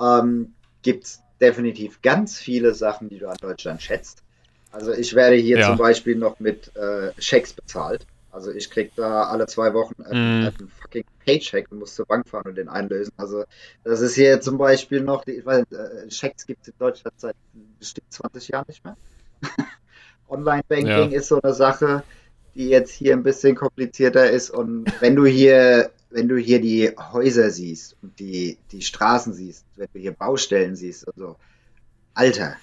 ähm, 0.02 0.54
gibt 0.82 1.06
es 1.06 1.22
definitiv 1.42 2.02
ganz 2.02 2.38
viele 2.38 2.74
Sachen, 2.74 3.10
die 3.10 3.20
du 3.20 3.28
an 3.28 3.38
Deutschland 3.42 3.82
schätzt. 3.82 4.24
Also 4.72 4.92
ich 4.94 5.14
werde 5.16 5.36
hier 5.36 5.60
Ja. 5.60 5.68
zum 5.68 5.78
Beispiel 5.78 6.16
noch 6.16 6.40
mit 6.40 6.76
äh, 6.76 7.12
Schecks 7.20 7.54
bezahlt. 7.54 8.06
Also 8.32 8.52
ich 8.52 8.70
krieg 8.72 8.92
da 8.96 9.26
alle 9.26 9.46
zwei 9.46 9.74
Wochen 9.76 10.02
einen, 10.04 10.42
Mm. 10.42 10.46
einen 10.48 10.70
fucking 10.82 11.04
Paycheck 11.24 11.72
und 11.72 11.80
muss 11.80 11.94
zur 11.94 12.08
Bank 12.08 12.28
fahren 12.28 12.48
und 12.48 12.56
den 12.56 12.68
einlösen. 12.70 13.14
Also 13.18 13.44
das 13.84 14.02
ist 14.02 14.16
hier 14.16 14.42
zum 14.42 14.58
Beispiel 14.58 15.02
noch, 15.02 15.24
die, 15.24 15.34
ich 15.34 15.46
weiß, 15.46 15.66
äh, 15.72 16.10
Schecks 16.10 16.48
gibt 16.48 16.62
es 16.64 16.70
in 16.70 16.74
Deutschland 16.80 17.14
seit 17.20 17.36
bestimmt 17.80 18.12
20 18.12 18.48
Jahren 18.48 18.66
nicht 18.68 18.84
mehr. 18.84 18.98
Online-Banking 20.28 21.12
Ja. 21.12 21.18
ist 21.18 21.28
so 21.28 21.40
eine 21.42 21.54
Sache, 21.54 22.04
die 22.56 22.70
jetzt 22.70 22.92
hier 22.92 23.14
ein 23.14 23.24
bisschen 23.24 23.56
komplizierter 23.56 24.30
ist. 24.30 24.50
Und 24.50 24.86
wenn 25.00 25.16
du 25.16 25.26
hier, 25.26 25.92
wenn 26.10 26.28
du 26.28 26.38
hier 26.38 26.62
die 26.62 26.92
Häuser 27.12 27.50
siehst 27.50 27.96
und 28.02 28.20
die, 28.20 28.58
die 28.72 28.82
Straßen 28.82 29.34
siehst, 29.34 29.66
wenn 29.76 29.88
du 29.94 30.00
hier 30.00 30.12
Baustellen 30.12 30.76
siehst 30.76 31.08
und 31.08 31.16
so, 31.18 31.36
Alter, 32.14 32.56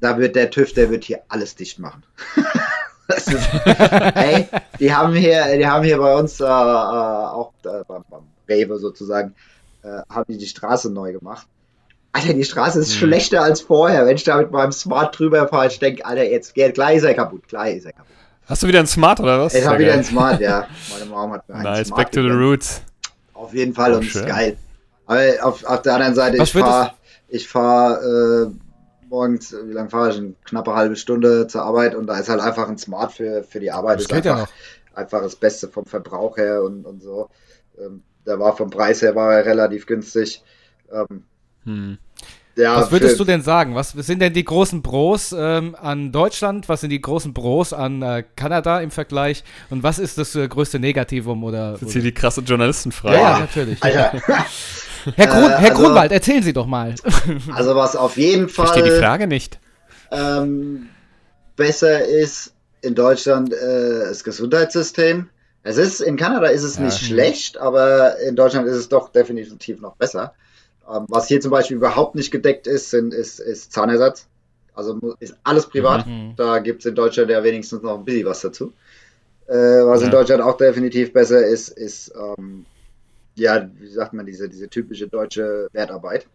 da 0.00 0.18
wird 0.18 0.36
der 0.36 0.50
TÜV, 0.50 0.72
der 0.74 0.90
wird 0.90 1.04
hier 1.04 1.22
alles 1.28 1.54
dicht 1.54 1.78
machen. 1.78 2.02
Ist, 3.08 3.28
ey, 4.14 4.46
die 4.78 4.94
haben 4.94 5.14
hier, 5.14 5.56
die 5.58 5.66
haben 5.66 5.84
hier 5.84 5.98
bei 5.98 6.14
uns 6.14 6.38
äh, 6.38 6.44
äh, 6.44 6.46
auch 6.46 7.52
äh, 7.64 7.82
beim, 7.88 8.04
beim 8.08 8.22
Rewe 8.48 8.78
sozusagen, 8.78 9.34
äh, 9.82 10.02
haben 10.08 10.26
die 10.32 10.38
die 10.38 10.46
Straße 10.46 10.92
neu 10.92 11.12
gemacht. 11.12 11.48
Alter, 12.12 12.34
die 12.34 12.44
Straße 12.44 12.78
ist 12.78 12.92
Hm. 12.92 12.98
schlechter 13.08 13.42
als 13.42 13.62
vorher. 13.62 14.06
Wenn 14.06 14.14
ich 14.16 14.22
da 14.22 14.36
mit 14.36 14.52
meinem 14.52 14.70
Smart 14.70 15.18
drüber 15.18 15.48
fahre, 15.48 15.66
ich 15.66 15.80
denke, 15.80 16.04
Alter, 16.04 16.22
jetzt 16.24 16.54
geht 16.54 16.74
gleich 16.74 16.98
ist 16.98 17.02
er 17.04 17.14
kaputt, 17.14 17.48
gleich 17.48 17.78
ist 17.78 17.86
er 17.86 17.92
kaputt. 17.92 18.14
Hast 18.50 18.64
du 18.64 18.66
wieder 18.66 18.80
ein 18.80 18.86
Smart 18.88 19.20
oder 19.20 19.40
was? 19.40 19.54
Ich 19.54 19.64
habe 19.64 19.78
wieder 19.78 19.94
ein 19.94 20.02
Smart, 20.02 20.40
ja. 20.40 20.66
Meine 20.92 21.04
Mom 21.08 21.32
hat 21.32 21.48
mir 21.48 21.54
einen 21.54 21.62
Nice, 21.64 21.86
Smart 21.86 22.02
back 22.02 22.12
to 22.12 22.20
the 22.20 22.30
roots. 22.30 22.82
Auf 23.32 23.54
jeden 23.54 23.72
Fall 23.72 23.92
Oh, 23.94 23.96
und 23.98 24.02
ist 24.04 24.10
schön. 24.10 24.26
geil. 24.26 24.56
Aber 25.06 25.20
auf, 25.42 25.64
auf 25.64 25.82
der 25.82 25.94
anderen 25.94 26.14
Seite, 26.16 26.38
Was 26.38 26.48
ich 26.54 26.60
fahre 26.60 26.92
ich 27.28 27.48
fahr, 27.48 28.02
äh, 28.02 28.46
morgens, 29.08 29.52
wie 29.52 29.72
lange 29.72 29.88
fahre 29.88 30.10
ich? 30.10 30.16
Eine 30.18 30.34
knappe 30.44 30.74
halbe 30.74 30.96
Stunde 30.96 31.46
zur 31.46 31.62
Arbeit 31.62 31.94
und 31.94 32.08
da 32.08 32.18
ist 32.18 32.28
halt 32.28 32.40
einfach 32.40 32.68
ein 32.68 32.76
Smart 32.76 33.12
für, 33.12 33.44
für 33.44 33.60
die 33.60 33.70
Arbeit. 33.70 33.96
Das 33.96 34.02
ist 34.02 34.08
geht 34.12 34.24
ja 34.24 34.32
einfach, 34.34 34.48
noch. 34.48 34.96
einfach 34.98 35.22
das 35.22 35.36
Beste 35.36 35.68
vom 35.68 35.86
Verbrauch 35.86 36.36
her 36.36 36.64
und, 36.64 36.84
und 36.84 37.00
so. 37.02 37.30
Ähm, 37.78 38.02
der 38.26 38.40
war 38.40 38.56
vom 38.56 38.68
Preis 38.70 39.00
her 39.02 39.14
war 39.14 39.32
er 39.32 39.44
relativ 39.46 39.86
günstig. 39.86 40.42
Ähm, 40.92 41.22
Hm. 41.64 41.98
Ja, 42.56 42.76
Was 42.76 42.90
würdest 42.90 43.18
du 43.18 43.24
denn 43.24 43.42
sagen? 43.42 43.74
Was 43.74 43.90
sind 43.92 44.20
denn 44.20 44.32
die 44.32 44.44
großen 44.44 44.82
Bros 44.82 45.34
ähm, 45.36 45.74
an 45.80 46.12
Deutschland? 46.12 46.68
Was 46.68 46.80
sind 46.82 46.90
die 46.90 47.00
großen 47.00 47.32
Bros 47.32 47.72
an 47.72 48.02
äh, 48.02 48.24
Kanada 48.36 48.80
im 48.80 48.90
Vergleich? 48.90 49.44
Und 49.70 49.82
was 49.82 49.98
ist 49.98 50.18
das 50.18 50.34
äh, 50.34 50.46
größte 50.48 50.78
Negativum? 50.78 51.42
Oder, 51.44 51.72
Das 51.72 51.82
ist 51.82 51.86
oder? 51.86 51.92
hier 51.94 52.02
die 52.02 52.12
krasse 52.14 52.40
Journalistenfrage. 52.42 53.14
ja, 53.16 53.20
ja, 53.32 53.38
natürlich. 53.40 53.82
Alter, 53.82 54.12
Herr, 55.16 55.26
Grun, 55.26 55.44
Äh, 55.44 55.48
Herr 55.56 55.70
also- 55.70 55.82
Grunwald, 55.82 56.12
erzählen 56.12 56.42
Sie 56.42 56.52
doch 56.52 56.66
mal. 56.66 56.94
also 57.54 57.74
was 57.74 57.96
auf 57.96 58.16
jeden 58.16 58.46
Ich 58.46 58.52
verstehe 58.52 58.82
die 58.82 58.90
Fall 58.90 58.98
Frage 59.00 59.26
nicht. 59.26 59.58
ähm, 60.10 60.88
besser 61.56 62.04
ist 62.04 62.52
in 62.82 62.94
Deutschland 62.94 63.52
äh, 63.52 64.00
das 64.08 64.24
Gesundheitssystem. 64.24 65.28
Es 65.62 65.76
ist, 65.76 66.00
in 66.00 66.16
Kanada 66.16 66.46
ist 66.46 66.62
es 66.62 66.76
Ja. 66.76 66.84
nicht 66.84 66.98
schlecht, 67.04 67.58
aber 67.58 68.18
in 68.20 68.34
Deutschland 68.36 68.66
ist 68.66 68.76
es 68.76 68.88
doch 68.88 69.10
definitiv 69.12 69.80
noch 69.80 69.96
besser. 69.96 70.32
Ähm, 70.92 71.06
was 71.08 71.28
hier 71.28 71.40
zum 71.40 71.50
Beispiel 71.50 71.76
überhaupt 71.76 72.14
nicht 72.14 72.30
gedeckt 72.30 72.66
ist, 72.66 72.90
sind, 72.90 73.14
ist, 73.14 73.38
ist 73.38 73.72
Zahnersatz. 73.72 74.26
Also 74.74 74.98
ist 75.20 75.36
alles 75.44 75.66
privat. 75.66 76.06
Mhm. 76.06 76.34
Da 76.36 76.58
gibt 76.58 76.80
es 76.80 76.86
in 76.86 76.94
Deutschland 76.94 77.30
ja 77.30 77.42
wenigstens 77.44 77.82
noch 77.82 77.98
ein 77.98 78.04
bisschen 78.04 78.26
was 78.26 78.40
dazu. 78.40 78.72
Äh, 79.46 79.54
was 79.54 80.00
in 80.00 80.06
Ja. 80.06 80.12
Deutschland 80.12 80.42
auch 80.42 80.56
definitiv 80.56 81.12
besser 81.12 81.44
ist, 81.46 81.68
ist, 81.70 82.12
ähm, 82.14 82.64
ja, 83.34 83.68
wie 83.78 83.88
sagt 83.88 84.12
man, 84.12 84.26
diese, 84.26 84.48
diese 84.48 84.68
typische 84.68 85.08
deutsche 85.08 85.68
Wertarbeit. 85.72 86.26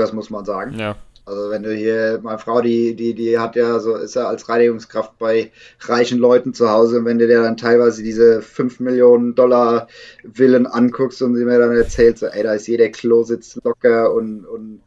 Das 0.00 0.12
muss 0.12 0.30
man 0.30 0.44
sagen. 0.44 0.78
Ja. 0.78 0.96
Also 1.26 1.50
wenn 1.50 1.62
du 1.62 1.72
hier, 1.72 2.18
meine 2.22 2.38
Frau, 2.38 2.60
die, 2.60 2.96
die, 2.96 3.14
die 3.14 3.38
hat 3.38 3.54
ja 3.54 3.78
so, 3.78 3.94
ist 3.94 4.16
ja 4.16 4.26
als 4.26 4.48
Reinigungskraft 4.48 5.18
bei 5.18 5.52
reichen 5.80 6.18
Leuten 6.18 6.54
zu 6.54 6.70
Hause 6.70 6.98
und 6.98 7.04
wenn 7.04 7.18
du 7.18 7.28
dir 7.28 7.42
dann 7.42 7.56
teilweise 7.56 8.02
diese 8.02 8.42
5 8.42 8.80
Millionen 8.80 9.34
Dollar 9.34 9.86
Villen 10.32 10.66
anguckst 10.66 11.22
und 11.22 11.36
sie 11.36 11.44
mir 11.44 11.58
dann 11.58 11.76
erzählt, 11.76 12.18
so, 12.18 12.26
ey, 12.26 12.42
da 12.42 12.54
ist 12.54 12.66
jeder 12.66 12.88
Klositz 12.88 13.60
locker 13.62 14.12
und, 14.12 14.44
und 14.44 14.80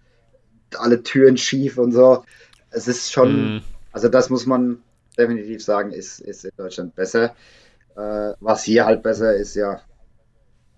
alle 0.76 1.04
Türen 1.04 1.38
schief 1.38 1.78
und 1.78 1.93
so. 1.93 2.26
Es 2.71 2.88
ist 2.88 3.13
schon, 3.13 3.30
Hm. 3.30 3.62
also 3.91 4.10
das 4.10 4.30
muss 4.30 4.45
man 4.45 4.80
definitiv 5.17 5.63
sagen, 5.63 5.91
ist, 5.91 6.19
ist 6.19 6.44
in 6.44 6.52
Deutschland 6.58 6.96
besser. 6.96 7.35
Äh, 7.96 8.33
was 8.40 8.63
hier 8.63 8.85
halt 8.85 9.04
besser 9.04 9.35
ist, 9.35 9.56
ja, 9.56 9.81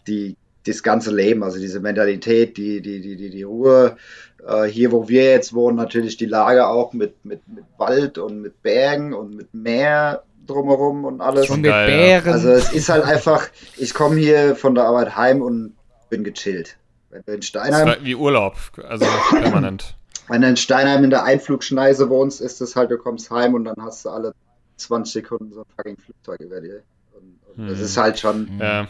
die, 0.06 0.38
das 0.66 0.84
ganze 0.84 1.14
Leben, 1.16 1.44
also 1.44 1.60
diese 1.60 1.80
Mentalität, 1.80 2.58
die, 2.58 2.82
die, 2.82 3.02
die, 3.02 3.16
die, 3.16 3.30
die 3.30 3.44
Ruhe. 3.44 3.98
Äh, 4.46 4.64
hier, 4.66 4.92
wo 4.92 5.08
wir 5.08 5.24
jetzt 5.26 5.54
wohnen, 5.54 5.78
natürlich 5.78 6.18
die 6.18 6.26
Lage 6.26 6.68
auch 6.68 6.94
mit, 6.94 7.24
mit, 7.26 7.48
mit 7.48 7.64
Wald 7.78 8.18
und 8.18 8.42
mit 8.42 8.62
Bergen 8.62 9.14
und 9.14 9.36
mit 9.36 9.54
Meer 9.54 10.24
drumherum 10.46 11.06
und 11.06 11.22
alles. 11.22 11.48
Schon 11.48 11.62
mit. 11.62 11.72
Bären. 11.72 12.32
Also 12.34 12.50
es 12.50 12.72
ist 12.74 12.90
halt 12.90 13.04
einfach, 13.04 13.48
ich 13.78 13.94
komme 13.94 14.18
hier 14.18 14.56
von 14.56 14.76
der 14.76 14.86
Arbeit 14.86 15.16
heim 15.16 15.42
und 15.42 15.76
bin 16.10 16.24
gechillt. 16.24 16.78
Wenn 17.10 17.24
du 17.26 17.34
in 17.34 17.40
Das 17.40 17.48
Steinheim, 17.48 17.88
war 17.88 17.98
wie 18.04 18.16
Urlaub, 18.16 18.56
also 18.88 19.06
permanent. 19.30 19.96
wenn 20.28 20.42
du 20.42 20.48
in 20.50 20.58
Steinheim 20.58 21.04
in 21.04 21.10
der 21.10 21.24
Einflugschneise 21.24 22.10
wohnst, 22.10 22.42
ist 22.42 22.62
es 22.62 22.76
halt, 22.76 22.92
du 22.92 22.98
kommst 22.98 23.32
heim 23.32 23.54
und 23.54 23.66
dann 23.66 23.76
hast 23.82 24.06
du 24.06 24.10
alle 24.10 24.34
20 24.78 25.14
Sekunden 25.14 25.54
so 25.54 25.62
ein 25.62 25.66
fucking 25.76 25.98
Flugzeug 25.98 26.40
über 26.42 26.62
dir. 26.62 26.82
Und, 27.14 27.40
und 27.58 27.68
das 27.70 27.78
Hm. 27.80 27.86
ist 27.86 27.98
halt 27.98 28.20
schon, 28.20 28.60
Ja. 28.60 28.88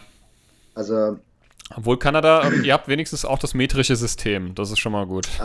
also 0.74 1.18
Obwohl 1.74 1.98
Kanada, 1.98 2.44
ähm, 2.46 2.62
ihr 2.64 2.72
habt 2.72 2.86
wenigstens 2.88 3.24
auch 3.24 3.38
das 3.38 3.54
metrische 3.54 3.96
System. 3.96 4.54
Das 4.54 4.70
ist 4.70 4.78
schon 4.78 4.92
mal 4.92 5.06
gut. 5.06 5.26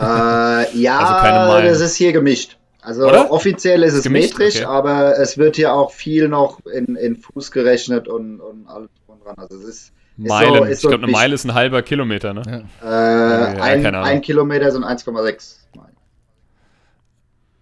ja, 0.78 0.98
Also 0.98 1.14
keine 1.20 1.48
Meilen. 1.48 1.66
das 1.66 1.80
ist 1.80 1.96
hier 1.96 2.12
gemischt. 2.12 2.58
Also 2.80 3.06
Oder? 3.06 3.30
offiziell 3.30 3.82
ist 3.84 3.94
es 3.94 4.02
Gemischt, 4.02 4.38
metrisch, 4.38 4.56
okay. 4.56 4.64
aber 4.64 5.16
es 5.18 5.38
wird 5.38 5.54
hier 5.56 5.72
auch 5.72 5.92
viel 5.92 6.28
noch 6.28 6.58
in, 6.66 6.96
in 6.96 7.16
Fuß 7.16 7.50
gerechnet 7.52 8.08
und, 8.08 8.40
und 8.40 8.66
alles 8.66 8.88
drum 9.06 9.16
und 9.18 9.24
dran. 9.24 9.36
Also 9.38 9.56
es 9.56 9.64
ist, 9.64 9.92
Meilen. 10.16 10.54
so- 10.54 10.64
ist 10.64 10.80
so 10.80 10.88
ich 10.88 10.90
glaube, 10.92 11.04
eine 11.04 11.12
Meile 11.12 11.34
ist 11.34 11.44
ein 11.44 11.54
halber 11.54 11.82
Kilometer, 11.82 12.34
ne? 12.34 12.66
Ja. 12.82 13.58
äh, 13.76 13.80
ja, 13.82 14.02
ein, 14.02 14.20
Kilometer 14.20 14.70
sind 14.72 14.84
1,6 14.84 15.56
Meilen. 15.76 15.96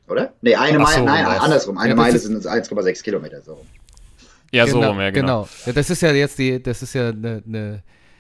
Oder? 0.09 0.33
Nee, 0.41 0.55
eine 0.57 0.79
Meile, 0.79 0.99
so, 0.99 1.05
nein, 1.05 1.27
was? 1.27 1.41
andersrum. 1.41 1.79
Eine 1.79 1.91
Ja, 1.91 1.97
Meile 1.97 2.17
ist- 2.17 2.23
sind 2.25 2.47
1,6 2.47 3.03
Kilometer. 3.03 3.43
So. 3.43 3.61
Ja, 4.53 4.67
so 4.67 4.81
rum, 4.83 5.01
ja, 5.01 5.11
genau. 5.11 5.49
Ja, 5.67 5.73
das 5.75 5.91
ist 5.91 6.01
ja 6.03 6.13
jetzt 6.13 6.39
die, 6.39 6.63
das 6.63 6.83
ist 6.83 6.95
ja 6.95 7.11
eine, 7.11 7.39
Ist 7.39 7.45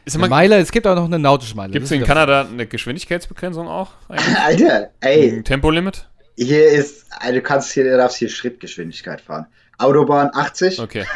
eine 0.06 0.14
immer, 0.14 0.28
Meile, 0.28 0.58
es 0.58 0.72
gibt 0.72 0.86
auch 0.86 0.94
noch 0.94 1.04
eine 1.04 1.18
nautische 1.18 1.56
Meile. 1.56 1.72
Gibt 1.72 1.84
es 1.86 1.90
in 1.92 2.02
Kanada 2.04 2.46
eine 2.50 2.66
Geschwindigkeitsbegrenzung 2.66 3.68
auch? 3.68 3.92
eigentlich? 4.08 4.36
Alter, 4.44 4.90
ey, 5.00 5.30
Ein 5.38 5.44
Tempolimit? 5.44 6.08
hier 6.36 6.68
ist, 6.68 7.06
also 7.18 7.34
du 7.34 7.42
kannst 7.42 7.72
hier, 7.72 7.84
du 7.84 7.96
darfst 7.96 8.16
hier 8.18 8.28
Schrittgeschwindigkeit 8.28 9.20
fahren. 9.20 9.46
Autobahn 9.78 10.30
80. 10.32 10.80
Okay. 10.80 11.04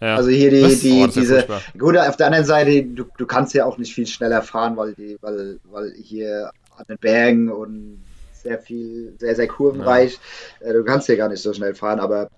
Ja. 0.00 0.16
Also 0.16 0.30
hier 0.30 0.50
die, 0.50 0.62
die 0.80 0.90
Oh, 0.94 1.00
ja 1.02 1.06
diese, 1.06 1.34
furchtbar. 1.36 1.62
gut, 1.78 1.96
auf 1.96 2.16
der 2.16 2.26
anderen 2.26 2.44
Seite, 2.44 2.82
du, 2.82 3.04
du 3.16 3.24
kannst 3.24 3.54
ja 3.54 3.64
auch 3.64 3.78
nicht 3.78 3.94
viel 3.94 4.08
schneller 4.08 4.42
fahren, 4.42 4.76
weil 4.76 4.94
die, 4.94 5.16
weil, 5.20 5.60
weil 5.70 5.92
hier 5.94 6.50
an 6.76 6.84
den 6.88 6.98
Bergen 6.98 7.48
und 7.48 8.02
sehr 8.32 8.58
viel, 8.58 9.14
sehr, 9.20 9.36
sehr 9.36 9.46
kurvenreich, 9.46 10.18
äh, 10.58 10.72
du 10.72 10.82
kannst 10.82 11.06
hier 11.06 11.16
gar 11.16 11.28
nicht 11.28 11.40
so 11.40 11.52
schnell 11.52 11.76
fahren, 11.76 12.00
aber 12.00 12.30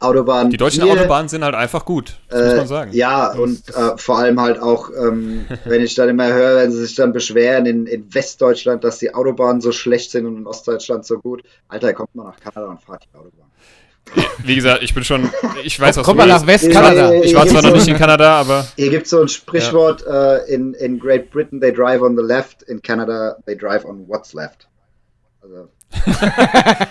Autobahn. 0.00 0.50
die 0.50 0.56
deutschen 0.56 0.82
hier, 0.84 0.92
Autobahnen 0.92 1.28
sind 1.28 1.44
halt 1.44 1.54
einfach 1.54 1.84
gut, 1.84 2.18
das 2.28 2.42
muss 2.42 2.52
äh, 2.52 2.56
man 2.56 2.66
sagen. 2.66 2.92
Ja, 2.92 3.32
und 3.32 3.68
äh, 3.68 3.96
vor 3.96 4.18
allem 4.18 4.40
halt 4.40 4.60
auch, 4.60 4.90
ähm, 4.90 5.46
wenn 5.64 5.82
ich 5.82 5.94
dann 5.94 6.08
immer 6.08 6.32
höre, 6.32 6.56
wenn 6.56 6.72
sie 6.72 6.84
sich 6.84 6.94
dann 6.94 7.12
beschweren 7.12 7.66
in, 7.66 7.86
in 7.86 8.14
Westdeutschland, 8.14 8.84
dass 8.84 8.98
die 8.98 9.14
Autobahnen 9.14 9.60
so 9.60 9.72
schlecht 9.72 10.10
sind 10.10 10.26
und 10.26 10.36
in 10.36 10.46
Ostdeutschland 10.46 11.04
so 11.04 11.18
gut. 11.18 11.42
Alter, 11.68 11.92
kommt 11.92 12.14
mal 12.14 12.24
nach 12.24 12.40
Kanada 12.40 12.70
und 12.70 12.82
fahrt 12.82 13.04
die 13.04 13.16
Autobahn. 13.16 13.52
Wie 14.44 14.54
gesagt, 14.54 14.82
ich 14.82 14.94
bin 14.94 15.04
schon, 15.04 15.30
ich 15.64 15.78
weiß, 15.78 15.96
was 15.96 16.04
Kommt 16.04 16.18
mal 16.18 16.26
nach. 16.26 16.46
Westkanada. 16.46 17.12
Äh, 17.12 17.24
Ich 17.24 17.34
war 17.34 17.46
zwar 17.46 17.62
noch 17.62 17.72
nicht 17.72 17.88
in 17.88 17.96
Kanada, 17.96 18.40
aber 18.40 18.66
Hier 18.76 18.90
gibt 18.90 19.04
es 19.04 19.10
so 19.10 19.20
ein 19.20 19.28
Sprichwort 19.28 20.04
äh, 20.06 20.52
in, 20.52 20.74
in 20.74 20.98
Great 20.98 21.30
Britain, 21.30 21.60
they 21.60 21.72
drive 21.72 22.02
on 22.02 22.16
the 22.16 22.22
left, 22.22 22.62
in 22.62 22.82
Canada, 22.82 23.36
they 23.46 23.56
drive 23.56 23.84
on 23.84 24.06
what's 24.08 24.34
left. 24.34 24.68
Also 25.40 25.68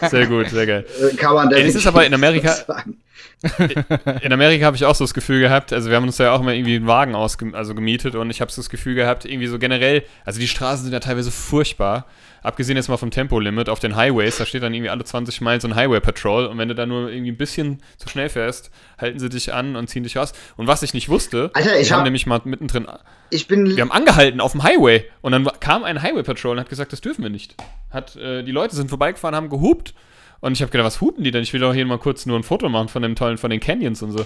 sehr 0.09 0.27
gut, 0.27 0.49
sehr 0.49 0.65
geil. 0.65 0.85
äh, 1.11 1.15
kann 1.15 1.33
man 1.33 1.51
Ey, 1.51 1.65
das 1.65 1.75
ist 1.75 1.87
aber 1.87 2.05
in 2.05 2.13
Amerika- 2.13 2.53
sagen. 2.67 2.97
In 4.21 4.31
Amerika 4.33 4.65
habe 4.65 4.75
ich 4.75 4.85
auch 4.85 4.93
so 4.95 5.03
das 5.03 5.13
Gefühl 5.13 5.39
gehabt, 5.39 5.73
also 5.73 5.89
wir 5.89 5.95
haben 5.95 6.03
uns 6.05 6.17
ja 6.19 6.31
auch 6.33 6.41
immer 6.41 6.53
irgendwie 6.53 6.75
einen 6.75 6.87
Wagen 6.87 7.15
ausge 7.15 7.51
also 7.53 7.73
gemietet 7.73 8.15
und 8.15 8.29
ich 8.29 8.39
habe 8.41 8.51
so 8.51 8.61
das 8.61 8.69
Gefühl 8.69 8.95
gehabt, 8.95 9.25
irgendwie 9.25 9.47
so 9.47 9.57
generell, 9.57 10.03
also 10.25 10.39
die 10.39 10.47
Straßen 10.47 10.83
sind 10.83 10.93
ja 10.93 10.99
teilweise 10.99 11.31
furchtbar. 11.31 12.05
Abgesehen 12.43 12.75
jetzt 12.75 12.89
mal 12.89 12.97
vom 12.97 13.11
Tempolimit 13.11 13.69
auf 13.69 13.79
den 13.79 13.95
Highways, 13.95 14.37
da 14.37 14.47
steht 14.47 14.63
dann 14.63 14.73
irgendwie 14.73 14.89
alle 14.89 15.03
20 15.03 15.41
Meilen 15.41 15.59
so 15.61 15.67
ein 15.67 15.75
Highway 15.75 15.99
Patrol 15.99 16.45
und 16.47 16.57
wenn 16.57 16.67
du 16.67 16.73
da 16.75 16.87
nur 16.87 17.09
irgendwie 17.11 17.31
ein 17.31 17.37
bisschen 17.37 17.81
zu 17.97 18.09
schnell 18.09 18.29
fährst, 18.29 18.71
halten 18.99 19.19
sie 19.19 19.29
dich 19.29 19.53
an 19.53 19.75
und 19.75 19.87
ziehen 19.89 20.01
dich 20.03 20.17
raus. 20.17 20.33
Und 20.57 20.65
was 20.67 20.81
ich 20.81 20.95
nicht 20.95 21.07
wusste, 21.09 21.51
Alter, 21.53 21.79
ich 21.79 21.87
wir 21.89 21.91
haben 21.93 21.99
hab- 21.99 22.05
nämlich 22.05 22.25
mal 22.25 22.41
mittendrin, 22.43 22.87
Ich 23.29 23.47
bin. 23.47 23.75
wir 23.75 23.81
haben 23.81 23.91
angehalten 23.91 24.41
auf 24.41 24.53
dem 24.53 24.63
Highway 24.63 25.05
und 25.21 25.33
dann 25.33 25.47
kam 25.59 25.83
ein 25.83 26.01
Highway 26.01 26.23
Patrol 26.23 26.53
und 26.53 26.59
hat 26.59 26.69
gesagt, 26.69 26.93
das 26.93 27.01
dürfen 27.01 27.21
wir 27.21 27.29
nicht. 27.29 27.55
Hat, 27.91 28.15
äh, 28.15 28.41
die 28.43 28.51
Leute 28.51 28.75
sind 28.75 28.89
vorbeigefahren, 28.89 29.35
haben 29.35 29.49
gehupt 29.49 29.93
und 30.41 30.53
ich 30.53 30.61
habe 30.61 30.71
gedacht, 30.71 30.87
was 30.87 30.99
hupen 31.01 31.23
die 31.23 31.31
denn? 31.31 31.43
Ich 31.43 31.53
will 31.53 31.59
doch 31.61 31.73
hier 31.73 31.85
mal 31.85 31.97
kurz 31.97 32.25
nur 32.25 32.37
ein 32.37 32.43
Foto 32.43 32.67
machen 32.69 32.89
von 32.89 33.01
dem 33.01 33.15
tollen, 33.15 33.37
von 33.37 33.49
den 33.49 33.59
Canyons 33.59 34.01
und 34.01 34.11
so. 34.11 34.25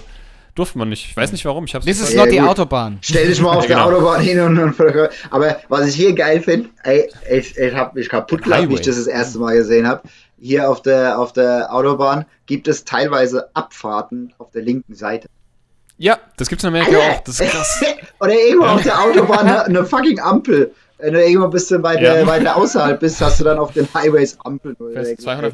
Durfte 0.54 0.78
man 0.78 0.88
nicht. 0.88 1.04
Ich 1.06 1.14
weiß 1.16 1.32
nicht 1.32 1.44
warum. 1.44 1.66
Ich 1.66 1.74
hab's 1.74 1.84
Das 1.84 2.00
ist 2.00 2.14
Ja, 2.14 2.24
noch 2.24 2.30
die. 2.30 2.40
Autobahn. 2.40 2.96
Stell 3.02 3.26
dich 3.28 3.40
mal 3.42 3.54
auf 3.56 3.66
der 3.66 3.76
Genau. 3.76 3.88
Autobahn 3.90 4.20
hin 4.22 4.40
und, 4.40 4.58
und 4.58 4.74
aber 5.30 5.58
was 5.68 5.86
ich 5.88 5.94
hier 5.94 6.14
geil 6.14 6.40
finde, 6.40 6.70
ey, 6.82 7.10
ich, 7.30 7.56
ich 7.58 7.74
habe 7.74 7.98
mich 7.98 8.08
kaputt 8.08 8.42
gelacht, 8.42 8.68
wie 8.70 8.74
ich 8.74 8.80
das 8.80 8.96
das 8.96 9.06
erste 9.06 9.38
Mal 9.38 9.54
gesehen 9.56 9.86
habe. 9.86 10.02
Hier 10.40 10.70
auf 10.70 10.80
der 10.82 11.18
auf 11.18 11.32
der 11.34 11.72
Autobahn 11.74 12.24
gibt 12.46 12.68
es 12.68 12.84
teilweise 12.84 13.54
Abfahrten 13.54 14.32
auf 14.38 14.50
der 14.50 14.62
linken 14.62 14.94
Seite. 14.94 15.28
Ja, 15.98 16.18
das 16.38 16.48
gibt's 16.48 16.64
in 16.64 16.68
Amerika 16.68 16.96
auch. 16.98 17.20
Das 17.24 17.38
ist 17.40 17.50
krass. 17.50 17.84
Oder 18.20 18.32
irgendwo 18.34 18.66
auf 18.66 18.82
der 18.82 18.98
Autobahn 19.02 19.46
eine, 19.66 19.84
fucking 19.84 20.20
Ampel. 20.20 20.72
Wenn 20.98 21.12
du 21.12 21.22
irgendwo 21.22 21.44
ein 21.44 21.50
bisschen 21.50 21.82
weiter, 21.82 22.20
Ja. 22.20 22.26
weiter 22.26 22.56
außerhalb 22.56 22.98
bist, 23.00 23.20
hast 23.20 23.40
du 23.40 23.44
dann 23.44 23.58
auf 23.58 23.72
den 23.74 23.86
Highways 23.92 24.38
Ampeln. 24.42 24.74
denkst, 24.94 25.22
200. 25.22 25.52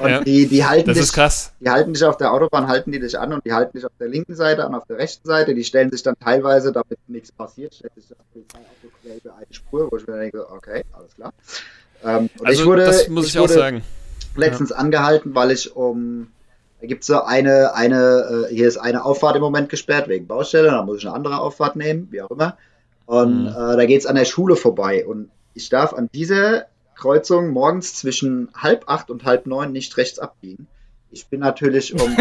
Und 0.00 0.08
Ja. 0.10 0.20
die, 0.22 0.46
die 0.48 0.64
halten 0.64 0.86
Das 0.88 0.96
dich, 0.96 1.04
ist 1.04 1.12
krass. 1.12 1.52
die 1.60 1.68
halten 1.70 1.92
dich 1.92 2.02
auf 2.04 2.16
der 2.16 2.32
Autobahn, 2.32 2.68
halten 2.68 2.90
die 2.92 2.98
dich 3.00 3.18
an 3.18 3.32
und 3.32 3.44
die 3.44 3.52
halten 3.52 3.76
dich 3.76 3.84
auf 3.84 3.92
der 4.00 4.08
linken 4.08 4.34
Seite 4.34 4.64
an, 4.64 4.74
auf 4.74 4.86
der 4.86 4.98
rechten 4.98 5.26
Seite. 5.28 5.54
Die 5.54 5.64
stellen 5.64 5.90
sich 5.90 6.02
dann 6.02 6.14
teilweise, 6.18 6.72
damit 6.72 6.98
nichts 7.08 7.30
passiert, 7.32 7.74
stellt 7.74 7.94
sich 7.94 8.06
Polizeiauto 8.32 8.88
quer 9.02 9.16
über 9.22 9.36
eine 9.36 9.46
Spur, 9.50 9.88
wo 9.90 9.96
ich 9.96 10.06
mir 10.06 10.18
denke, 10.18 10.50
okay, 10.50 10.82
alles 10.92 11.14
klar. 11.14 11.32
Ähm, 12.02 12.28
und 12.38 12.46
Also, 12.46 12.62
ich 12.62 12.66
wurde, 12.68 12.84
das 12.84 13.08
muss 13.08 13.26
ich, 13.26 13.38
auch 13.38 13.42
wurde 13.42 13.54
sagen. 13.54 13.82
letztens 14.36 14.72
angehalten, 14.72 15.34
weil 15.34 15.50
ich 15.50 15.74
um. 15.76 16.28
Da 16.80 16.86
gibt 16.86 17.02
es 17.02 17.08
so 17.08 17.20
eine, 17.20 17.74
eine, 17.74 18.46
äh, 18.48 18.54
hier 18.54 18.66
ist 18.66 18.78
eine 18.78 19.04
Auffahrt 19.04 19.36
im 19.36 19.42
Moment 19.42 19.68
gesperrt 19.68 20.08
wegen 20.08 20.26
Baustelle, 20.26 20.68
dann 20.70 20.86
muss 20.86 20.96
ich 20.98 21.06
eine 21.06 21.14
andere 21.14 21.38
Auffahrt 21.38 21.76
nehmen, 21.76 22.08
wie 22.10 22.22
auch 22.22 22.30
immer. 22.30 22.56
Und 23.04 23.42
Mhm. 23.42 23.48
äh, 23.48 23.76
da 23.76 23.84
geht 23.84 24.00
es 24.00 24.06
an 24.06 24.16
der 24.16 24.24
Schule 24.24 24.56
vorbei. 24.56 25.04
Und 25.06 25.28
ich 25.52 25.68
darf 25.68 25.92
an 25.92 26.08
dieser 26.14 26.64
Kreuzung 27.00 27.48
morgens 27.48 27.94
zwischen 27.94 28.48
halb 28.54 28.84
acht 28.88 29.10
und 29.10 29.24
halb 29.24 29.46
neun 29.46 29.72
nicht 29.72 29.96
rechts 29.96 30.18
abbiegen. 30.18 30.66
Ich 31.10 31.26
bin 31.26 31.40
natürlich 31.40 31.92
um. 32.00 32.16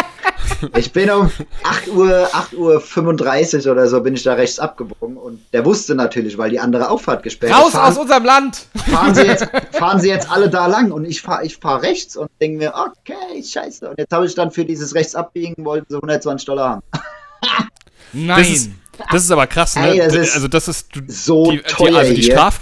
ich 0.76 0.92
bin 0.92 1.10
um 1.10 1.30
8 1.64 1.88
Uhr, 1.88 2.28
8 2.32 2.54
Uhr 2.54 2.80
35 2.80 3.68
oder 3.68 3.88
so 3.88 4.00
bin 4.02 4.14
ich 4.14 4.22
da 4.22 4.34
rechts 4.34 4.58
abgebogen 4.58 5.16
und 5.16 5.40
der 5.52 5.64
wusste 5.64 5.94
natürlich, 5.94 6.38
weil 6.38 6.50
die 6.50 6.60
andere 6.60 6.90
Auffahrt 6.90 7.22
gesperrt 7.22 7.52
ist. 7.52 7.58
Raus 7.58 7.72
fahren- 7.72 7.92
aus 7.92 7.98
unserem 7.98 8.24
Land! 8.24 8.66
fahren 8.90 9.14
sie 9.14 9.22
jetzt, 9.22 9.48
fahren 9.72 10.00
sie 10.00 10.08
jetzt 10.08 10.30
alle 10.30 10.48
da 10.48 10.66
lang 10.66 10.92
und 10.92 11.04
ich 11.06 11.22
fahre 11.22 11.44
ich 11.44 11.56
fahr 11.56 11.82
rechts 11.82 12.16
und 12.16 12.30
denke 12.40 12.58
mir, 12.58 12.74
okay, 12.74 13.42
scheiße. 13.42 13.88
Und 13.88 13.98
jetzt 13.98 14.12
habe 14.12 14.26
ich 14.26 14.34
dann 14.34 14.50
für 14.52 14.64
dieses 14.64 14.94
Rechtsabbiegen, 14.94 15.64
wollten 15.64 15.86
sie 15.88 15.96
120 15.96 16.46
Dollar 16.46 16.68
haben. 16.70 16.82
Nein! 18.12 18.38
Das 18.38 18.48
ist, 18.48 18.70
das 19.10 19.24
ist 19.24 19.30
aber 19.32 19.46
krass, 19.48 19.74
ne? 19.76 19.90
Ey, 19.90 19.98
das 19.98 20.14
ist 20.14 20.34
also 20.34 20.46
das 20.46 20.68
ist 20.68 20.94
du, 20.94 21.00
so 21.08 21.50
die, 21.50 21.58
teuer 21.62 21.90
die, 21.90 21.96
also 21.96 22.14
die 22.14 22.22
hier. 22.22 22.32
Straf 22.34 22.60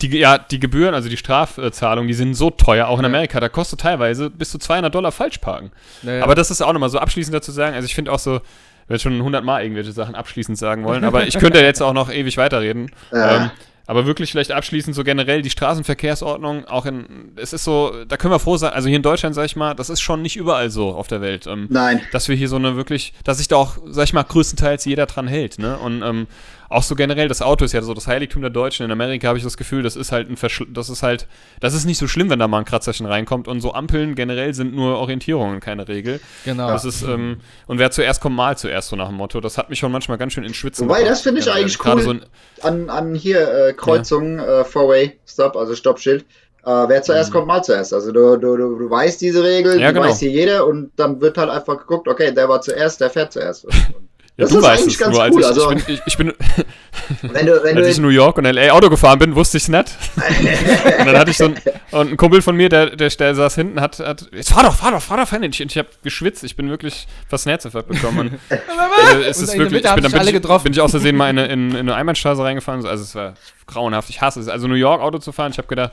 die, 0.00 0.18
ja, 0.18 0.38
die 0.38 0.60
Gebühren, 0.60 0.94
also 0.94 1.08
die 1.08 1.16
Strafzahlungen, 1.16 2.08
die 2.08 2.14
sind 2.14 2.34
so 2.34 2.50
teuer, 2.50 2.86
auch 2.86 2.98
in 2.98 3.04
Amerika, 3.04 3.40
da 3.40 3.48
kostet 3.48 3.80
teilweise 3.80 4.30
bis 4.30 4.50
zu 4.50 4.58
200 4.58 4.94
Dollar 4.94 5.12
Falschparken. 5.12 5.72
Naja. 6.02 6.22
Aber 6.22 6.34
das 6.34 6.50
ist 6.50 6.62
auch 6.62 6.72
nochmal 6.72 6.90
so 6.90 6.98
abschließend 6.98 7.34
dazu 7.34 7.50
sagen, 7.50 7.74
also 7.74 7.86
ich 7.86 7.94
finde 7.94 8.12
auch 8.12 8.18
so, 8.18 8.36
ich 8.36 8.88
werde 8.88 9.02
schon 9.02 9.14
100 9.14 9.44
Mal 9.44 9.62
irgendwelche 9.62 9.92
Sachen 9.92 10.14
abschließend 10.14 10.56
sagen 10.56 10.84
wollen, 10.84 11.04
aber 11.04 11.26
ich 11.26 11.38
könnte 11.38 11.60
jetzt 11.60 11.82
auch 11.82 11.92
noch 11.92 12.12
ewig 12.12 12.36
weiterreden. 12.36 12.90
Ja. 13.12 13.36
Ähm, 13.36 13.50
aber 13.88 14.04
wirklich 14.04 14.30
vielleicht 14.30 14.52
abschließend 14.52 14.94
so 14.94 15.02
generell 15.02 15.40
die 15.40 15.48
Straßenverkehrsordnung, 15.48 16.66
auch 16.66 16.84
in, 16.84 17.32
es 17.36 17.54
ist 17.54 17.64
so, 17.64 18.04
da 18.06 18.18
können 18.18 18.34
wir 18.34 18.38
froh 18.38 18.58
sein, 18.58 18.74
also 18.74 18.86
hier 18.86 18.96
in 18.96 19.02
Deutschland, 19.02 19.34
sag 19.34 19.46
ich 19.46 19.56
mal, 19.56 19.72
das 19.72 19.88
ist 19.88 20.02
schon 20.02 20.20
nicht 20.20 20.36
überall 20.36 20.68
so 20.68 20.90
auf 20.90 21.08
der 21.08 21.22
Welt. 21.22 21.46
Ähm, 21.46 21.68
Nein. 21.70 22.02
dass 22.12 22.28
wir 22.28 22.36
hier 22.36 22.48
so 22.48 22.56
eine 22.56 22.76
wirklich, 22.76 23.14
dass 23.24 23.38
sich 23.38 23.48
da 23.48 23.56
auch, 23.56 23.78
sag 23.86 24.04
ich 24.04 24.12
mal, 24.12 24.24
größtenteils 24.24 24.84
jeder 24.84 25.06
dran 25.06 25.26
hält, 25.26 25.58
ne? 25.58 25.78
Und 25.78 26.02
ähm, 26.02 26.26
auch 26.70 26.82
so 26.82 26.94
generell, 26.94 27.28
das 27.28 27.40
Auto 27.42 27.64
ist 27.64 27.72
ja 27.72 27.80
so 27.82 27.94
das 27.94 28.06
Heiligtum 28.06 28.42
der 28.42 28.50
Deutschen. 28.50 28.84
In 28.84 28.90
Amerika 28.92 29.28
habe 29.28 29.38
ich 29.38 29.44
das 29.44 29.56
Gefühl, 29.56 29.82
das 29.82 29.96
ist 29.96 30.12
halt 30.12 30.28
ein 30.30 30.36
Verschl 30.36 30.66
das 30.70 30.90
ist 30.90 31.02
halt, 31.02 31.26
das 31.60 31.72
ist 31.74 31.86
nicht 31.86 31.98
so 31.98 32.06
schlimm, 32.06 32.28
wenn 32.30 32.38
da 32.38 32.46
mal 32.48 32.58
ein 32.58 32.64
Kratzerchen 32.64 33.06
reinkommt. 33.06 33.48
Und 33.48 33.60
so 33.60 33.72
Ampeln 33.72 34.14
generell 34.14 34.52
sind 34.54 34.74
nur 34.74 34.98
Orientierungen, 34.98 35.60
keine 35.60 35.88
Regel. 35.88 36.20
Genau. 36.44 36.68
Das 36.68 36.84
ist, 36.84 37.02
ähm, 37.02 37.38
und 37.66 37.78
wer 37.78 37.90
zuerst 37.90 38.20
kommt, 38.20 38.36
mal 38.36 38.56
zuerst, 38.58 38.88
so 38.88 38.96
nach 38.96 39.08
dem 39.08 39.16
Motto. 39.16 39.40
Das 39.40 39.56
hat 39.56 39.70
mich 39.70 39.78
schon 39.78 39.90
manchmal 39.92 40.18
ganz 40.18 40.34
schön 40.34 40.44
ins 40.44 40.56
Schwitzen 40.56 40.86
Wobei, 40.88 40.98
gebracht. 40.98 41.12
das 41.12 41.22
finde 41.22 41.40
ich 41.40 41.46
Generell. 41.46 41.62
eigentlich 41.64 41.78
Gerade 41.78 42.06
cool. 42.06 42.20
So 42.60 42.66
An, 42.68 42.90
an 42.90 43.14
hier 43.14 43.40
äh, 43.68 43.72
Kreuzungen, 43.72 44.38
äh, 44.38 44.64
Four-Way-Stop, 44.64 45.56
also 45.56 45.74
Stoppschild. 45.74 46.24
Äh, 46.64 46.70
wer 46.88 47.02
zuerst 47.02 47.32
kommt, 47.32 47.46
mal 47.46 47.62
zuerst. 47.62 47.94
Also 47.94 48.12
du, 48.12 48.36
du, 48.36 48.56
du, 48.56 48.76
du 48.78 48.90
weißt 48.90 49.20
diese 49.22 49.42
Regel, 49.42 49.76
Mhm. 49.76 49.80
Ja, 49.80 49.88
du 49.88 49.94
genau. 49.94 50.06
weißt 50.06 50.20
hier 50.20 50.30
jeder 50.30 50.66
und 50.66 50.90
dann 50.96 51.20
wird 51.20 51.38
halt 51.38 51.48
einfach 51.48 51.78
geguckt, 51.78 52.08
okay, 52.08 52.32
der 52.32 52.48
war 52.48 52.60
zuerst, 52.60 53.00
der 53.00 53.08
fährt 53.08 53.32
zuerst. 53.32 53.64
Und, 53.64 53.74
und 53.74 54.08
ja, 54.38 54.44
das 54.44 54.50
du 54.50 54.58
ist 54.58 54.64
weißt 54.64 54.82
eigentlich 54.82 54.94
es, 54.94 55.00
ganz 55.00 55.14
nur 55.14 55.22
als 55.24 55.34
cool. 55.34 55.40
ich, 55.40 55.46
also, 55.46 55.70
ich 55.72 55.84
bin, 55.84 55.94
ich, 55.94 56.02
ich 56.06 56.16
bin 56.16 56.32
wenn 57.22 57.46
du, 57.46 57.60
wenn 57.64 57.76
als 57.76 57.88
ich 57.88 57.96
du 57.96 58.02
in 58.02 58.06
New 58.06 58.14
York 58.14 58.38
und 58.38 58.44
LA 58.44 58.70
Auto 58.70 58.88
gefahren 58.88 59.18
bin, 59.18 59.34
wusste 59.34 59.56
ich 59.56 59.64
es 59.64 59.68
nicht. 59.68 59.90
und 61.00 61.06
dann 61.06 61.18
hatte 61.18 61.32
ich 61.32 61.36
so 61.36 61.46
ein, 61.46 61.56
und 61.90 62.12
ein 62.12 62.16
Kumpel 62.16 62.40
von 62.40 62.54
mir, 62.54 62.68
der, 62.68 62.94
der, 62.94 63.08
der 63.08 63.34
saß 63.34 63.56
hinten, 63.56 63.80
hat, 63.80 63.98
hat 63.98 64.28
jetzt 64.30 64.52
fahr 64.52 64.62
doch, 64.62 64.76
fahr 64.76 64.92
doch, 64.92 65.02
fahr 65.02 65.16
doch, 65.16 65.26
fahr 65.26 65.40
nicht. 65.40 65.60
Und 65.60 65.72
ich 65.72 65.76
habe 65.76 65.88
geschwitzt, 66.04 66.44
ich 66.44 66.54
bin 66.54 66.70
wirklich 66.70 67.08
fast 67.28 67.48
einen 67.48 67.52
Herzinfarkt 67.54 67.88
bekommen. 67.88 68.18
Und, 68.18 68.32
äh, 68.50 69.24
es 69.28 69.40
ist 69.40 69.58
wirklich, 69.58 69.84
ich 69.84 69.92
bin, 69.92 70.02
dann 70.04 70.12
bin, 70.12 70.22
ich, 70.22 70.32
getroffen. 70.32 70.64
bin 70.64 70.72
ich 70.72 70.80
aus 70.80 70.92
Versehen 70.92 71.16
mal 71.16 71.30
in 71.30 71.38
in, 71.38 71.70
in 71.70 71.76
eine 71.76 71.96
Einbahnstraße 71.96 72.44
reingefahren, 72.44 72.86
also 72.86 73.02
es 73.02 73.14
war 73.16 73.34
grauenhaft, 73.66 74.08
ich 74.08 74.20
hasse 74.20 74.38
es. 74.38 74.46
Also 74.46 74.68
New 74.68 74.74
York 74.74 75.02
Auto 75.02 75.18
zu 75.18 75.32
fahren, 75.32 75.50
ich 75.50 75.58
habe 75.58 75.66
gedacht, 75.66 75.92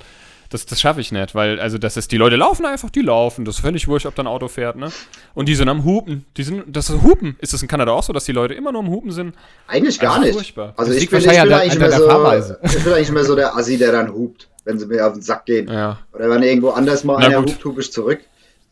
das, 0.56 0.66
das 0.66 0.80
schaffe 0.82 1.02
ich 1.02 1.12
nicht, 1.12 1.36
weil, 1.36 1.60
also 1.60 1.78
das 1.78 1.98
ist, 1.98 2.12
die 2.12 2.18
Leute 2.18 2.36
laufen 2.38 2.66
einfach, 2.66 2.90
die 2.90 3.02
laufen, 3.02 3.44
das 3.46 3.56
ist 3.56 3.62
völlig 3.62 3.88
wurscht, 3.88 4.06
ob 4.06 4.16
da 4.16 4.24
ein 4.24 4.28
Auto 4.28 4.48
fährt, 4.48 4.78
ne? 4.78 4.90
Und 5.34 5.50
die 5.50 5.56
sind 5.56 5.68
am 5.70 5.84
Hupen, 5.84 6.26
die 6.38 6.44
sind, 6.44 6.64
das 6.68 6.90
ist 6.90 7.02
Hupen. 7.02 7.36
Ist 7.40 7.54
das 7.54 7.62
in 7.62 7.68
Kanada 7.68 7.92
auch 7.92 8.04
so, 8.04 8.14
dass 8.14 8.24
die 8.26 8.32
Leute 8.32 8.54
immer 8.54 8.72
nur 8.72 8.82
am 8.82 8.90
Hupen 8.90 9.12
sind? 9.12 9.36
Eigentlich 9.68 10.00
gar 10.00 10.14
Also 10.14 10.24
nicht. 10.26 10.34
furchtbar. 10.36 10.74
Also 10.78 10.94
Das 10.94 11.02
ich 11.02 11.10
bin, 11.10 11.20
ich 11.20 11.26
bin 11.28 11.54
eigentlich 11.54 11.78
der 11.78 11.92
Fahrweise. 11.92 12.60
so, 12.64 12.68
ich 12.78 12.84
bin 12.84 12.94
eigentlich 12.94 13.10
immer 13.10 13.24
so 13.24 13.36
der 13.36 13.56
Assi, 13.56 13.78
der 13.78 13.92
dann 13.92 14.14
hupt, 14.14 14.48
wenn 14.64 14.80
sie 14.80 14.86
mir 14.88 15.06
auf 15.06 15.14
den 15.14 15.22
Sack 15.22 15.46
gehen. 15.46 15.68
Ja. 15.68 16.00
Oder 16.14 16.30
wenn 16.30 16.42
irgendwo 16.44 16.70
anders 16.72 17.04
mal 17.04 17.18
Na 17.20 17.26
einer 17.28 17.38
gut. 17.42 17.50
hupt, 17.50 17.66
hup 17.66 17.80
ich 17.80 17.92
zurück. 17.92 18.22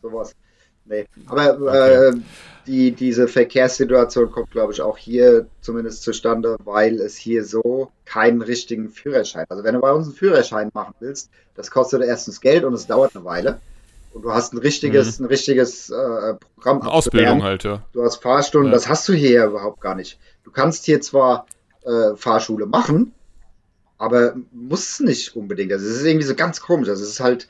Sowas. 0.02 0.34
Nee. 0.86 1.06
Aber 1.26 1.74
äh, 1.74 2.12
die, 2.66 2.92
diese 2.92 3.28
Verkehrssituation 3.28 4.30
kommt, 4.30 4.50
glaube 4.50 4.72
ich, 4.72 4.80
auch 4.80 4.96
hier 4.98 5.46
zumindest 5.60 6.02
zustande, 6.02 6.56
weil 6.64 7.00
es 7.00 7.16
hier 7.16 7.44
so 7.44 7.90
keinen 8.04 8.42
richtigen 8.42 8.90
Führerschein. 8.90 9.46
Also 9.48 9.64
wenn 9.64 9.74
du 9.74 9.80
bei 9.80 9.92
uns 9.92 10.06
einen 10.06 10.16
Führerschein 10.16 10.70
machen 10.74 10.94
willst, 11.00 11.30
das 11.54 11.70
kostet 11.70 12.02
erstens 12.02 12.40
Geld 12.40 12.64
und 12.64 12.74
es 12.74 12.86
dauert 12.86 13.14
eine 13.14 13.24
Weile. 13.24 13.60
Und 14.12 14.22
du 14.22 14.32
hast 14.32 14.52
ein 14.52 14.58
richtiges, 14.58 15.18
ein 15.18 15.24
richtiges 15.26 15.90
äh, 15.90 16.34
Programm. 16.54 16.82
Eine 16.82 16.90
Ausbildung 16.92 17.42
halt, 17.42 17.64
ja. 17.64 17.82
Du 17.92 18.02
hast 18.04 18.22
Fahrstunden, 18.22 18.70
Ja. 18.70 18.74
das 18.74 18.88
hast 18.88 19.08
du 19.08 19.12
hier 19.12 19.30
ja 19.30 19.46
überhaupt 19.46 19.80
gar 19.80 19.94
nicht. 19.96 20.18
Du 20.44 20.50
kannst 20.50 20.84
hier 20.84 21.00
zwar 21.00 21.46
äh, 21.84 22.14
Fahrschule 22.14 22.66
machen, 22.66 23.12
aber 23.98 24.34
musst 24.52 25.00
nicht 25.00 25.34
unbedingt. 25.34 25.72
Also 25.72 25.86
es 25.86 25.96
ist 25.96 26.04
irgendwie 26.04 26.26
so 26.26 26.34
ganz 26.34 26.60
komisch. 26.60 26.88
Also 26.88 27.02
es 27.02 27.10
ist 27.10 27.20
halt, 27.20 27.48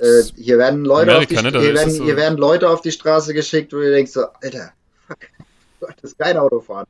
äh, 0.00 0.22
hier 0.36 0.58
werden 0.58 0.84
Leute 0.84 1.12
Amerika, 1.12 1.36
auf 1.40 1.46
die, 1.46 1.52
ne? 1.52 1.60
Hier 1.60 1.74
werden, 1.74 1.90
so- 1.90 2.04
hier 2.04 2.16
werden 2.16 2.38
Leute 2.38 2.68
auf 2.68 2.80
die 2.80 2.92
Straße 2.92 3.34
geschickt, 3.34 3.72
wo 3.72 3.76
du 3.78 3.90
denkst 3.90 4.12
so, 4.12 4.24
Alter, 4.42 4.72
fuck, 5.06 5.18
du 5.20 5.86
solltest 5.86 6.18
kein 6.18 6.36
Auto 6.36 6.60
fahren. 6.60 6.86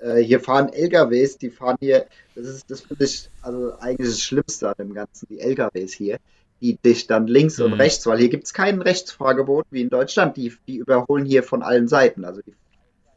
Äh, 0.00 0.22
hier 0.22 0.40
fahren 0.40 0.72
LKWs, 0.72 1.38
die 1.38 1.50
fahren 1.50 1.76
hier, 1.80 2.06
das 2.34 2.46
ist, 2.46 2.70
das 2.70 2.82
finde 2.82 3.04
ich, 3.04 3.28
also 3.42 3.72
eigentlich 3.80 4.08
das 4.10 4.20
Schlimmste 4.22 4.68
an 4.68 4.74
dem 4.78 4.94
Ganzen, 4.94 5.26
die 5.28 5.40
LKWs 5.40 5.92
hier, 5.92 6.18
die 6.60 6.76
dich 6.76 7.06
dann 7.06 7.26
links 7.26 7.58
und 7.60 7.72
Mhm. 7.74 7.80
rechts, 7.80 8.06
weil 8.06 8.18
hier 8.18 8.28
gibt 8.28 8.44
es 8.44 8.52
kein 8.52 8.80
Rechtsfahrgebot 8.82 9.66
wie 9.70 9.80
in 9.82 9.90
Deutschland, 9.90 10.36
die, 10.36 10.52
die 10.68 10.76
überholen 10.76 11.24
hier 11.24 11.42
von 11.42 11.62
allen 11.62 11.88
Seiten. 11.88 12.24
Also 12.24 12.40
die, 12.46 12.54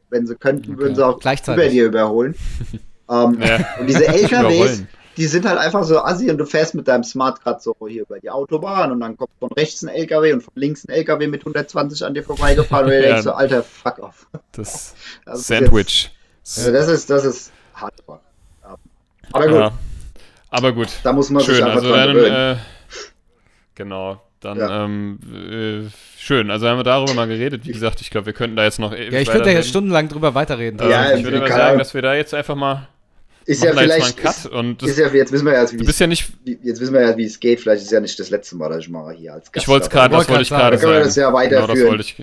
wenn 0.10 0.26
sie 0.28 0.36
könnten, 0.36 0.78
würden 0.78 0.96
sie 0.96 1.06
auch 1.06 1.20
Gleichzeitig. 1.20 1.64
über 1.64 1.72
dir 1.72 1.86
überholen. 1.86 2.36
ähm, 3.10 3.38
Ja. 3.42 3.66
Und 3.80 3.88
diese 3.88 4.08
LKWs. 4.08 4.84
Die 5.22 5.28
sind 5.28 5.46
halt 5.46 5.60
einfach 5.60 5.84
so 5.84 6.00
assi 6.04 6.32
und 6.32 6.40
du 6.40 6.48
fährst 6.48 6.74
mit 6.74 6.88
deinem 6.88 7.04
Smart 7.04 7.44
gerade 7.44 7.62
so 7.62 7.76
hier 7.88 8.02
über 8.02 8.20
die 8.20 8.32
Autobahn 8.32 8.92
und 8.92 9.02
dann 9.02 9.16
kommt 9.16 9.30
von 9.40 9.52
rechts 9.52 9.84
ein 9.84 9.90
LKW 9.90 10.34
und 10.34 10.42
von 10.42 10.54
links 10.56 10.84
ein 10.84 10.90
LKW 10.92 11.28
mit 11.28 11.42
120 11.42 12.04
an 12.04 12.16
dir 12.16 12.24
vorbeigefahren 12.24 12.86
und 12.86 12.92
du 12.92 12.96
Ja. 12.98 13.02
denkst 13.08 13.22
so, 13.24 13.32
Alter, 13.34 13.62
fuck 13.62 14.00
off. 14.00 14.26
Das 14.52 14.96
Das 15.26 15.42
ist 15.42 15.48
Sandwich. 15.48 16.10
Jetzt, 16.40 16.58
also 16.58 16.72
das 16.72 16.88
ist, 16.88 17.10
das 17.12 17.26
ist 17.26 17.52
hardcore. 17.76 18.20
Ja. 18.64 18.76
Aber 19.32 19.46
gut, 19.48 19.56
Ja. 19.60 19.72
Aber 20.50 20.72
gut. 20.74 20.88
da 21.04 21.14
muss 21.14 21.30
man 21.30 21.44
sich 21.44 21.54
Schön, 21.56 21.64
einfach 21.66 21.76
also 21.84 21.90
dran 21.94 22.16
dann, 22.16 22.56
äh, 22.56 22.58
genau, 23.76 24.22
dann, 24.40 24.58
Ja. 24.58 24.86
ähm, 24.86 25.20
äh, 25.32 25.90
schön, 26.20 26.50
also 26.50 26.68
haben 26.68 26.80
wir 26.80 26.84
darüber 26.84 27.14
mal 27.14 27.28
geredet, 27.28 27.64
wie 27.68 27.72
gesagt, 27.74 28.02
ich 28.02 28.10
glaube, 28.10 28.26
wir 28.26 28.34
könnten 28.34 28.56
da 28.56 28.64
jetzt 28.64 28.80
noch 28.80 28.92
Ja, 28.92 29.20
ich 29.20 29.30
könnte 29.30 29.50
ja 29.52 29.58
jetzt 29.58 29.70
stundenlang 29.70 30.10
drüber 30.10 30.34
weiterreden. 30.34 30.80
Ähm, 30.82 30.90
Ja, 30.90 31.14
ich 31.14 31.24
würde 31.24 31.42
keine 31.42 31.54
sagen, 31.56 31.78
dass 31.78 31.94
wir 31.94 32.02
da 32.02 32.16
jetzt 32.16 32.34
einfach 32.34 32.56
mal, 32.56 32.88
ist 33.46 33.64
ja 33.64 33.74
machen 33.74 33.88
da 33.88 33.96
jetzt 33.96 34.00
mal 34.00 34.06
einen 34.06 34.78
vielleicht, 34.78 34.82
das, 34.82 34.90
ist 34.90 34.98
ja, 35.00 35.08
jetzt 35.08 35.32
wissen 35.32 35.46
wir 35.46 35.54
ja, 35.54 35.72
wie 35.72 35.78
du 35.78 35.82
es 35.82 35.88
bist 35.88 36.00
ja 36.00 36.08
nicht, 36.08 36.32
jetzt 36.46 36.80
wissen 36.80 36.94
wir 36.94 37.02
ja, 37.02 37.18
wie 37.18 37.26
es 37.26 37.40
geht. 37.40 37.60
Vielleicht 37.60 37.82
ist 37.82 37.88
es 37.88 37.92
ja 37.92 38.00
nicht 38.00 38.20
das 38.20 38.30
letzte 38.30 38.56
Mal, 38.56 38.70
dass 38.70 38.80
ich 38.80 38.90
mal 38.90 39.14
hier 39.16 39.34
als 39.34 39.52
Gast 39.52 39.64
ich 39.64 39.68
wollte 39.68 39.86
es 39.86 39.90
gerade, 39.90 40.16
das 40.16 40.30
wollte 40.30 40.42
ich 40.44 40.50
gerade 40.50 40.78
sagen. 40.78 40.82
Können 40.82 41.00
wir 41.00 41.06
das 41.06 41.16
ja 41.16 41.30
genau, 41.30 41.40
das 41.42 41.52
weiterführen. 41.52 41.90
wollte 41.90 42.04
ich, 42.04 42.16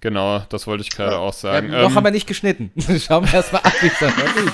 genau, 0.00 0.42
das 0.48 0.66
wollte 0.66 0.82
ich 0.82 0.90
gerade 0.90 1.12
Ja. 1.12 1.18
auch 1.18 1.32
ja, 1.34 1.38
sagen. 1.38 1.70
noch 1.70 1.90
Ähm, 1.90 1.94
haben 1.94 2.04
wir 2.04 2.10
nicht 2.12 2.26
geschnitten. 2.26 2.70
Schauen 3.00 3.24
wir 3.26 3.34
erstmal 3.34 3.62
ab, 3.62 3.72
wie 3.80 3.86
es 3.88 3.98
dann 3.98 4.12
aussieht. 4.12 4.52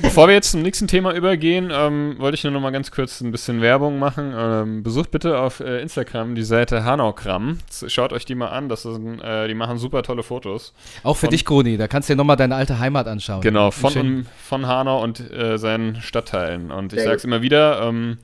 Bevor 0.00 0.26
wir 0.28 0.34
jetzt 0.34 0.52
zum 0.52 0.62
nächsten 0.62 0.86
Thema 0.88 1.12
übergehen, 1.14 1.70
ähm, 1.72 2.16
wollte 2.18 2.34
ich 2.36 2.44
nur 2.44 2.52
noch 2.52 2.60
mal 2.60 2.70
ganz 2.70 2.90
kurz 2.90 3.20
ein 3.20 3.30
bisschen 3.30 3.60
Werbung 3.60 3.98
machen. 3.98 4.32
Ähm, 4.34 4.82
besucht 4.82 5.10
bitte 5.10 5.38
auf 5.38 5.60
äh, 5.60 5.80
Instagram 5.82 6.34
die 6.34 6.44
Seite 6.44 6.84
Hanaukram. 6.84 7.58
Schaut 7.86 8.12
euch 8.14 8.24
die 8.24 8.34
mal 8.34 8.48
an, 8.48 8.68
das 8.70 8.84
sind, 8.84 9.20
äh, 9.20 9.48
die 9.48 9.54
machen 9.54 9.76
super 9.76 10.02
tolle 10.02 10.22
Fotos. 10.22 10.72
Auch 11.02 11.14
für 11.14 11.26
Von- 11.26 11.30
dich, 11.30 11.44
Gruni. 11.44 11.76
Da 11.76 11.88
kannst 11.88 12.08
du 12.08 12.14
dir 12.14 12.16
nochmal 12.16 12.36
deine 12.36 12.54
alte 12.54 12.78
Heimat 12.78 13.06
anschauen. 13.06 13.42
Genau, 13.42 13.70
von, 13.70 13.92
Schön. 13.92 14.26
von 14.42 14.66
Hanau 14.66 15.02
und 15.02 15.20
äh, 15.30 15.58
seinen 15.58 16.00
Stadtteilen. 16.00 16.70
Und 16.70 16.94
ich 16.94 17.02
sag's 17.02 17.22
gut. 17.22 17.30
immer 17.30 17.42
wieder, 17.42 17.82
ähm, 17.82 18.18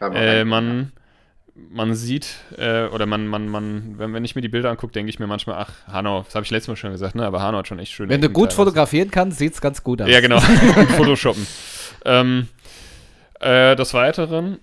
man 0.00 0.12
äh, 0.14 0.40
rein. 0.40 0.92
Man, 1.54 1.94
sieht, 1.94 2.26
äh, 2.56 2.86
oder 2.86 3.06
man, 3.06 3.26
man, 3.26 3.48
man, 3.48 3.94
wenn, 3.98 4.12
wenn 4.12 4.24
ich 4.24 4.34
mir 4.34 4.42
die 4.42 4.48
Bilder 4.48 4.70
angucke, 4.70 4.92
denke 4.92 5.10
ich 5.10 5.18
mir 5.18 5.26
manchmal, 5.26 5.56
ach, 5.56 5.72
Hanau, 5.92 6.22
das 6.22 6.34
habe 6.34 6.44
ich 6.44 6.50
letztes 6.50 6.68
Mal 6.68 6.76
schon 6.76 6.92
gesagt, 6.92 7.14
ne? 7.14 7.24
Aber 7.24 7.42
Hanau 7.42 7.58
hat 7.58 7.68
schon 7.68 7.78
echt 7.78 7.92
schöne 7.92 8.10
Wenn 8.10 8.20
du 8.20 8.28
gut 8.28 8.50
teilweise. 8.50 8.56
fotografieren 8.56 9.10
kannst, 9.10 9.38
sieht's 9.38 9.60
ganz 9.60 9.82
gut 9.82 10.02
aus. 10.02 10.08
Ja, 10.08 10.20
genau. 10.20 10.40
Photoshoppen. 10.96 11.46
ähm, 12.04 12.48
äh, 13.40 13.76
des 13.76 13.94
Weiteren, 13.94 14.58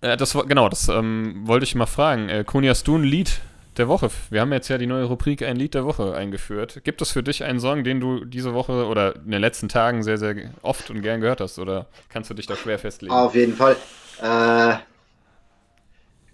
äh, 0.00 0.16
das 0.16 0.36
genau, 0.46 0.68
das 0.68 0.88
ähm, 0.88 1.42
wollte 1.44 1.64
ich 1.64 1.74
mal 1.74 1.86
fragen. 1.86 2.28
Äh, 2.28 2.44
Koni, 2.44 2.68
hast 2.68 2.86
du 2.86 2.96
ein 2.96 3.02
Lied 3.02 3.40
der 3.76 3.88
Woche? 3.88 4.10
Wir 4.30 4.40
haben 4.40 4.52
jetzt 4.52 4.68
ja 4.68 4.78
die 4.78 4.86
neue 4.86 5.04
Rubrik 5.04 5.42
Ein 5.42 5.56
Lied 5.56 5.74
der 5.74 5.84
Woche 5.84 6.14
eingeführt. 6.14 6.82
Gibt 6.84 7.02
es 7.02 7.10
für 7.10 7.22
dich 7.22 7.44
einen 7.44 7.60
Song, 7.60 7.82
den 7.82 8.00
du 8.00 8.24
diese 8.24 8.54
Woche 8.54 8.86
oder 8.86 9.16
in 9.16 9.30
den 9.32 9.40
letzten 9.40 9.68
Tagen 9.68 10.02
sehr, 10.02 10.18
sehr 10.18 10.36
oft 10.62 10.90
und 10.90 11.02
gern 11.02 11.20
gehört 11.20 11.40
hast? 11.40 11.58
Oder 11.58 11.86
kannst 12.08 12.30
du 12.30 12.34
dich 12.34 12.46
da 12.46 12.54
schwer 12.54 12.78
festlegen? 12.78 13.12
Auf 13.12 13.34
jeden 13.34 13.54
Fall. 13.54 13.76
Äh, 14.22 14.76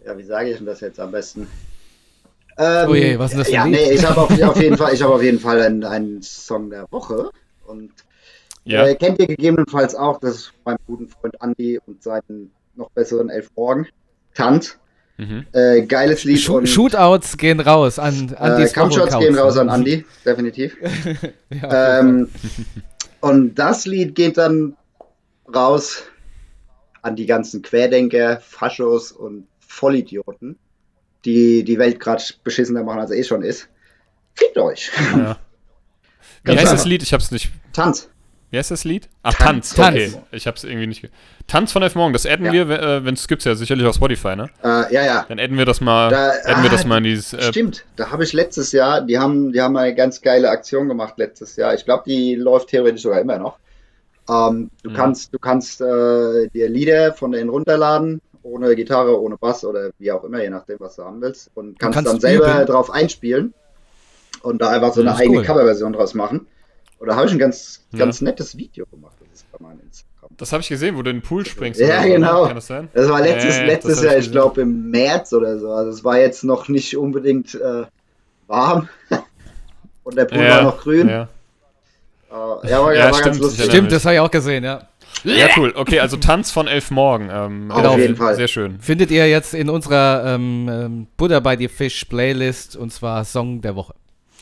ja, 0.05 0.17
wie 0.19 0.23
sage 0.25 0.51
ich 0.51 0.57
denn 0.59 0.67
das 0.67 0.81
jetzt 0.81 1.01
am 1.01 1.13
besten? 1.13 1.47
Ähm, 2.57 2.89
Oh 2.89 2.95
je, 2.95 3.19
was 3.19 3.33
ist 3.33 3.41
das 3.41 3.49
für 3.49 3.55
ja, 3.55 3.67
nee, 3.67 3.93
ich 3.93 4.05
habe 4.05 4.21
auf, 4.21 4.43
auf 4.43 4.61
jeden 4.61 4.77
Fall, 4.77 4.95
ich 4.95 5.03
habe 5.03 5.15
auf 5.15 5.23
jeden 5.23 5.41
Fall 5.41 5.61
einen, 5.61 5.85
einen 5.85 6.23
Song 6.23 6.71
der 6.71 6.87
Woche 6.91 7.31
und 7.67 7.91
ja, 8.65 8.87
äh, 8.87 8.95
kennt 8.95 9.19
ihr 9.19 9.27
gegebenenfalls 9.27 9.95
auch, 9.95 10.21
das 10.21 10.37
ist 10.37 10.53
mein 10.65 10.77
guten 10.87 11.09
Freund 11.09 11.35
Andy 11.41 11.79
und 11.87 12.03
seinen 12.03 12.51
noch 12.77 12.91
besseren 12.91 13.29
Elf 13.29 13.51
Morgen. 13.57 13.87
Tant. 14.35 14.79
mhm. 15.17 15.47
Äh, 15.53 15.83
geiles 15.83 16.25
Lied 16.25 16.41
Sh 16.41 16.49
und 16.49 16.69
Shootouts 16.69 17.37
gehen 17.37 17.61
raus 17.61 17.99
an, 17.99 18.35
an 18.39 18.61
äh, 18.61 18.67
die 18.67 18.73
Kampfshots 18.73 19.19
gehen 19.19 19.37
raus 19.37 19.57
an 19.59 19.69
Andy, 19.69 20.05
definitiv. 20.25 20.77
Ja, 21.51 22.01
Ähm, 22.01 22.29
und 23.21 23.55
das 23.55 23.87
Lied 23.87 24.15
geht 24.15 24.39
dann 24.39 24.77
raus 25.53 26.03
an 27.03 27.17
die 27.17 27.27
ganzen 27.27 27.63
Querdenker, 27.63 28.41
Faschos 28.41 29.13
und 29.13 29.47
Vollidioten, 29.75 30.59
die 31.25 31.65
die 31.65 31.79
Welt 31.79 32.01
gerade 32.01 32.23
beschissener 32.45 32.83
machen, 32.85 33.01
als 33.01 33.11
sie 33.11 33.19
eh 33.19 33.25
schon 33.25 33.43
ist. 33.43 33.69
Fickt 34.35 34.59
euch. 34.59 34.91
ja. 35.17 35.37
Wie 36.45 36.53
heißt 36.59 36.73
das. 36.73 36.85
Lied? 36.85 37.03
Ich 37.03 37.13
hab's 37.13 37.31
nicht. 37.31 37.51
Tanz. 37.73 38.09
Wie 38.51 38.59
heißt 38.59 38.71
das 38.71 38.85
Lied? 38.85 39.09
Ach, 39.25 39.35
Tanz. 39.35 39.75
Tanz. 39.75 39.97
Okay, 39.97 40.13
ich 40.31 40.47
hab's 40.47 40.63
irgendwie 40.63 40.87
nicht. 40.87 41.09
Tanz 41.49 41.73
von 41.73 41.83
Elf 41.83 41.95
Morgen, 41.97 42.13
das 42.13 42.25
adden 42.27 42.47
Ja. 42.47 42.53
wir, 42.53 42.71
äh, 42.71 43.05
wenn 43.05 43.15
es 43.15 43.27
gibt's 43.27 43.45
ja 43.47 43.55
sicherlich 43.57 43.85
auf 43.87 43.97
Spotify, 43.97 44.37
ne? 44.37 44.49
Äh, 44.63 44.95
ja, 44.95 45.05
ja. 45.05 45.25
Dann 45.29 45.41
adden 45.41 45.59
wir 45.59 45.65
das 45.65 45.81
mal, 45.81 46.11
Da- 46.11 46.31
adden 46.45 46.63
wir 46.63 46.71
ah, 46.71 46.73
das 46.73 46.85
mal 46.85 46.99
in 46.99 47.05
dieses. 47.05 47.33
Äh, 47.33 47.43
Stimmt, 47.51 47.85
da 47.97 48.11
habe 48.13 48.23
ich 48.23 48.33
letztes 48.33 48.71
Jahr, 48.71 49.01
die 49.01 49.19
haben, 49.19 49.53
die 49.53 49.61
haben 49.61 49.77
eine 49.77 49.95
ganz 49.95 50.21
geile 50.21 50.51
Aktion 50.51 50.87
gemacht 50.89 51.15
letztes 51.17 51.57
Jahr. 51.57 51.75
Ich 51.75 51.85
glaube, 51.85 52.05
die 52.07 52.37
läuft 52.37 52.69
theoretisch 52.69 53.03
sogar 53.03 53.21
immer 53.21 53.39
noch. 53.39 53.59
Ähm, 54.29 54.71
du 54.83 54.91
Mhm. 54.91 54.95
kannst, 54.95 55.35
du 55.35 55.39
kannst 55.39 55.81
äh, 55.81 56.49
dir 56.55 56.69
Lieder 56.69 57.13
von 57.15 57.33
denen 57.33 57.51
runterladen, 57.51 58.21
ohne 58.45 58.77
Gitarre, 58.77 59.21
ohne 59.21 59.37
Bass 59.37 59.65
oder 59.65 59.91
wie 59.99 60.13
auch 60.13 60.23
immer, 60.25 60.41
je 60.43 60.51
nachdem, 60.51 60.77
was 60.79 60.97
du 60.97 61.03
haben 61.05 61.21
willst. 61.21 61.51
Und 61.55 61.79
kannst, 61.79 61.97
kannst 61.97 62.13
dann 62.13 62.21
selber 62.21 62.55
üben. 62.55 62.67
drauf 62.67 62.91
einspielen 62.91 63.53
und 64.43 64.61
da 64.63 64.69
einfach 64.69 64.93
so 64.95 65.01
eine 65.01 65.17
eigene 65.17 65.39
cool. 65.39 65.45
Coverversion 65.45 65.93
draus 65.93 66.15
machen. 66.15 66.47
Und 66.99 67.09
da 67.09 67.17
habe 67.17 67.27
ich 67.27 67.33
ein 67.33 67.39
ganz, 67.39 67.83
Ja. 67.93 67.99
ganz 68.01 68.21
nettes 68.21 68.57
Video 68.57 68.87
gemacht. 68.87 69.15
Das 69.21 69.41
ist 69.41 69.51
bei 69.53 69.59
meinem 69.61 69.81
Instagram. 69.81 70.31
das 70.37 70.53
habe 70.53 70.61
ich 70.63 70.69
gesehen, 70.69 70.97
wo 70.97 71.03
du 71.03 71.11
in 71.11 71.17
den 71.17 71.23
Pool 71.23 71.45
springst. 71.45 71.81
Ja, 71.81 71.87
oder 71.87 72.01
ne? 72.03 72.09
genau. 72.15 72.47
Kann 72.47 72.55
das 72.55 72.67
sein? 72.67 72.89
Das 72.95 73.09
war 73.09 73.21
letztes, 73.21 73.57
Ja, 73.57 73.61
ja, 73.63 73.67
letztes 73.67 74.03
Jahr, 74.03 74.17
ich 74.17 74.31
glaube 74.31 74.61
im 74.63 74.91
März 74.91 75.33
oder 75.33 75.59
so. 75.59 75.71
Also 75.73 75.91
es 75.91 76.05
war 76.05 76.19
jetzt 76.19 76.45
noch 76.45 76.69
nicht 76.69 76.97
unbedingt 76.97 77.55
äh, 77.55 77.85
warm. 78.47 78.89
Und 80.05 80.17
der 80.17 80.27
Pool 80.27 80.39
Ja, 80.43 80.57
war 80.57 80.63
noch 80.63 80.81
grün. 80.81 81.09
Ja. 81.09 81.29
Äh, 82.31 82.69
ja, 82.71 82.83
war, 82.83 82.95
Ja, 82.95 83.05
war 83.07 83.15
stimmt, 83.15 83.25
ganz 83.25 83.39
lustig. 83.39 83.65
Stimmt, 83.67 83.93
das 83.93 84.05
habe 84.05 84.15
ich 84.15 84.21
auch 84.21 84.31
gesehen, 84.31 84.65
ja. 84.65 84.83
Ja, 85.23 85.49
cool. 85.57 85.73
Okay, 85.77 86.01
also 86.01 86.17
Tanz 86.17 86.51
von 86.51 86.67
Elf 86.67 86.91
Morgen. 86.91 87.29
Ähm, 87.33 87.71
Auf 87.71 87.97
äh, 87.97 88.01
jeden 88.03 88.17
Fall. 88.17 88.35
Sehr 88.35 88.49
schön. 88.49 88.81
Findet 88.81 89.11
ihr 89.11 89.29
jetzt 89.29 89.55
in 89.55 89.71
unserer 89.71 90.35
ähm, 90.35 90.69
ähm, 90.71 91.07
Buddha 91.17 91.41
by 91.41 91.57
the 91.59 91.69
Fish 91.69 92.05
Playlist 92.07 92.77
und 92.77 92.93
zwar 92.93 93.25
Song 93.25 93.61
der 93.61 93.77
Woche. 93.77 93.95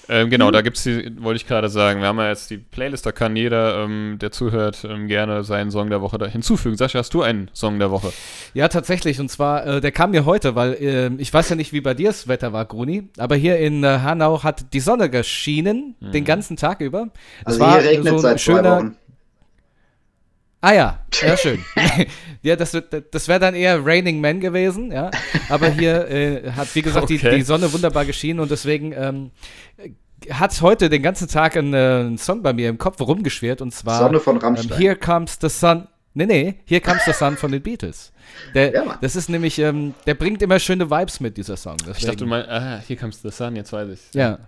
Ähm, 0.09 0.31
genau, 0.31 0.49
Mhm. 0.49 0.53
da 0.53 0.63
gibt's 0.63 0.83
die, 0.83 1.13
wollte 1.23 1.37
ich 1.37 1.47
gerade 1.47 1.69
sagen, 1.69 2.01
wir 2.01 2.09
haben 2.09 2.19
ja 2.19 2.29
jetzt 2.29 2.51
die 2.51 2.59
Playlist, 2.59 3.07
da 3.07 3.13
kann 3.13 3.37
jeder, 3.37 3.85
ähm, 3.85 4.19
der 4.21 4.33
zuhört, 4.33 4.85
ähm, 4.85 5.07
gerne 5.07 5.45
seinen 5.45 5.71
Song 5.71 5.91
der 5.91 6.01
Woche 6.03 6.19
da 6.19 6.27
hinzufügen. 6.27 6.77
Sascha, 6.77 6.99
hast 6.99 7.15
du 7.15 7.23
einen 7.23 7.51
Song 7.55 7.79
der 7.79 7.93
Woche? 7.93 8.13
Ja, 8.53 8.67
tatsächlich. 8.67 9.21
Und 9.21 9.31
zwar, 9.31 9.65
äh, 9.65 9.81
der 9.81 9.93
kam 9.93 10.11
mir 10.11 10.25
heute, 10.25 10.57
weil 10.57 10.77
ähm, 10.81 11.17
ich 11.21 11.33
weiß 11.33 11.49
ja 11.51 11.57
nicht, 11.57 11.73
wie 11.73 11.81
bei 11.81 11.95
dir 11.95 12.09
das 12.09 12.27
Wetter 12.27 12.53
war, 12.53 12.65
Gruni, 12.65 13.05
aber 13.17 13.37
hier 13.37 13.59
in 13.59 13.85
äh, 13.85 14.01
Hanau 14.03 14.43
hat 14.43 14.73
die 14.73 14.81
Sonne 14.81 15.09
geschienen 15.09 15.95
den 16.01 16.25
ganzen 16.25 16.57
Tag 16.57 16.81
über. 16.81 17.09
Es 17.47 17.61
Also 17.61 17.71
hier 17.71 17.91
regnet 17.91 18.09
so 18.09 18.15
ein 18.15 18.21
seit 18.21 18.41
zwei 18.41 18.65
Wochen. 18.65 18.97
Ah 20.63 20.73
ja, 20.73 20.99
ja 21.21 21.37
schön. 21.43 21.59
ja, 22.43 22.57
das, 22.57 22.73
wird- 22.73 23.13
das 23.15 23.29
wäre 23.29 23.41
dann 23.41 23.55
eher 23.55 23.85
Raining 23.85 24.21
Man 24.21 24.41
gewesen, 24.41 24.91
ja. 24.93 25.11
Aber 25.49 25.69
hier 25.69 26.09
äh, 26.09 26.53
hat, 26.53 26.75
wie 26.75 26.83
gesagt, 26.83 27.11
die, 27.11 27.17
Okay. 27.17 27.37
die 27.37 27.43
Sonne 27.43 27.71
wunderbar 27.73 28.05
geschienen 28.05 28.39
und 28.41 28.51
deswegen 28.51 28.93
ähm, 28.93 29.31
hat 30.31 30.61
heute 30.63 30.89
den 30.89 31.03
ganzen 31.03 31.27
Tag 31.29 31.57
ein, 31.57 31.75
äh, 31.75 32.03
ein 32.05 32.17
Song 32.17 32.43
bei 32.43 32.53
mir 32.53 32.69
im 32.69 32.79
Kopf 32.79 33.01
rumgeschwirrt 33.01 33.61
und 33.61 33.75
zwar 33.75 33.99
Sonne 33.99 34.21
von 34.21 34.37
ähm, 34.37 34.43
Rammstein. 34.43 34.79
Here 34.79 34.97
Comes 34.97 35.37
the 35.41 35.49
Sun. 35.49 35.89
Nee, 36.15 36.27
nee, 36.27 36.55
Here 36.67 36.81
Comes 36.81 37.05
the 37.07 37.13
Sun 37.13 37.37
von 37.37 37.51
den 37.51 37.63
Beatles. 37.63 38.13
Der, 38.55 38.73
Ja, 38.73 38.99
das 39.01 39.17
ist 39.17 39.29
nämlich, 39.31 39.59
ähm, 39.59 39.95
der 40.07 40.15
bringt 40.15 40.43
immer 40.43 40.59
schöne 40.59 40.91
Vibes 40.91 41.19
mit, 41.21 41.37
dieser 41.39 41.57
Song. 41.57 41.77
Deswegen, 41.79 41.97
Ich 41.99 42.05
dachte, 42.05 42.17
du 42.19 42.27
meinst, 42.27 42.49
ah, 42.51 42.81
hier 42.87 42.97
comes 42.97 43.21
the 43.23 43.31
sun, 43.31 43.57
jetzt 43.57 43.73
weiß 43.73 43.89
ich. 43.89 44.01
Ja. 44.15 44.39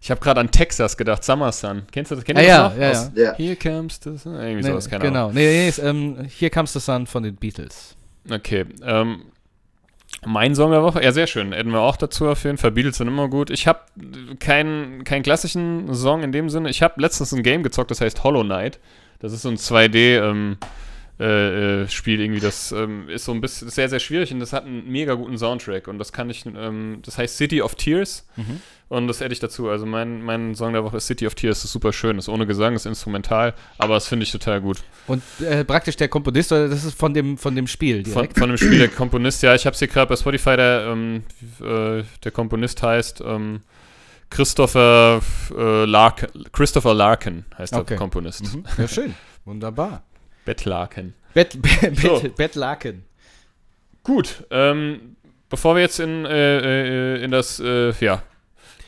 Ich 0.00 0.10
habe 0.10 0.20
gerade 0.20 0.40
an 0.40 0.50
Texas 0.50 0.96
gedacht, 0.96 1.24
Summer 1.24 1.50
Sun. 1.52 1.82
Kennst 1.90 2.10
du 2.10 2.14
das? 2.16 2.24
Kennt 2.24 2.38
Ah, 2.38 2.42
ihr 2.42 2.48
ja, 2.48 2.68
das 2.68 2.74
noch? 2.74 2.80
ja, 2.82 2.90
Aus 2.90 3.10
ja. 3.16 3.34
Here 3.36 3.56
comes 3.56 4.00
the 4.02 4.16
sun. 4.16 4.34
Irgendwie 4.34 4.54
Nee, 4.62 4.62
sowas, 4.62 4.88
keine 4.88 5.02
Ahnung. 5.04 5.12
genau. 5.12 5.30
Nee, 5.32 5.46
nee, 5.46 5.68
ist, 5.68 5.78
ähm, 5.78 6.26
Here 6.38 6.50
Comes 6.50 6.72
the 6.72 6.80
Sun 6.80 7.06
von 7.06 7.22
den 7.22 7.36
Beatles. 7.36 7.96
Okay. 8.30 8.66
Ähm, 8.82 9.22
Mein 10.24 10.54
Song 10.54 10.70
der 10.70 10.82
Woche, 10.82 11.02
ja, 11.02 11.12
sehr 11.12 11.26
schön. 11.26 11.52
Hätten 11.52 11.70
wir 11.70 11.80
auch 11.80 11.96
dazu 11.96 12.28
auf 12.28 12.42
jeden 12.44 12.58
Fall. 12.58 12.72
Beatles 12.72 12.96
sind 12.98 13.08
immer 13.08 13.28
gut. 13.28 13.50
Ich 13.50 13.66
habe 13.66 13.80
keinen 14.38 15.04
keinen 15.04 15.22
klassischen 15.22 15.92
Song 15.94 16.22
in 16.22 16.32
dem 16.32 16.50
Sinne. 16.50 16.68
Ich 16.70 16.82
habe 16.82 17.00
letztens 17.00 17.32
ein 17.32 17.42
Game 17.42 17.62
gezockt, 17.62 17.90
das 17.90 18.00
heißt 18.00 18.22
Hollow 18.24 18.42
Knight. 18.42 18.78
Das 19.20 19.32
ist 19.32 19.42
so 19.42 19.48
ein 19.48 19.56
2D 19.56 20.18
ähm, 20.20 20.56
äh, 21.20 21.82
äh, 21.82 21.88
Spiel 21.88 22.20
irgendwie. 22.20 22.40
Das 22.40 22.72
ähm, 22.72 23.08
ist 23.08 23.24
so 23.24 23.32
ein 23.32 23.40
bisschen 23.40 23.68
sehr, 23.70 23.88
sehr 23.88 23.98
schwierig 24.00 24.32
und 24.32 24.40
das 24.40 24.52
hat 24.52 24.64
einen 24.66 24.90
mega 24.90 25.14
guten 25.14 25.38
Soundtrack. 25.38 25.88
Und 25.88 25.98
das 25.98 26.12
kann 26.12 26.28
ich, 26.30 26.44
ähm, 26.46 26.98
das 27.04 27.16
heißt 27.18 27.36
City 27.36 27.62
of 27.62 27.74
Tears. 27.76 28.26
Und 28.88 29.08
das 29.08 29.18
hätte 29.20 29.32
ich 29.32 29.40
dazu. 29.40 29.68
Also 29.68 29.84
mein, 29.84 30.22
mein 30.22 30.54
Song 30.54 30.72
der 30.72 30.84
Woche 30.84 30.98
ist 30.98 31.08
City 31.08 31.26
of 31.26 31.34
Tears. 31.34 31.64
Ist 31.64 31.72
super 31.72 31.92
schön. 31.92 32.18
Ist 32.18 32.28
ohne 32.28 32.46
Gesang, 32.46 32.74
ist 32.74 32.86
instrumental, 32.86 33.54
aber 33.78 33.94
das 33.94 34.06
finde 34.06 34.22
ich 34.22 34.30
total 34.30 34.60
gut. 34.60 34.78
Und 35.08 35.22
äh, 35.40 35.64
praktisch 35.64 35.96
der 35.96 36.06
Komponist, 36.08 36.52
oder 36.52 36.68
das 36.68 36.84
ist 36.84 36.96
von 36.96 37.12
dem, 37.12 37.36
von 37.36 37.56
dem 37.56 37.66
Spiel 37.66 38.04
Von, 38.04 38.12
direkt? 38.12 38.38
von 38.38 38.48
dem 38.48 38.56
Spiel 38.58 38.78
der 38.78 38.88
Komponist, 38.88 39.42
ja, 39.42 39.54
ich 39.56 39.66
habe 39.66 39.74
es 39.74 39.80
hier 39.80 39.88
gerade 39.88 40.08
bei 40.08 40.14
Spotify, 40.16 40.56
der, 40.56 40.86
ähm, 40.88 41.24
äh, 41.60 42.04
der 42.22 42.30
Komponist 42.32 42.80
heißt 42.82 43.22
ähm, 43.26 43.60
Christopher, 44.30 45.20
äh, 45.56 45.84
Lark 45.84 46.28
Christopher 46.52 46.94
Larkin, 46.94 47.44
heißt 47.58 47.72
der 47.72 47.80
Okay. 47.80 47.96
Komponist. 47.96 48.54
Mhm. 48.54 48.64
Ja, 48.78 48.86
schön. 48.88 49.14
Wunderbar. 49.44 50.02
Bett 50.44 50.64
Larkin. 50.64 51.14
Bett, 51.34 51.60
Bett, 51.60 51.96
So. 51.98 52.20
Bett, 52.20 52.36
Bettlaken. 52.36 53.04
Gut, 54.02 54.44
ähm, 54.50 55.16
bevor 55.48 55.74
wir 55.74 55.82
jetzt 55.82 55.98
in, 56.00 56.24
äh, 56.24 57.16
äh, 57.16 57.24
in 57.24 57.30
das 57.32 57.58
äh, 57.60 57.92
ja, 58.00 58.22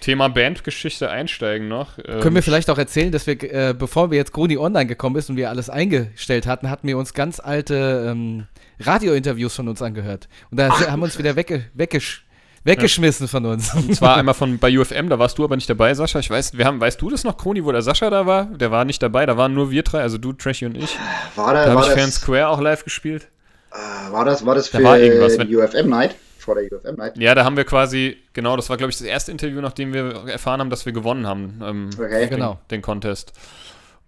Thema 0.01 0.29
Bandgeschichte 0.29 1.11
einsteigen 1.11 1.69
noch. 1.69 1.99
Ähm, 1.99 2.21
Können 2.21 2.35
wir 2.35 2.43
vielleicht 2.43 2.71
auch 2.71 2.79
erzählen, 2.79 3.11
dass 3.13 3.27
wir, 3.27 3.43
äh, 3.43 3.75
bevor 3.77 4.11
wir 4.11 4.19
jetzt 4.19 4.33
Gruni 4.33 4.57
online 4.57 4.87
gekommen 4.87 5.17
ist 5.17 5.29
und 5.31 5.37
wir 5.37 5.51
alles 5.51 5.71
eingestellt 5.71 6.47
hatten, 6.47 6.71
hatten 6.71 6.87
wir 6.87 6.99
uns 6.99 7.15
ganz 7.15 7.41
alte 7.41 8.07
ähm, 8.11 8.47
Radiointerviews 8.81 9.55
von 9.55 9.69
uns 9.69 9.83
angehört. 9.83 10.29
Und 10.51 10.59
da 10.59 10.69
haben 10.91 11.01
wir 11.01 11.05
uns 11.05 11.19
wieder 11.19 11.37
wegge 11.37 11.65
weggesch 11.75 12.25
weggeschmissen 12.65 13.29
von 13.29 13.47
uns. 13.47 13.75
Und 13.75 13.95
zwar 13.95 14.17
einmal 14.19 14.35
von 14.35 14.59
bei 14.59 14.77
UFM, 14.77 15.09
da 15.09 15.19
warst 15.19 15.39
du 15.39 15.45
aber 15.45 15.57
nicht 15.57 15.71
dabei, 15.71 15.95
Sascha. 15.95 16.19
Ich 16.19 16.31
weiß, 16.31 16.57
wir 16.57 16.65
haben, 16.65 16.81
weißt 16.81 17.01
du 17.01 17.09
das 17.11 17.25
noch, 17.25 17.37
Kroni, 17.37 17.65
wo 17.65 17.73
der 17.73 17.83
Sascha 17.83 18.11
da 18.11 18.27
war? 18.27 18.47
Der 18.47 18.71
war 18.71 18.85
nicht 18.85 19.03
dabei, 19.03 19.27
da 19.27 19.37
waren 19.37 19.55
nur 19.55 19.71
wir 19.71 19.83
drei, 19.83 20.01
also 20.01 20.19
du, 20.19 20.33
Trashy 20.33 20.67
und 20.67 20.77
ich. 20.77 20.97
War, 21.35 21.55
da, 21.55 21.65
Da 21.65 21.71
habe 21.71 21.81
war, 21.81 21.87
ich 21.89 21.93
Fan 21.93 22.07
das, 22.07 22.17
Square 22.17 22.49
auch 22.49 22.61
live 22.61 22.85
gespielt. 22.85 23.29
äh, 23.73 24.13
war 24.13 24.25
das, 24.25 24.45
war 24.45 24.55
das 24.55 24.71
Da 24.71 24.79
für 24.79 24.85
war 24.85 24.99
UFM 24.99 25.89
Night? 25.89 26.17
Vor 26.49 26.55
der 26.57 26.73
UFM 26.73 26.97
Night? 26.97 27.17
Ja, 27.19 27.35
da 27.35 27.45
haben 27.45 27.57
wir 27.57 27.65
quasi, 27.65 28.17
genau, 28.33 28.57
das 28.57 28.71
war, 28.71 28.77
glaube 28.77 28.91
ich, 28.91 28.99
das 28.99 29.07
erste 29.07 29.31
Interview, 29.31 29.61
nachdem 29.61 29.93
wir 29.93 30.27
erfahren 30.29 30.61
haben, 30.61 30.71
dass 30.71 30.87
wir 30.87 30.93
gewonnen 30.93 31.27
haben. 31.27 31.61
Ähm, 31.63 31.91
Okay. 31.99 32.27
Genau. 32.29 32.55
Den, 32.71 32.79
den 32.79 32.83
Contest. 32.83 33.33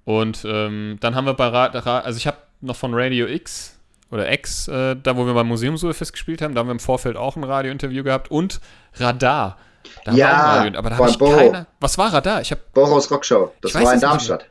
Und 0.05 0.45
ähm, 0.47 0.97
dann 1.01 1.15
haben 1.15 1.27
wir 1.27 1.35
bei 1.35 1.49
Ra 1.49 1.67
Ra 1.67 2.01
also 2.01 2.17
ich 2.17 2.27
habe 2.27 2.39
noch 2.63 2.77
von 2.77 2.93
Radio 2.95 3.27
X 3.27 3.77
oder 4.11 4.33
X, 4.33 4.67
äh, 4.69 4.97
da 4.97 5.17
wo 5.17 5.25
wir 5.27 5.35
beim 5.35 5.47
Museumsfest 5.49 6.13
gespielt 6.13 6.43
haben, 6.43 6.55
da 6.55 6.61
haben 6.61 6.67
wir 6.69 6.73
im 6.73 6.81
Vorfeld 6.81 7.17
auch 7.17 7.37
ein 7.37 7.45
Radiointerview 7.45 8.03
gehabt 8.03 8.31
und 8.31 8.61
Radar. 8.95 9.57
Da 10.05 10.13
Ja, 10.13 10.57
Radio, 10.57 10.79
aber 10.79 10.91
da 10.91 10.97
habe 10.97 11.05
beim 11.05 11.13
ich 11.13 11.19
Bo. 11.19 11.31
keine. 11.37 11.67
Was 11.81 11.97
war 11.99 12.13
Radar? 12.13 12.41
Ich 12.41 12.51
habe 12.51 12.61
Boros 12.75 13.11
Rockshow. 13.11 13.53
Das 13.61 13.75
war 13.75 13.83
in 13.83 13.89
nicht 13.91 14.03
Darmstadt. 14.03 14.47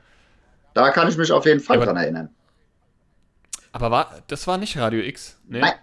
Da 0.74 0.92
kann 0.92 1.10
ich 1.10 1.18
mich 1.18 1.32
auf 1.32 1.46
jeden 1.46 1.60
Fall 1.60 1.78
aber- 1.78 1.88
dran 1.88 1.98
erinnern. 1.98 2.30
aber 3.72 3.92
war 3.92 4.14
das 4.28 4.48
war 4.48 4.58
nicht 4.58 4.78
Radio 4.78 5.02
X? 5.02 5.38
Nee. 5.48 5.60
Nein. 5.62 5.74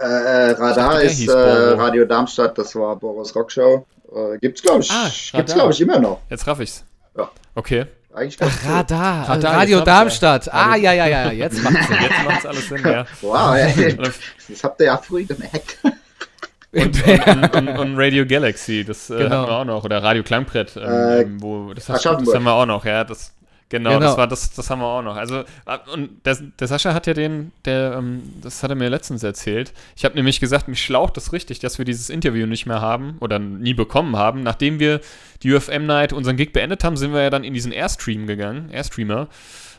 Äh, 0.00 0.04
äh, 0.06 0.50
Radar 0.52 1.00
ist 1.02 1.26
äh. 1.26 1.32
Radio 1.32 2.04
Darmstadt, 2.04 2.56
das 2.56 2.74
war 2.76 2.94
Boros 2.96 3.34
Rockshow. 3.34 3.84
Äh, 4.14 4.38
gibt's, 4.38 4.62
glaube 4.62 4.80
ich, 4.80 4.90
Ah, 4.90 5.10
gibt's, 5.32 5.54
glaube 5.54 5.72
ich, 5.72 5.80
immer 5.80 5.98
noch. 5.98 6.20
Jetzt 6.30 6.46
raff 6.46 6.60
ich's. 6.60 6.84
Ja. 7.16 7.28
Okay. 7.54 7.86
Eigentlich 8.14 8.40
cool. 8.40 8.48
Radar, 8.66 9.28
Radar, 9.28 9.56
Radio 9.56 9.78
jetzt 9.78 9.88
hab 9.88 10.06
ich's 10.06 10.20
Darmstadt. 10.20 10.54
Ah, 10.54 10.76
ja, 10.76 10.92
ja, 10.92 11.06
ja, 11.06 11.30
jetzt 11.32 11.62
macht's 11.62 11.86
Sinn. 11.88 11.96
Jetzt 12.00 12.24
macht's 12.24 12.46
alles 12.46 12.68
Sinn, 12.68 12.82
ja. 12.84 13.06
Wow, 13.22 13.54
ey, 13.54 13.96
das 14.48 14.64
habt 14.64 14.80
ihr 14.80 14.86
ja 14.86 14.96
früh 14.98 15.24
gemerkt. 15.24 15.78
und, 16.72 17.06
und, 17.06 17.54
und, 17.56 17.68
und 17.78 17.96
Radio 17.98 18.24
Galaxy, 18.26 18.84
das 18.84 19.10
äh, 19.10 19.18
Genau. 19.18 19.30
hatten 19.30 19.48
wir 19.48 19.56
auch 19.58 19.64
noch. 19.64 19.84
Oder 19.84 20.02
Radio 20.02 20.22
Klangbrett, 20.22 20.76
ähm, 20.76 21.38
Äh, 21.38 21.42
wo, 21.42 21.74
das, 21.74 21.88
hast, 21.88 22.04
das 22.04 22.14
haben 22.34 22.44
wir 22.44 22.52
auch 22.52 22.66
noch, 22.66 22.84
ja. 22.84 23.04
Das, 23.04 23.32
genau, 23.68 23.90
Genau. 23.90 24.00
das 24.00 24.16
war 24.16 24.26
das, 24.26 24.50
das 24.52 24.70
haben 24.70 24.80
wir 24.80 24.86
auch 24.86 25.02
noch. 25.02 25.16
Also, 25.16 25.40
äh, 25.66 25.78
und 25.92 26.24
der, 26.24 26.36
der 26.58 26.66
Sascha 26.68 26.94
hat 26.94 27.06
ja 27.06 27.14
den, 27.14 27.52
der, 27.64 27.94
ähm, 27.98 28.22
das 28.42 28.62
hat 28.62 28.70
er 28.70 28.76
mir 28.76 28.88
letztens 28.88 29.22
erzählt. 29.22 29.72
Ich 29.96 30.04
habe 30.04 30.14
nämlich 30.14 30.40
gesagt, 30.40 30.68
mich 30.68 30.82
schlaucht 30.82 31.16
das 31.16 31.32
richtig, 31.32 31.58
dass 31.58 31.78
wir 31.78 31.84
dieses 31.84 32.10
Interview 32.10 32.46
nicht 32.46 32.66
mehr 32.66 32.80
haben 32.80 33.16
oder 33.20 33.38
nie 33.38 33.74
bekommen 33.74 34.16
haben. 34.16 34.42
Nachdem 34.42 34.78
wir 34.80 35.00
die 35.42 35.52
UFM 35.52 35.86
Night 35.86 36.12
unseren 36.12 36.36
Gig 36.36 36.52
beendet 36.52 36.84
haben, 36.84 36.96
sind 36.96 37.12
wir 37.12 37.22
ja 37.22 37.30
dann 37.30 37.44
in 37.44 37.54
diesen 37.54 37.72
Airstream 37.72 38.26
gegangen, 38.26 38.70
Airstreamer. 38.70 39.28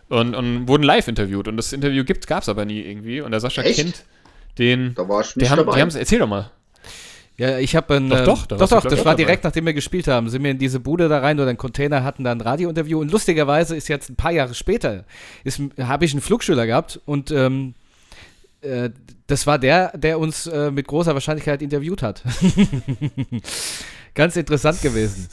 Und, 0.10 0.34
und 0.34 0.68
wurden 0.68 0.82
live 0.84 1.08
interviewt. 1.08 1.48
Und 1.48 1.58
das 1.58 1.72
Interview 1.72 2.04
gibt, 2.04 2.26
gab 2.26 2.42
es 2.42 2.50
aber 2.50 2.66
nie 2.66 2.82
irgendwie. 2.82 3.22
Und 3.22 3.30
der 3.32 3.40
Sascha 3.40 3.62
Echt? 3.62 3.76
kennt 3.80 4.06
den. 4.58 4.96
Da 4.96 5.08
war 5.08 5.22
ich 5.22 5.34
Die 5.34 5.40
nicht 5.42 5.52
haben, 5.52 5.58
dabei. 5.66 5.84
die 5.86 5.98
erzähl 6.00 6.18
doch 6.20 6.28
mal. 6.28 6.50
Ja, 7.40 7.58
ich 7.58 7.74
habe 7.74 7.96
ein. 7.96 8.10
Doch, 8.10 8.20
ähm, 8.20 8.26
doch, 8.26 8.46
da 8.46 8.58
doch, 8.58 8.70
doch, 8.70 8.84
das 8.84 9.00
war 9.00 9.06
dabei. 9.06 9.16
direkt, 9.16 9.46
nachdem 9.46 9.66
wir 9.66 9.74
gespielt 9.74 10.10
haben. 10.10 10.30
Sind 10.30 10.44
wir 10.44 10.52
in 10.52 10.60
diese 10.60 10.82
Bude 10.82 11.08
da 11.08 11.20
rein 11.20 11.40
oder 11.40 11.48
einen 11.48 11.58
Container, 11.58 12.04
hatten 12.04 12.26
da 12.26 12.34
ein 12.34 12.42
Radiointerview. 12.42 13.00
Und 13.00 13.12
lustigerweise 13.12 13.78
ist 13.78 13.88
jetzt 13.88 14.10
ein 14.10 14.18
paar 14.18 14.32
Jahre 14.32 14.54
später, 14.54 15.06
habe 15.80 16.06
ich 16.06 16.12
einen 16.12 16.22
Flugschüler 16.22 16.68
gehabt 16.68 17.00
und 17.06 17.32
ähm, 17.32 17.76
äh, 18.62 18.90
das 19.28 19.48
war 19.48 19.58
der, 19.58 19.98
der 19.98 20.20
uns 20.20 20.48
äh, 20.48 20.70
mit 20.70 20.88
großer 20.88 21.14
Wahrscheinlichkeit 21.14 21.62
interviewt 21.62 22.04
hat. 22.04 22.24
Ganz 24.16 24.36
interessant 24.36 24.82
gewesen. 24.82 25.30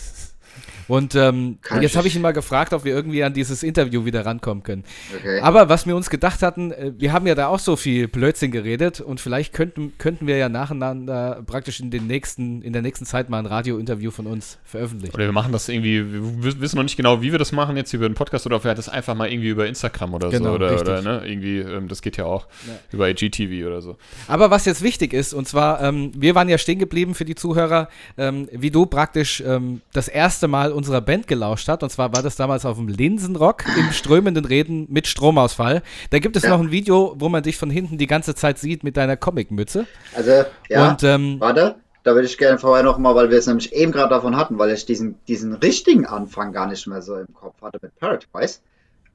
Und 0.89 1.15
ähm, 1.15 1.59
jetzt 1.81 1.97
habe 1.97 2.07
ich 2.07 2.15
ihn 2.15 2.23
mal 2.23 2.33
gefragt, 2.33 2.73
ob 2.73 2.85
wir 2.85 2.95
irgendwie 2.95 3.25
an 3.25 3.35
dieses 3.35 3.63
Interview 3.63 4.05
wieder 4.05 4.25
rankommen 4.25 4.63
können. 4.63 4.85
Okay. 5.17 5.41
Aber 5.41 5.69
was 5.69 5.87
wir 5.87 5.97
uns 5.97 6.11
gedacht 6.11 6.43
hatten, 6.43 6.71
äh, 6.73 6.93
wir 6.97 7.13
haben 7.13 7.27
ja 7.27 7.35
da 7.35 7.49
auch 7.49 7.59
so 7.59 7.77
viel 7.77 8.07
Blödsinn 8.09 8.51
geredet 8.53 9.01
und 9.01 9.21
vielleicht 9.21 9.53
könnten, 9.53 9.93
könnten 9.99 10.27
wir 10.27 10.37
ja 10.37 10.49
nacheinander 10.49 11.43
praktisch 11.47 11.81
in, 11.81 11.91
den 11.91 12.07
nächsten, 12.07 12.63
in 12.63 12.73
der 12.73 12.83
nächsten 12.83 13.05
Zeit 13.05 13.29
mal 13.31 13.39
ein 13.39 13.47
Radiointerview 13.47 14.11
von 14.11 14.27
uns 14.27 14.59
veröffentlichen. 14.65 15.15
Oder 15.15 15.25
wir 15.25 15.33
machen 15.33 15.53
das 15.53 15.69
irgendwie, 15.69 16.05
wir 16.43 16.61
wissen 16.61 16.77
noch 16.77 16.83
nicht 16.85 16.97
genau, 16.97 17.21
wie 17.23 17.33
wir 17.33 17.39
das 17.39 17.53
machen 17.53 17.77
jetzt 17.77 17.93
über 17.93 18.09
den 18.09 18.15
Podcast 18.15 18.47
oder 18.47 18.61
vielleicht 18.61 18.79
das 18.79 18.89
einfach 18.89 19.15
mal 19.15 19.31
irgendwie 19.31 19.49
über 19.49 19.67
Instagram 19.67 20.15
oder 20.15 20.31
Genau, 20.31 20.51
so. 20.51 20.55
Oder, 20.55 20.71
richtig. 20.71 20.89
oder 20.89 21.03
ne, 21.03 21.23
irgendwie, 21.27 21.59
ähm, 21.59 21.89
das 21.89 22.03
geht 22.03 22.17
ja 22.17 22.25
auch 22.25 22.47
Ja. 22.67 22.75
über 22.93 23.09
IGTV 23.09 23.67
oder 23.67 23.81
so. 23.83 23.97
Aber 24.29 24.51
was 24.51 24.65
jetzt 24.67 24.83
wichtig 24.83 25.13
ist, 25.13 25.33
und 25.35 25.49
zwar, 25.49 25.83
ähm, 25.83 26.13
wir 26.17 26.35
waren 26.35 26.49
ja 26.49 26.59
stehen 26.59 26.79
geblieben 26.79 27.15
für 27.15 27.25
die 27.25 27.35
Zuhörer, 27.35 27.89
ähm, 28.19 28.49
wie 28.53 28.71
du 28.71 28.87
praktisch 28.87 29.43
ähm, 29.45 29.81
das 29.93 30.09
erste 30.09 30.49
Mal 30.49 30.73
unserer 30.77 31.01
Band 31.01 31.27
gelauscht 31.27 31.67
hast. 31.69 31.83
Und 31.83 31.91
zwar 31.91 32.15
war 32.15 32.23
das 32.23 32.37
damals 32.37 32.65
auf 32.65 32.77
dem 32.77 32.87
Linsenrock 32.89 33.65
im 33.79 33.91
strömenden 33.93 34.45
Reden 34.45 34.87
mit 34.89 35.07
Stromausfall. 35.09 35.83
Da 36.11 36.19
gibt 36.21 36.37
es 36.37 36.45
Ja. 36.45 36.51
noch 36.51 36.61
ein 36.61 36.71
Video, 36.71 37.15
wo 37.19 37.29
man 37.29 37.43
dich 37.43 37.57
von 37.57 37.71
hinten 37.71 37.99
die 37.99 38.07
ganze 38.07 38.35
Zeit 38.35 38.59
sieht 38.59 38.85
mit 38.85 38.97
deiner 38.97 39.17
Comicmütze. 39.17 39.87
Also, 40.15 40.45
ja, 40.69 40.91
Und 40.91 41.03
ähm, 41.03 41.41
warte, 41.41 41.77
da 42.05 42.15
würde 42.15 42.27
ich 42.29 42.39
gerne 42.39 42.59
vorher 42.59 42.85
nochmal, 42.85 43.15
weil 43.17 43.31
wir 43.31 43.39
es 43.39 43.47
nämlich 43.49 43.73
eben 43.73 43.91
gerade 43.91 44.11
davon 44.11 44.37
hatten, 44.37 44.59
weil 44.59 44.71
ich 44.71 44.87
diesen, 44.87 45.17
diesen 45.27 45.55
richtigen 45.55 46.07
Anfang 46.07 46.53
gar 46.53 46.67
nicht 46.69 46.87
mehr 46.87 47.03
so 47.03 47.17
im 47.17 47.35
Kopf 47.35 47.61
hatte 47.63 47.79
mit 47.83 47.99
Paradise. 47.99 48.61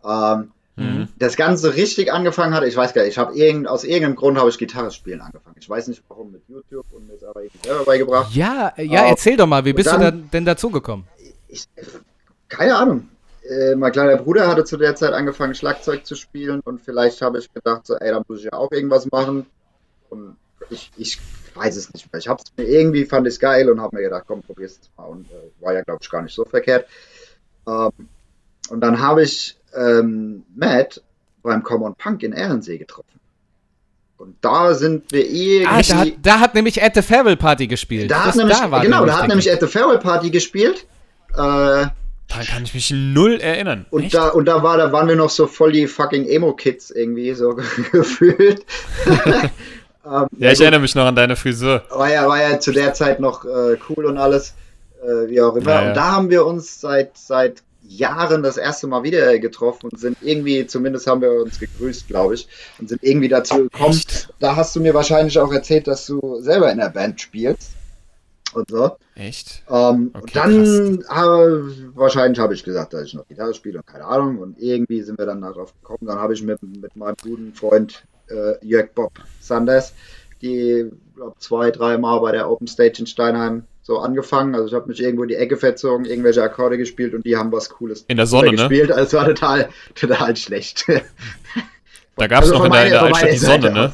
Ähm, 0.05 0.51
Mhm. 0.77 1.09
das 1.19 1.35
Ganze 1.35 1.75
richtig 1.75 2.13
angefangen 2.13 2.53
hatte, 2.53 2.65
ich 2.65 2.77
weiß 2.77 2.93
gar 2.93 3.01
nicht, 3.01 3.11
ich 3.11 3.17
habe 3.17 3.35
irgend, 3.35 3.67
aus 3.67 3.83
irgendeinem 3.83 4.15
Grund 4.15 4.37
habe 4.39 4.49
ich 4.49 4.57
Gitarre 4.57 4.89
spielen 4.89 5.19
angefangen. 5.19 5.57
Ich 5.59 5.69
weiß 5.69 5.89
nicht 5.89 6.01
warum 6.07 6.31
mit 6.31 6.41
YouTube 6.47 6.85
und 6.93 7.07
mir 7.07 7.13
ist 7.15 7.25
aber 7.25 7.41
irgendwie 7.43 7.67
selber 7.67 7.83
beigebracht. 7.83 8.33
ja, 8.33 8.71
ja, 8.77 9.03
Oh. 9.03 9.09
erzähl 9.09 9.35
doch 9.35 9.47
mal, 9.47 9.65
wie 9.65 9.73
bist 9.73 9.87
du 9.91 9.97
dann- 9.99 10.01
da, 10.01 10.27
denn 10.31 10.45
dazugekommen? 10.45 11.05
Ich, 11.51 11.65
keine 12.49 12.75
Ahnung. 12.75 13.09
Äh, 13.43 13.75
mein 13.75 13.91
kleiner 13.91 14.17
Bruder 14.17 14.47
hatte 14.47 14.63
zu 14.63 14.77
der 14.77 14.95
Zeit 14.95 15.13
angefangen, 15.13 15.55
Schlagzeug 15.55 16.05
zu 16.05 16.15
spielen 16.15 16.59
und 16.61 16.79
vielleicht 16.81 17.21
habe 17.21 17.39
ich 17.39 17.51
gedacht, 17.53 17.85
so, 17.87 17.95
ey, 17.95 18.11
da 18.11 18.21
muss 18.27 18.39
ich 18.39 18.45
ja 18.45 18.53
auch 18.53 18.71
irgendwas 18.71 19.09
machen. 19.11 19.45
Und 20.09 20.35
ich, 20.69 20.91
ich 20.97 21.19
weiß 21.55 21.75
es 21.75 21.91
nicht 21.93 22.11
mehr. 22.13 22.19
Ich 22.19 22.27
habe 22.27 22.41
es 22.43 22.51
mir 22.55 22.69
irgendwie, 22.69 23.05
fand 23.05 23.27
ich 23.27 23.39
geil 23.39 23.69
und 23.69 23.81
habe 23.81 23.95
mir 23.97 24.03
gedacht, 24.03 24.25
komm, 24.27 24.41
probier's 24.41 24.75
jetzt 24.75 24.91
mal. 24.97 25.05
Und 25.05 25.29
äh, 25.31 25.63
war 25.63 25.73
ja, 25.73 25.81
glaube 25.81 25.99
ich, 26.01 26.09
gar 26.09 26.21
nicht 26.21 26.35
so 26.35 26.45
verkehrt. 26.45 26.87
Ähm, 27.67 27.91
und 28.69 28.79
dann 28.81 28.99
habe 28.99 29.23
ich 29.23 29.57
ähm, 29.75 30.43
Matt 30.55 31.01
beim 31.41 31.63
Common 31.63 31.95
Punk 31.95 32.23
in 32.23 32.33
Ehrensee 32.33 32.77
getroffen. 32.77 33.19
Und 34.17 34.35
da 34.41 34.75
sind 34.75 35.11
wir 35.11 35.25
irgendwie. 35.25 35.65
Ah, 35.65 35.81
da, 35.81 35.95
hat- 36.01 36.13
da 36.21 36.39
hat 36.39 36.53
nämlich 36.53 36.81
At 36.83 36.93
the 36.93 37.01
Farewell 37.01 37.37
Party 37.37 37.65
gespielt. 37.65 38.11
da 38.11 38.25
hat 38.25 38.35
nämlich, 38.35 38.55
war 38.69 38.81
genau, 38.83 39.03
da 39.05 39.17
hat 39.19 39.27
nämlich 39.29 39.51
at 39.51 39.59
the 39.61 39.67
Farewell 39.67 39.97
Party 39.97 40.29
gespielt. 40.29 40.85
Äh, 41.35 41.87
Daran 42.31 42.45
kann 42.47 42.63
ich 42.63 42.73
mich 42.73 42.91
null 42.91 43.41
erinnern. 43.41 43.85
Und 43.89 44.03
Echt? 44.03 44.15
da, 44.15 44.29
und 44.29 44.45
da 44.45 44.63
war, 44.63 44.77
da 44.77 44.91
waren 44.93 45.07
wir 45.09 45.17
noch 45.17 45.29
so 45.29 45.47
voll 45.47 45.73
die 45.73 45.85
fucking 45.85 46.27
Emo-Kids 46.29 46.91
irgendwie 46.91 47.33
so 47.33 47.55
gefühlt. 47.91 48.65
ähm, 49.05 50.27
ja, 50.37 50.51
ich 50.51 50.57
gut, 50.57 50.61
erinnere 50.61 50.79
mich 50.79 50.95
noch 50.95 51.05
an 51.05 51.15
deine 51.15 51.35
Frisur. 51.35 51.83
war 51.89 52.09
ja, 52.09 52.27
war 52.29 52.41
ja 52.41 52.59
zu 52.59 52.71
der 52.71 52.93
Zeit 52.93 53.19
noch 53.19 53.43
äh, 53.43 53.77
cool 53.89 54.05
und 54.05 54.17
alles, 54.17 54.53
äh, 55.03 55.29
wie 55.29 55.41
auch 55.41 55.55
immer. 55.57 55.71
Ja, 55.71 55.81
ja. 55.81 55.87
Und 55.89 55.97
da 55.97 56.11
haben 56.11 56.29
wir 56.29 56.45
uns 56.45 56.79
seit, 56.79 57.17
seit 57.17 57.63
Jahren 57.83 58.43
das 58.43 58.55
erste 58.55 58.87
Mal 58.87 59.03
wieder 59.03 59.37
getroffen 59.39 59.89
und 59.91 59.99
sind 59.99 60.17
irgendwie, 60.21 60.65
zumindest 60.65 61.07
haben 61.07 61.21
wir 61.21 61.31
uns 61.31 61.59
gegrüßt, 61.59 62.07
glaube 62.07 62.35
ich, 62.35 62.47
und 62.79 62.87
sind 62.87 63.03
irgendwie 63.03 63.27
dazu 63.27 63.63
gekommen. 63.63 63.89
Echt? 63.89 64.29
Da 64.39 64.55
hast 64.55 64.73
du 64.75 64.79
mir 64.79 64.93
wahrscheinlich 64.93 65.37
auch 65.37 65.51
erzählt, 65.51 65.87
dass 65.87 66.05
du 66.05 66.39
selber 66.39 66.71
in 66.71 66.77
der 66.77 66.89
Band 66.89 67.19
spielst. 67.19 67.71
Und 68.53 68.69
so. 68.69 68.97
Echt? 69.15 69.63
Ähm, 69.69 70.11
Okay, 70.13 70.21
und 70.21 70.35
dann 70.35 71.03
habe 71.07 71.73
wahrscheinlich 71.95 72.39
habe 72.39 72.53
ich 72.53 72.63
gesagt, 72.63 72.93
dass 72.93 73.07
ich 73.07 73.13
noch 73.13 73.27
Gitarre 73.27 73.53
spiele 73.53 73.79
und 73.79 73.87
keine 73.87 74.05
Ahnung. 74.05 74.39
Und 74.39 74.59
irgendwie 74.59 75.01
sind 75.01 75.17
wir 75.17 75.25
dann 75.25 75.41
darauf 75.41 75.73
gekommen. 75.73 76.07
Dann 76.07 76.19
habe 76.19 76.33
ich 76.33 76.43
mit, 76.43 76.61
mit 76.61 76.95
meinem 76.95 77.15
guten 77.21 77.53
Freund 77.53 78.03
äh, 78.29 78.65
Jörg 78.65 78.89
Bob 78.93 79.13
Sanders 79.39 79.93
die 80.41 80.89
glaube 81.15 81.35
zwei, 81.37 81.71
dreimal 81.71 82.19
bei 82.21 82.31
der 82.31 82.49
Open 82.49 82.67
Stage 82.67 82.99
in 82.99 83.07
Steinheim 83.07 83.63
so 83.83 83.99
angefangen. 83.99 84.55
Also 84.55 84.67
ich 84.67 84.73
habe 84.73 84.87
mich 84.87 85.01
irgendwo 85.01 85.23
in 85.23 85.29
die 85.29 85.35
Ecke 85.35 85.57
verzogen, 85.57 86.05
irgendwelche 86.05 86.43
Akkorde 86.43 86.77
gespielt 86.77 87.13
und 87.13 87.25
die 87.25 87.37
haben 87.37 87.51
was 87.51 87.69
Cooles 87.69 88.05
In 88.07 88.17
der 88.17 88.27
Sonne, 88.27 88.51
ne? 88.51 88.57
gespielt. 88.57 88.91
Also 88.91 89.03
es 89.03 89.13
war 89.13 89.25
total, 89.25 89.69
total 89.95 90.35
schlecht. 90.35 90.85
Da 92.17 92.27
gab 92.27 92.43
es 92.43 92.51
Also 92.51 92.59
noch 92.59 92.65
in 92.65 92.71
der, 92.71 92.85
in 92.85 92.91
der 92.91 93.03
Altstadt 93.03 93.31
die 93.31 93.37
Sonne, 93.37 93.71
ne? 93.71 93.93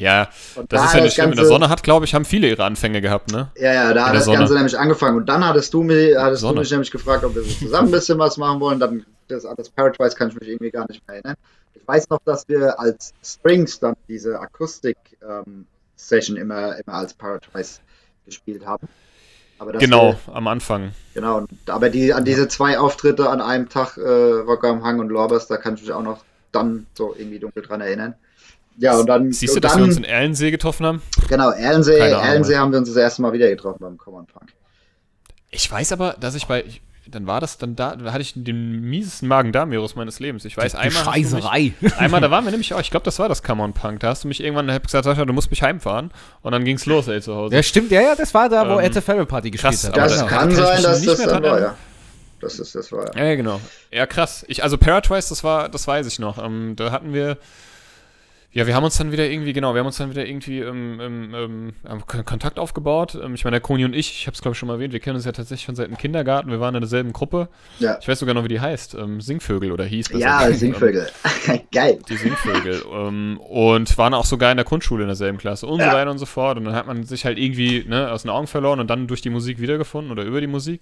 Ja, 0.00 0.28
Und 0.56 0.72
das 0.72 0.80
da 0.80 0.86
ist 0.86 0.94
ja 0.94 1.00
nicht 1.02 1.14
schlimm. 1.14 1.24
In 1.26 1.30
der 1.32 1.36
Ganze- 1.36 1.48
Sonne 1.48 1.68
hat, 1.68 1.82
glaube 1.82 2.06
ich, 2.06 2.14
haben 2.14 2.24
viele 2.24 2.48
ihre 2.48 2.64
Anfänge 2.64 3.00
gehabt, 3.00 3.30
ne? 3.32 3.50
Ja, 3.56 3.72
ja, 3.74 3.92
da 3.94 4.06
hat 4.08 4.14
das 4.14 4.24
Sonne. 4.24 4.38
Ganze 4.38 4.54
nämlich 4.54 4.78
angefangen. 4.78 5.16
Und 5.18 5.26
dann 5.28 5.46
hattest 5.46 5.74
du 5.74 5.82
mich, 5.82 6.16
hattest 6.16 6.42
du 6.42 6.46
Sonne. 6.48 6.60
mich 6.60 6.70
nämlich 6.70 6.90
gefragt, 6.90 7.22
ob 7.24 7.34
wir 7.34 7.42
so 7.42 7.50
zusammen 7.66 7.88
ein 7.88 7.92
bisschen 7.92 8.18
was 8.18 8.36
machen 8.38 8.60
wollen. 8.60 8.80
Dann 8.80 9.04
das, 9.28 9.46
das 9.56 9.68
Paradise 9.68 10.16
kann 10.16 10.28
ich 10.30 10.34
mich 10.40 10.48
irgendwie 10.48 10.70
gar 10.70 10.86
nicht 10.88 11.06
mehr 11.06 11.16
erinnern. 11.16 11.36
Ich 11.74 11.86
weiß 11.86 12.08
noch, 12.10 12.20
dass 12.24 12.48
wir 12.48 12.80
als 12.80 13.12
Strings 13.22 13.78
dann 13.78 13.94
diese 14.08 14.40
Akustik-Session 14.40 16.36
immer, 16.36 16.76
immer 16.78 16.94
als 16.96 17.14
Paradise 17.14 17.80
gespielt 18.26 18.64
haben. 18.66 18.88
Genau, 19.78 20.14
Wir, 20.26 20.34
am 20.34 20.48
Anfang. 20.48 20.92
genau. 21.12 21.44
Aber 21.66 21.90
die, 21.90 22.14
an 22.14 22.24
diese 22.24 22.48
zwei 22.48 22.78
Auftritte 22.78 23.28
an 23.28 23.42
einem 23.42 23.68
Tag, 23.68 23.98
äh, 23.98 24.00
Rocker 24.00 24.68
am 24.68 24.82
Hang 24.84 25.00
und 25.00 25.10
Lorbers, 25.10 25.48
da 25.48 25.58
kann 25.58 25.74
ich 25.74 25.82
mich 25.82 25.92
auch 25.92 26.02
noch 26.02 26.24
dann 26.50 26.86
so 26.94 27.14
irgendwie 27.16 27.38
dunkel 27.38 27.62
dran 27.62 27.82
erinnern. 27.82 28.14
Ja, 28.80 28.96
und 28.98 29.06
dann. 29.06 29.30
Siehst 29.32 29.54
du, 29.54 29.60
dass 29.60 29.72
dann, 29.72 29.82
wir 29.82 29.86
uns 29.86 29.96
in 29.96 30.04
Erlensee 30.04 30.50
getroffen 30.50 30.86
haben? 30.86 31.02
Genau, 31.28 31.50
Erlensee, 31.50 31.98
Erlensee 31.98 32.56
haben 32.56 32.72
wir 32.72 32.78
uns 32.78 32.88
das 32.88 32.96
erste 32.96 33.22
Mal 33.22 33.32
wieder 33.32 33.48
getroffen 33.48 33.78
beim 33.80 33.96
Common 33.98 34.26
Punk. 34.26 34.50
Ich 35.50 35.70
weiß 35.70 35.92
aber, 35.92 36.16
dass 36.18 36.34
ich 36.34 36.46
bei. 36.46 36.64
Ich, 36.64 36.80
dann 37.06 37.26
war 37.26 37.40
das 37.40 37.58
dann 37.58 37.74
da, 37.74 37.96
da 37.96 38.12
hatte 38.12 38.22
ich 38.22 38.34
den 38.36 38.82
miesesten 38.82 39.26
Magen-Darm-Virus 39.26 39.96
meines 39.96 40.20
Lebens. 40.20 40.44
Ich 40.44 40.56
weiß, 40.56 40.72
Die 40.72 40.78
einmal. 40.78 41.02
du 41.02 41.10
mich- 41.10 41.28
Scheißerei. 41.28 41.72
Einmal, 41.98 42.20
da 42.20 42.30
waren 42.30 42.44
wir 42.44 42.52
nämlich 42.52 42.72
auch, 42.72 42.78
ich 42.80 42.90
glaube, 42.92 43.02
das 43.04 43.18
war 43.18 43.28
das 43.28 43.42
Come 43.42 43.64
On 43.64 43.72
Punk. 43.72 43.98
Da 44.00 44.10
hast 44.10 44.22
du 44.22 44.28
mich 44.28 44.40
irgendwann 44.40 44.70
hab 44.70 44.84
gesagt, 44.84 45.04
Sascha, 45.06 45.24
du 45.24 45.32
musst 45.32 45.50
mich 45.50 45.60
heimfahren. 45.62 46.12
Und 46.42 46.52
dann 46.52 46.64
ging's 46.64 46.86
los, 46.86 47.08
ey, 47.08 47.20
zu 47.20 47.34
Hause. 47.34 47.56
Ja, 47.56 47.62
stimmt, 47.64 47.90
ja, 47.90 48.00
ja, 48.00 48.14
das 48.14 48.32
war 48.32 48.48
da, 48.48 48.68
wo 48.68 48.78
Ähm, 48.78 48.86
At 48.86 48.94
the 48.94 49.00
Farrell 49.00 49.26
Party 49.26 49.50
gespielt 49.50 49.72
krass, 49.72 49.84
hat. 49.88 49.96
Das 49.96 50.12
da- 50.12 50.26
genau. 50.26 50.28
da 50.30 50.36
kann 50.36 50.50
sein, 50.54 50.82
dass 50.84 51.02
das 51.04 51.18
dann 51.26 51.42
war, 51.42 51.60
ja. 51.60 51.74
Das 52.40 52.58
ist, 52.60 52.74
das 52.76 52.92
war, 52.92 53.16
ja. 53.16 53.24
Ja, 53.24 53.34
genau. 53.34 53.60
Ja, 53.90 54.06
krass. 54.06 54.44
Ich, 54.46 54.62
also 54.62 54.78
Paratwice, 54.78 55.30
das 55.30 55.42
war, 55.42 55.68
das 55.68 55.88
weiß 55.88 56.06
ich 56.06 56.20
noch. 56.20 56.38
Ähm, 56.42 56.74
da 56.76 56.92
hatten 56.92 57.12
wir, 57.12 57.38
ja, 58.52 58.66
wir 58.66 58.74
haben 58.74 58.82
uns 58.82 58.96
dann 58.98 59.12
wieder 59.12 59.28
irgendwie, 59.30 59.52
genau, 59.52 59.74
wir 59.74 59.78
haben 59.78 59.86
uns 59.86 59.98
dann 59.98 60.10
wieder 60.10 60.26
irgendwie 60.26 60.58
ähm, 60.58 60.98
ähm, 61.00 61.72
ähm, 61.88 62.06
Kontakt 62.24 62.58
aufgebaut. 62.58 63.14
Ähm, 63.14 63.34
ich 63.34 63.44
meine, 63.44 63.54
der 63.54 63.60
Koni 63.60 63.84
und 63.84 63.94
ich, 63.94 64.10
ich 64.10 64.26
habe 64.26 64.34
es 64.34 64.42
glaube 64.42 64.54
ich 64.54 64.58
schon 64.58 64.66
mal 64.66 64.74
erwähnt, 64.74 64.92
wir 64.92 64.98
kennen 64.98 65.14
uns 65.16 65.24
ja 65.24 65.30
tatsächlich 65.30 65.64
schon 65.66 65.76
seit 65.76 65.86
dem 65.88 65.96
Kindergarten. 65.96 66.50
Wir 66.50 66.58
waren 66.58 66.74
in 66.74 66.80
derselben 66.80 67.12
Gruppe. 67.12 67.48
Ja. 67.78 67.96
Ich 68.00 68.08
weiß 68.08 68.18
sogar 68.18 68.34
noch, 68.34 68.42
wie 68.42 68.48
die 68.48 68.58
heißt. 68.60 68.94
Ähm, 68.94 69.20
Singvögel 69.20 69.70
oder 69.70 69.84
hieß. 69.84 70.08
besser 70.08 70.18
Ja. 70.20 70.50
Singvögel. 70.52 71.08
Geil. 71.72 72.00
die 72.08 72.16
Singvögel. 72.16 72.82
ähm, 72.92 73.38
und 73.38 73.96
waren 73.98 74.14
auch 74.14 74.24
sogar 74.24 74.50
in 74.50 74.56
der 74.56 74.64
Grundschule 74.64 75.02
in 75.02 75.08
derselben 75.08 75.38
Klasse 75.38 75.66
und 75.68 75.78
so 75.78 75.86
Ja. 75.86 75.92
weiter 75.94 76.10
und 76.10 76.18
so 76.18 76.26
fort. 76.26 76.58
Und 76.58 76.64
dann 76.64 76.74
hat 76.74 76.88
man 76.88 77.04
sich 77.04 77.24
halt 77.24 77.38
irgendwie 77.38 77.84
ne, 77.86 78.10
aus 78.10 78.22
den 78.22 78.30
Augen 78.32 78.48
verloren 78.48 78.80
und 78.80 78.88
dann 78.90 79.06
durch 79.06 79.20
die 79.22 79.30
Musik 79.30 79.60
wiedergefunden 79.60 80.10
oder 80.10 80.24
über 80.24 80.40
die 80.40 80.48
Musik. 80.48 80.80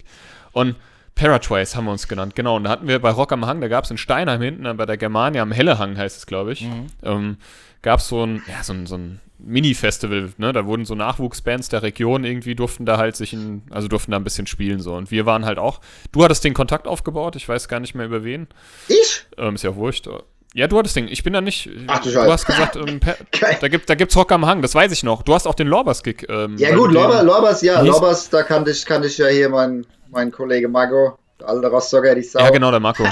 Und 0.52 0.76
Paratwice 1.18 1.76
haben 1.76 1.84
wir 1.86 1.92
uns 1.92 2.08
genannt, 2.08 2.34
genau. 2.34 2.56
Und 2.56 2.64
da 2.64 2.70
hatten 2.70 2.88
wir 2.88 2.98
bei 3.00 3.10
Rock 3.10 3.32
am 3.32 3.44
Hang, 3.44 3.60
da 3.60 3.68
gab 3.68 3.84
es 3.84 3.90
in 3.90 3.98
Steinheim 3.98 4.40
hinten, 4.40 4.64
äh, 4.64 4.74
bei 4.74 4.86
der 4.86 4.96
Germania 4.96 5.42
am 5.42 5.52
Hellehang 5.52 5.98
heißt 5.98 6.16
es, 6.16 6.26
glaube 6.26 6.52
ich, 6.52 6.66
ähm, 7.02 7.36
gab 7.82 8.00
so 8.00 8.24
ein, 8.24 8.42
ja, 8.46 8.62
so 8.62 8.72
ein, 8.72 8.86
so 8.86 8.96
ein 8.96 9.20
Mini-Festival, 9.38 10.32
ne? 10.36 10.52
Da 10.52 10.66
wurden 10.66 10.84
so 10.84 10.94
Nachwuchsbands 10.94 11.68
der 11.68 11.82
Region 11.82 12.24
irgendwie 12.24 12.54
durften 12.54 12.86
da 12.86 12.98
halt 12.98 13.16
sich 13.16 13.32
in, 13.32 13.62
also 13.70 13.88
durften 13.88 14.12
da 14.12 14.16
ein 14.16 14.24
bisschen 14.24 14.46
spielen 14.46 14.80
so. 14.80 14.94
Und 14.94 15.10
wir 15.10 15.26
waren 15.26 15.44
halt 15.44 15.58
auch, 15.58 15.80
du 16.12 16.24
hattest 16.24 16.44
den 16.44 16.54
Kontakt 16.54 16.86
aufgebaut, 16.86 17.36
ich 17.36 17.48
weiß 17.48 17.68
gar 17.68 17.80
nicht 17.80 17.94
mehr 17.94 18.06
über 18.06 18.24
wen. 18.24 18.46
Ich? 18.88 19.26
Ähm, 19.36 19.54
ist 19.54 19.64
ja 19.64 19.76
wurscht. 19.76 20.08
Ja, 20.54 20.66
du 20.66 20.78
hattest 20.78 20.96
den. 20.96 21.08
Ich 21.08 21.22
bin 21.22 21.32
da 21.34 21.40
nicht. 21.40 21.68
Ach 21.88 21.98
du 21.98 22.08
du 22.08 22.14
Scheiße. 22.14 22.32
hast 22.32 22.46
gesagt, 22.46 22.76
ähm, 22.76 23.00
da, 23.60 23.68
gibt, 23.68 23.88
da 23.90 23.94
gibt's 23.94 24.16
Rock 24.16 24.32
am 24.32 24.46
Hang, 24.46 24.62
das 24.62 24.74
weiß 24.74 24.90
ich 24.92 25.02
noch. 25.02 25.22
Du 25.22 25.34
hast 25.34 25.46
auch 25.46 25.54
den 25.54 25.66
Lorbers-Gig. 25.68 26.26
Ähm, 26.28 26.56
Ja 26.56 26.74
gut, 26.74 26.90
du 26.90 26.94
Lorber, 26.94 27.22
Lorbers, 27.22 27.60
ja, 27.62 27.80
Lorbers, 27.82 28.30
da 28.30 28.42
kannte 28.42 28.70
ich, 28.70 28.84
kannte 28.86 29.08
ich 29.08 29.18
ja 29.18 29.26
hier 29.26 29.48
meinen 29.50 29.86
mein 30.10 30.32
Kollege 30.32 30.68
Marco, 30.68 31.18
der 31.38 31.48
alte 31.50 31.66
Rostocker, 31.68 32.14
die 32.14 32.22
Sau. 32.22 32.40
Ja, 32.40 32.48
genau, 32.50 32.70
der 32.70 32.80
Marco. 32.80 33.04
äh, 33.04 33.08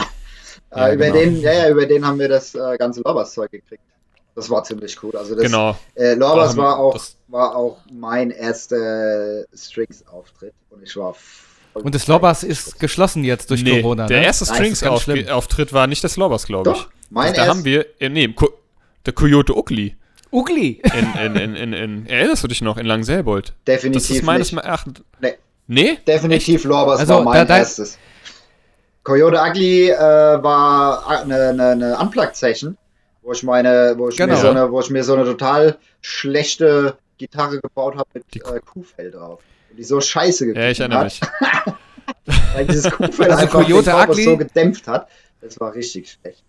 ja, 0.74 0.92
über 0.94 1.04
genau. 1.04 1.16
den, 1.18 1.40
ja, 1.40 1.52
ja, 1.52 1.68
über 1.68 1.84
den 1.84 2.06
haben 2.06 2.18
wir 2.18 2.28
das 2.28 2.54
äh, 2.54 2.76
ganze 2.78 3.02
Lorbers-Zeug 3.02 3.50
gekriegt. 3.50 3.82
Das 4.34 4.48
war 4.50 4.64
ziemlich 4.64 5.02
cool. 5.02 5.14
Also 5.16 5.34
das, 5.34 5.44
genau. 5.44 5.76
äh, 5.94 6.14
Lorbers 6.14 6.54
Auch- 6.54 6.56
war, 6.56 6.78
auch, 6.78 6.92
das- 6.94 7.16
war 7.28 7.54
auch 7.54 7.78
mein 7.92 8.30
erster 8.30 9.44
Strings-Auftritt 9.54 10.54
und 10.70 10.82
ich 10.82 10.96
war 10.96 11.14
voll 11.72 11.82
Und 11.82 11.94
das 11.94 12.06
Lobbers 12.06 12.42
ist 12.44 12.78
geschlossen 12.80 13.24
jetzt 13.24 13.50
durch 13.50 13.62
Nee, 13.62 13.82
Corona. 13.82 14.06
der 14.06 14.20
ne? 14.20 14.24
erste 14.26 14.44
das. 14.46 14.54
Strings-Auftritt 14.54 15.72
war 15.72 15.86
nicht 15.86 16.02
des 16.04 16.16
Lorbers, 16.16 16.46
glaube 16.46 16.70
ich. 16.70 16.76
Doch, 16.78 16.88
mein 17.10 17.32
da 17.34 17.42
erst- 17.44 17.50
haben 17.50 17.64
wir, 17.64 17.86
äh, 18.00 18.08
nee, 18.08 18.34
der 19.04 19.12
Coyote 19.12 19.56
Ugly. 19.56 19.96
Ugly. 20.32 20.82
In, 20.98 21.20
in, 21.24 21.36
in, 21.36 21.54
in, 21.56 21.72
in, 21.72 22.06
erinnerst 22.06 22.42
du 22.44 22.48
dich 22.48 22.60
noch? 22.60 22.76
In 22.76 22.86
Langselbold. 22.86 23.54
Definitiv 23.66 24.02
Das 24.08 24.10
ist 24.16 24.22
meines. 24.24 24.52
Erachtens. 24.52 25.00
Nee. 25.20 25.34
Nee? 25.68 25.98
Definitiv 26.06 26.64
Lorbers 26.64 27.00
Also, 27.00 27.14
war 27.14 27.22
mein 27.22 27.34
da- 27.34 27.44
da- 27.44 27.58
erstes. 27.58 27.96
Coyote 29.04 29.40
Ugly 29.40 29.90
äh, 29.90 29.96
war 29.98 31.08
eine, 31.08 31.50
eine, 31.50 31.68
eine 31.70 31.98
Unplugged-Session, 31.98 32.76
wo 33.22 33.32
ich 33.32 33.42
meine, 33.44 33.94
wo 33.96 34.08
ich, 34.08 34.16
Genau. 34.16 34.34
mir 34.34 34.40
so 34.40 34.48
eine, 34.50 34.70
wo 34.72 34.80
ich 34.80 34.90
mir 34.90 35.04
so 35.04 35.14
eine 35.14 35.24
total 35.24 35.78
schlechte 36.00 36.98
Gitarre 37.16 37.60
gebaut 37.60 37.96
habe 37.96 38.08
mit 38.14 38.24
Die- 38.34 38.40
äh, 38.40 38.60
Kuhfell 38.60 39.12
drauf. 39.12 39.40
Und 39.70 39.76
die 39.76 39.84
so 39.84 40.00
scheiße 40.00 40.52
Ja, 40.52 40.70
ich 40.70 40.80
erinnere 40.80 40.98
hat, 40.98 41.04
mich. 41.04 41.20
weil 42.54 42.66
dieses 42.66 42.90
Kuhfell 42.90 43.30
Also 43.30 43.42
einfach 43.44 43.64
Coyote 43.64 43.90
Ugly- 43.92 44.24
so 44.24 44.36
gedämpft 44.36 44.88
hat. 44.88 45.08
Das 45.40 45.58
war 45.60 45.72
richtig 45.74 46.10
schlecht. 46.10 46.42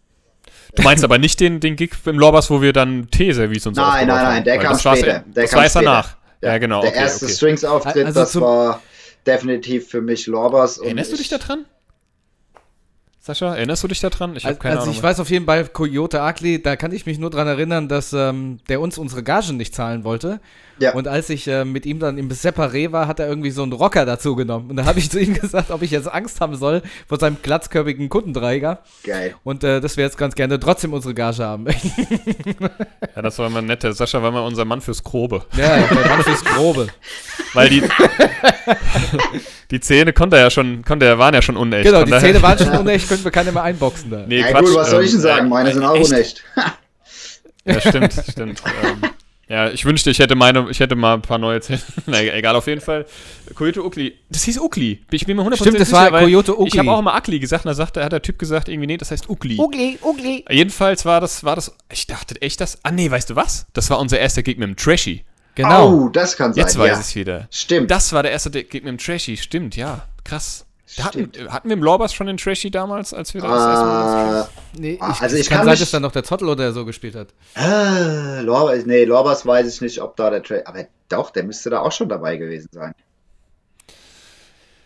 Du 0.76 0.84
meinst 0.84 1.03
aber 1.03 1.18
nicht 1.18 1.39
den, 1.39 1.59
den 1.59 1.76
Gig 1.76 1.91
im 2.05 2.20
Lorbers, 2.20 2.49
wo 2.49 2.61
wir 2.61 2.74
dann 2.74 3.09
Tee-Service 3.09 3.65
und 3.68 3.76
so 3.76 3.82
Nein, 3.82 4.07
nein, 4.07 4.24
nein, 4.24 4.43
der 4.43 4.57
kam 4.59 4.78
später. 4.78 5.07
ja- 5.07 5.20
Der 5.26 5.43
das 5.43 5.51
kam 5.51 5.63
später. 5.63 5.82
danach. 5.84 6.18
Ja, 6.41 6.57
genau. 6.57 6.82
Der 6.82 6.91
okay, 6.91 6.99
erste 6.99 7.26
okay. 7.26 7.34
Strings-Auftritt, 7.34 8.05
Also 8.05 8.20
das 8.20 8.39
war 8.39 8.82
definitiv 9.26 9.88
für 9.89 10.01
mich 10.01 10.28
Lorbers. 10.28 10.78
und 10.78 10.86
Erinnerst 10.86 11.11
du 11.11 11.15
ich- 11.15 11.30
dich 11.30 11.39
daran? 11.39 11.65
Sascha, 13.20 13.55
erinnerst 13.55 13.84
du 13.84 13.88
dich 13.89 13.99
daran? 13.99 14.36
Ich 14.38 14.43
habe 14.45 14.49
Also, 14.53 14.59
keine 14.61 14.74
also 14.76 14.84
Ahnung. 14.84 14.95
ich 14.95 15.03
weiß 15.03 15.20
auf 15.20 15.30
jeden 15.30 15.45
Fall, 15.45 15.65
Coyote 15.68 16.22
Ugly, 16.22 16.61
da 16.61 16.76
kann 16.78 16.93
ich 16.93 17.05
mich 17.05 17.18
nur 17.20 17.30
dran 17.30 17.47
erinnern, 17.47 17.89
dass 17.89 18.13
ähm, 18.13 18.59
der 18.70 18.80
uns 18.80 18.97
unsere 18.97 19.22
Gagen 19.24 19.57
nicht 19.57 19.76
zahlen 19.76 20.03
wollte. 20.05 20.39
Ja. 20.80 20.93
Und 20.93 21.07
als 21.07 21.30
ich 21.30 21.47
äh, 21.47 21.65
mit 21.65 21.86
ihm 21.86 21.99
dann 21.99 22.17
im 22.17 22.30
Separé 22.30 22.91
war, 22.91 23.07
hat 23.07 23.19
er 23.19 23.28
irgendwie 23.28 23.51
so 23.51 23.63
einen 23.63 23.73
Rocker 23.73 24.05
dazu 24.05 24.36
genommen. 24.36 24.69
Und 24.69 24.75
da 24.78 24.86
habe 24.86 24.99
ich 24.99 25.09
zu 25.11 25.19
ihm 25.19 25.34
gesagt, 25.34 25.71
ob 25.71 25.82
ich 25.82 25.91
jetzt 25.91 26.11
Angst 26.11 26.39
haben 26.41 26.55
soll 26.55 26.82
vor 27.07 27.19
seinem 27.19 27.38
glatzkörpigen 27.41 28.09
Kundenträger. 28.09 28.80
Geil. 29.03 29.36
Und 29.43 29.63
äh, 29.63 29.82
dass 29.82 29.97
wir 29.97 30.03
jetzt 30.03 30.17
ganz 30.17 30.36
gerne 30.36 30.59
trotzdem 30.59 30.93
unsere 30.93 31.13
Gage 31.13 31.43
haben. 31.43 31.65
ja, 33.15 33.21
das 33.21 33.39
war 33.39 33.47
immer 33.47 33.61
nett. 33.61 33.84
Der 33.84 33.93
Sascha 33.93 34.21
war 34.21 34.32
mal 34.32 34.41
unser 34.41 34.65
Mann 34.65 34.82
fürs 34.82 35.03
Grobe. 35.03 35.45
ja, 35.57 35.78
der 35.88 36.07
Mann 36.07 36.21
fürs 36.23 36.43
Grobe. 36.43 36.88
Weil 37.53 37.69
die, 37.69 37.84
die 39.71 39.80
Zähne 39.80 40.13
konnte 40.13 40.38
er 40.38 40.43
ja 40.43 40.49
schon, 40.49 40.84
konnte 40.86 41.05
er, 41.05 41.17
waren 41.17 41.34
ja 41.34 41.41
schon 41.41 41.57
unecht. 41.57 41.86
Genau, 41.86 42.03
die 42.03 42.11
Zähne 42.11 42.41
waren 42.41 42.57
schon 42.57 42.69
unecht, 42.78 43.07
können 43.07 43.23
wir 43.23 43.32
keine 43.32 43.51
mehr 43.51 43.63
einboxen 43.63 44.11
da. 44.11 44.25
Nee, 44.28 44.41
Ja 44.41 44.51
Quatsch, 44.51 44.65
gut, 44.65 44.75
was 44.75 44.89
soll 44.91 45.03
ich 45.03 45.11
denn 45.11 45.19
ähm, 45.19 45.23
sagen? 45.23 45.45
äh, 45.47 45.49
Meine 45.49 45.73
sind 45.73 45.84
auch 45.84 45.95
echt? 45.95 46.11
unecht. 46.11 46.43
Ja, 47.65 47.82
stimmt, 47.82 48.13
stimmt. 48.13 48.61
ähm, 48.84 49.01
ja, 49.50 49.70
ich 49.70 49.86
wünschte, 49.86 50.10
ich 50.10 50.20
hätte 50.20 50.36
meine, 50.36 50.70
ich 50.70 50.80
hätte 50.80 50.95
mal 50.95 51.14
ein 51.14 51.22
paar 51.22 51.38
neue 51.38 51.62
Zähne. 51.62 51.80
Na, 52.06 52.22
egal, 52.22 52.56
auf 52.56 52.68
jeden 52.68 52.82
Fall. 52.82 53.06
Coyote 53.56 53.84
Ugly. 53.84 54.18
Das 54.30 54.43
hieß 54.43 54.60
Ugly. 54.60 55.04
Ich 55.12 55.26
bin 55.26 55.38
mir 55.38 55.43
100% 55.43 55.56
Stimmt, 55.56 55.80
das 55.80 55.89
sicher, 55.89 56.12
war 56.12 56.20
Coyote 56.20 56.52
Ich 56.52 56.58
Ugly. 56.58 56.78
habe 56.80 56.91
auch 56.91 57.00
immer 57.00 57.16
Ugly 57.16 57.39
gesagt, 57.39 57.64
und 57.66 57.70
da 57.70 57.74
sagte, 57.74 58.04
hat 58.04 58.12
der 58.12 58.22
Typ 58.22 58.38
gesagt, 58.39 58.68
irgendwie, 58.68 58.88
nee, 58.88 58.98
das 58.98 59.12
heißt 59.12 59.30
Ugly. 59.30 59.58
Ugly, 59.58 60.00
Ugly. 60.04 60.45
Jedenfalls 60.50 61.06
war 61.06 61.22
das, 61.22 61.45
war 61.45 61.56
das, 61.56 61.74
ich 61.89 62.08
dachte 62.08 62.41
echt, 62.41 62.60
das, 62.60 62.80
ah 62.84 62.91
nee, 62.91 63.10
weißt 63.10 63.30
du 63.30 63.36
was? 63.38 63.68
Das 63.74 63.89
war 63.89 64.00
unser 64.00 64.20
erster 64.20 64.43
Gig 64.43 64.58
mit 64.58 64.68
dem 64.68 64.76
Trashy. 64.76 65.24
Genau. 65.56 65.91
Oh, 65.91 66.10
das 66.10 66.38
kann 66.38 66.54
sein. 66.54 66.64
Jetzt 66.64 66.78
weiß 66.78 66.91
ja. 66.91 67.00
ich 67.00 67.16
wieder. 67.16 67.48
Stimmt. 67.50 67.89
Das 67.89 68.14
war 68.14 68.22
der 68.24 68.32
erste 68.32 68.52
Gig 68.52 68.84
mit 68.84 68.86
dem 68.86 68.98
Trashy, 69.00 69.38
stimmt, 69.38 69.76
ja. 69.76 70.06
Krass. 70.24 70.66
Da 70.96 71.04
hatten, 71.04 71.32
hatten 71.50 71.68
wir 71.70 71.76
im 71.76 71.84
Lorbers 71.84 72.14
schon 72.14 72.28
den 72.28 72.38
Trashy 72.38 72.72
damals, 72.72 73.14
als 73.14 73.34
wir 73.34 73.42
da 73.42 73.48
das 73.50 73.66
erste 73.66 73.86
Mal 73.86 74.42
Äh, 74.42 74.80
Nee, 74.80 74.98
Ah, 75.02 75.12
ich, 75.14 75.22
also 75.22 75.36
ich 75.36 75.50
kann 75.50 75.58
kann 75.58 75.66
sein, 75.66 75.72
mich- 75.74 75.80
dass 75.82 75.92
dann 75.92 76.02
noch 76.02 76.12
der 76.14 76.24
Zottel 76.24 76.48
oder 76.48 76.72
so 76.72 76.86
gespielt 76.86 77.16
hat. 77.16 77.28
äh, 77.56 78.42
Lorbers, 78.42 78.86
nee, 78.86 79.04
Lorbers 79.04 79.46
weiß 79.46 79.68
ich 79.74 79.82
nicht, 79.82 80.02
ob 80.02 80.16
da 80.16 80.30
der 80.30 80.44
Track. 80.44 80.64
Aber 80.68 80.86
doch, 81.10 81.32
der 81.32 81.44
müsste 81.44 81.70
da 81.70 81.82
auch 81.82 81.92
schon 81.92 82.08
dabei 82.08 82.38
gewesen 82.38 82.70
sein. 82.72 82.94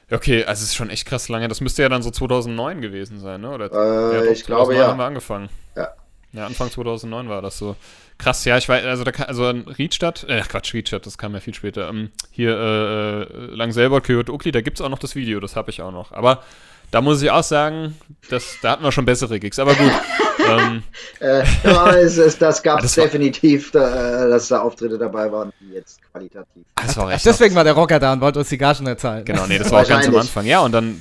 Okay, 0.10 0.44
also 0.44 0.64
es 0.64 0.70
ist 0.70 0.76
schon 0.76 0.90
echt 0.90 1.06
krass 1.08 1.30
lange. 1.30 1.48
Das 1.48 1.62
müsste 1.62 1.84
ja 1.84 1.90
dann 1.90 2.02
so 2.02 2.12
2009 2.12 2.82
gewesen 2.82 3.20
sein, 3.20 3.42
ne? 3.42 3.50
Oder, 3.52 3.66
Äh, 3.68 3.70
doch, 3.70 4.32
ich 4.32 4.44
glaube, 4.46 4.66
2009 4.74 4.78
ja. 4.78 4.88
haben 4.88 4.98
wir 5.00 5.06
angefangen. 5.06 5.50
Ja. 5.76 5.88
Ja, 6.34 6.46
Anfang 6.46 6.70
2009 6.70 7.30
war 7.30 7.42
das 7.42 7.58
so. 7.58 7.76
Krass, 8.22 8.46
ja, 8.46 8.58
ich 8.58 8.70
weiß, 8.70 8.86
also, 8.86 9.04
da, 9.04 9.12
kann- 9.12 9.28
also 9.28 9.50
in 9.50 9.62
Riedstadt, 9.68 10.26
äh, 10.30 10.42
Quatsch, 10.42 10.74
Riedstadt, 10.74 11.06
das 11.06 11.18
kam 11.18 11.34
ja 11.34 11.40
viel 11.40 11.54
später. 11.56 11.90
Ähm, 11.90 12.12
hier, 12.32 12.52
äh, 12.58 13.22
äh, 13.24 13.56
Langselbert, 13.56 14.04
Kyoto 14.06 14.32
Ukli, 14.34 14.52
da 14.52 14.62
gibt 14.62 14.80
es 14.80 14.86
auch 14.86 14.90
noch 14.90 15.00
das 15.00 15.16
Video, 15.16 15.40
das 15.40 15.56
habe 15.56 15.72
ich 15.72 15.82
auch 15.82 15.92
noch. 15.92 16.12
Aber 16.12 16.44
da 16.92 17.02
muss 17.02 17.22
ich 17.22 17.32
auch 17.32 17.44
sagen, 17.44 17.98
das, 18.30 18.58
da 18.62 18.72
hatten 18.72 18.84
wir 18.84 18.92
schon 18.92 19.06
bessere 19.06 19.40
Gigs. 19.40 19.58
Aber 19.60 19.74
gut, 19.74 19.92
ähm, 20.48 20.84
Äh, 21.20 21.44
ja, 21.64 21.90
es, 21.96 22.18
es, 22.18 22.38
das 22.38 22.62
gab 22.62 22.80
es 22.80 22.84
Das 22.84 22.98
war- 22.98 23.06
definitiv, 23.06 23.72
da, 23.72 24.26
äh, 24.26 24.30
dass 24.30 24.50
da 24.50 24.60
Auftritte 24.62 24.98
dabei 25.00 25.32
waren, 25.32 25.52
die 25.60 25.74
jetzt 25.74 26.00
qualitativ. 26.12 26.64
das 26.76 26.98
war 26.98 27.08
recht. 27.08 27.26
deswegen 27.26 27.56
war 27.56 27.64
der 27.64 27.74
Rocker 27.74 28.00
da 28.00 28.14
und 28.14 28.22
wollte 28.22 28.38
uns 28.40 28.50
die 28.50 28.58
Gagen 28.58 28.86
erzahlen. 28.86 29.26
Genau, 29.26 29.48
nee, 29.48 29.58
das 29.58 29.72
war 29.72 29.82
auch 29.84 29.88
ganz 29.88 30.08
am. 30.08 30.16
Anfang. 30.16 30.46
Ja, 30.46 30.60
und 30.60 30.74
dann, 30.74 31.00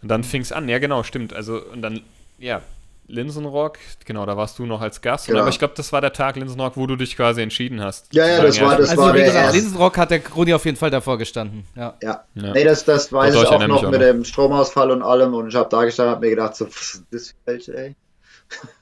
und 0.00 0.08
dann 0.08 0.24
fing 0.24 0.40
es 0.42 0.52
an. 0.52 0.68
Ja, 0.68 0.78
genau, 0.78 1.02
stimmt. 1.02 1.34
Also, 1.34 1.60
und 1.72 1.82
dann, 1.82 2.00
ja, 2.38 2.62
Linsenrock, 3.08 3.78
genau, 4.04 4.26
da 4.26 4.36
warst 4.36 4.58
du 4.58 4.66
noch 4.66 4.80
als 4.80 5.00
Gast. 5.00 5.26
Genau. 5.28 5.40
Aber 5.40 5.48
ich 5.48 5.58
glaube, 5.60 5.74
das 5.76 5.92
war 5.92 6.00
der 6.00 6.12
Tag 6.12 6.34
Linsenrock, 6.36 6.76
wo 6.76 6.86
du 6.88 6.96
dich 6.96 7.16
quasi 7.16 7.40
entschieden 7.40 7.80
hast. 7.80 8.12
Ja, 8.12 8.26
ja, 8.26 8.42
das 8.42 8.60
war- 8.60 8.76
das 8.76 8.90
also 8.90 9.02
war 9.02 9.14
wie 9.14 9.18
der 9.18 9.26
gesagt, 9.26 9.44
erste. 9.44 9.58
Linsenrock 9.60 9.96
hat 9.98 10.10
der 10.10 10.18
Gruni 10.18 10.52
auf 10.54 10.64
jeden 10.64 10.76
Fall 10.76 10.90
davor 10.90 11.16
gestanden. 11.16 11.64
Ja. 11.76 11.94
Ja. 12.02 12.24
Ja. 12.34 12.52
Nee, 12.52 12.64
das, 12.64 12.84
das 12.84 13.12
weiß 13.12 13.32
Doch, 13.34 13.42
ich 13.44 13.48
ich 13.48 13.54
auch 13.54 13.66
noch 13.66 13.84
auch 13.84 13.90
mit 13.90 14.00
noch. 14.00 14.06
dem 14.06 14.24
Stromausfall 14.24 14.90
und 14.90 15.02
allem 15.02 15.34
und 15.34 15.48
ich 15.48 15.54
habe 15.54 15.68
da 15.70 15.84
gestanden 15.84 16.10
und 16.12 16.16
habe 16.16 16.26
mir 16.26 16.30
gedacht, 16.30 16.56
so, 16.56 16.66
was 16.66 16.94
ist 16.94 17.04
das 17.12 17.28
für 17.28 17.34
welche, 17.44 17.76
ey? 17.76 17.94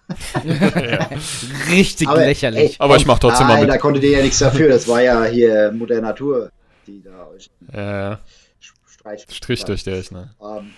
Richtig 1.71 2.09
lächerlich. 2.13 2.73
ey, 2.73 2.77
Aber 2.79 2.97
ich 2.97 3.07
mach 3.07 3.19
trotzdem 3.19 3.47
mal 3.47 3.55
nein, 3.55 3.63
mit. 3.65 3.71
da 3.71 3.79
konntet 3.79 4.03
ihr 4.05 4.11
ja 4.19 4.23
nichts 4.23 4.39
dafür, 4.39 4.69
das 4.69 4.87
war 4.89 5.01
ja 5.03 5.25
hier 5.25 5.73
Mutter 5.73 6.01
Natur, 6.01 6.51
die 6.87 7.03
da 7.03 7.27
euch 7.29 7.51
Ja, 7.73 8.11
ja. 8.11 8.19
Streich. 8.87 9.27
Strich 9.29 9.65
durch 9.65 9.85
dich, 9.85 10.11
ne? 10.11 10.31
Ähm, 10.41 10.71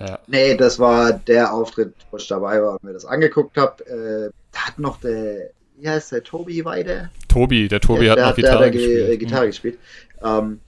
Ja. 0.00 0.18
nee, 0.26 0.56
das 0.56 0.78
war 0.78 1.12
der 1.12 1.52
Auftritt, 1.52 1.94
wo 2.10 2.16
ich 2.16 2.26
dabei 2.26 2.60
war 2.60 2.72
und 2.72 2.84
mir 2.84 2.92
das 2.92 3.04
angeguckt 3.04 3.56
habe. 3.56 3.84
Äh, 3.86 4.32
da 4.52 4.60
hat 4.66 4.78
noch 4.78 4.98
der, 5.00 5.50
wie 5.76 5.88
heißt 5.88 6.12
der, 6.12 6.24
Tobi 6.24 6.64
weiter? 6.64 7.10
Tobi, 7.28 7.68
der 7.68 7.80
Tobi 7.80 8.04
der, 8.04 8.12
hat 8.12 8.18
noch 8.18 8.34
Gitarre 8.34 8.62
der, 8.62 8.70
der 8.70 8.70
gespielt. 8.72 9.06
Ge- 9.06 9.16
Gitarre 9.18 9.46
gespielt. 9.46 9.78
Ähm, 10.22 10.60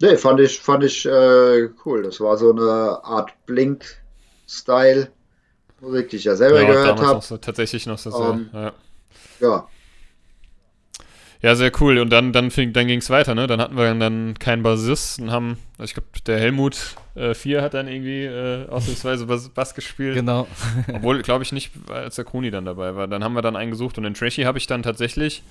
nee, 0.00 0.16
fand 0.16 0.40
ich, 0.40 0.60
fand 0.60 0.84
ich 0.84 1.04
äh, 1.06 1.68
cool. 1.84 2.02
Das 2.04 2.20
war 2.20 2.36
so 2.36 2.50
eine 2.52 3.00
Art 3.02 3.32
Blink-Style. 3.46 5.08
Musik, 5.80 6.10
die 6.10 6.16
ich 6.16 6.24
ja 6.24 6.36
selber 6.36 6.60
ja, 6.62 6.68
gehört 6.70 7.00
habe. 7.00 7.20
so, 7.22 7.38
tatsächlich 7.38 7.86
noch 7.86 7.98
so. 7.98 8.10
Ähm, 8.22 8.50
ja. 8.52 8.72
Ja, 9.40 9.68
ja, 11.42 11.54
sehr 11.54 11.72
cool. 11.80 11.98
Und 11.98 12.10
dann, 12.10 12.32
dann, 12.32 12.50
fing- 12.50 12.72
dann 12.72 12.86
ging 12.86 12.98
es 12.98 13.08
weiter, 13.10 13.34
ne? 13.34 13.46
Dann 13.46 13.60
hatten 13.60 13.76
wir 13.76 13.94
dann 13.94 14.34
keinen 14.38 14.62
Bassist 14.62 15.20
und 15.20 15.30
haben, 15.30 15.56
also 15.78 15.84
ich 15.84 15.94
glaube, 15.94 16.08
der 16.26 16.38
Helmut 16.38 16.94
äh, 17.14 17.34
4 17.34 17.62
hat 17.62 17.74
dann 17.74 17.88
irgendwie 17.88 18.24
äh, 18.24 18.68
ausnahmsweise 18.68 19.26
Bass, 19.26 19.48
Bass 19.48 19.74
gespielt. 19.74 20.14
Genau. 20.16 20.46
Obwohl, 20.92 21.22
glaube 21.22 21.42
ich, 21.44 21.52
nicht, 21.52 21.70
als 21.90 22.16
der 22.16 22.24
Kroni 22.24 22.50
dann 22.50 22.64
dabei 22.64 22.94
war. 22.94 23.08
Dann 23.08 23.24
haben 23.24 23.32
wir 23.34 23.42
dann 23.42 23.56
einen 23.56 23.70
gesucht 23.70 23.96
und 23.98 24.04
den 24.04 24.14
Trashy 24.14 24.42
habe 24.42 24.58
ich 24.58 24.66
dann 24.66 24.82
tatsächlich 24.82 25.42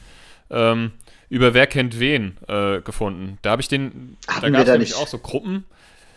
ähm, 0.52 0.92
über 1.30 1.54
Wer 1.54 1.68
kennt 1.68 2.00
wen 2.00 2.38
äh, 2.48 2.82
gefunden. 2.82 3.38
Da 3.42 3.52
habe 3.52 3.62
ich 3.62 3.68
den, 3.68 4.18
Hatten 4.28 4.42
da 4.42 4.50
gab 4.50 4.62
es 4.62 4.72
nämlich 4.72 4.90
nicht- 4.90 4.98
auch 5.00 5.08
so 5.08 5.18
Gruppen. 5.20 5.66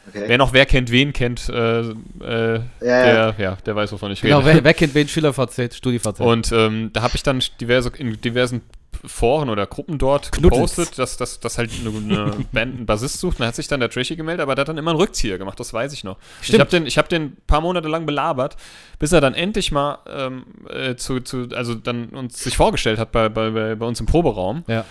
okay. 0.09 0.25
Wer 0.27 0.39
noch 0.39 0.53
Wer 0.53 0.64
kennt 0.66 0.91
wen 0.91 1.12
kennt, 1.12 1.49
äh, 1.51 1.81
äh, 1.81 1.93
ja. 2.20 2.62
der, 2.81 3.35
ja, 3.39 3.59
der 3.66 3.77
weiß, 3.77 3.93
wovon 3.93 4.11
ich 4.12 4.23
rede. 4.23 4.35
Genau, 4.35 4.45
wer, 4.47 4.64
wer 4.64 4.75
kennt 4.75 4.95
wen? 4.95 5.07
SchülerVZ, 5.09 5.75
StudiVZ. 5.77 6.20
Und 6.20 6.51
ähm, 6.53 6.91
da 6.93 7.03
habe 7.03 7.14
ich 7.14 7.23
dann 7.23 7.43
diverse, 7.61 7.91
in 7.99 8.18
diversen 8.20 8.62
Foren 9.05 9.48
oder 9.48 9.66
Gruppen 9.66 9.98
dort 9.98 10.30
Knuddels. 10.30 10.76
gepostet, 10.76 10.98
dass, 10.98 11.16
dass, 11.16 11.40
dass 11.40 11.59
halt 11.59 11.70
eine, 11.80 11.90
eine 11.90 12.30
Band 12.53 12.76
einen 12.76 12.86
Bassist 12.86 13.18
sucht. 13.18 13.40
Dann 13.40 13.48
hat 13.48 13.57
sich 13.57 13.68
dann 13.68 13.80
der 13.80 13.90
Trashy 13.90 14.16
gemeldet, 14.16 14.42
aber 14.42 14.55
der 14.55 14.62
hat 14.62 14.68
dann 14.68 14.78
immer 14.78 14.92
einen 14.92 15.00
Rückzieher 15.00 15.38
gemacht, 15.38 15.59
das 15.59 15.72
weiß 15.72 15.92
ich 15.92 16.05
noch. 16.05 16.18
Ich 16.40 16.48
Stimmt. 16.48 16.61
habe 16.61 16.70
den, 16.70 16.86
ich 16.86 16.98
hab 16.98 17.09
den 17.09 17.22
ein 17.22 17.36
paar 17.46 17.61
Monate 17.61 17.88
lang 17.88 18.07
belabert, 18.07 18.57
bis 18.98 19.12
er 19.12 19.20
dann 19.20 19.34
endlich 19.34 19.72
mal 19.72 19.98
ähm, 20.09 20.44
äh, 20.68 20.94
zu, 20.96 21.20
zu, 21.20 21.48
also 21.55 21.74
dann 21.74 22.11
uns 22.11 22.42
sich 22.42 22.57
vorgestellt 22.57 22.98
hat 22.98 23.12
bei, 23.12 23.28
bei, 23.28 23.74
bei, 23.74 23.86
uns 23.86 23.98
im 24.00 24.07
Proberaum. 24.07 24.64
ja. 24.68 24.84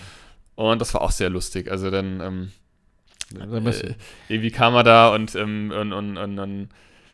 Und 0.54 0.80
das 0.80 0.92
war 0.92 1.00
auch 1.00 1.10
sehr 1.10 1.30
lustig. 1.30 1.70
Also 1.70 1.90
dann, 1.90 2.20
ähm, 2.20 2.52
äh, 3.66 3.94
irgendwie 4.28 4.50
kam 4.50 4.74
er 4.74 4.82
da 4.82 5.14
und, 5.14 5.34
ähm, 5.34 5.72
und, 5.74 5.92
und, 5.94 6.18
und, 6.18 6.38
und 6.38 6.68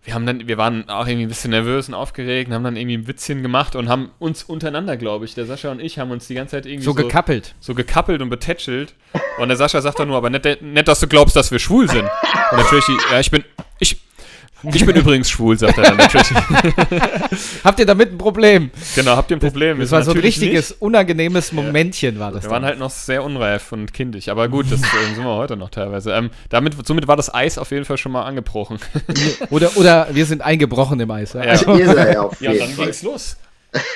wir 0.08 0.14
haben 0.14 0.24
dann, 0.24 0.48
wir 0.48 0.56
waren 0.56 0.88
auch 0.88 1.06
irgendwie 1.06 1.26
ein 1.26 1.28
bisschen 1.28 1.50
nervös 1.50 1.86
und 1.86 1.94
aufgeregt 1.94 2.48
und 2.48 2.54
haben 2.54 2.64
dann 2.64 2.76
irgendwie 2.76 2.96
ein 2.96 3.06
Witzchen 3.06 3.42
gemacht 3.42 3.76
und 3.76 3.90
haben 3.90 4.10
uns 4.18 4.42
untereinander, 4.42 4.96
glaube 4.96 5.26
ich, 5.26 5.34
der 5.34 5.44
Sascha 5.44 5.70
und 5.70 5.80
ich 5.80 5.98
haben 5.98 6.10
uns 6.10 6.26
die 6.26 6.34
ganze 6.34 6.52
Zeit 6.52 6.64
irgendwie 6.64 6.84
so 6.84 6.94
gekappelt. 6.94 7.54
so 7.60 7.74
gekappelt 7.74 8.22
und 8.22 8.30
betätschelt. 8.30 8.94
Und 9.38 9.48
der 9.48 9.58
Sascha 9.58 9.82
sagt 9.82 9.98
dann 9.98 10.08
nur, 10.08 10.16
aber 10.16 10.30
nicht, 10.30 10.62
nicht, 10.62 10.88
dass 10.88 11.00
du 11.00 11.08
glaubst, 11.08 11.36
dass 11.36 11.50
wir 11.52 11.58
schwul 11.58 11.90
sind. 11.90 12.08
Und 12.50 12.60
Trashy, 12.60 12.96
ja, 13.12 13.20
ich 13.20 13.30
bin, 13.30 13.44
ich, 13.80 14.00
ich 14.64 14.84
bin 14.84 14.96
übrigens 14.96 15.30
schwul, 15.30 15.58
sagt 15.58 15.78
er 15.78 15.84
dann, 15.84 15.98
der 15.98 16.08
Trashy. 16.08 16.34
Habt 17.64 17.78
ihr 17.78 17.86
damit 17.86 18.12
ein 18.12 18.18
Problem? 18.18 18.70
Genau, 18.94 19.16
habt 19.16 19.30
ihr 19.30 19.36
ein 19.36 19.40
Problem? 19.40 19.78
Das 19.78 19.90
Wir 19.90 19.96
war 19.96 20.02
so 20.02 20.10
ein 20.10 20.16
natürlich 20.16 20.40
richtiges, 20.40 20.72
unangenehmes 20.72 21.52
Momentchen, 21.52 22.18
war 22.18 22.32
das. 22.32 22.44
Wir 22.44 22.50
waren 22.50 22.62
dann. 22.62 22.70
halt 22.70 22.78
noch 22.78 22.90
sehr 22.90 23.22
unreif 23.22 23.72
und 23.72 23.92
kindisch, 23.92 24.28
aber 24.28 24.48
gut, 24.48 24.66
das 24.70 24.80
äh, 24.80 25.14
sind 25.14 25.24
wir 25.24 25.36
heute 25.36 25.56
noch 25.56 25.70
teilweise. 25.70 26.12
Ähm, 26.12 26.30
damit, 26.48 26.74
somit 26.86 27.06
war 27.06 27.16
das 27.16 27.32
Eis 27.32 27.58
auf 27.58 27.70
jeden 27.70 27.84
Fall 27.84 27.98
schon 27.98 28.12
mal 28.12 28.22
angebrochen. 28.22 28.78
oder, 29.50 29.76
oder 29.76 30.08
wir 30.10 30.26
sind 30.26 30.42
eingebrochen 30.42 30.98
im 31.00 31.10
Eis. 31.10 31.34
Ja. 31.34 31.44
Ja. 31.44 31.50
Also 31.50 31.78
ja 31.78 32.52
dann 32.54 32.68
Fall. 32.70 32.84
ging's 32.86 33.02
los. 33.02 33.36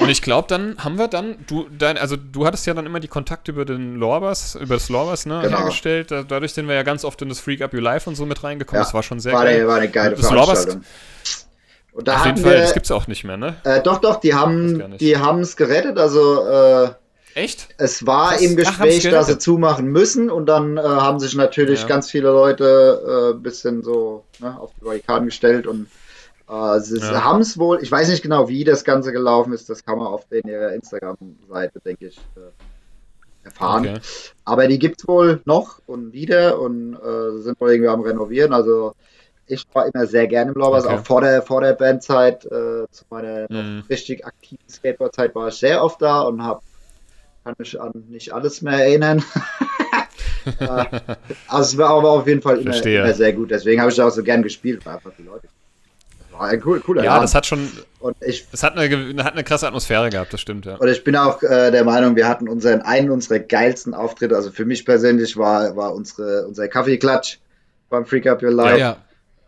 Und 0.01 0.11
ich 0.11 0.21
glaube, 0.21 0.49
dann 0.49 0.77
haben 0.79 0.99
wir 0.99 1.09
dann, 1.09 1.37
du, 1.47 1.67
dein, 1.77 1.97
also 1.97 2.17
du 2.17 2.45
hattest 2.45 2.67
ja 2.67 2.75
dann 2.75 2.85
immer 2.85 3.01
die 3.01 3.09
Kontakte 3.09 3.53
über 3.53 3.65
den 3.65 3.97
Lorbas, 3.97 4.55
über 4.57 4.75
das 4.75 4.89
Lorbas, 4.91 5.25
ne, 5.25 5.41
Genau. 5.43 5.59
hergestellt. 5.61 6.11
Da, 6.11 6.23
dadurch 6.23 6.53
sind 6.53 6.69
wir 6.69 6.75
ja 6.75 6.83
ganz 6.83 7.05
oft 7.05 7.23
in 7.23 7.31
das 7.31 7.41
Freak 7.41 7.63
Up 7.63 7.73
You 7.73 7.81
Live 7.81 8.07
und 8.07 8.15
so 8.15 8.27
mit 8.27 8.45
reingekommen. 8.45 8.81
Ja, 8.81 8.85
das 8.85 8.93
war 8.93 9.03
schon 9.03 9.19
sehr 9.21 9.33
war, 9.33 9.45
geil. 9.45 9.57
eine, 9.61 9.69
war 9.69 9.77
eine 9.77 9.89
geile 9.91 10.15
Das 10.17 10.31
Lorbas- 10.31 10.45
Veranstaltung. 10.65 10.85
Und 11.93 12.09
da 12.09 12.17
Auf 12.21 12.27
jeden 12.27 12.39
Fall, 12.39 12.53
wir, 12.53 12.59
das 12.61 12.73
gibt's 12.75 12.91
auch 12.91 13.07
nicht 13.07 13.25
mehr, 13.25 13.37
ne? 13.37 13.57
äh, 13.65 13.83
doch, 13.83 13.99
doch, 13.99 14.17
die 14.21 14.35
haben 14.35 14.97
die 14.99 15.13
es 15.13 15.57
gerettet. 15.57 15.99
Also 15.99 16.47
äh, 16.47 16.89
Echt? 17.35 17.69
es 17.79 18.07
war 18.07 18.31
Krass. 18.33 18.41
im 18.43 18.53
Ach, 18.53 18.57
Gespräch, 18.57 19.05
haben's 19.05 19.11
dass 19.11 19.27
sie 19.27 19.39
zumachen 19.39 19.87
müssen 19.87 20.31
und 20.31 20.47
dann 20.47 20.77
äh, 20.79 20.83
haben 20.83 21.19
sich 21.21 21.35
natürlich 21.35 21.83
Ja. 21.83 21.89
ganz 21.89 22.11
viele 22.11 22.29
Leute 22.31 23.33
ein 23.35 23.39
äh, 23.39 23.43
bisschen 23.43 23.83
so 23.83 24.25
ne, 24.39 24.59
auf 24.59 24.71
die 24.79 24.85
Barrikaden 24.85 25.27
gestellt 25.27 25.67
und 25.67 25.87
sie 26.81 26.99
Ja. 26.99 27.25
haben 27.25 27.41
es 27.41 27.59
wohl, 27.59 27.83
ich 27.83 27.91
weiß 27.91 28.09
nicht 28.09 28.23
genau, 28.23 28.49
wie 28.49 28.65
das 28.65 28.85
Ganze 28.85 29.13
gelaufen 29.13 29.53
ist, 29.53 29.71
das 29.71 29.85
kann 29.85 29.99
man 29.99 30.07
auf 30.09 30.27
den 30.29 30.47
ihrer 30.47 30.73
Instagram-Seite, 30.73 31.81
denke 31.85 32.07
ich, 32.09 32.19
äh, 32.37 33.45
erfahren. 33.45 33.89
Okay. 33.89 34.01
Aber 34.45 34.67
die 34.69 34.79
gibt 34.79 35.01
es 35.01 35.09
wohl 35.09 35.41
noch 35.45 35.81
und 35.87 36.13
wieder 36.13 36.61
und 36.61 36.95
äh, 36.95 37.39
sind 37.43 37.61
wohl 37.61 37.71
irgendwie 37.73 37.89
am 37.89 38.01
Renovieren. 38.03 38.53
Also 38.53 38.95
ich 39.47 39.65
war 39.73 39.87
immer 39.87 40.07
sehr 40.07 40.27
gerne 40.27 40.53
im 40.53 40.59
Lorbas, 40.59 40.85
Okay. 40.87 40.95
auch 40.97 41.05
vor 41.05 41.21
der, 41.23 41.43
vor 41.43 41.61
der 41.61 41.73
Bandzeit, 41.73 42.45
äh, 42.45 42.87
zu 42.91 43.05
meiner 43.11 43.47
Mhm. 43.51 43.83
richtig 43.89 44.25
aktiven 44.25 44.69
Skateboardzeit 44.69 45.35
war 45.35 45.49
ich 45.49 45.55
sehr 45.55 45.83
oft 45.83 46.01
da 46.03 46.23
und 46.23 46.43
habe 46.43 46.61
kann 47.45 47.55
mich 47.59 47.81
an 47.81 47.91
nicht 48.09 48.33
alles 48.33 48.63
mehr 48.63 48.79
erinnern. 48.85 49.25
äh, 50.61 50.85
also 51.49 51.73
es 51.73 51.79
war 51.79 51.91
aber 51.91 52.11
auf 52.11 52.27
jeden 52.29 52.41
Fall 52.43 52.59
immer, 52.59 52.85
immer 52.85 53.15
sehr 53.15 53.33
gut. 53.33 53.51
Deswegen 53.51 53.81
habe 53.81 53.91
ich 53.91 54.01
auch 54.01 54.11
so 54.11 54.23
gern 54.23 54.43
gespielt, 54.45 54.85
weil 54.87 54.95
einfach 54.95 55.11
die 55.19 55.25
Leute. 55.25 55.49
War 56.33 56.49
ein 56.49 56.63
cool, 56.65 56.81
cooler 56.81 57.05
Ja, 57.05 57.13
Abend. 57.13 57.25
das 57.25 57.35
hat 57.35 57.47
schon, 57.47 57.71
und 58.01 58.17
ich 58.21 58.47
das 58.51 58.63
hat 58.63 58.77
eine, 58.77 59.23
hat 59.25 59.35
eine 59.35 59.45
krasse 59.45 59.67
Atmosphäre 59.67 60.11
gehabt, 60.11 60.33
das 60.33 60.41
stimmt, 60.41 60.65
ja. 60.67 60.77
und 60.77 60.89
ich 60.89 61.05
bin 61.05 61.15
auch 61.17 61.43
äh, 61.43 61.71
der 61.71 61.85
Meinung, 61.85 62.17
wir 62.17 62.27
hatten 62.29 62.49
unseren 62.49 62.81
einen 62.83 63.11
unserer 63.11 63.39
geilsten 63.39 63.95
Auftritte. 63.95 64.35
Also 64.35 64.51
für 64.51 64.65
mich 64.65 64.85
persönlich 64.85 65.37
war, 65.37 65.77
war 65.77 65.95
unsere, 65.95 66.47
unser 66.47 66.69
Kaffeeklatsch 66.69 67.39
beim 67.91 68.07
Freak 68.07 68.27
Up 68.27 68.43
Your 68.43 68.51
Life. 68.53 68.79
ja. 68.79 68.97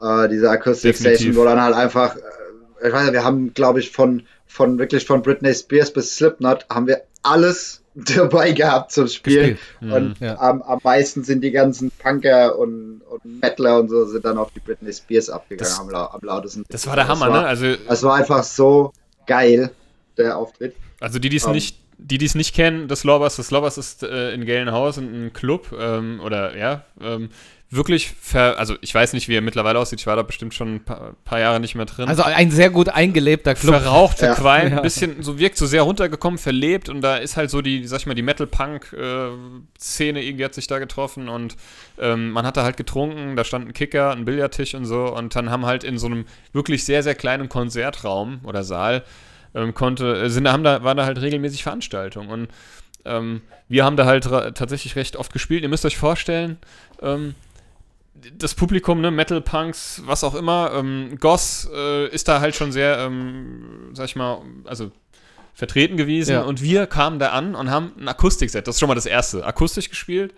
Äh, 0.02 0.28
diese 0.28 0.50
Acoustic. 0.50 0.96
Station, 0.96 1.34
wo 1.36 1.44
dann 1.44 1.60
halt 1.62 1.74
einfach, 1.74 2.16
äh, 2.16 2.88
ich 2.88 2.92
weiß 2.92 3.04
nicht, 3.04 3.12
wir 3.14 3.24
haben, 3.24 3.54
glaube 3.54 3.80
ich, 3.80 3.90
von, 3.90 4.24
von 4.46 4.78
wirklich 4.78 5.06
von 5.06 5.22
Britney 5.22 5.54
Spears 5.54 5.92
bis 5.92 6.16
Slipknot 6.16 6.66
haben 6.68 6.86
wir 6.86 7.02
alles 7.22 7.80
dabei 8.16 8.52
gehabt 8.52 8.92
zum 8.92 9.06
Spielen. 9.06 9.56
Gespielt. 9.56 9.92
Und 9.92 10.20
ja. 10.20 10.38
am, 10.38 10.62
am 10.62 10.80
meisten 10.82 11.22
sind 11.22 11.42
die 11.42 11.50
ganzen 11.52 11.90
Punker 11.92 12.58
und, 12.58 13.02
und 13.08 13.40
Metaler 13.40 13.78
und 13.80 13.88
so 13.88 14.04
sind 14.06 14.24
dann 14.24 14.36
auf 14.38 14.50
die 14.50 14.60
Britney 14.60 14.92
Spears 14.92 15.30
abgegangen, 15.30 15.70
Das- 15.70 15.78
am, 15.78 15.94
am 15.94 16.20
lautesten. 16.22 16.64
Das 16.68 16.86
war 16.86 16.96
der 16.96 17.06
Hammer, 17.08 17.30
war, 17.30 17.42
ne? 17.42 17.46
Also, 17.46 17.66
Es 17.88 18.02
war 18.02 18.16
einfach 18.16 18.42
so 18.42 18.92
geil, 19.26 19.70
der 20.16 20.36
Auftritt. 20.36 20.74
Also 21.00 21.18
die, 21.18 21.28
die 21.28 21.36
es 21.36 21.46
Ähm. 21.46 21.52
nicht, 21.52 21.78
die, 21.98 22.18
die 22.18 22.26
es 22.26 22.34
nicht 22.34 22.54
kennen, 22.54 22.88
das 22.88 23.04
Lobbers, 23.04 23.36
das 23.36 23.50
Lobbers 23.50 23.78
ist 23.78 24.02
äh, 24.02 24.32
in 24.32 24.44
Gelnhausen 24.44 25.26
ein 25.26 25.32
Club 25.32 25.74
ähm, 25.78 26.20
oder 26.22 26.56
ja, 26.56 26.84
ähm, 27.00 27.30
wirklich, 27.70 28.12
ver, 28.20 28.56
also 28.58 28.76
ich 28.82 28.94
weiß 28.94 29.14
nicht, 29.14 29.26
wie 29.28 29.34
er 29.34 29.40
mittlerweile 29.40 29.80
aussieht, 29.80 29.98
ich 30.00 30.06
war 30.06 30.14
da 30.14 30.22
bestimmt 30.22 30.54
schon 30.54 30.76
ein 30.76 30.84
paar, 30.84 31.14
paar 31.24 31.40
Jahre 31.40 31.58
nicht 31.58 31.74
mehr 31.74 31.86
drin. 31.86 32.08
Also 32.08 32.22
ein 32.22 32.52
sehr 32.52 32.70
gut 32.70 32.88
eingelebter 32.88 33.54
Club. 33.56 33.74
verraucht, 33.74 34.20
Ja. 34.20 34.34
verqualmt, 34.34 34.70
Ja. 34.70 34.76
ein 34.76 34.82
bisschen, 34.82 35.22
so 35.24 35.38
wirkt 35.40 35.56
so 35.56 35.66
sehr 35.66 35.82
runtergekommen, 35.82 36.38
verlebt 36.38 36.88
und 36.88 37.00
da 37.00 37.16
ist 37.16 37.36
halt 37.36 37.50
so 37.50 37.62
die, 37.62 37.84
sag 37.86 38.00
ich 38.00 38.06
mal, 38.06 38.14
die 38.14 38.22
Metal-Punk-Szene 38.22 40.22
irgendwie 40.22 40.44
hat 40.44 40.54
sich 40.54 40.66
da 40.66 40.78
getroffen 40.78 41.28
und 41.28 41.56
ähm, 41.98 42.30
man 42.30 42.46
hatte 42.46 42.62
halt 42.62 42.76
getrunken, 42.76 43.36
da 43.36 43.44
stand 43.44 43.68
ein 43.68 43.72
Kicker, 43.72 44.12
ein 44.12 44.24
Billardtisch 44.24 44.74
und 44.74 44.84
so 44.84 45.14
und 45.14 45.34
dann 45.34 45.50
haben 45.50 45.66
halt 45.66 45.84
in 45.84 45.98
so 45.98 46.06
einem 46.06 46.26
wirklich 46.52 46.84
sehr, 46.84 47.02
sehr 47.02 47.14
kleinen 47.14 47.48
Konzertraum 47.48 48.40
oder 48.44 48.62
Saal 48.62 49.02
ähm, 49.54 49.74
konnte, 49.74 50.22
äh, 50.22 50.30
sind, 50.30 50.44
da 50.44 50.52
haben 50.52 50.64
da, 50.64 50.82
waren 50.84 50.96
da 50.96 51.04
halt 51.04 51.20
regelmäßig 51.20 51.62
Veranstaltungen 51.62 52.30
und 52.30 52.48
ähm, 53.04 53.42
wir 53.68 53.84
haben 53.84 53.96
da 53.96 54.06
halt 54.06 54.24
tatsächlich 54.24 54.96
recht 54.96 55.16
oft 55.16 55.32
gespielt. 55.32 55.62
Ihr 55.62 55.68
müsst 55.68 55.84
euch 55.84 55.96
vorstellen, 55.96 56.58
ähm, 57.02 57.34
das 58.38 58.54
Publikum, 58.54 59.00
ne, 59.00 59.10
Metal, 59.10 59.40
Punks, 59.40 60.02
was 60.06 60.24
auch 60.24 60.34
immer, 60.34 60.72
ähm, 60.74 61.16
Goss 61.20 61.68
äh, 61.74 62.08
ist 62.08 62.28
da 62.28 62.40
halt 62.40 62.54
schon 62.54 62.72
sehr, 62.72 62.98
ähm, 62.98 63.90
sag 63.92 64.06
ich 64.06 64.16
mal, 64.16 64.40
also 64.64 64.90
vertreten 65.54 65.96
gewesen 65.96 66.32
Ja. 66.32 66.42
und 66.42 66.62
wir 66.62 66.86
kamen 66.86 67.18
da 67.18 67.30
an 67.30 67.54
und 67.54 67.70
haben 67.70 67.92
ein 67.98 68.08
Akustikset, 68.08 68.66
das 68.66 68.76
ist 68.76 68.80
schon 68.80 68.88
mal 68.88 68.94
das 68.94 69.06
erste, 69.06 69.44
akustisch 69.44 69.88
gespielt 69.88 70.34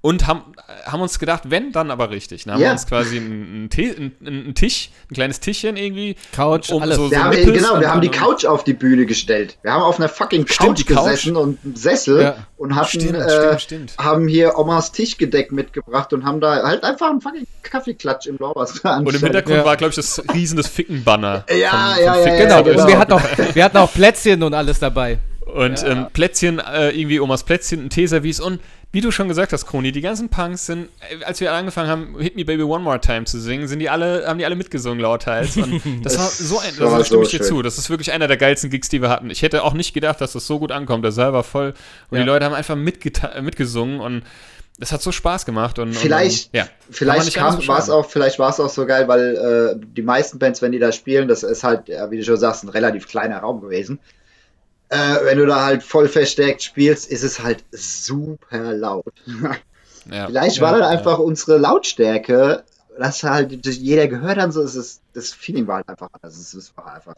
und 0.00 0.26
haben, 0.26 0.42
haben 0.86 1.00
uns 1.00 1.18
gedacht, 1.18 1.42
wenn, 1.46 1.72
dann 1.72 1.90
aber 1.90 2.10
richtig. 2.10 2.44
Dann 2.44 2.54
haben 2.54 2.60
Ja. 2.60 2.68
wir 2.68 2.72
uns 2.72 2.86
quasi 2.86 3.16
einen, 3.16 3.68
einen, 3.76 4.12
einen, 4.24 4.54
Tisch, 4.54 4.90
ein 5.10 5.14
kleines 5.14 5.40
Tischchen 5.40 5.76
irgendwie. 5.76 6.16
Couch, 6.32 6.70
alles. 6.70 6.96
so, 6.96 7.10
Wir 7.10 7.18
so 7.18 7.24
haben, 7.24 7.30
Nippes 7.36 7.62
genau, 7.62 7.80
wir 7.80 7.90
haben 7.90 8.00
die 8.00 8.08
Couch 8.10 8.44
auf 8.44 8.62
die 8.64 8.74
Bühne 8.74 9.06
gestellt. 9.06 9.58
Wir 9.62 9.72
haben 9.72 9.82
auf 9.82 9.98
einer 9.98 10.08
fucking 10.08 10.44
Couch, 10.44 10.54
Stimmt, 10.54 10.78
die 10.78 10.84
Couch. 10.84 11.04
gesessen 11.04 11.36
und 11.36 11.58
einen 11.64 11.76
Sessel 11.76 12.22
Ja. 12.22 12.36
und 12.56 12.76
hatten, 12.76 13.00
Stimmt, 13.00 13.16
äh, 13.16 13.28
stimmt, 13.58 13.60
stimmt. 13.62 13.94
haben 13.98 14.28
hier 14.28 14.56
Omas 14.58 14.92
Tischgedeck 14.92 15.50
mitgebracht 15.52 16.12
und 16.12 16.24
haben 16.24 16.40
da 16.40 16.62
halt 16.62 16.84
einfach 16.84 17.10
einen 17.10 17.20
fucking 17.20 17.46
Kaffeeklatsch 17.64 18.26
im 18.26 18.36
Lorbeers 18.38 18.78
Und 18.80 19.14
im. 19.14 19.20
Hintergrund 19.20 19.56
Ja. 19.58 19.64
war, 19.64 19.76
glaube 19.76 19.90
ich, 19.90 19.96
das 19.96 20.22
riesen 20.32 20.56
des 20.56 20.68
Ficken-Banner. 20.68 21.44
Ja, 21.60 21.70
von- 21.70 21.94
von 21.94 22.04
ja, 22.04 22.26
ja, 22.26 22.36
Genau, 22.44 22.62
genau. 22.62 22.82
und 22.82 22.88
wir 22.88 22.98
hatten, 22.98 23.12
auch, 23.12 23.22
wir 23.54 23.64
hatten 23.64 23.76
auch 23.78 23.92
Plätzchen 23.92 24.42
und 24.42 24.54
alles 24.54 24.78
dabei. 24.78 25.18
Und 25.46 25.82
ähm, 25.82 26.08
Plätzchen, 26.12 26.58
äh, 26.58 26.90
irgendwie 26.90 27.20
Omas 27.20 27.42
Plätzchen, 27.42 27.82
ein 27.86 27.88
Teeservice 27.90 28.38
und 28.38 28.60
wie 28.90 29.00
du 29.02 29.10
schon 29.10 29.28
gesagt 29.28 29.52
hast, 29.52 29.66
Kroni, 29.66 29.92
die 29.92 30.00
ganzen 30.00 30.30
Punks 30.30 30.64
sind, 30.66 30.88
äh, 31.10 31.22
als 31.24 31.40
wir 31.40 31.52
angefangen 31.52 31.88
haben, 31.90 32.18
Hit 32.18 32.36
Me 32.36 32.44
Baby 32.44 32.62
One 32.62 32.82
More 32.82 33.00
Time 33.00 33.24
zu 33.24 33.38
singen, 33.38 33.68
sind 33.68 33.80
die 33.80 33.90
alle, 33.90 34.26
haben 34.26 34.38
die 34.38 34.46
alle 34.46 34.56
mitgesungen 34.56 34.98
lauthals. 35.00 35.56
Und 35.58 35.82
das 36.04 36.18
war 36.18 36.26
so 36.28 36.58
ein, 36.58 36.72
das 36.78 37.06
stimme 37.06 37.22
ich 37.24 37.28
so 37.30 37.36
dir 37.38 37.44
schön. 37.44 37.56
zu. 37.56 37.62
Das 37.62 37.76
ist 37.76 37.90
wirklich 37.90 38.12
einer 38.12 38.28
der 38.28 38.38
geilsten 38.38 38.70
Gigs, 38.70 38.88
die 38.88 39.02
wir 39.02 39.10
hatten. 39.10 39.28
Ich 39.30 39.42
hätte 39.42 39.62
auch 39.62 39.74
nicht 39.74 39.92
gedacht, 39.92 40.20
dass 40.20 40.32
das 40.32 40.46
so 40.46 40.58
gut 40.58 40.72
ankommt. 40.72 41.04
Der 41.04 41.12
Saal 41.12 41.32
war 41.34 41.44
voll 41.44 41.74
und 42.10 42.16
Ja. 42.18 42.24
die 42.24 42.28
Leute 42.28 42.46
haben 42.46 42.54
einfach 42.54 42.76
mitgesungen 42.76 44.00
und 44.00 44.22
das 44.80 44.92
hat 44.92 45.02
so 45.02 45.10
Spaß 45.12 45.44
gemacht. 45.44 45.78
Und, 45.80 45.92
Vielleicht, 45.94 46.54
und, 46.54 46.58
ja, 46.60 46.68
vielleicht 46.88 47.36
war 47.36 47.78
es 47.80 47.90
auch, 47.90 48.08
vielleicht 48.08 48.38
war 48.38 48.50
es 48.50 48.60
auch 48.60 48.68
so 48.70 48.86
geil, 48.86 49.08
weil 49.08 49.76
äh, 49.80 49.86
die 49.86 50.02
meisten 50.02 50.38
Bands, 50.38 50.62
wenn 50.62 50.70
die 50.72 50.78
da 50.78 50.92
spielen, 50.92 51.26
das 51.28 51.42
ist 51.42 51.64
halt, 51.64 51.88
wie 51.88 52.16
du 52.16 52.24
schon 52.24 52.36
sagst, 52.36 52.62
ein 52.64 52.68
relativ 52.68 53.08
kleiner 53.08 53.38
Raum 53.38 53.60
gewesen. 53.60 53.98
Äh, 54.90 55.24
wenn 55.24 55.38
du 55.38 55.46
da 55.46 55.64
halt 55.64 55.82
voll 55.82 56.08
verstärkt 56.08 56.62
spielst, 56.62 57.10
ist 57.10 57.22
es 57.22 57.40
halt 57.42 57.64
super 57.72 58.72
laut. 58.74 59.12
Ja. 60.10 60.26
Vielleicht 60.26 60.56
Ja, 60.56 60.62
war 60.62 60.72
dann 60.72 60.80
ja. 60.80 60.88
einfach 60.88 61.18
unsere 61.18 61.58
Lautstärke, 61.58 62.64
dass 62.98 63.22
halt 63.24 63.52
jeder 63.66 64.08
gehört 64.08 64.38
hat, 64.38 64.54
so 64.54 64.62
ist 64.62 64.74
es, 64.74 65.00
das 65.12 65.32
Feeling 65.34 65.66
war 65.66 65.76
halt 65.76 65.88
einfach 65.90 66.08
anders. 66.14 66.38
Es, 66.38 66.54
es 66.54 66.74
war 66.78 66.94
einfach. 66.94 67.14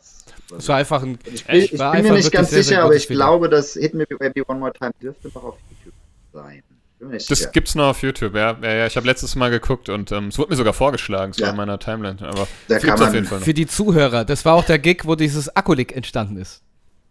Es 0.59 0.67
war 0.69 0.77
einfach 0.77 1.01
ein. 1.05 1.17
Ich 1.33 1.45
bin, 1.47 1.57
ich 1.61 1.71
bin 1.71 1.79
mir 2.03 2.13
nicht 2.15 2.33
ganz 2.33 2.51
sehr, 2.51 2.57
sehr 2.57 2.65
sicher, 2.65 2.79
aber 2.81 2.89
gutes 2.89 3.03
ich 3.03 3.07
Feeling. 3.07 3.21
glaube, 3.21 3.49
dass 3.49 3.75
Hit 3.75 3.95
Me 3.95 4.07
Baby 4.07 4.43
One 4.49 4.59
More 4.59 4.73
Time 4.73 4.91
dürfte 5.01 5.29
noch 5.29 5.45
auf 5.45 5.59
YouTube 5.71 5.95
sein. 6.33 6.63
Das 6.99 7.27
sicher. 7.29 7.51
gibt's 7.53 7.77
noch 7.77 7.91
auf 7.91 8.03
YouTube, 8.03 8.35
ja. 8.35 8.59
ja, 8.61 8.73
ja 8.75 8.87
ich 8.89 8.97
habe 8.97 9.07
letztes 9.07 9.37
Mal 9.37 9.51
geguckt 9.53 9.89
und 9.89 10.11
ähm, 10.11 10.29
es 10.29 10.39
wurde 10.39 10.51
mir 10.51 10.57
sogar 10.57 10.73
vorgeschlagen, 10.73 11.31
es 11.31 11.39
Ja. 11.39 11.45
war 11.47 11.51
in 11.53 11.57
meiner 11.59 11.79
Timeline. 11.79 12.17
Aber 12.23 12.49
Da 12.67 12.79
gibt's 12.79 13.01
auf 13.01 13.15
jeden 13.15 13.27
Fall 13.27 13.39
noch. 13.39 13.45
Für 13.45 13.55
die 13.55 13.69
Zuhörer, 13.69 14.25
das 14.25 14.45
war 14.45 14.55
auch 14.55 14.65
der 14.65 14.81
Gig, 14.81 15.03
wo 15.05 15.15
dieses 15.15 15.55
Akkulik 15.55 15.95
entstanden 15.95 16.39
ist. 16.39 16.63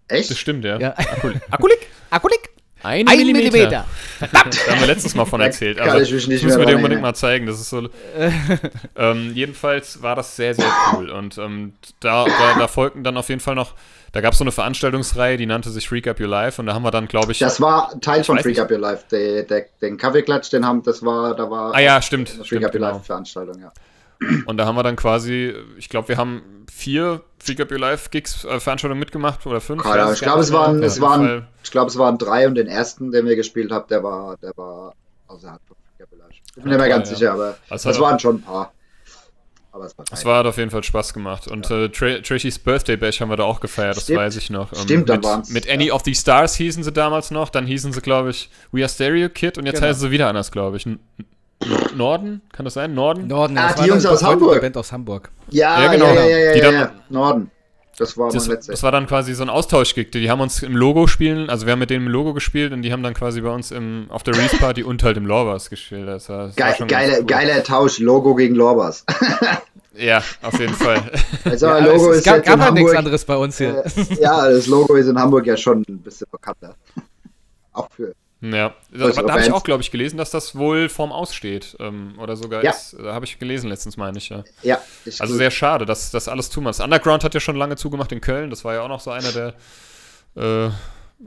Echt? 0.10 0.30
Das 0.30 0.38
stimmt, 0.38 0.66
ja. 0.66 0.78
Ja. 0.80 0.98
Akkulik. 0.98 1.42
Akkulik? 1.50 1.88
Akkulik? 2.10 2.50
Ein, 2.82 3.08
Ein 3.08 3.18
Millimeter. 3.18 3.52
Millimeter. 3.52 3.86
Da 4.32 4.72
haben 4.72 4.80
wir 4.80 4.88
letztes 4.88 5.14
Mal 5.14 5.26
von 5.26 5.42
erzählt. 5.42 5.80
Aber 5.80 6.02
ich 6.02 6.12
mich 6.14 6.28
nicht 6.28 6.44
das 6.44 6.46
müssen 6.46 6.60
wir 6.60 6.66
dir 6.66 6.78
unbedingt 6.78 7.02
mal 7.02 7.14
zeigen. 7.14 7.46
Das 7.46 7.60
ist 7.60 7.70
so. 7.70 7.90
ähm, 8.96 9.32
jedenfalls 9.34 10.02
war 10.02 10.16
das 10.16 10.36
sehr, 10.36 10.54
sehr 10.54 10.72
cool. 10.94 11.10
Und 11.10 11.38
ähm, 11.38 11.74
da, 12.00 12.26
da, 12.26 12.58
da 12.58 12.68
folgten 12.68 13.04
dann 13.04 13.18
auf 13.18 13.28
jeden 13.28 13.42
Fall 13.42 13.56
noch. 13.56 13.74
Da 14.14 14.22
gab 14.22 14.32
es 14.32 14.40
so 14.40 14.44
eine 14.44 14.52
Veranstaltungsreihe, 14.52 15.38
die 15.38 15.46
nannte 15.46 15.70
sich 15.70 15.88
Freak 15.88 16.08
Up 16.08 16.20
Your 16.20 16.28
Life. 16.28 16.60
Und 16.60 16.68
da 16.68 16.74
haben 16.74 16.84
wir 16.84 16.92
dann, 16.92 17.08
glaube 17.08 17.34
ich. 17.34 17.40
Das 17.40 17.60
war 17.60 18.00
Teil 18.00 18.24
von 18.24 18.40
Freak. 18.40 18.60
Up 18.60 18.72
Your 18.72 18.80
Life. 18.80 19.04
Der, 19.12 19.44
der, 19.44 19.66
den 19.82 19.98
Kaffeeklatsch, 19.98 20.50
den 20.50 20.66
haben, 20.66 20.82
das 20.82 21.04
war, 21.04 21.36
da 21.36 21.50
war 21.50 21.76
Ah 21.76 21.80
ja, 21.80 22.02
stimmt, 22.02 22.30
Freak 22.30 22.46
stimmt, 22.46 22.66
Up 22.66 22.74
Your 22.74 22.80
genau. 22.80 22.92
Life 22.94 23.06
Veranstaltung, 23.06 23.60
ja. 23.62 23.72
Und 24.46 24.58
da 24.58 24.66
haben 24.66 24.76
wir 24.76 24.84
dann 24.84 24.96
quasi, 24.98 25.54
ich 25.78 25.88
glaube, 25.90 26.10
wir 26.10 26.18
haben 26.18 26.42
vier 26.72 27.22
Freak 27.40 27.62
Up 27.62 27.72
Your 27.72 27.80
Life 27.80 28.10
Gigs 28.10 28.44
äh, 28.44 28.60
Veranstaltungen 28.60 29.00
mitgemacht 29.00 29.46
oder 29.48 29.62
fünf. 29.62 29.86
Ahnung, 29.86 30.08
weiß 30.08 30.16
ich 30.18 30.22
glaube, 30.22 30.42
es 30.42 30.52
waren, 30.52 30.84
es 30.84 31.00
waren, 31.00 31.48
ich 31.64 31.72
glaube, 31.72 31.90
es 31.90 31.98
waren 31.98 32.18
drei 32.18 32.46
und 32.48 32.56
den 32.56 32.68
ersten, 32.68 33.12
den 33.12 33.26
wir 33.26 33.36
gespielt 33.38 33.72
haben, 33.72 33.88
der 33.90 34.04
war, 34.04 34.36
der 34.38 34.52
war 34.58 34.94
außerhalb 35.28 35.62
von 35.66 35.78
Freak 35.98 36.08
Up 36.08 36.12
Your 36.12 36.20
Life. 36.20 36.34
Ich 36.46 36.54
bin 36.56 36.64
mir 36.66 36.72
Ja, 36.72 36.78
toll, 36.80 36.90
ganz 36.90 37.10
ja. 37.12 37.16
sicher, 37.16 37.34
aber 37.34 37.58
Das 37.70 37.84
das 37.84 37.96
hat 37.96 38.02
waren 38.04 38.20
schon 38.20 38.36
ein 38.38 38.42
paar. 38.42 38.74
Aber 39.72 39.86
es. 39.86 39.96
Es 40.12 40.26
war, 40.26 40.40
hat 40.40 40.48
auf 40.48 40.58
jeden 40.58 40.72
Fall 40.72 40.84
Spaß 40.84 41.14
gemacht. 41.14 41.48
Und 41.48 41.70
äh, 41.72 41.90
Tra 41.90 42.18
Tracys 42.20 42.58
Birthday 42.60 42.98
Bash 42.98 43.22
haben 43.22 43.30
wir 43.30 43.38
da 43.38 43.44
auch 43.44 43.60
gefeiert, 43.62 43.96
das 43.98 44.04
Stimmt. 44.04 44.20
weiß 44.20 44.36
ich 44.36 44.50
noch. 44.50 44.74
Ähm, 44.74 44.80
Stimmt, 44.80 45.08
mit, 45.10 45.24
waren's, 45.24 45.50
Mit 45.52 45.66
ja. 45.68 45.74
Any 45.76 45.92
of 45.92 46.02
the 46.04 46.14
Stars 46.16 46.56
hießen 46.56 46.84
sie 46.84 46.92
damals 46.92 47.30
noch, 47.32 47.50
dann 47.50 47.66
hießen 47.68 47.94
sie, 47.94 48.02
glaube 48.02 48.32
ich, 48.32 48.50
We 48.72 48.82
Are 48.82 48.90
Stereo 48.90 49.30
Kid 49.30 49.58
und 49.60 49.66
jetzt 49.68 49.76
Genau. 49.76 49.88
heißen 49.88 50.02
sie 50.02 50.12
wieder 50.12 50.28
anders, 50.28 50.52
glaube 50.52 50.76
ich. 50.78 50.88
Norden? 51.96 52.42
Kann 52.54 52.66
das 52.66 52.74
sein? 52.76 52.94
Norden? 52.94 53.28
Norden, 53.28 53.58
Ah, 53.58 53.68
das 53.68 53.76
die 53.76 53.82
war 53.82 53.88
Jungs 53.88 54.06
aus 54.06 54.24
Hamburg. 54.24 54.52
eine 54.54 54.62
Band 54.62 54.78
aus 54.78 54.92
Hamburg. 54.92 55.30
ja, 55.50 55.84
Ja, 55.84 55.92
genau. 55.92 56.06
ja, 56.06 56.14
ja, 56.26 56.38
ja, 56.38 56.54
Die 56.54 56.60
ja, 56.60 56.66
dann- 56.66 56.74
ja. 56.76 56.92
Norden. 57.10 57.52
Das 57.98 58.18
war 58.18 58.32
Das, 58.32 58.48
das 58.48 58.82
war 58.82 58.94
dann 58.94 59.08
quasi 59.08 59.34
so 59.34 59.44
ein 59.44 59.50
Austauschgig. 59.50 60.10
Die 60.14 60.32
haben 60.32 60.40
uns 60.40 60.64
im 60.64 60.74
Logo 60.74 61.06
spielen, 61.08 61.50
also 61.50 61.66
wir 61.66 61.74
haben 61.74 61.80
mit 61.80 61.90
denen 61.90 62.06
im 62.06 62.12
Logo 62.14 62.34
gespielt 62.34 62.72
und 62.72 62.82
die 62.82 62.94
haben 62.94 63.04
dann 63.04 63.14
quasi 63.14 63.42
bei 63.42 63.50
uns 63.50 63.72
im, 63.72 64.06
auf 64.08 64.24
der 64.24 64.38
Reese 64.38 64.56
Party 64.56 64.84
und 64.84 65.04
halt 65.04 65.18
im 65.18 65.26
Lorvas 65.26 65.70
gespielt. 65.70 66.08
Das 66.08 66.30
war, 66.30 66.48
das 66.48 66.58
war 66.58 66.66
Geil, 66.66 66.76
ganz 66.80 66.90
geiler, 66.92 67.18
cool. 67.20 67.26
geiler 67.26 67.62
Tausch, 67.64 68.00
Logo 68.00 68.36
gegen 68.36 68.56
Lorbas. 68.56 69.06
Ja, 69.98 70.24
auf 70.44 70.58
jeden 70.58 70.76
Fall. 70.76 71.02
Also 71.44 71.66
Ja, 71.66 71.80
Logo 71.80 71.96
es, 71.96 72.02
es 72.04 72.18
ist 72.20 72.24
gab, 72.26 72.36
jetzt 72.38 72.46
gab 72.46 72.56
in 72.60 72.62
ja 72.62 72.72
nichts 72.72 72.94
anderes 72.96 73.26
bei 73.26 73.36
uns 73.36 73.58
hier. 73.58 73.84
Äh, 73.84 74.22
ja, 74.22 74.50
das 74.50 74.68
Logo 74.68 74.96
ist 74.96 75.08
in 75.08 75.20
Hamburg 75.20 75.46
ja 75.46 75.58
schon 75.58 75.84
ein 75.90 75.98
bisschen 76.00 76.28
bekannter. 76.32 76.76
Auch 77.74 77.90
für. 77.92 78.14
Ja, 78.42 78.74
da, 78.92 78.98
Größere 79.06 79.26
da 79.28 79.34
habe 79.34 79.42
ich 79.42 79.52
auch, 79.52 79.64
glaube 79.64 79.82
ich, 79.84 79.92
gelesen, 79.92 80.16
dass 80.18 80.32
das 80.32 80.56
wohl 80.56 80.88
vorm 80.88 81.12
Aussteht. 81.12 81.76
Ähm, 81.80 82.14
oder 82.20 82.38
sogar 82.38 82.64
Ja. 82.64 82.72
jetzt, 82.72 82.96
da 82.98 83.14
habe 83.14 83.26
ich 83.26 83.38
gelesen 83.38 83.70
letztens, 83.70 83.98
meine 83.98 84.18
ich, 84.18 84.30
ja. 84.30 84.44
Ja, 84.64 84.82
ist 85.04 85.20
Also 85.20 85.34
gut. 85.34 85.40
sehr 85.40 85.52
schade, 85.52 85.86
dass 85.86 86.10
das 86.12 86.28
alles 86.30 86.50
tun 86.50 86.64
muss. 86.64 86.78
Das 86.78 86.84
Underground 86.86 87.24
hat 87.26 87.34
ja 87.34 87.40
schon 87.42 87.58
lange 87.58 87.76
zugemacht 87.76 88.12
in 88.14 88.22
Köln. 88.22 88.50
Das 88.50 88.64
war 88.64 88.74
ja 88.76 88.82
auch 88.82 88.88
noch 88.88 89.02
so 89.02 89.12
einer 89.12 89.32
der 89.34 89.54
äh, 90.38 90.72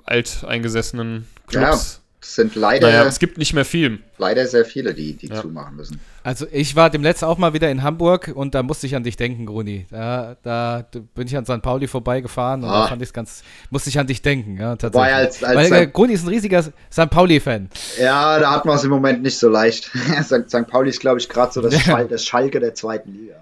alteingesessenen 0.04 1.28
Clubs. 1.46 2.01
Es 2.22 2.36
sind 2.36 2.54
leider, 2.54 2.86
Naja, 2.88 3.04
es 3.04 3.18
gibt 3.18 3.36
nicht 3.36 3.52
mehr 3.52 3.64
viel. 3.64 3.98
leider 4.16 4.46
sehr 4.46 4.64
viele, 4.64 4.94
die, 4.94 5.14
die 5.14 5.26
Ja. 5.26 5.40
zumachen 5.42 5.74
müssen. 5.74 6.00
Also 6.22 6.46
ich 6.52 6.76
war 6.76 6.88
demnächst 6.88 7.24
auch 7.24 7.36
mal 7.36 7.52
wieder 7.52 7.68
in 7.68 7.82
Hamburg 7.82 8.30
und 8.32 8.54
da 8.54 8.62
musste 8.62 8.86
ich 8.86 8.94
an 8.94 9.02
dich 9.02 9.16
denken, 9.16 9.44
Gruni. 9.44 9.86
Da, 9.90 10.36
da 10.44 10.86
bin 11.14 11.26
ich 11.26 11.36
an 11.36 11.44
St. 11.44 11.60
Pauli 11.62 11.88
vorbeigefahren 11.88 12.62
und 12.62 12.70
Ah. 12.70 12.82
da 12.82 12.86
fand 12.86 13.02
ich 13.02 13.08
es 13.08 13.12
ganz, 13.12 13.42
musste 13.70 13.90
ich 13.90 13.98
an 13.98 14.06
dich 14.06 14.22
denken, 14.22 14.56
ja, 14.56 14.76
tatsächlich. 14.76 14.94
War 14.94 15.10
ja 15.10 15.16
als- 15.16 15.42
als 15.42 15.56
Weil 15.70 15.82
äh. 15.82 15.86
Gruni 15.88 16.12
ist 16.12 16.22
ein 16.24 16.28
riesiger 16.28 16.62
St. 16.62 17.10
Pauli-Fan. 17.10 17.68
Ja, 18.00 18.38
da 18.38 18.52
hat 18.52 18.64
man 18.66 18.76
es 18.76 18.84
im 18.84 18.90
Moment 18.90 19.22
nicht 19.22 19.36
so 19.38 19.48
leicht. 19.48 19.90
St. 20.22 20.48
St. 20.48 20.68
Pauli 20.68 20.90
ist, 20.90 21.00
glaube 21.00 21.18
ich, 21.18 21.28
gerade 21.28 21.52
so 21.52 21.60
das, 21.60 21.74
Ja. 21.74 21.80
Schal 21.80 22.06
das 22.06 22.24
Schalke 22.24 22.60
der 22.60 22.74
zweiten 22.74 23.12
Liga. 23.12 23.34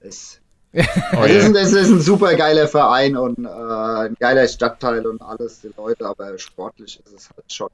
Es, 0.00 0.38
Oh, 0.76 1.22
es, 1.24 1.30
ist 1.36 1.44
ein, 1.46 1.54
es 1.56 1.72
ist 1.72 1.88
ein 1.88 2.00
super 2.00 2.34
geiler 2.34 2.66
Verein 2.66 3.16
und 3.16 3.44
äh, 3.44 3.48
ein 3.48 4.16
geiler 4.18 4.48
Stadtteil 4.48 5.06
und 5.06 5.22
alles, 5.22 5.60
die 5.60 5.70
Leute, 5.76 6.04
aber 6.04 6.36
sportlich 6.36 7.00
ist 7.04 7.14
es 7.14 7.30
halt 7.30 7.52
schon. 7.52 7.68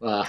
Ah, 0.00 0.26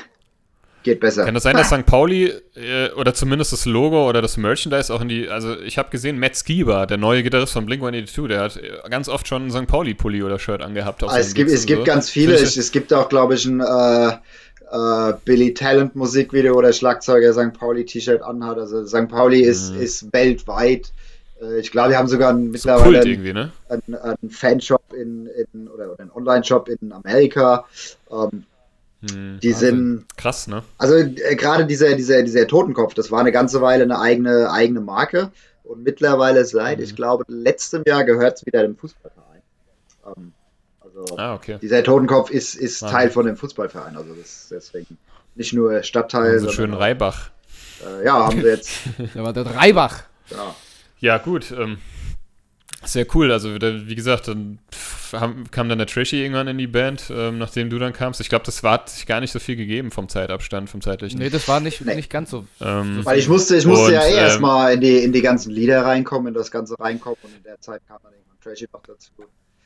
geht 0.83 0.99
besser. 0.99 1.25
Kann 1.25 1.33
das 1.33 1.43
sein, 1.43 1.55
dass 1.55 1.67
St. 1.67 1.85
Pauli 1.85 2.31
äh, 2.55 2.91
oder 2.91 3.13
zumindest 3.13 3.53
das 3.53 3.65
Logo 3.65 4.07
oder 4.07 4.21
das 4.21 4.37
Merchandise 4.37 4.93
auch 4.93 5.01
in 5.01 5.09
die. 5.09 5.29
Also, 5.29 5.59
ich 5.59 5.77
habe 5.77 5.89
gesehen, 5.89 6.19
Matt 6.19 6.35
Skiba, 6.35 6.85
der 6.85 6.97
neue 6.97 7.23
Gitarrist 7.23 7.53
von 7.53 7.65
Blink 7.65 7.81
182, 7.81 8.27
der 8.27 8.41
hat 8.41 8.57
äh, 8.57 8.89
ganz 8.89 9.09
oft 9.09 9.27
schon 9.27 9.47
ein 9.47 9.51
St. 9.51 9.67
Pauli-Pulli 9.67 10.23
oder 10.23 10.37
Shirt 10.37 10.61
angehabt. 10.61 11.03
Ah, 11.03 11.17
es 11.17 11.33
gibt, 11.33 11.49
es 11.49 11.65
gibt 11.65 11.79
so. 11.79 11.85
ganz 11.85 12.09
viele. 12.09 12.37
Finde 12.37 12.59
Es, 12.59 12.71
gibt 12.71 12.93
auch, 12.93 13.09
glaube 13.09 13.35
ich, 13.35 13.45
ein 13.45 13.61
äh, 13.61 14.09
äh, 14.71 15.13
Billy 15.25 15.53
Talent 15.53 15.95
Musikvideo, 15.95 16.55
wo 16.55 16.61
der 16.61 16.73
Schlagzeuger 16.73 17.33
St. 17.33 17.53
Pauli 17.53 17.85
T-Shirt 17.85 18.21
anhat. 18.21 18.57
Also 18.57 18.85
St. 18.85 19.07
Pauli 19.07 19.41
ist, 19.41 19.73
ist 19.75 20.11
weltweit. 20.13 20.91
Äh, 21.41 21.59
ich 21.59 21.71
glaube, 21.71 21.91
wir 21.91 21.97
haben 21.97 22.07
sogar 22.07 22.31
einen, 22.31 22.51
mittlerweile 22.51 23.01
einen, 23.01 23.23
ne? 23.23 23.51
einen, 23.69 23.95
einen 23.95 24.29
Fanshop 24.29 24.93
in, 24.93 25.27
in 25.27 25.67
oder, 25.67 25.91
oder 25.91 26.01
einen 26.01 26.11
Online-Shop 26.11 26.69
in 26.69 26.91
Amerika. 26.91 27.65
Ähm, 28.11 28.43
Hm, 29.11 29.39
die 29.41 29.51
sind 29.53 30.05
krass, 30.17 30.47
ne? 30.47 30.63
also 30.77 30.95
äh, 30.95 31.35
gerade 31.35 31.65
dieser, 31.65 31.95
dieser, 31.95 32.23
dieser 32.23 32.47
Totenkopf, 32.47 32.93
das 32.93 33.11
war 33.11 33.19
eine 33.19 33.31
ganze 33.31 33.61
Weile 33.61 33.83
eine 33.83 33.99
eigene, 33.99 34.49
eigene 34.51 34.81
Marke. 34.81 35.31
Und 35.63 35.83
mittlerweile 35.83 36.43
seit, 36.45 36.77
Mhm. 36.79 36.83
ich 36.83 36.95
glaube, 36.95 37.23
letztem 37.27 37.83
Jahr 37.87 38.03
gehört 38.03 38.37
es 38.37 38.45
wieder 38.45 38.61
dem 38.63 38.75
Fußballverein. 38.75 39.41
Ähm, 40.17 40.33
also 40.81 41.17
Ah, 41.17 41.33
okay. 41.35 41.57
dieser 41.61 41.83
Totenkopf 41.83 42.29
ist, 42.29 42.55
ist 42.55 42.81
Wahnsinn. 42.81 42.97
Teil 42.97 43.09
von 43.11 43.25
dem 43.25 43.37
Fußballverein. 43.37 43.95
Also 43.97 44.13
das 44.13 44.27
ist 44.27 44.51
deswegen 44.51 44.97
nicht 45.35 45.53
nur 45.53 45.81
Stadtteil, 45.83 46.39
So 46.39 46.47
schön 46.49 46.65
sondern 46.71 46.79
Reibach. 46.81 47.29
äh, 48.01 48.05
ja, 48.05 48.25
haben 48.27 48.41
wir 48.43 48.51
jetzt. 48.51 48.71
Da 49.13 49.23
war 49.23 49.33
der 49.33 49.45
Reibach. 49.47 50.03
Ja. 50.29 50.55
Ja, 50.99 51.17
gut. 51.17 51.51
Ähm, 51.51 51.77
sehr 52.85 53.05
cool. 53.15 53.31
Also, 53.31 53.49
wie 53.53 53.95
gesagt, 53.95 54.27
dann 54.27 54.59
kam 55.51 55.69
dann 55.69 55.77
der 55.77 55.87
Trashy 55.87 56.21
irgendwann 56.21 56.47
in 56.47 56.57
die 56.57 56.67
Band, 56.67 57.11
ähm, 57.15 57.37
nachdem 57.37 57.69
du 57.69 57.77
dann 57.79 57.93
kamst. 57.93 58.19
Ich 58.21 58.29
glaube, 58.29 58.45
das 58.45 58.63
war 58.63 58.73
hat 58.73 58.89
sich 58.89 59.05
gar 59.05 59.19
nicht 59.19 59.31
so 59.31 59.39
viel 59.39 59.55
gegeben 59.55 59.91
vom 59.91 60.09
Zeitabstand, 60.09 60.69
vom 60.69 60.81
zeitlichen. 60.81 61.19
Nee, 61.19 61.29
das 61.29 61.47
war 61.47 61.59
nicht, 61.59 61.81
Nee. 61.85 61.95
nicht 61.95 62.09
ganz 62.09 62.31
so. 62.31 62.45
Ähm, 62.61 63.01
Weil 63.03 63.19
ich 63.19 63.29
musste, 63.29 63.55
ich 63.55 63.65
musste 63.65 63.85
Und, 63.87 63.91
ja 63.93 64.01
eh 64.03 64.11
ähm, 64.13 64.17
erstmal 64.17 64.73
in 64.73 64.81
die, 64.81 64.97
in 65.03 65.11
die 65.13 65.21
ganzen 65.21 65.51
Lieder 65.51 65.85
reinkommen, 65.85 66.29
in 66.29 66.33
das 66.33 66.49
Ganze 66.49 66.79
reinkommen 66.79 67.17
und 67.23 67.35
in 67.35 67.43
der 67.43 67.59
Zeit 67.61 67.81
kam 67.87 67.97
dann 68.03 68.11
irgendwann 68.13 68.39
Trashy 68.41 68.67
noch 68.73 68.81
dazu. 68.87 69.11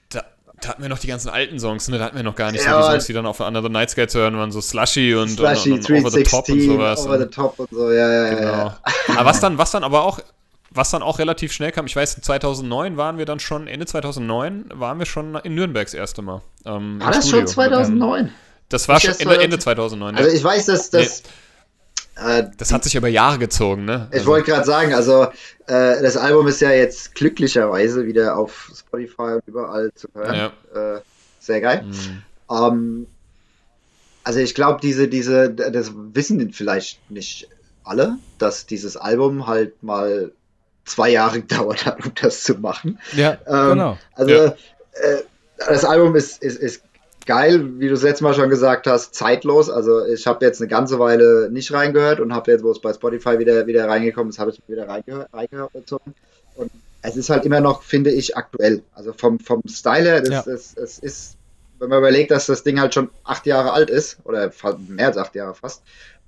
da, 0.09 0.23
da 0.59 0.69
hatten 0.69 0.81
wir 0.81 0.89
noch 0.89 0.99
die 0.99 1.07
ganzen 1.07 1.29
alten 1.29 1.59
Songs, 1.59 1.87
ne? 1.87 1.97
Da 1.97 2.05
hatten 2.05 2.17
wir 2.17 2.23
noch 2.23 2.35
gar 2.35 2.51
nicht 2.51 2.65
Ja, 2.65 2.73
so 2.81 2.87
die 2.87 2.91
Songs, 2.93 3.05
die 3.05 3.13
dann 3.13 3.25
auf 3.25 3.39
Another 3.39 3.69
Night 3.69 3.89
Skates 3.91 4.15
hören, 4.15 4.35
waren 4.37 4.51
so 4.51 4.59
Slushy 4.59 5.15
und, 5.15 5.29
Slushy, 5.29 5.71
und, 5.71 5.89
und, 5.89 5.95
und 5.95 6.01
Over 6.05 6.11
the 6.11 6.23
Top 6.23 6.49
und 6.49 6.57
316, 6.59 6.65
sowas. 6.67 7.05
Over 7.05 7.19
the 7.19 7.25
Top 7.27 7.59
und 7.59 7.69
so, 7.71 7.91
ja, 7.91 8.11
ja, 8.11 8.25
ja, 8.27 8.33
genau. 8.33 8.51
ja. 8.51 8.79
Aber 9.15 9.25
was 9.25 9.39
dann, 9.39 9.57
was 9.57 9.71
dann 9.71 9.83
aber 9.85 10.03
auch, 10.03 10.19
was 10.77 10.91
dann 10.91 11.01
auch 11.03 11.19
relativ 11.19 11.51
schnell 11.51 11.71
kam, 11.71 11.85
ich 11.87 11.95
weiß, 11.95 12.21
2009 12.21 12.95
waren 12.97 13.17
wir 13.17 13.25
dann 13.25 13.39
schon, 13.39 13.67
Ende 13.67 13.85
2009 13.85 14.69
waren 14.73 14.99
wir 14.99 15.05
schon 15.05 15.35
in 15.35 15.55
Nürnberg 15.55 15.85
das 15.85 15.93
erste 15.93 16.21
Mal. 16.21 16.41
Ähm, 16.65 16.99
War 17.01 17.11
das 17.11 17.29
schon 17.29 17.45
2009? 17.47 18.31
Das 18.69 18.87
war 18.87 18.97
Ich 18.97 19.03
schon 19.03 19.11
Ende, 19.11 19.23
2000 19.23 19.43
Ende 19.43 19.59
2009. 19.59 20.15
ja. 20.15 20.21
Also 20.23 20.35
ich 20.35 20.43
weiß, 20.43 20.65
dass 20.67 20.89
das. 20.89 21.23
Äh, 22.15 22.45
das 22.57 22.71
hat 22.73 22.83
sich 22.83 22.95
über 22.95 23.07
Jahre 23.07 23.37
gezogen, 23.37 23.85
ne? 23.85 24.07
ich 24.11 24.19
Also- 24.19 24.27
wollte 24.31 24.51
gerade 24.51 24.65
sagen, 24.65 24.93
also 24.93 25.23
äh, 25.67 26.01
das 26.01 26.17
Album 26.17 26.47
ist 26.47 26.61
ja 26.61 26.71
jetzt 26.71 27.13
glücklicherweise 27.15 28.05
wieder 28.05 28.37
auf 28.37 28.71
Spotify 28.75 29.35
und 29.35 29.43
überall 29.45 29.91
zu 29.93 30.07
hören. 30.13 30.51
Äh, 30.73 30.99
sehr 31.39 31.61
geil. 31.61 31.83
Mhm. 31.83 32.23
Ähm, 32.49 33.07
also 34.23 34.39
ich 34.39 34.55
glaube, 34.55 34.79
diese, 34.81 35.07
diese, 35.07 35.49
das 35.51 35.91
wissen 35.95 36.51
vielleicht 36.53 37.09
nicht 37.11 37.47
alle, 37.83 38.17
dass 38.39 38.65
dieses 38.65 38.97
Album 38.97 39.47
halt 39.47 39.81
mal 39.83 40.31
zwei 40.87 41.09
Jahre 41.09 41.41
gedauert 41.41 41.85
hat, 41.85 42.03
um 42.05 42.11
das 42.21 42.43
zu 42.43 42.55
machen. 42.55 42.99
Ja, 43.15 43.37
Ähm, 43.47 43.69
genau. 43.69 43.97
Also 44.15 44.31
Ja. 44.33 44.45
äh, 44.45 45.23
das 45.57 45.85
Album 45.85 46.15
ist, 46.15 46.41
ist, 46.43 46.57
ist 46.59 46.81
geil, 47.25 47.79
wie 47.79 47.87
du 47.87 47.93
es 47.95 48.03
letztes 48.03 48.21
Mal 48.21 48.33
schon 48.33 48.49
gesagt 48.49 48.87
hast, 48.87 49.13
zeitlos. 49.15 49.69
Also 49.69 50.05
ich 50.05 50.25
habe 50.27 50.45
jetzt 50.45 50.61
eine 50.61 50.67
ganze 50.69 50.97
Weile 50.99 51.49
nicht 51.51 51.71
reingehört 51.73 52.19
und 52.19 52.33
habe 52.33 52.51
jetzt, 52.51 52.63
wo 52.63 52.71
es 52.71 52.79
bei 52.79 52.93
Spotify 52.93 53.37
wieder, 53.39 53.67
wieder 53.67 53.87
reingekommen 53.87 54.29
ist, 54.29 54.39
habe 54.39 54.51
ich 54.51 54.61
wieder 54.67 54.87
reingehört, 54.87 55.27
reingehört. 55.33 55.71
Und 56.55 56.71
es 57.01 57.15
ist 57.17 57.29
halt 57.29 57.45
immer 57.45 57.59
noch, 57.59 57.83
finde 57.83 58.11
ich, 58.11 58.37
aktuell. 58.37 58.81
Also 58.93 59.13
vom, 59.13 59.39
vom 59.39 59.61
Style 59.67 60.03
her, 60.09 60.21
das, 60.21 60.29
Ja. 60.29 60.43
das, 60.45 60.75
es 60.77 60.99
ist, 60.99 61.35
wenn 61.79 61.89
man 61.89 61.99
überlegt, 61.99 62.31
dass 62.31 62.45
das 62.47 62.63
Ding 62.63 62.79
halt 62.79 62.93
schon 62.93 63.09
acht 63.23 63.45
Jahre 63.45 63.73
alt 63.73 63.89
ist, 63.89 64.17
oder 64.23 64.51
mehr 64.87 65.07
als 65.07 65.17
acht 65.17 65.35
Jahre 65.35 65.53
fast, 65.55 65.81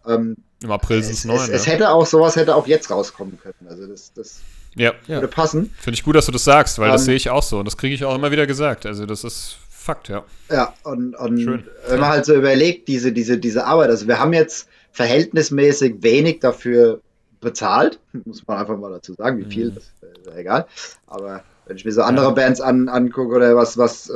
ähm, 0.08 0.38
Im 0.64 0.72
April 0.72 1.02
sind 1.04 1.14
es, 1.14 1.20
es 1.20 1.26
neun. 1.26 1.38
es, 1.38 1.50
es 1.50 1.66
ja. 1.66 1.74
hätte 1.74 1.90
auch 1.92 2.06
sowas 2.06 2.36
hätte 2.36 2.56
auch 2.56 2.68
jetzt 2.68 2.90
rauskommen 2.90 3.40
können. 3.42 3.68
Also 3.70 3.88
das, 3.88 4.14
das 4.14 4.40
ja. 4.76 4.94
Ja. 5.08 5.16
würde 5.16 5.28
passen. 5.28 5.74
Finde 5.80 5.96
ich 5.96 6.04
gut, 6.04 6.16
dass 6.16 6.26
du 6.28 6.32
das 6.32 6.44
sagst, 6.44 6.80
weil 6.80 6.92
das 6.92 7.02
Ähm, 7.02 7.06
sehe 7.08 7.16
ich 7.16 7.30
auch 7.30 7.44
so. 7.44 7.60
Und 7.60 7.66
das 7.66 7.78
kriege 7.78 7.94
ich 7.96 8.06
auch 8.06 8.16
immer 8.16 8.32
wieder 8.32 8.46
gesagt. 8.48 8.86
Also, 8.86 9.06
das 9.06 9.24
ist 9.24 9.58
Fakt, 9.70 10.10
ja. 10.10 10.24
Ja, 10.52 10.74
und, 10.84 11.16
und 11.16 11.40
Schön. 11.42 11.64
wenn 11.88 12.00
man 12.00 12.10
halt 12.10 12.26
so 12.26 12.36
überlegt, 12.36 12.88
diese, 12.90 13.12
diese, 13.12 13.38
diese 13.40 13.66
Arbeit, 13.66 13.90
also 13.90 14.08
wir 14.08 14.20
haben 14.20 14.34
jetzt 14.34 14.68
verhältnismäßig 14.92 15.96
wenig 16.04 16.40
dafür 16.42 17.02
bezahlt, 17.42 18.00
muss 18.26 18.46
man 18.46 18.58
einfach 18.58 18.78
mal 18.78 18.92
dazu 18.92 19.14
sagen, 19.14 19.40
wie 19.40 19.46
Mhm. 19.46 19.50
viel, 19.52 19.72
das 19.72 19.84
ist 19.86 19.94
ja 20.28 20.36
egal. 20.38 20.66
Aber 21.08 21.44
wenn 21.66 21.78
ich 21.78 21.86
mir 21.86 21.92
so 21.92 22.02
andere 22.04 22.34
Bands 22.34 22.62
an, 22.62 22.90
angucke 22.90 23.34
oder 23.36 23.56
was, 23.56 23.78
was, 23.78 24.10
äh, 24.10 24.14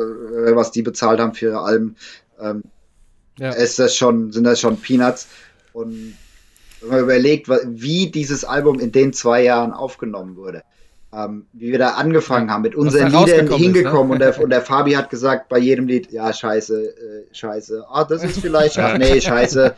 was 0.56 0.72
die 0.72 0.82
bezahlt 0.84 1.20
haben 1.20 1.34
für 1.34 1.46
ihre 1.48 1.62
Alben, 1.62 1.96
ähm, 2.40 2.64
Ja. 3.40 3.52
ist 3.52 3.80
das 3.80 3.96
schon, 3.96 4.32
sind 4.32 4.44
das 4.44 4.60
schon 4.60 4.78
Peanuts. 4.80 5.28
Und 5.74 6.16
wenn 6.82 6.90
man 6.90 7.00
überlegt, 7.00 7.50
wie 7.66 8.12
dieses 8.12 8.46
Album 8.46 8.80
in 8.80 8.92
den 8.92 9.14
zwei 9.14 9.44
Jahren 9.44 9.74
aufgenommen 9.74 10.36
wurde, 10.36 10.64
ähm, 11.16 11.46
wie 11.54 11.72
wir 11.72 11.80
da 11.80 11.90
angefangen 11.92 12.50
haben, 12.50 12.64
mit 12.64 12.76
unseren 12.76 13.08
Liedern 13.08 13.20
rausgekommen 13.20 13.52
ist, 13.54 13.76
hingekommen 13.76 14.08
ne? 14.08 14.14
und, 14.14 14.20
der, 14.20 14.40
und 14.44 14.50
der 14.50 14.62
Fabi 14.62 14.94
hat 14.94 15.10
gesagt 15.10 15.48
bei 15.50 15.60
jedem 15.60 15.88
Lied, 15.88 16.12
ja, 16.12 16.34
scheiße, 16.34 16.84
äh, 16.84 17.36
scheiße, 17.36 17.86
ah, 17.90 18.04
das 18.04 18.24
ist 18.24 18.40
vielleicht, 18.40 18.80
ach 18.80 18.98
nee, 18.98 19.22
scheiße. 19.22 19.76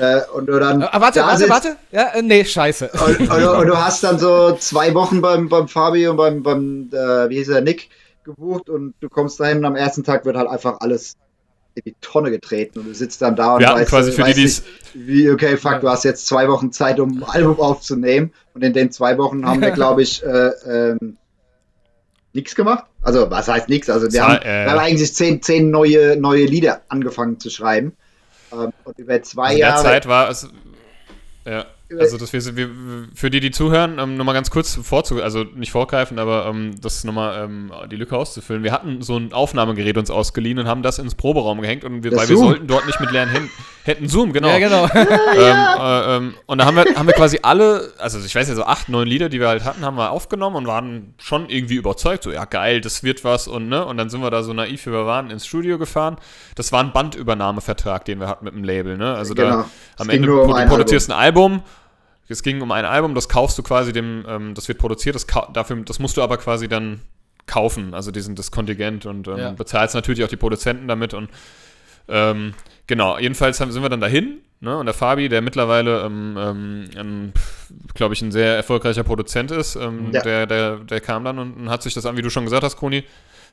Äh, 0.00 0.20
und 0.34 0.46
du 0.46 0.58
dann. 0.58 0.82
Ah, 0.82 1.00
warte, 1.00 1.20
warte, 1.20 1.48
warte. 1.48 1.76
Ja, 1.92 2.08
äh, 2.14 2.22
nee, 2.22 2.44
scheiße. 2.44 2.90
Und, 3.06 3.20
und, 3.20 3.28
du- 3.28 3.58
und 3.58 3.66
du 3.66 3.76
hast 3.76 4.02
dann 4.02 4.18
so 4.18 4.52
zwei 4.56 4.94
Wochen 4.94 5.20
beim, 5.20 5.48
beim 5.48 5.68
Fabi 5.68 6.08
und 6.08 6.16
beim, 6.16 6.42
beim 6.42 6.88
äh, 6.92 7.28
wie 7.28 7.36
hieß 7.36 7.50
er, 7.50 7.60
Nick 7.60 7.88
gebucht 8.24 8.68
und 8.68 8.94
du 9.00 9.08
kommst 9.08 9.40
dahin 9.40 9.58
und 9.58 9.64
am 9.64 9.76
ersten 9.76 10.04
Tag 10.04 10.24
wird 10.24 10.36
halt 10.36 10.48
einfach 10.48 10.80
alles 10.80 11.16
in 11.78 11.84
die 11.84 11.96
Tonne 12.00 12.30
getreten 12.30 12.80
und 12.80 12.86
du 12.88 12.94
sitzt 12.94 13.22
dann 13.22 13.36
da 13.36 13.54
und 13.54 13.60
Wir 13.60 13.68
weißt, 13.70 13.90
quasi 13.90 14.12
für 14.12 14.22
die, 14.22 14.28
weißt 14.28 14.36
die 14.38 14.42
nicht, 14.42 14.62
wie, 14.94 15.30
okay, 15.30 15.56
fuck, 15.56 15.72
Ja. 15.72 15.78
du 15.80 15.88
hast 15.88 16.04
jetzt 16.04 16.26
zwei 16.26 16.48
Wochen 16.48 16.72
Zeit, 16.72 17.00
um 17.00 17.18
ein 17.18 17.22
Album 17.24 17.60
aufzunehmen 17.60 18.32
und 18.54 18.62
in 18.64 18.72
den 18.72 18.90
zwei 18.90 19.16
Wochen 19.18 19.46
haben 19.46 19.60
wir, 19.60 19.70
glaube 19.72 20.02
ich, 20.02 20.22
äh, 20.22 20.50
ähm, 20.66 21.16
nichts 22.32 22.54
gemacht. 22.54 22.84
Also, 23.02 23.30
was 23.30 23.48
heißt 23.48 23.68
nichts? 23.68 23.88
Also, 23.90 24.06
wir 24.06 24.10
Zwei, 24.10 24.20
haben, 24.22 24.42
äh, 24.42 24.64
wir 24.64 24.70
haben 24.72 24.78
eigentlich 24.78 25.14
zehn, 25.14 25.40
zehn 25.42 25.70
neue, 25.70 26.16
neue 26.16 26.44
Lieder 26.44 26.82
angefangen 26.88 27.38
zu 27.40 27.48
schreiben. 27.50 27.96
Ähm, 28.52 28.72
und 28.84 28.98
über 28.98 29.22
zwei 29.22 29.42
Also 29.42 29.52
in 29.54 29.58
der 29.60 29.68
Jahre. 29.68 29.82
Zeit 29.82 30.08
war 30.08 30.30
es. 30.30 30.48
Ja, 31.46 31.66
also 31.98 32.18
dass 32.18 32.32
wir, 32.32 32.56
wir 32.56 32.68
für 33.14 33.30
die, 33.30 33.40
die 33.40 33.50
zuhören, 33.50 33.98
ähm, 33.98 34.16
nochmal 34.16 34.34
ganz 34.34 34.50
kurz 34.50 34.78
vorzu, 34.82 35.22
also 35.22 35.44
nicht 35.44 35.72
vorgreifen, 35.72 36.18
aber 36.18 36.46
ähm, 36.46 36.72
das 36.80 37.04
nochmal 37.04 37.44
ähm, 37.44 37.72
die 37.90 37.96
Lücke 37.96 38.16
auszufüllen. 38.16 38.62
Wir 38.62 38.72
hatten 38.72 39.00
so 39.02 39.16
ein 39.16 39.32
Aufnahmegerät 39.32 39.96
uns 39.96 40.10
ausgeliehen 40.10 40.58
und 40.58 40.68
haben 40.68 40.82
das 40.82 40.98
ins 40.98 41.14
Proberaum 41.14 41.60
gehängt 41.60 41.84
und 41.84 42.02
wir, 42.04 42.10
Das 42.10 42.20
weil 42.20 42.28
wir 42.28 42.36
Zoom. 42.36 42.46
sollten 42.48 42.66
dort 42.66 42.86
nicht 42.86 43.00
mit 43.00 43.10
leeren 43.10 43.28
Händen, 43.30 43.50
hätten 43.84 44.08
Zoom, 44.08 44.32
genau. 44.32 44.48
Ja, 44.48 44.58
genau. 44.58 44.88
Ähm, 45.38 45.56
äh, 45.78 46.16
ähm, 46.16 46.34
und 46.46 46.58
da 46.58 46.64
haben 46.66 46.76
wir, 46.76 46.84
haben 46.96 47.06
wir 47.06 47.14
quasi 47.14 47.38
alle, 47.42 47.92
also 47.98 48.18
ich 48.18 48.34
weiß 48.34 48.48
ja 48.48 48.54
so 48.54 48.64
acht, 48.64 48.88
neun 48.88 49.06
Lieder, 49.06 49.28
die 49.28 49.40
wir 49.40 49.48
halt 49.48 49.64
hatten, 49.64 49.84
haben 49.84 49.96
wir 49.96 50.10
aufgenommen 50.10 50.56
und 50.56 50.66
waren 50.66 51.14
schon 51.18 51.48
irgendwie 51.48 51.76
überzeugt, 51.76 52.24
so 52.24 52.32
ja 52.32 52.44
geil, 52.44 52.80
das 52.80 53.02
wird 53.02 53.24
was 53.24 53.46
und 53.46 53.68
ne, 53.68 53.84
und 53.84 53.96
dann 53.98 54.10
sind 54.10 54.20
wir 54.20 54.30
da 54.30 54.42
so 54.42 54.52
naiv, 54.52 54.86
wie 54.86 54.90
wir 54.92 55.06
waren, 55.06 55.30
ins 55.30 55.46
Studio 55.46 55.78
gefahren. 55.78 56.16
Das 56.54 56.72
war 56.72 56.80
ein 56.80 56.92
Bandübernahmevertrag, 56.92 58.04
den 58.04 58.20
wir 58.20 58.26
hatten 58.28 58.44
mit 58.44 58.54
dem 58.54 58.64
Label, 58.64 58.96
ne? 58.96 59.14
Also 59.14 59.34
Genau. 59.34 59.50
da 59.62 59.70
am 59.98 60.10
Ende 60.10 60.32
um 60.40 60.48
du 60.48 60.54
ein 60.54 60.68
produzierst 60.68 61.10
ein 61.10 61.16
Album. 61.16 61.62
Es 62.28 62.42
ging 62.42 62.60
um 62.60 62.70
ein 62.72 62.84
Album, 62.84 63.14
das 63.14 63.28
kaufst 63.28 63.56
du 63.58 63.62
quasi 63.62 63.92
dem, 63.92 64.24
ähm, 64.28 64.54
das 64.54 64.68
wird 64.68 64.78
produziert, 64.78 65.14
das, 65.14 65.26
dafür, 65.52 65.76
das 65.84 65.98
musst 65.98 66.16
du 66.16 66.22
aber 66.22 66.36
quasi 66.36 66.68
dann 66.68 67.00
kaufen, 67.46 67.94
also 67.94 68.10
diesen, 68.10 68.34
das 68.36 68.50
Kontingent 68.50 69.06
und 69.06 69.26
ähm, 69.28 69.36
Ja. 69.38 69.50
bezahlst 69.52 69.94
natürlich 69.94 70.22
auch 70.24 70.28
die 70.28 70.36
Produzenten 70.36 70.86
damit 70.88 71.14
und 71.14 71.30
ähm, 72.10 72.54
genau, 72.86 73.18
jedenfalls 73.18 73.60
haben, 73.60 73.70
sind 73.72 73.82
wir 73.82 73.88
dann 73.90 74.00
dahin, 74.00 74.38
ne? 74.60 74.76
Und 74.78 74.86
der 74.86 74.94
Fabi, 74.94 75.28
der 75.28 75.42
mittlerweile, 75.42 76.00
ähm, 76.02 76.90
ähm, 76.96 77.32
glaube 77.94 78.14
ich, 78.14 78.22
ein 78.22 78.32
sehr 78.32 78.56
erfolgreicher 78.56 79.04
Produzent 79.04 79.50
ist, 79.50 79.76
ähm, 79.76 80.10
Ja. 80.12 80.22
der, 80.22 80.46
der, 80.46 80.76
der 80.78 81.00
kam 81.00 81.24
dann 81.24 81.38
und, 81.38 81.52
und 81.54 81.70
hat 81.70 81.82
sich 81.82 81.92
das 81.94 82.06
an, 82.06 82.16
wie 82.16 82.22
du 82.22 82.30
schon 82.30 82.44
gesagt 82.44 82.62
hast, 82.64 82.76
Koni, 82.76 83.04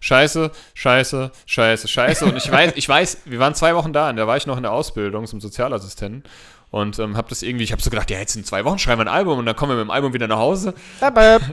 Scheiße, 0.01 0.51
Scheiße, 0.73 1.31
Scheiße, 1.45 1.87
Scheiße. 1.87 2.25
Und 2.25 2.37
ich 2.37 2.49
weiß, 2.51 2.73
ich 2.75 2.87
weiß, 2.87 3.23
wir 3.25 3.39
waren 3.39 3.55
zwei 3.55 3.75
Wochen 3.75 3.91
da, 3.93 4.09
und 4.09 4.17
da 4.17 4.27
war 4.27 4.37
ich 4.37 4.45
noch 4.45 4.57
in 4.57 4.63
der 4.63 4.71
Ausbildung 4.73 5.25
zum 5.25 5.39
Sozialassistenten. 5.41 6.23
Und 6.75 6.99
ähm, 6.99 7.15
habe 7.15 7.29
das 7.29 7.41
irgendwie, 7.41 7.63
ich 7.63 7.71
habe 7.71 7.81
so 7.81 7.89
gedacht, 7.89 8.11
ja, 8.11 8.19
jetzt 8.19 8.35
in 8.35 8.43
zwei 8.43 8.65
Wochen 8.65 8.77
schreiben 8.79 8.99
wir 8.99 9.05
ein 9.05 9.15
Album 9.15 9.39
und 9.39 9.45
dann 9.45 9.55
kommen 9.55 9.71
wir 9.71 9.77
mit 9.77 9.85
dem 9.85 9.91
Album 9.91 10.11
wieder 10.11 10.27
nach 10.27 10.39
Hause. 10.39 10.73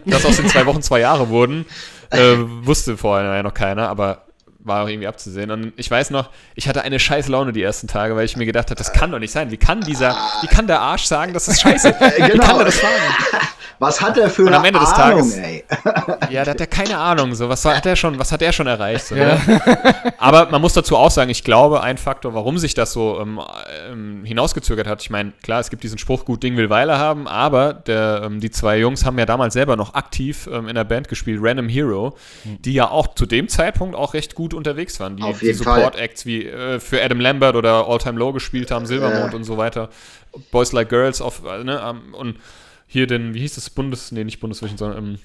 Dass 0.05 0.27
aus 0.27 0.39
den 0.39 0.49
zwei 0.49 0.67
Wochen 0.67 0.83
zwei 0.83 0.99
Jahre 0.99 1.29
wurden, 1.29 1.65
äh, 2.11 2.35
wusste 2.39 2.97
vorher 2.97 3.33
ja 3.33 3.43
noch 3.45 3.55
keiner, 3.55 3.89
aber 3.89 4.25
war 4.65 4.85
auch 4.85 4.89
irgendwie 4.89 5.07
abzusehen. 5.09 5.51
Und 5.51 5.73
ich 5.77 5.91
weiß 5.91 6.11
noch, 6.11 6.31
ich 6.55 6.69
hatte 6.69 6.83
eine 6.83 6.99
scheiß 6.99 7.29
Laune 7.29 7.53
die 7.53 7.63
ersten 7.63 7.89
Tage, 7.89 8.15
weil 8.17 8.25
ich 8.25 8.37
mir 8.37 8.47
gedacht 8.47 8.67
habe, 8.71 8.77
das 8.77 8.93
kann 8.93 9.11
doch 9.13 9.19
nicht 9.19 9.33
sein. 9.33 9.51
Wie 9.51 9.57
kann 9.57 9.81
dieser, 9.81 10.17
wie 10.43 10.47
kann 10.47 10.67
der 10.67 10.81
Arsch 10.81 11.05
sagen, 11.05 11.33
das 11.33 11.49
ist 11.49 11.61
scheiße? 11.61 11.95
Wie 12.17 12.23
genau. 12.31 12.45
kann 12.45 12.59
er 12.59 12.65
das 12.67 12.81
sagen? 12.81 12.95
Was 13.79 14.01
hat 14.01 14.17
er 14.17 14.31
für 14.31 14.43
Und 14.43 14.49
eine 14.49 14.59
am 14.59 14.65
Ende 14.65 14.79
des 14.79 14.93
Ahnung, 14.93 15.29
Tages- 15.29 15.39
ey? 15.39 15.65
Ja, 16.31 16.45
der 16.45 16.53
hat 16.55 16.61
ja 16.61 16.67
keine 16.67 16.99
Ahnung. 16.99 17.35
So, 17.35 17.49
was 17.49 17.65
hat 17.65 17.85
er 17.85 17.97
schon, 17.97 18.17
was 18.17 18.31
hat 18.31 18.41
er 18.41 18.53
schon 18.53 18.69
erreicht? 18.69 19.07
So, 19.07 19.17
Ja. 19.17 19.35
ne? 19.45 19.61
Aber 20.19 20.49
man 20.51 20.61
muss 20.61 20.73
dazu 20.75 20.97
auch 20.97 21.11
sagen, 21.11 21.31
ich 21.31 21.43
glaube, 21.43 21.83
ein 21.83 21.99
Faktor, 21.99 22.33
warum 22.33 22.59
sich 22.59 22.75
das 22.75 22.93
so 22.93 23.19
ähm, 23.21 23.41
ähm, 23.91 24.25
hinausgezögert 24.25 24.87
hat, 24.87 25.03
ich 25.03 25.11
meine, 25.11 25.33
klar, 25.43 25.59
es 25.59 25.69
gibt 25.69 25.83
diesen 25.83 25.99
Spruch, 25.99 26.25
gut 26.25 26.45
Ding 26.45 26.57
will 26.57 26.71
Weile 26.71 26.97
haben, 26.99 27.27
aber 27.27 27.75
der, 27.75 28.23
ähm, 28.27 28.39
die 28.39 28.53
zwei 28.53 28.79
Jungs 28.79 29.05
haben 29.05 29.19
ja 29.19 29.27
damals 29.27 29.55
selber 29.55 29.75
noch 29.75 29.95
aktiv 29.95 30.49
ähm, 30.53 30.69
in 30.69 30.77
der 30.77 30.85
Band 30.85 31.09
gespielt, 31.09 31.41
Random 31.43 31.69
Hero, 31.69 32.17
die 32.45 32.75
ja 32.75 32.89
auch 32.89 33.17
zu 33.17 33.27
dem 33.27 33.49
Zeitpunkt 33.49 33.97
auch 33.97 34.15
recht 34.15 34.37
gut 34.37 34.52
unterwegs 34.57 34.99
waren. 35.01 35.17
Die, 35.17 35.33
die. 35.41 35.53
Support-Acts 35.53 36.27
wie 36.27 36.47
äh, 36.47 36.81
für 36.81 37.03
Adam 37.03 37.21
Lambert 37.21 37.57
oder 37.57 37.87
All 37.89 37.99
Time 37.99 38.19
Low 38.19 38.33
gespielt 38.33 38.71
haben, 38.71 38.87
Silbermond 38.87 39.33
Äh. 39.33 39.37
und 39.37 39.45
so 39.45 39.57
weiter. 39.57 39.89
Boys 40.51 40.73
Like 40.73 40.89
Girls 40.89 41.21
auf, 41.21 41.43
äh, 41.45 41.65
ne, 41.65 41.81
ähm, 41.85 42.15
und 42.15 42.37
hier 42.87 43.07
den, 43.07 43.35
wie 43.35 43.41
hieß 43.41 43.55
das, 43.55 43.71
Bundes, 43.71 44.13
nee, 44.13 44.25
nicht 44.25 44.41
Bundesvision, 44.41 44.79
sondern 44.79 44.99
ähm, 45.05 45.19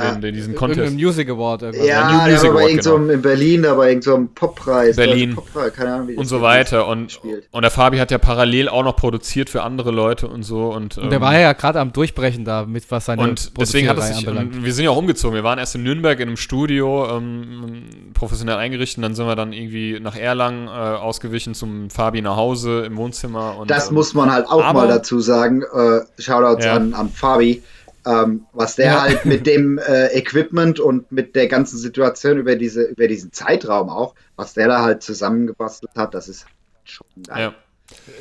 Ah, 0.00 0.14
den, 0.14 0.34
diesen 0.34 0.54
Irgendein 0.54 0.76
Contest. 0.76 0.96
Music 0.96 1.28
Award. 1.30 1.62
Irgendwas. 1.62 1.82
New 1.86 1.88
Ja, 1.88 2.24
der 2.24 2.32
Music 2.32 2.48
war 2.48 2.54
bei 2.54 2.58
Award, 2.60 2.70
irgend 2.70 2.84
so 2.84 2.94
einem, 2.96 3.10
in 3.10 3.22
Berlin, 3.22 3.62
da 3.62 3.74
bei 3.74 3.88
irgendeinem 3.88 4.02
so 4.02 4.14
einem 4.16 4.28
Poppreis. 4.34 4.96
Berlin. 4.96 5.34
Poppreis, 5.34 5.72
keine 5.74 5.92
Ahnung, 5.94 6.08
wie 6.08 6.12
und 6.14 6.20
das 6.22 6.28
so 6.28 6.40
weiter. 6.42 6.86
Und, 6.88 7.12
spielt. 7.12 7.48
und 7.50 7.62
der 7.62 7.70
Fabi 7.70 7.98
hat 7.98 8.10
ja 8.10 8.18
parallel 8.18 8.68
auch 8.68 8.84
noch 8.84 8.96
produziert 8.96 9.50
für 9.50 9.62
andere 9.62 9.90
Leute 9.90 10.26
und 10.28 10.42
so. 10.42 10.68
Und, 10.72 10.98
Und 10.98 11.10
der 11.10 11.16
ähm, 11.16 11.22
war 11.22 11.38
ja 11.38 11.52
gerade 11.52 11.80
am 11.80 11.92
Durchbrechen 11.92 12.44
da, 12.44 12.64
mit 12.64 12.90
was 12.90 13.04
seine 13.06 13.22
und 13.22 13.52
deswegen 13.60 13.88
hat 13.88 13.98
es 13.98 14.08
sich, 14.08 14.18
anbelangt. 14.28 14.54
und 14.56 14.64
wir 14.64 14.72
sind 14.72 14.84
ja 14.84 14.90
auch 14.90 14.96
umgezogen. 14.96 15.34
Wir 15.34 15.44
waren 15.44 15.58
erst 15.58 15.74
in 15.74 15.82
Nürnberg 15.82 16.18
in 16.20 16.28
einem 16.28 16.36
Studio, 16.36 17.06
ähm, 17.16 17.82
professionell 18.14 18.56
eingerichtet, 18.56 19.02
dann 19.04 19.14
sind 19.14 19.26
wir 19.26 19.36
dann 19.36 19.52
irgendwie 19.52 19.98
nach 20.00 20.16
Erlangen 20.16 20.66
äh, 20.68 20.70
ausgewichen 20.70 21.54
zum 21.54 21.90
Fabi 21.90 22.22
nach 22.22 22.36
Hause 22.36 22.84
im 22.86 22.96
Wohnzimmer. 22.96 23.56
Und, 23.58 23.70
Das 23.70 23.88
ähm, 23.88 23.94
muss 23.94 24.14
man 24.14 24.32
halt 24.32 24.46
auch 24.48 24.64
aber- 24.64 24.80
mal 24.80 24.88
dazu 24.88 25.20
sagen. 25.20 25.62
Äh, 25.62 26.00
Shoutouts 26.20 26.64
Ja. 26.64 26.74
an, 26.74 26.94
an 26.94 27.08
Fabi. 27.10 27.62
Ähm, 28.06 28.46
was 28.52 28.76
der 28.76 28.86
Ja. 28.86 29.02
halt 29.02 29.24
mit 29.26 29.46
dem 29.46 29.76
äh, 29.78 30.06
Equipment 30.16 30.80
und 30.80 31.10
mit 31.12 31.36
der 31.36 31.48
ganzen 31.48 31.76
Situation 31.78 32.38
über 32.38 32.56
diese 32.56 32.82
über 32.84 33.06
diesen 33.08 33.32
Zeitraum 33.32 33.90
auch, 33.90 34.14
was 34.36 34.54
der 34.54 34.68
da 34.68 34.82
halt 34.82 35.02
zusammengebastelt 35.02 35.92
hat, 35.96 36.14
das 36.14 36.28
ist 36.28 36.46
schon 36.84 37.06
geil. 37.26 37.40
ja. 37.40 37.54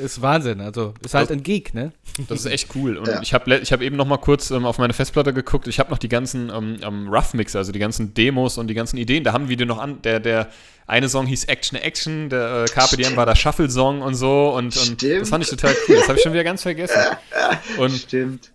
Ist 0.03 0.19
Wahnsinn, 0.23 0.61
also 0.61 0.95
ist 1.05 1.13
halt 1.13 1.31
ein 1.31 1.43
Geek, 1.43 1.75
ne? 1.75 1.91
Das 2.27 2.39
ist 2.39 2.47
echt 2.47 2.69
cool. 2.75 2.97
Und 2.97 3.07
Ja. 3.07 3.21
ich 3.21 3.35
habe 3.35 3.55
ich 3.57 3.71
hab 3.71 3.81
eben 3.83 3.95
noch 3.97 4.07
mal 4.07 4.17
kurz 4.17 4.49
ähm, 4.49 4.65
auf 4.65 4.79
meine 4.79 4.93
Festplatte 4.93 5.31
geguckt. 5.31 5.67
Ich 5.67 5.77
habe 5.79 5.91
noch 5.91 5.99
die 5.99 6.09
ganzen 6.09 6.49
ähm, 6.51 7.07
Rough 7.07 7.35
Mixer, 7.35 7.59
also 7.59 7.71
die 7.71 7.77
ganzen 7.77 8.15
Demos 8.15 8.57
und 8.57 8.65
die 8.67 8.73
ganzen 8.73 8.97
Ideen. 8.97 9.23
Da 9.23 9.31
haben 9.31 9.47
wir 9.47 9.57
die 9.57 9.65
noch 9.67 9.77
an. 9.77 10.01
Der, 10.01 10.19
der 10.19 10.47
eine 10.87 11.07
Song 11.07 11.27
hieß 11.27 11.43
Action 11.45 11.77
Action, 11.77 12.29
der 12.29 12.63
äh, 12.63 12.65
Carpe 12.73 12.97
Diem 12.97 13.15
war 13.15 13.27
der 13.27 13.35
Shuffle-Song 13.35 14.01
und 14.01 14.15
so. 14.15 14.49
Und, 14.55 14.75
und 14.75 14.99
Stimmt. 14.99 15.21
das 15.21 15.29
fand 15.29 15.43
ich 15.43 15.49
total 15.51 15.75
cool. 15.87 15.97
Das 15.97 16.07
habe 16.09 16.17
ich 16.17 16.23
schon 16.23 16.33
wieder 16.33 16.43
ganz 16.43 16.63
vergessen. 16.63 16.99
Und 17.77 17.91
Stimmt. 17.91 18.51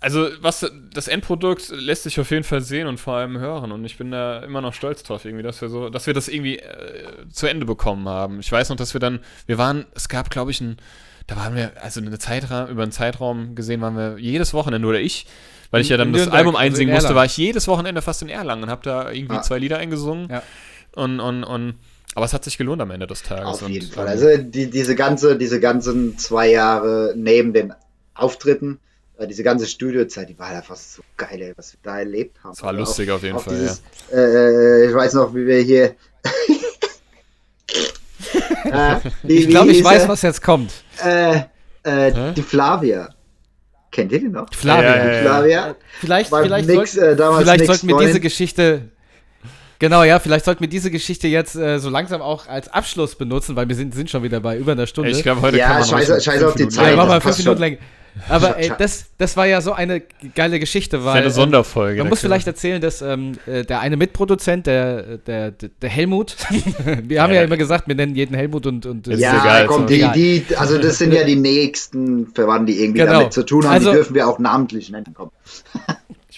Also 0.00 0.28
was 0.40 0.64
das 0.94 1.08
Endprodukt 1.08 1.70
lässt 1.70 2.04
sich 2.04 2.20
auf 2.20 2.30
jeden 2.30 2.44
Fall 2.44 2.60
sehen 2.60 2.86
und 2.86 2.98
vor 2.98 3.14
allem 3.14 3.38
hören 3.38 3.72
und 3.72 3.84
ich 3.84 3.98
bin 3.98 4.10
da 4.12 4.40
immer 4.44 4.60
noch 4.60 4.72
stolz 4.74 5.02
drauf 5.02 5.24
irgendwie, 5.24 5.42
dass 5.42 5.60
wir 5.60 5.68
so, 5.68 5.88
dass 5.90 6.06
wir 6.06 6.14
das 6.14 6.28
irgendwie 6.28 6.58
äh, 6.58 7.28
zu 7.32 7.46
Ende 7.48 7.66
bekommen 7.66 8.08
haben. 8.08 8.38
Ich 8.40 8.50
weiß 8.52 8.68
noch, 8.68 8.76
dass 8.76 8.94
wir 8.94 9.00
dann, 9.00 9.20
wir 9.46 9.58
waren, 9.58 9.86
es 9.94 10.08
gab 10.08 10.30
glaube 10.30 10.50
ich 10.52 10.60
ein, 10.60 10.76
da 11.26 11.36
waren 11.36 11.54
wir, 11.56 11.72
also 11.82 12.00
eine 12.00 12.16
Zeitraum, 12.18 12.68
über 12.68 12.82
einen 12.84 12.92
Zeitraum 12.92 13.54
gesehen 13.54 13.80
waren 13.80 13.96
wir 13.96 14.18
jedes 14.18 14.54
Wochenende 14.54 14.86
oder 14.86 15.00
ich, 15.00 15.26
weil 15.70 15.80
ich 15.82 15.88
ja 15.88 15.96
dann 15.96 16.08
In 16.08 16.12
das 16.14 16.22
Nürnberg, 16.22 16.38
Album 16.38 16.54
also 16.56 16.64
in 16.66 16.72
einsingen 16.72 16.94
musste, 16.94 17.06
Erlangen. 17.08 17.16
war 17.18 17.24
ich 17.26 17.36
jedes 17.36 17.68
Wochenende 17.68 18.00
fast 18.02 18.22
in 18.22 18.28
Erlangen 18.28 18.62
und 18.62 18.70
habe 18.70 18.82
da 18.84 19.10
irgendwie 19.10 19.36
Ah. 19.36 19.42
zwei 19.42 19.58
Lieder 19.58 19.78
eingesungen 19.78 20.28
Ja. 20.30 20.42
und, 20.94 21.18
und, 21.20 21.42
und 21.44 21.74
aber 22.14 22.24
es 22.24 22.32
hat 22.32 22.44
sich 22.44 22.56
gelohnt 22.56 22.80
am 22.80 22.90
Ende 22.90 23.06
des 23.06 23.22
Tages. 23.22 23.44
Auf 23.46 23.62
und, 23.62 23.72
jeden 23.72 23.90
Fall. 23.90 24.06
ähm, 24.06 24.10
Also 24.12 24.28
die, 24.42 24.70
diese 24.70 24.94
ganze, 24.96 25.36
diese 25.36 25.60
ganzen 25.60 26.16
zwei 26.18 26.48
Jahre 26.50 27.12
neben 27.16 27.52
den 27.52 27.74
Auftritten, 28.14 28.78
diese 29.26 29.42
ganze 29.42 29.66
Studiozeit, 29.66 30.28
die 30.28 30.38
war 30.38 30.48
halt 30.48 30.58
einfach 30.58 30.76
so 30.76 31.02
geil, 31.16 31.40
ey, 31.40 31.52
was 31.56 31.72
wir 31.72 31.78
da 31.82 31.98
erlebt 31.98 32.36
haben. 32.44 32.52
Es 32.52 32.62
war 32.62 32.72
lustig 32.72 33.10
auf 33.10 33.22
jeden 33.22 33.38
Fall, 33.38 33.54
dieses, 33.54 33.82
äh, 34.12 34.86
ich 34.86 34.94
weiß 34.94 35.14
noch, 35.14 35.34
wie 35.34 35.46
wir 35.46 35.60
hier. 35.60 35.94
äh, 38.64 38.96
wie, 39.22 39.36
Ich 39.38 39.48
glaube, 39.48 39.72
ich 39.72 39.82
weiß, 39.82 40.02
er? 40.02 40.08
was 40.08 40.22
jetzt 40.22 40.42
kommt. 40.42 40.72
Äh, 41.04 41.40
äh, 41.82 42.32
die 42.34 42.42
Flavia. 42.42 43.08
Kennt 43.90 44.12
ihr 44.12 44.20
die 44.20 44.28
noch? 44.28 44.52
Flavia. 44.52 44.96
Ja, 44.96 44.96
ja, 44.96 45.04
Die 45.04 45.14
ja. 45.16 45.22
Flavia? 45.22 45.76
Vielleicht, 46.00 46.30
War 46.32 46.42
vielleicht, 46.42 46.68
nix, 46.68 46.92
sollten, 46.92 47.20
äh, 47.22 47.38
vielleicht 47.38 47.66
sollten 47.66 47.88
wir 47.88 47.96
diese. 47.98 48.20
Geschichte. 48.20 48.82
Genau, 49.80 50.02
ja, 50.02 50.18
vielleicht 50.18 50.44
sollten 50.44 50.60
wir 50.60 50.68
diese 50.68 50.90
Geschichte 50.90 51.28
jetzt 51.28 51.54
äh, 51.54 51.78
so 51.78 51.88
langsam 51.88 52.20
auch 52.20 52.48
als 52.48 52.68
Abschluss 52.68 53.14
benutzen, 53.14 53.54
weil 53.54 53.68
wir 53.68 53.76
sind, 53.76 53.94
sind 53.94 54.10
schon 54.10 54.24
wieder 54.24 54.40
bei 54.40 54.58
über 54.58 54.72
einer 54.72 54.88
Stunde. 54.88 55.10
ich 55.10 55.22
glaube, 55.22 55.40
heute 55.40 55.56
Ja, 55.56 55.68
kann 55.68 55.80
man 55.80 55.88
scheiße 56.04 56.20
fünf 56.20 56.42
auf 56.44 56.54
die 56.54 56.58
Minuten 56.62 56.62
ja, 56.62 56.68
Zeit, 56.82 56.86
lang- 56.88 56.96
machen 56.96 57.10
wir 57.10 57.20
fünf 57.20 57.38
Minuten 57.38 57.60
länger. 57.60 57.76
Aber 58.28 58.58
ey, 58.58 58.72
das, 58.78 59.06
das 59.18 59.36
war 59.36 59.46
ja 59.46 59.60
so 59.60 59.72
eine 59.72 60.02
geile 60.34 60.58
Geschichte, 60.58 61.04
weil. 61.04 61.16
eine 61.18 61.26
ähm, 61.26 61.32
Sonderfolge. 61.32 62.00
Man 62.02 62.08
muss 62.10 62.20
vielleicht 62.20 62.46
erzählen, 62.46 62.80
dass 62.80 63.02
ähm, 63.02 63.32
äh, 63.46 63.64
der 63.64 63.80
eine 63.80 63.96
Mitproduzent, 63.96 64.66
der, 64.66 65.18
der, 65.18 65.52
der 65.52 65.88
Helmut, 65.88 66.36
wir 67.02 67.22
haben 67.22 67.32
ja, 67.32 67.40
Ja. 67.40 67.42
immer 67.44 67.56
gesagt, 67.56 67.88
wir 67.88 67.94
nennen 67.94 68.14
jeden 68.14 68.34
Helmut 68.34 68.66
und. 68.66 68.86
und 68.86 69.06
äh, 69.08 69.14
Ist 69.14 69.20
Ja, 69.20 69.40
egal, 69.42 69.66
komm, 69.66 69.82
ist 69.82 69.90
die, 69.90 69.94
egal. 69.96 70.12
die, 70.14 70.44
also 70.56 70.78
das 70.78 70.98
sind 70.98 71.12
ja 71.12 71.24
die 71.24 71.36
nächsten 71.36 72.26
Verwandten, 72.34 72.66
die 72.66 72.82
irgendwie 72.82 73.00
Genau. 73.00 73.12
damit 73.12 73.32
zu 73.32 73.44
tun 73.44 73.64
haben. 73.64 73.72
Also- 73.74 73.90
die 73.90 73.96
dürfen 73.96 74.14
wir 74.14 74.28
auch 74.28 74.38
namentlich 74.38 74.90
nennen. 74.90 75.12
Komm. 75.14 75.30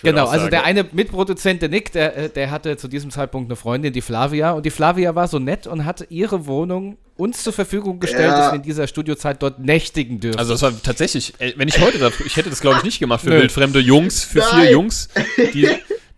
Genau, 0.02 0.27
also 0.28 0.48
der 0.48 0.64
eine 0.64 0.85
Mitproduzent, 0.93 1.62
der 1.62 1.68
Nick, 1.68 1.93
der, 1.93 2.16
äh, 2.16 2.28
der 2.28 2.51
hatte 2.51 2.77
zu 2.77 2.89
diesem 2.89 3.10
Zeitpunkt 3.10 3.48
eine 3.51 3.56
Freundin, 3.56 3.93
die 3.93 4.01
Flavia. 4.01 4.52
Und 4.52 4.64
die 4.66 4.70
Flavia 4.70 5.14
war 5.14 5.28
so 5.28 5.39
nett 5.39 5.66
und 5.66 5.85
hatte 5.85 6.06
ihre 6.09 6.47
Wohnung 6.47 6.97
uns 7.16 7.43
zur 7.43 7.52
Verfügung 7.52 8.01
gestellt, 8.01 8.31
Ja. 8.31 8.39
dass 8.39 8.52
wir 8.52 8.56
in 8.56 8.62
dieser 8.62 8.86
Studiozeit 8.86 9.43
dort 9.43 9.59
nächtigen 9.59 10.20
dürfen. 10.20 10.39
Also 10.39 10.52
das 10.55 10.62
war 10.62 10.72
tatsächlich, 10.82 11.35
wenn 11.56 11.68
ich 11.68 11.78
heute, 11.81 11.98
da, 11.98 12.10
ich 12.24 12.36
hätte 12.36 12.48
das 12.51 12.60
glaube 12.62 12.78
ich 12.78 12.85
nicht 12.85 12.98
gemacht 12.98 13.22
für 13.22 13.31
Nö. 13.31 13.40
wildfremde 13.40 13.78
Jungs, 13.81 14.24
für 14.24 14.40
vier 14.43 14.59
Nein. 14.59 14.72
Jungs, 14.72 15.09
die, 15.52 15.68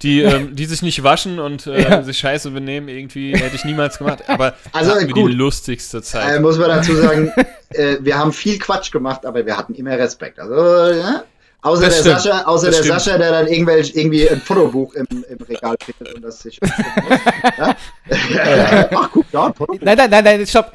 die, 0.02 0.20
ähm, 0.22 0.54
die 0.54 0.64
sich 0.66 0.82
nicht 0.82 1.02
waschen 1.02 1.40
und 1.40 1.66
äh, 1.66 1.82
Ja. 1.82 2.02
sich 2.04 2.18
scheiße 2.18 2.50
benehmen, 2.52 2.88
irgendwie 2.88 3.34
hätte 3.36 3.56
ich 3.56 3.64
niemals 3.64 3.98
gemacht. 3.98 4.20
Aber 4.28 4.54
Also, 4.72 4.92
hatten 4.94 5.10
gut. 5.10 5.28
die 5.30 5.34
lustigste 5.34 6.02
Zeit. 6.02 6.36
Äh, 6.36 6.40
muss 6.40 6.56
man 6.56 6.68
dazu 6.68 6.94
sagen, 6.94 7.32
äh, 7.70 7.96
wir 8.00 8.16
haben 8.16 8.32
viel 8.32 8.58
Quatsch 8.60 8.92
gemacht, 8.92 9.26
aber 9.26 9.44
wir 9.44 9.56
hatten 9.56 9.74
immer 9.74 9.98
Respekt. 9.98 10.38
Also, 10.38 10.54
ja? 11.00 11.24
Außer 11.62 11.82
Das 11.86 12.02
der, 12.02 12.18
stimmt. 12.18 12.20
Sascha, 12.22 12.42
außer 12.44 12.66
Das 12.66 12.76
der 12.76 12.82
stimmt. 12.84 13.00
Sascha, 13.00 13.18
der 13.18 13.30
dann 13.30 13.46
irgendwelch, 13.46 13.92
irgendwie 13.94 14.28
ein 14.28 14.40
Fotobuch 14.40 14.94
im, 14.94 15.06
im 15.28 15.38
Regal 15.48 15.76
findet 15.84 16.14
und 16.16 16.22
das 16.22 16.40
sich. 16.40 16.58
ja? 17.58 17.76
Ach, 18.94 19.08
guck 19.12 19.30
da, 19.30 19.46
ein 19.46 19.54
Fotobuch. 19.54 19.78
nein, 19.80 19.96
nein, 19.96 20.10
nein, 20.10 20.24
nein, 20.24 20.46
stopp. 20.46 20.72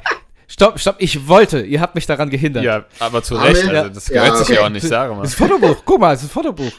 Stopp, 0.50 0.80
stopp, 0.80 0.96
ich 0.98 1.28
wollte. 1.28 1.60
Ihr 1.60 1.78
habt 1.78 1.94
mich 1.94 2.06
daran 2.06 2.30
gehindert. 2.30 2.64
ja, 2.64 2.84
aber 3.00 3.22
zu 3.22 3.34
Recht, 3.34 3.70
wir- 3.70 3.80
also 3.82 3.90
das 3.94 4.08
Ja, 4.08 4.22
gehört 4.22 4.38
sich 4.38 4.46
okay. 4.46 4.54
ja 4.54 4.64
auch 4.66 4.70
nicht, 4.70 4.86
sage 4.86 5.14
mal. 5.14 5.22
Das 5.22 5.34
Fotobuch, 5.34 5.76
guck 5.84 6.00
mal, 6.00 6.14
das 6.14 6.22
ist 6.22 6.28
ein 6.28 6.32
Fotobuch. 6.32 6.72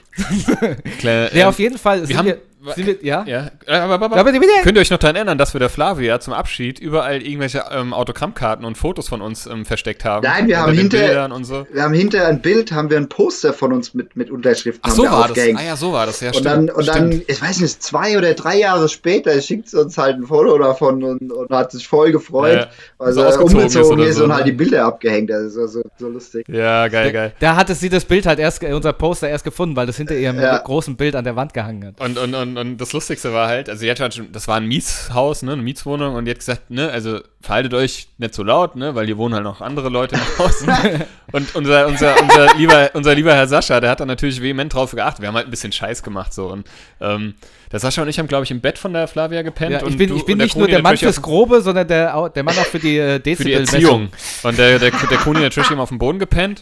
Kleine, 0.97 1.29
Ja, 1.33 1.41
ähm, 1.43 1.47
auf 1.49 1.59
jeden 1.59 1.77
Fall. 1.77 2.03
Sind 2.07 2.17
haben- 2.17 2.25
wir, 2.25 2.41
sind 2.75 2.87
wir, 2.87 2.97
ja? 3.01 3.23
Ja, 3.25 3.51
äh, 3.65 3.73
aber, 3.77 3.93
aber, 3.95 4.17
Aber 4.17 4.31
könnt 4.31 4.75
ihr 4.77 4.81
euch 4.81 4.89
noch 4.91 4.97
daran 4.97 5.15
erinnern, 5.15 5.37
dass 5.37 5.53
wir 5.53 5.59
der 5.59 5.69
Flavia 5.69 6.19
zum 6.19 6.33
Abschied 6.33 6.79
überall 6.79 7.21
irgendwelche 7.21 7.63
ähm, 7.71 7.93
Autogrammkarten 7.93 8.65
und 8.65 8.77
Fotos 8.77 9.07
von 9.07 9.21
uns 9.21 9.45
ähm, 9.45 9.65
versteckt 9.65 10.03
haben? 10.05 10.23
Nein, 10.27 10.47
wir 10.47 10.59
haben 10.59 10.71
den 10.73 10.81
hinter- 10.81 10.97
Bildern 10.99 11.31
und 11.31 11.45
so. 11.45 11.65
Wir 11.71 11.83
haben 11.83 11.93
hinter 11.93 12.27
ein 12.27 12.41
Bild, 12.41 12.71
haben 12.71 12.89
wir 12.89 12.97
ein 12.97 13.07
Poster 13.09 13.53
von 13.53 13.71
uns 13.73 13.93
mit, 13.93 14.15
mit 14.15 14.29
Unterschriften 14.29 14.81
Ach 14.83 14.91
so 14.91 15.03
war 15.03 15.21
das. 15.21 15.29
aufgehängt. 15.31 15.59
Ah 15.59 15.63
ja, 15.63 15.75
so 15.75 15.93
war 15.93 16.05
das. 16.05 16.19
Ja, 16.19 16.27
Und 16.29 16.33
stimmt. 16.35 16.47
dann, 16.47 16.69
und 16.69 16.87
dann, 16.87 17.21
ich 17.27 17.41
weiß 17.41 17.59
nicht, 17.61 17.81
zwei 17.81 18.17
oder 18.17 18.33
drei 18.33 18.57
Jahre 18.57 18.89
später 18.89 19.41
schickt 19.41 19.69
sie 19.69 19.79
uns 19.79 19.97
halt 19.97 20.17
ein 20.17 20.25
Foto 20.25 20.57
davon 20.57 21.03
und, 21.03 21.31
und 21.31 21.49
hat 21.51 21.71
sich 21.71 21.87
voll 21.87 22.11
gefreut, 22.11 22.53
Ja, 22.57 22.67
weil 22.97 23.13
so 23.13 23.21
sie 23.21 23.27
ausgezogen 23.27 23.55
umgezogen 23.57 23.99
ist 23.99 24.09
ist, 24.09 24.15
so, 24.17 24.23
und 24.23 24.29
ne? 24.29 24.35
halt 24.35 24.47
die 24.47 24.51
Bilder 24.51 24.85
abgehängt. 24.85 25.29
Das 25.29 25.43
ist 25.43 25.53
so, 25.53 25.67
so, 25.67 25.81
so 25.97 26.09
lustig. 26.09 26.45
Ja, 26.49 26.87
geil, 26.89 27.11
geil. 27.11 27.33
Da 27.39 27.55
hatte 27.55 27.73
sie 27.75 27.89
das 27.89 28.05
Bild 28.05 28.25
halt 28.25 28.39
erst, 28.39 28.63
äh, 28.63 28.73
unser 28.73 28.93
Poster 28.93 29.29
erst 29.29 29.43
gefunden, 29.45 29.75
weil 29.75 29.87
das 29.87 29.97
hinter 29.97 30.15
ihrem 30.15 30.39
Ja. 30.39 30.57
großen 30.57 30.95
Bild 30.97 31.15
an 31.15 31.23
der 31.23 31.35
Wand 31.35 31.53
gehangen 31.53 31.85
hat. 31.85 31.99
Und, 32.01 32.17
und, 32.17 32.35
und, 32.35 32.57
und 32.59 32.77
das 32.77 32.93
Lustigste 32.93 33.33
war 33.33 33.47
halt, 33.47 33.69
also 33.69 33.79
sie 33.79 33.89
hat 33.89 33.99
halt 33.99 34.13
schon, 34.13 34.31
das 34.31 34.47
war 34.47 34.57
ein 34.57 34.67
Mietshaus, 34.67 35.41
ne, 35.41 35.53
eine 35.53 35.61
Mietswohnung 35.61 36.15
und 36.15 36.25
die 36.25 36.31
hat 36.31 36.39
gesagt, 36.39 36.69
ne, 36.69 36.89
also 36.91 37.21
verhaltet 37.41 37.73
euch 37.73 38.09
nicht 38.17 38.33
so 38.33 38.43
laut, 38.43 38.75
ne, 38.75 38.95
weil 38.95 39.05
hier 39.05 39.17
wohnen 39.17 39.33
halt 39.33 39.43
noch 39.45 39.61
andere 39.61 39.89
Leute 39.89 40.15
im 40.15 40.21
Haus. 40.37 40.61
und 41.31 41.55
unser, 41.55 41.87
unser, 41.87 42.21
unser, 42.21 42.55
lieber, 42.57 42.89
unser 42.93 43.15
lieber 43.15 43.33
Herr 43.33 43.47
Sascha, 43.47 43.79
der 43.79 43.91
hat 43.91 44.01
da 44.01 44.05
natürlich 44.05 44.41
vehement 44.41 44.73
drauf 44.73 44.91
geachtet. 44.91 45.21
Wir 45.21 45.29
haben 45.29 45.35
halt 45.35 45.47
ein 45.47 45.51
bisschen 45.51 45.71
Scheiß 45.71 46.03
gemacht 46.03 46.33
so 46.33 46.47
und 46.47 46.67
ähm, 46.99 47.35
der 47.71 47.79
Sascha 47.79 48.01
und 48.01 48.07
ich 48.09 48.17
haben, 48.17 48.27
glaube 48.27 48.43
ich, 48.45 48.51
im 48.51 48.61
Bett 48.61 48.77
von 48.79 48.93
der 48.93 49.07
Flavia 49.07 49.41
gepennt. 49.43 49.71
Ja, 49.71 49.83
und 49.83 49.91
ich 49.91 49.97
bin, 49.97 50.09
du- 50.09 50.17
ich 50.17 50.25
bin 50.25 50.33
und 50.33 50.43
nicht 50.43 50.55
nur 50.55 50.65
Koni 50.65 50.73
der 50.73 50.81
Mann 50.81 50.97
fürs 50.97 51.21
Grobe, 51.21 51.61
sondern 51.61 51.87
der, 51.87 52.29
der 52.29 52.43
Mann 52.43 52.57
auch 52.57 52.65
für 52.65 52.79
die 52.79 52.97
äh, 52.97 53.19
für 53.35 53.43
die. 53.43 53.53
Erziehung. 53.53 54.09
Und 54.43 54.57
der, 54.57 54.79
der, 54.79 54.91
der 54.91 55.17
Koni 55.19 55.39
natürlich 55.39 55.69
eben 55.69 55.79
auf 55.79 55.89
dem 55.89 55.99
Boden 55.99 56.17
gepennt. 56.19 56.61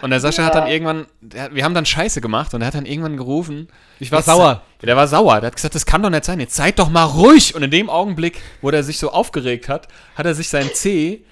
Und 0.00 0.10
der 0.10 0.20
Sascha 0.20 0.44
hat 0.44 0.54
dann 0.54 0.68
irgendwann, 0.68 1.06
der, 1.20 1.52
wir 1.54 1.64
haben 1.64 1.74
dann 1.74 1.86
Scheiße 1.86 2.20
gemacht 2.20 2.54
und 2.54 2.60
er 2.62 2.68
hat 2.68 2.74
dann 2.74 2.86
irgendwann 2.86 3.16
gerufen. 3.16 3.68
Ich 3.98 4.12
war 4.12 4.22
sauer. 4.22 4.62
Der 4.82 4.96
war 4.96 5.08
sauer. 5.08 5.40
Der 5.40 5.48
hat 5.48 5.56
gesagt, 5.56 5.74
das 5.74 5.86
kann 5.86 6.02
doch 6.02 6.10
nicht 6.10 6.24
sein. 6.24 6.38
Jetzt 6.40 6.54
seid 6.54 6.78
doch 6.78 6.90
mal 6.90 7.04
ruhig. 7.04 7.54
Und 7.54 7.62
in 7.62 7.70
dem 7.70 7.88
Augenblick, 7.88 8.40
wo 8.60 8.70
der 8.70 8.82
sich 8.84 8.98
so 8.98 9.10
aufgeregt 9.10 9.68
hat, 9.68 9.88
hat 10.14 10.26
er 10.26 10.34
sich 10.34 10.48
sein 10.48 10.70
C 10.72 11.22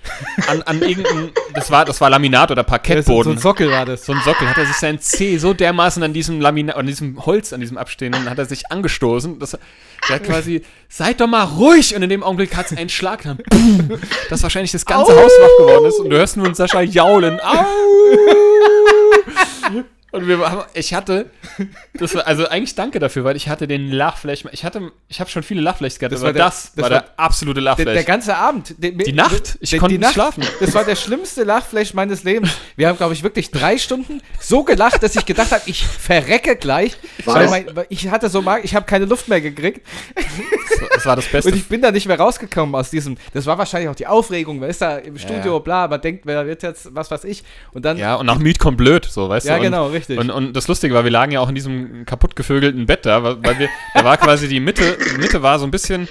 an, 0.49 0.63
an 0.63 0.83
irgendein, 0.83 1.31
das 1.55 1.71
war, 1.71 1.85
das 1.85 2.01
war 2.01 2.11
Laminat 2.11 2.51
oder 2.51 2.63
Ja, 2.63 2.65
so, 2.65 2.67
so 2.67 2.71
Parkettboden. 2.71 3.33
ein 3.33 3.39
Sockel 3.39 3.71
war 3.71 3.87
das. 3.87 4.05
so 4.07 4.13
ein 4.13 4.21
Sockel, 4.25 4.49
hat 4.49 4.59
er 4.59 4.67
sich 4.67 4.77
sein 4.77 4.99
C 5.01 5.39
so 5.39 5.55
dermaßen 5.55 6.03
an 6.03 6.13
diesem 6.13 6.41
Laminat, 6.41 6.77
an 6.77 6.87
diesem 6.87 7.25
Holz, 7.25 7.53
an 7.53 7.61
diesem 7.61 7.79
Abstehenden, 7.79 8.29
hat 8.29 8.39
er 8.39 8.45
sich 8.47 8.71
angestoßen. 8.71 9.39
Das, 9.39 9.57
der 10.09 10.17
hat 10.17 10.25
quasi, 10.25 10.63
seid 10.89 11.21
doch 11.21 11.29
mal 11.29 11.45
ruhig! 11.45 11.95
Und 11.95 12.03
in 12.03 12.09
dem 12.11 12.23
Augenblick 12.25 12.57
hat 12.57 12.71
es 12.73 12.77
einen 12.77 12.89
Schlag, 12.89 13.23
dann, 13.23 13.39
boom, 13.49 13.99
dass 14.31 14.43
wahrscheinlich 14.43 14.73
das 14.73 14.85
ganze 14.85 15.13
Haus 15.13 15.31
wach 15.41 15.59
geworden 15.65 15.85
ist. 15.87 16.01
Und 16.01 16.11
du 16.11 16.17
hörst 16.17 16.37
nur 16.37 16.53
Sascha 16.55 16.81
jaulen. 16.83 17.39
Au! 17.41 17.65
Und 20.13 20.29
wir 20.29 20.39
haben, 20.39 20.63
ich 20.75 20.93
hatte, 20.95 21.31
das 21.95 22.15
war, 22.15 22.27
also 22.27 22.47
eigentlich 22.47 22.75
danke 22.75 22.99
dafür, 22.99 23.25
weil 23.25 23.35
ich 23.35 23.49
hatte 23.49 23.67
den 23.67 23.91
Lachflash, 23.91 24.45
ich 24.53 24.63
hatte, 24.65 24.93
ich 25.09 25.21
habe 25.21 25.31
schon 25.31 25.43
viele 25.43 25.63
Lachflash 25.63 25.99
gehabt, 25.99 26.13
Das 26.13 26.21
aber 26.21 26.29
war 26.29 26.33
der- 26.35 26.45
das, 26.45 26.73
das 26.75 26.83
war 26.83 26.91
der 26.91 27.05
absolute 27.17 27.61
Der, 27.61 27.65
Lachflash. 27.65 27.95
der 27.95 28.05
ganze 28.05 28.37
Abend. 28.37 28.75
Die, 28.79 28.95
Die 28.97 29.13
Nacht? 29.13 29.57
Ich 29.61 29.79
konnte 29.79 29.99
nicht 29.99 30.13
schlafen. 30.13 30.45
Das 30.61 30.75
war 30.75 30.85
der 30.85 30.97
schlimmste 30.97 31.45
Lachflash 31.45 31.95
meines 31.95 32.25
Lebens. 32.25 32.51
Wir 32.77 32.89
haben, 32.89 32.99
glaube 32.99 33.15
ich, 33.15 33.23
wirklich 33.23 33.51
drei 33.51 33.79
Stunden 33.79 34.21
so 34.39 34.65
gelacht, 34.65 35.03
dass 35.03 35.17
ich 35.17 35.25
gedacht 35.25 35.51
habe, 35.51 35.63
ich 35.67 35.85
verrecke 35.87 36.57
gleich. 36.57 36.97
Mein, 37.25 37.65
ich 37.89 38.09
hatte 38.09 38.29
so 38.29 38.43
Magen, 38.43 38.65
ich 38.65 38.75
habe 38.75 38.85
keine 38.85 39.07
Luft 39.07 39.29
mehr 39.29 39.41
gekriegt. 39.41 39.81
das 40.95 41.07
war 41.07 41.17
das 41.17 41.27
Beste. 41.27 41.51
Und 41.51 41.57
ich 41.57 41.67
bin 41.69 41.81
da 41.81 41.91
nicht 41.91 42.07
mehr 42.07 42.19
rausgekommen 42.19 42.75
aus 42.75 42.91
diesem. 42.91 43.17
Das 43.33 43.47
war 43.47 43.57
wahrscheinlich 43.57 43.89
auch 43.89 43.95
die 43.95 44.07
Aufregung. 44.07 44.59
Man 44.59 44.69
ist 44.69 44.83
da 44.83 44.99
im 44.99 45.17
Studio, 45.19 45.55
Ja. 45.55 45.59
bla, 45.61 45.89
man 45.89 46.03
denkt, 46.03 46.27
wer 46.27 46.47
wird 46.47 46.63
jetzt, 46.63 46.95
was 46.95 47.11
weiß 47.11 47.25
ich. 47.25 47.45
Und 47.73 47.85
dann. 47.87 47.97
Ja, 47.97 48.17
und 48.17 48.27
nach 48.27 48.39
Miet 48.39 48.59
kommt 48.59 48.77
blöd, 48.77 49.07
so, 49.07 49.29
weißt 49.31 49.47
Ja, 49.47 49.55
du? 49.55 49.61
Und, 49.61 49.65
genau, 49.65 49.87
richtig. 49.87 50.02
Und, 50.11 50.31
und 50.31 50.53
das 50.55 50.69
Lustige 50.69 50.95
war, 50.95 51.05
wir 51.05 51.11
lagen 51.11 51.33
ja 51.33 51.41
auch 51.41 51.49
in 51.49 51.55
diesem 51.55 52.05
kaputt 52.07 52.37
gevögelten 52.37 52.87
Bett 52.87 53.07
da, 53.07 53.23
weil 53.23 53.59
wir, 53.59 53.69
da 53.95 54.05
war 54.05 54.17
quasi 54.17 54.49
die 54.49 54.61
Mitte, 54.61 54.97
die 55.15 55.19
Mitte 55.19 55.43
war 55.43 55.59
so 55.59 55.65
ein 55.67 55.71
bisschen, 55.71 56.09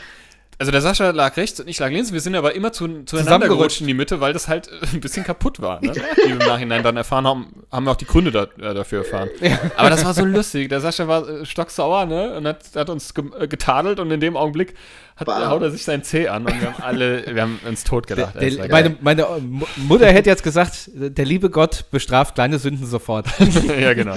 also 0.61 0.71
der 0.71 0.81
Sascha 0.81 1.09
lag 1.09 1.35
rechts 1.37 1.59
und 1.59 1.67
ich 1.67 1.79
lag 1.79 1.89
links, 1.89 2.13
wir 2.13 2.19
sind 2.21 2.35
aber 2.35 2.53
immer 2.53 2.71
zu, 2.71 2.85
zueinander 2.85 3.05
Zusammengerutscht. 3.07 3.49
gerutscht 3.57 3.81
in 3.81 3.87
die 3.87 3.95
Mitte, 3.95 4.21
weil 4.21 4.31
das 4.31 4.47
halt 4.47 4.67
äh, 4.67 4.85
ein 4.93 5.01
bisschen 5.01 5.23
kaputt 5.23 5.59
war, 5.59 5.81
ne? 5.83 5.91
Wie 5.91 6.25
wir 6.27 6.31
im 6.33 6.37
Nachhinein 6.37 6.83
dann 6.83 6.97
erfahren 6.97 7.25
haben, 7.25 7.47
haben 7.71 7.85
wir 7.85 7.91
auch 7.91 7.95
die 7.95 8.05
Gründe 8.05 8.29
da, 8.31 8.43
äh, 8.43 8.75
dafür 8.75 8.99
erfahren. 8.99 9.29
Aber 9.75 9.89
das 9.89 10.05
war 10.05 10.13
so 10.13 10.23
lustig, 10.23 10.69
der 10.69 10.79
Sascha 10.79 11.07
war 11.07 11.27
äh, 11.27 11.45
stocksauer, 11.47 12.05
ne? 12.05 12.35
Und 12.37 12.45
hat, 12.45 12.59
hat 12.75 12.91
uns 12.91 13.15
ge 13.15 13.25
äh, 13.39 13.47
getadelt 13.47 13.99
und 13.99 14.11
in 14.11 14.19
dem 14.19 14.37
Augenblick 14.37 14.75
hat, 15.15 15.25
Bam. 15.25 15.49
haut 15.49 15.63
er 15.63 15.71
sich 15.71 15.83
sein 15.83 16.03
C 16.03 16.27
an 16.27 16.45
und 16.45 16.61
wir 16.61 16.71
haben 16.73 16.83
alle, 16.83 17.25
wir 17.33 17.41
haben 17.41 17.59
uns 17.67 17.83
totgelacht. 17.83 18.35
Der, 18.39 18.59
war 18.59 18.67
meine, 18.69 18.97
meine 19.01 19.25
Mu- 19.41 19.65
Mutter 19.77 20.05
hätte 20.07 20.29
jetzt 20.29 20.43
gesagt, 20.43 20.91
der 20.93 21.25
liebe 21.25 21.49
Gott 21.49 21.85
bestraft 21.89 22.35
kleine 22.35 22.59
Sünden 22.59 22.85
sofort. 22.85 23.25
ja, 23.79 23.93
genau. 23.95 24.13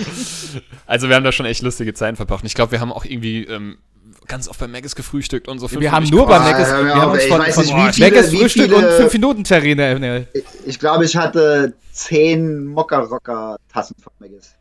Also 0.86 1.08
wir 1.08 1.16
haben 1.16 1.24
da 1.24 1.32
schon 1.32 1.46
echt 1.46 1.62
lustige 1.62 1.94
Zeiten 1.94 2.16
verbracht. 2.16 2.42
Und 2.42 2.48
ich 2.48 2.54
glaube, 2.54 2.72
wir 2.72 2.80
haben 2.80 2.92
auch 2.92 3.06
irgendwie 3.06 3.44
ähm, 3.44 3.78
ganz 4.26 4.48
oft 4.48 4.58
bei 4.60 4.66
Maggis 4.68 4.94
gefrühstückt 4.94 5.48
und 5.48 5.58
so. 5.58 5.70
Wir 5.70 5.92
haben 5.92 6.06
nur 6.08 6.26
bei 6.26 6.38
Maggis, 6.38 6.68
mir 6.70 6.84
wir 6.86 6.94
haben 6.94 7.02
auf, 7.08 7.12
uns 7.14 7.22
ey, 7.22 7.28
von, 7.28 7.40
ich 7.42 7.46
weiß 7.48 7.54
von 7.54 7.64
nicht, 7.64 7.76
wie 7.76 7.92
viele- 7.92 8.10
Maggis 8.10 8.32
wie 8.32 8.36
Frühstück 8.38 8.64
viele- 8.64 8.76
und 8.76 8.84
5-Minuten-Terrine 8.84 9.82
erinnert. 9.82 10.28
Ich, 10.32 10.44
ich 10.66 10.78
glaube, 10.78 11.04
ich 11.04 11.16
hatte 11.16 11.74
zehn 11.92 12.66
Mokka-Rocker-Tassen 12.66 13.96
von 14.02 14.12
Maggis. 14.18 14.52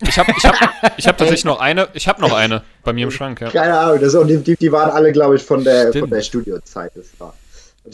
Ich 0.00 0.18
habe 0.18 0.30
ich 0.36 0.44
hab, 0.44 0.54
ich 0.98 1.08
hab 1.08 1.16
tatsächlich 1.18 1.44
noch 1.46 1.58
eine. 1.58 1.88
Ich 1.94 2.06
habe 2.06 2.20
noch 2.20 2.32
eine 2.34 2.62
bei 2.84 2.92
mir 2.92 3.04
im 3.04 3.10
Schrank, 3.10 3.40
ja. 3.40 3.50
Keine 3.50 3.78
Ahnung, 3.78 3.98
das, 4.00 4.14
und 4.14 4.28
die, 4.28 4.36
die, 4.38 4.56
die 4.56 4.70
waren 4.70 4.90
alle, 4.90 5.10
glaube 5.12 5.36
ich, 5.36 5.42
von 5.42 5.64
der, 5.64 5.88
Stimmt. 5.88 6.00
von 6.00 6.10
der 6.10 6.22
Studiozeit. 6.22 6.92
Das 6.94 7.06
war. 7.18 7.34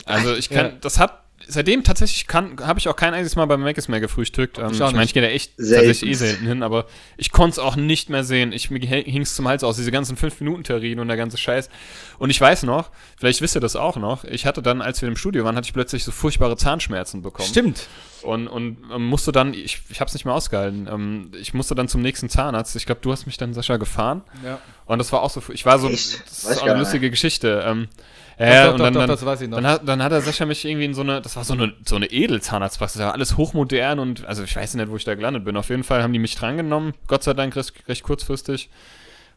Also 0.06 0.34
ich 0.34 0.48
kann, 0.50 0.66
Ja. 0.66 0.72
das 0.80 0.98
hat, 0.98 1.21
seitdem 1.48 1.84
tatsächlich 1.84 2.26
habe 2.32 2.78
ich 2.78 2.88
auch 2.88 2.96
kein 2.96 3.14
einziges 3.14 3.36
Mal 3.36 3.46
beim 3.46 3.60
Macis 3.60 3.88
mehr 3.88 4.00
gefrühstückt. 4.00 4.58
Ähm, 4.58 4.70
Ich 4.72 4.78
meine, 4.80 5.04
ich 5.04 5.14
gehe 5.14 5.22
da 5.22 5.28
echt 5.28 5.52
Selten. 5.56 5.86
tatsächlich 5.86 6.10
eh 6.10 6.14
selten 6.14 6.46
hin, 6.46 6.62
aber 6.62 6.86
ich 7.16 7.30
konnte 7.32 7.52
es 7.52 7.58
auch 7.58 7.76
nicht 7.76 8.10
mehr 8.10 8.24
sehen. 8.24 8.52
Ich, 8.52 8.70
mir 8.70 8.80
hing 8.80 9.22
es 9.22 9.34
zum 9.34 9.48
Hals 9.48 9.64
aus, 9.64 9.76
diese 9.76 9.90
ganzen 9.90 10.16
5-Minuten-Terrinen 10.16 11.00
und 11.00 11.08
der 11.08 11.16
ganze 11.16 11.36
Scheiß. 11.38 11.68
Und 12.18 12.30
ich 12.30 12.40
weiß 12.40 12.62
noch, 12.64 12.90
vielleicht 13.18 13.40
wisst 13.40 13.56
ihr 13.56 13.60
das 13.60 13.76
auch 13.76 13.96
noch, 13.96 14.24
ich 14.24 14.46
hatte 14.46 14.62
dann, 14.62 14.82
als 14.82 15.02
wir 15.02 15.08
im 15.08 15.16
Studio 15.16 15.44
waren, 15.44 15.56
hatte 15.56 15.66
ich 15.66 15.74
plötzlich 15.74 16.04
so 16.04 16.12
furchtbare 16.12 16.56
Zahnschmerzen 16.56 17.22
bekommen. 17.22 17.48
Stimmt. 17.48 17.88
Und, 18.22 18.46
und 18.46 18.76
ähm, 18.92 19.06
musste 19.06 19.32
dann, 19.32 19.52
ich, 19.52 19.80
ich 19.88 20.00
habe 20.00 20.08
es 20.08 20.14
nicht 20.14 20.24
mehr 20.24 20.34
ausgehalten, 20.34 20.88
ähm, 20.90 21.32
ich 21.40 21.54
musste 21.54 21.74
dann 21.74 21.88
zum 21.88 22.02
nächsten 22.02 22.28
Zahnarzt. 22.28 22.76
Ich 22.76 22.86
glaube, 22.86 23.00
du 23.00 23.10
hast 23.10 23.26
mich 23.26 23.36
dann, 23.36 23.52
Sascha, 23.52 23.78
gefahren. 23.78 24.22
Ja. 24.44 24.60
Und 24.86 24.98
das 24.98 25.12
war 25.12 25.22
auch 25.22 25.30
so, 25.30 25.42
ich 25.52 25.66
war 25.66 25.78
so, 25.78 25.88
Echt? 25.88 26.22
das 26.24 26.44
ist 26.44 26.62
auch 26.62 26.66
eine 26.66 26.78
lustige 26.78 27.10
Geschichte. 27.10 27.64
Ähm, 27.66 27.88
ja, 28.38 28.64
doch, 28.66 28.72
und 28.72 28.78
doch, 28.78 28.84
dann, 28.86 28.94
doch, 28.94 29.00
dann, 29.00 29.08
das 29.10 29.24
weiß 29.26 29.40
ich 29.42 29.48
noch. 29.48 29.56
Dann 29.58 29.66
hat, 29.66 29.88
dann 29.88 30.02
hat 30.02 30.12
er 30.12 30.20
Sascha 30.20 30.46
mich 30.46 30.64
irgendwie 30.64 30.86
in 30.86 30.94
so 30.94 31.02
eine, 31.02 31.20
das 31.20 31.36
war 31.36 31.44
so 31.44 31.52
eine, 31.54 31.74
so 31.86 31.96
eine 31.96 32.06
Edelzahnarztpraxis, 32.06 32.98
da 32.98 33.06
war 33.06 33.12
alles 33.14 33.36
hochmodern 33.36 33.98
und, 33.98 34.24
also 34.26 34.42
ich 34.42 34.54
weiß 34.54 34.74
nicht, 34.74 34.90
wo 34.90 34.96
ich 34.96 35.04
da 35.04 35.14
gelandet 35.14 35.44
bin. 35.44 35.56
Auf 35.56 35.68
jeden 35.68 35.84
Fall 35.84 36.02
haben 36.02 36.12
die 36.12 36.18
mich 36.18 36.34
drangenommen, 36.34 36.94
Gott 37.06 37.22
sei 37.22 37.34
Dank 37.34 37.54
recht, 37.56 37.72
recht 37.88 38.02
kurzfristig. 38.02 38.70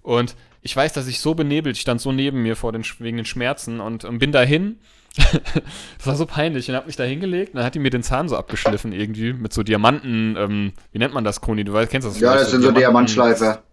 Und 0.01 0.35
ich 0.61 0.75
weiß, 0.75 0.93
dass 0.93 1.07
ich 1.07 1.19
so 1.19 1.33
benebelt 1.33 1.77
stand, 1.77 1.99
so 2.01 2.11
neben 2.11 2.41
mir 2.43 2.55
vor 2.55 2.71
den, 2.71 2.83
wegen 2.99 3.17
den 3.17 3.25
Schmerzen 3.25 3.79
und, 3.79 4.03
ähm, 4.03 4.19
bin 4.19 4.31
dahin. 4.31 4.79
das 5.17 6.05
war 6.07 6.15
so 6.15 6.25
peinlich 6.25 6.69
und 6.69 6.75
hab 6.75 6.87
mich 6.87 6.97
da 6.97 7.03
hingelegt 7.05 7.53
und 7.53 7.57
dann 7.57 7.65
hat 7.65 7.73
die 7.73 7.79
mir 7.79 7.89
den 7.89 8.03
Zahn 8.03 8.27
so 8.27 8.35
abgeschliffen 8.35 8.91
irgendwie 8.91 9.31
mit 9.31 9.53
so 9.53 9.63
Diamanten, 9.63 10.35
ähm, 10.37 10.73
wie 10.91 10.99
nennt 10.99 11.13
man 11.13 11.23
das, 11.23 11.39
Koni? 11.39 11.63
Du 11.63 11.71
weißt, 11.71 11.89
kennst 11.89 12.05
das 12.07 12.19
Ja, 12.19 12.33
das 12.35 12.51
sind 12.51 12.61
so 12.61 12.71
Diamantschleifer. 12.71 13.63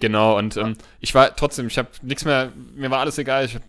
Genau, 0.00 0.38
und 0.38 0.56
ähm, 0.56 0.74
ich 1.00 1.14
war 1.14 1.36
trotzdem, 1.36 1.66
ich 1.66 1.76
habe 1.78 1.88
nichts 2.02 2.24
mehr, 2.24 2.52
mir 2.74 2.90
war 2.90 3.00
alles 3.00 3.18
egal. 3.18 3.44
Ich, 3.44 3.54
hab- 3.54 3.62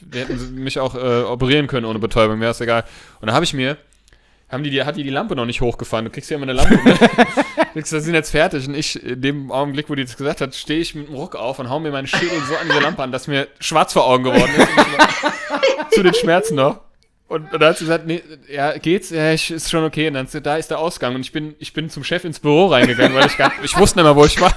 wir 0.00 0.22
hätten 0.22 0.54
mich 0.54 0.78
auch 0.78 0.94
äh, 0.94 1.22
operieren 1.22 1.66
können 1.66 1.86
ohne 1.86 1.98
Betäubung, 1.98 2.38
mir 2.38 2.50
ist 2.50 2.60
egal. 2.60 2.84
Und 3.20 3.26
dann 3.26 3.34
habe 3.34 3.44
ich 3.44 3.54
mir, 3.54 3.76
haben 4.48 4.62
die, 4.62 4.70
die, 4.70 4.82
hat 4.82 4.96
die 4.96 5.02
die 5.02 5.10
Lampe 5.10 5.36
noch 5.36 5.44
nicht 5.44 5.60
hochgefahren. 5.60 6.06
Du 6.06 6.10
kriegst 6.10 6.30
ja 6.30 6.36
immer 6.36 6.44
eine 6.44 6.54
Lampe. 6.54 6.76
Ne? 6.76 7.82
sind 7.84 8.14
jetzt 8.14 8.30
fertig. 8.30 8.66
Und 8.66 8.74
ich, 8.74 9.02
in 9.02 9.20
dem 9.20 9.50
Augenblick, 9.52 9.90
wo 9.90 9.94
die 9.94 10.04
das 10.04 10.16
gesagt 10.16 10.40
hat, 10.40 10.54
stehe 10.54 10.80
ich 10.80 10.94
mit 10.94 11.08
dem 11.08 11.14
Ruck 11.14 11.36
auf 11.36 11.58
und 11.58 11.68
hau 11.68 11.80
mir 11.80 11.90
meinen 11.90 12.06
Schädel 12.06 12.40
so 12.48 12.56
an 12.56 12.66
diese 12.68 12.80
Lampe 12.80 13.02
an, 13.02 13.12
dass 13.12 13.26
mir 13.26 13.48
schwarz 13.60 13.92
vor 13.92 14.06
Augen 14.06 14.24
geworden 14.24 14.50
ist. 14.56 15.94
Zu 15.94 16.02
den 16.02 16.14
Schmerzen 16.14 16.54
noch. 16.54 16.80
Und, 17.28 17.52
und 17.52 17.60
dann 17.60 17.70
hat 17.70 17.78
sie 17.78 17.84
gesagt, 17.84 18.06
nee, 18.06 18.22
ja, 18.50 18.78
geht's? 18.78 19.10
Ja, 19.10 19.32
ich, 19.32 19.50
ist 19.50 19.70
schon 19.70 19.84
okay. 19.84 20.08
Und 20.08 20.14
dann 20.14 20.24
hat 20.24 20.32
sie, 20.32 20.40
da 20.40 20.56
ist 20.56 20.70
der 20.70 20.78
Ausgang. 20.78 21.14
Und 21.14 21.20
ich 21.20 21.32
bin, 21.32 21.54
ich 21.58 21.74
bin 21.74 21.90
zum 21.90 22.02
Chef 22.02 22.24
ins 22.24 22.40
Büro 22.40 22.66
reingegangen, 22.66 23.14
weil 23.14 23.26
ich 23.26 23.36
gar, 23.36 23.52
ich 23.62 23.76
wusste 23.76 23.98
nicht 23.98 24.04
mehr, 24.04 24.16
wo 24.16 24.24
ich 24.24 24.40
war. 24.40 24.56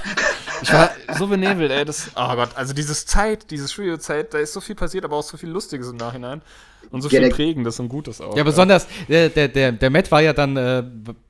Ich 0.62 0.72
war 0.72 0.90
so 1.18 1.26
benebelt, 1.26 1.70
ey. 1.70 1.84
Das, 1.84 2.10
oh 2.14 2.34
Gott, 2.34 2.50
also 2.56 2.72
dieses 2.72 3.06
Zeit, 3.06 3.50
dieses 3.50 3.72
Studiozeit, 3.72 4.32
da 4.32 4.38
ist 4.38 4.52
so 4.52 4.60
viel 4.60 4.74
passiert, 4.74 5.04
aber 5.04 5.16
auch 5.16 5.22
so 5.22 5.36
viel 5.36 5.50
Lustiges 5.50 5.88
im 5.88 5.96
Nachhinein. 5.96 6.42
Und 6.90 7.00
so 7.02 7.08
viel 7.08 7.20
Direkt- 7.20 7.36
Prägendes 7.36 7.80
und 7.80 7.88
Gutes 7.88 8.20
auch. 8.20 8.36
Ja, 8.36 8.44
besonders, 8.44 8.86
der, 9.08 9.28
der, 9.30 9.48
der, 9.48 9.72
der 9.72 9.90
Matt 9.90 10.10
war 10.10 10.20
ja 10.20 10.32
dann, 10.32 10.56
äh, 10.56 10.82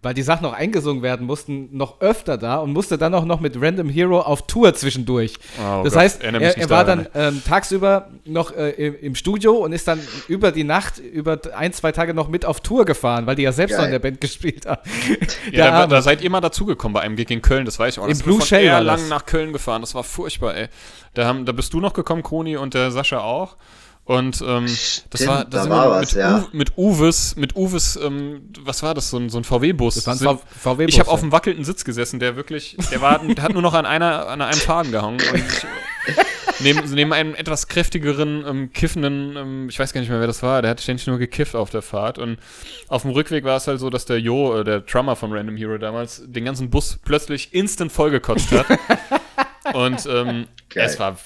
weil 0.02 0.14
die 0.14 0.22
Sachen 0.22 0.42
noch 0.42 0.52
eingesungen 0.52 1.02
werden 1.02 1.26
mussten, 1.26 1.68
noch 1.76 2.00
öfter 2.00 2.36
da 2.38 2.56
und 2.56 2.72
musste 2.72 2.98
dann 2.98 3.14
auch 3.14 3.24
noch 3.24 3.40
mit 3.40 3.60
Random 3.60 3.88
Hero 3.88 4.20
auf 4.20 4.46
Tour 4.46 4.74
zwischendurch. 4.74 5.34
Oh 5.58 5.82
das 5.84 5.92
Gott, 5.94 6.02
heißt, 6.02 6.22
er, 6.24 6.34
er 6.56 6.70
war 6.70 6.84
daran, 6.84 7.06
dann 7.12 7.34
ähm, 7.34 7.42
tagsüber 7.46 8.08
noch 8.24 8.52
äh, 8.56 8.70
im, 8.70 8.96
im 9.00 9.14
Studio 9.14 9.52
und 9.52 9.72
ist 9.72 9.86
dann 9.86 10.00
über 10.28 10.50
die 10.52 10.64
Nacht, 10.64 10.98
über 10.98 11.38
ein, 11.56 11.72
zwei 11.72 11.92
Tage 11.92 12.14
noch 12.14 12.28
mit 12.28 12.44
auf 12.44 12.60
Tour 12.60 12.84
gefahren, 12.84 13.26
weil 13.26 13.36
die 13.36 13.42
ja 13.42 13.52
selbst 13.52 13.72
Geil. 13.72 13.78
noch 13.80 13.86
in 13.86 13.92
der 13.92 13.98
Band 14.00 14.20
gespielt 14.20 14.66
haben. 14.66 14.82
Ja, 15.52 15.70
da, 15.70 15.86
da 15.86 16.02
seid 16.02 16.22
ihr 16.22 16.30
mal 16.30 16.40
dazugekommen 16.40 16.94
bei 16.94 17.00
einem 17.00 17.16
Gig 17.16 17.30
in 17.30 17.42
Köln, 17.42 17.64
das 17.66 17.78
weiß 17.78 17.94
ich 17.94 18.00
auch. 18.00 18.04
Im 18.04 18.10
Das 18.10 18.22
Blue 18.22 18.38
von 18.38 18.46
Shell 18.46 18.84
das. 18.84 19.08
nach 19.08 19.26
Köln 19.26 19.52
gefahren, 19.52 19.82
das 19.82 19.94
war 19.94 20.02
furchtbar, 20.04 20.56
ey. 20.56 20.68
Da, 21.14 21.26
haben, 21.26 21.44
da 21.44 21.52
bist 21.52 21.72
du 21.74 21.80
noch 21.80 21.92
gekommen, 21.92 22.22
Kroni, 22.22 22.56
und 22.56 22.74
der 22.74 22.90
Sascha 22.90 23.20
auch. 23.20 23.56
Und 24.04 24.42
ähm, 24.44 24.64
das 24.66 25.20
Stimmt, 25.20 25.28
war, 25.28 25.44
da 25.44 25.64
da 25.64 25.70
war 25.70 25.86
wir 25.86 25.90
was, 26.00 26.12
mit, 26.14 26.20
ja. 26.22 26.38
Uwe, 26.38 26.48
mit 26.52 26.76
Uwes, 26.76 27.36
mit 27.36 27.56
Uwes, 27.56 27.96
ähm, 28.02 28.48
was 28.62 28.82
war 28.82 28.94
das, 28.94 29.10
so 29.10 29.16
ein, 29.16 29.30
so 29.30 29.38
ein 29.38 29.44
VW-Bus. 29.44 29.94
Das 29.94 30.06
war 30.06 30.14
ein 30.14 30.18
Sind- 30.18 30.28
V- 30.28 30.42
VW-Bus, 30.74 30.92
Ich 30.92 30.98
habe 30.98 31.08
ja. 31.08 31.12
auf 31.14 31.22
einem 31.22 31.30
wackelnden 31.30 31.64
Sitz 31.64 31.84
gesessen, 31.84 32.18
der 32.18 32.34
wirklich, 32.34 32.76
der 32.90 33.00
war, 33.00 33.20
der 33.24 33.42
hat 33.44 33.52
nur 33.52 33.62
noch 33.62 33.74
an 33.74 33.86
einer, 33.86 34.26
an 34.28 34.42
einem 34.42 34.58
Faden 34.58 34.90
gehangen. 34.90 35.20
Und 35.20 35.36
ich, 35.38 36.16
neben, 36.60 36.90
neben 36.92 37.12
einem 37.12 37.36
etwas 37.36 37.68
kräftigeren, 37.68 38.44
ähm, 38.44 38.72
kiffenden, 38.72 39.36
ähm, 39.36 39.68
ich 39.68 39.78
weiß 39.78 39.92
gar 39.92 40.00
nicht 40.00 40.10
mehr, 40.10 40.18
wer 40.18 40.26
das 40.26 40.42
war, 40.42 40.62
der 40.62 40.72
hat 40.72 40.80
ständig 40.80 41.06
nur 41.06 41.18
gekifft 41.18 41.54
auf 41.54 41.70
der 41.70 41.82
Fahrt. 41.82 42.18
Und 42.18 42.38
auf 42.88 43.02
dem 43.02 43.12
Rückweg 43.12 43.44
war 43.44 43.56
es 43.56 43.68
halt 43.68 43.78
so, 43.78 43.88
dass 43.88 44.04
der 44.04 44.18
Jo, 44.18 44.58
äh, 44.58 44.64
der 44.64 44.80
Drummer 44.80 45.14
von 45.14 45.32
Random 45.32 45.56
Hero 45.56 45.78
damals, 45.78 46.22
den 46.26 46.44
ganzen 46.44 46.70
Bus 46.70 46.98
plötzlich 47.04 47.54
instant 47.54 47.92
vollgekotzt 47.92 48.50
hat. 48.50 48.66
Und 49.74 50.06
ähm, 50.06 50.46
es 50.74 50.98
war 50.98 51.16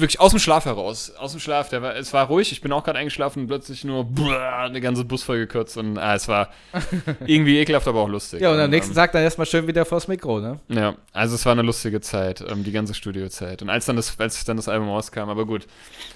wirklich 0.00 0.20
aus 0.20 0.30
dem 0.32 0.38
Schlaf 0.40 0.64
heraus. 0.64 1.12
Aus 1.18 1.32
dem 1.32 1.40
Schlaf, 1.40 1.68
der 1.68 1.82
war, 1.82 1.96
es 1.96 2.12
war 2.12 2.26
ruhig, 2.26 2.52
ich 2.52 2.60
bin 2.60 2.72
auch 2.72 2.84
gerade 2.84 2.98
eingeschlafen 2.98 3.40
und 3.42 3.46
plötzlich 3.48 3.84
nur 3.84 4.04
brrr, 4.04 4.70
der 4.70 4.80
ganze 4.80 5.04
Bus 5.04 5.22
vollgekotzt. 5.22 5.76
Und 5.76 5.98
ah, 5.98 6.14
es 6.14 6.28
war 6.28 6.50
irgendwie 7.26 7.58
ekelhaft, 7.58 7.86
aber 7.88 8.00
auch 8.00 8.08
lustig. 8.08 8.40
Ja, 8.40 8.50
und 8.50 8.58
am 8.58 8.64
ähm, 8.64 8.70
nächsten 8.70 8.94
Tag 8.94 9.12
dann 9.12 9.22
erstmal 9.22 9.46
schön 9.46 9.66
wieder 9.66 9.84
vors 9.84 10.08
Mikro, 10.08 10.40
ne? 10.40 10.60
ja, 10.68 10.94
also 11.12 11.34
es 11.34 11.44
war 11.46 11.52
eine 11.52 11.62
lustige 11.62 12.00
Zeit, 12.00 12.44
ähm, 12.48 12.64
die 12.64 12.72
ganze 12.72 12.94
Studiozeit. 12.94 13.62
Und 13.62 13.70
als 13.70 13.86
dann 13.86 13.96
das, 13.96 14.18
als 14.18 14.44
dann 14.44 14.56
das 14.56 14.68
Album 14.68 14.88
rauskam, 14.88 15.28
aber 15.30 15.46
gut. 15.46 15.66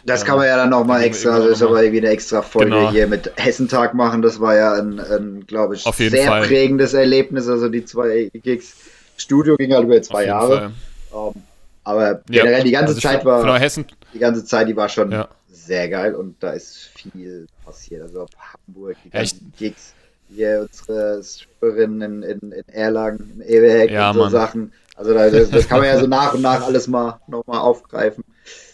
Das 0.05 0.21
Ja. 0.21 0.27
kann 0.27 0.39
man 0.39 0.47
ja 0.47 0.57
dann 0.57 0.71
nochmal 0.71 1.03
extra, 1.03 1.39
das 1.39 1.47
ist 1.49 1.63
aber 1.63 1.83
irgendwie 1.83 1.99
eine 2.07 2.09
extra 2.11 2.43
Folge 2.43 2.71
Genau. 2.71 2.91
hier 2.91 3.07
mit 3.07 3.33
Hessentag 3.37 3.95
machen. 3.95 4.23
Das 4.23 4.41
war 4.41 4.55
ja 4.57 4.73
ein, 4.75 4.99
ein 5.01 5.47
glaube 5.47 5.75
ich, 5.75 5.87
Auf 5.87 5.99
jeden 6.01 6.11
sehr 6.13 6.27
Fall. 6.29 6.47
prägendes 6.47 6.95
Erlebnis. 6.95 7.49
Also 7.49 7.69
die 7.69 7.85
zwei 7.85 8.31
Gigs. 8.33 8.75
Studio 9.17 9.57
ging 9.57 9.73
halt 9.75 9.85
über 9.85 10.01
zwei 10.03 10.33
Auf 10.33 10.49
jeden 10.51 10.61
Jahre. 10.61 10.73
Aber 11.89 12.23
Ja, 12.29 12.43
generell 12.43 12.65
die 12.65 12.71
ganze 12.71 12.95
also 12.95 13.01
Zeit 13.01 13.25
war, 13.25 13.41
Genau, 13.43 13.55
Hessen, 13.55 13.87
die 14.13 14.19
ganze 14.19 14.45
Zeit, 14.45 14.69
die 14.69 14.77
war 14.77 14.89
schon 14.91 15.11
Ja. 15.11 15.29
sehr 15.51 15.89
geil 15.89 16.15
und 16.15 16.43
da 16.43 16.51
ist 16.53 16.77
viel 16.77 17.47
passiert. 17.65 18.03
Also 18.03 18.23
ab 18.23 18.31
Hamburg, 18.67 18.97
die 19.05 19.09
Ja, 19.09 19.21
ganzen 19.21 19.53
Gigs, 19.57 19.95
hier 20.29 20.67
unsere 20.71 21.23
Stripperinnen 21.23 22.23
in, 22.23 22.41
in, 22.41 22.53
in 22.53 22.69
Erlangen, 22.69 23.31
in 23.31 23.41
Ebeheck 23.41 23.91
Ja, 23.91 24.09
und 24.09 24.15
so 24.15 24.21
Mann. 24.21 24.31
Sachen. 24.31 24.73
Also 24.97 25.15
da, 25.15 25.31
das, 25.31 25.51
das 25.51 25.67
kann 25.67 25.79
man 25.79 25.87
ja 25.89 25.99
so 25.99 26.07
nach 26.07 26.35
und 26.35 26.43
nach 26.43 26.63
alles 26.67 26.89
mal 26.89 27.21
nochmal 27.27 27.61
aufgreifen. 27.61 28.23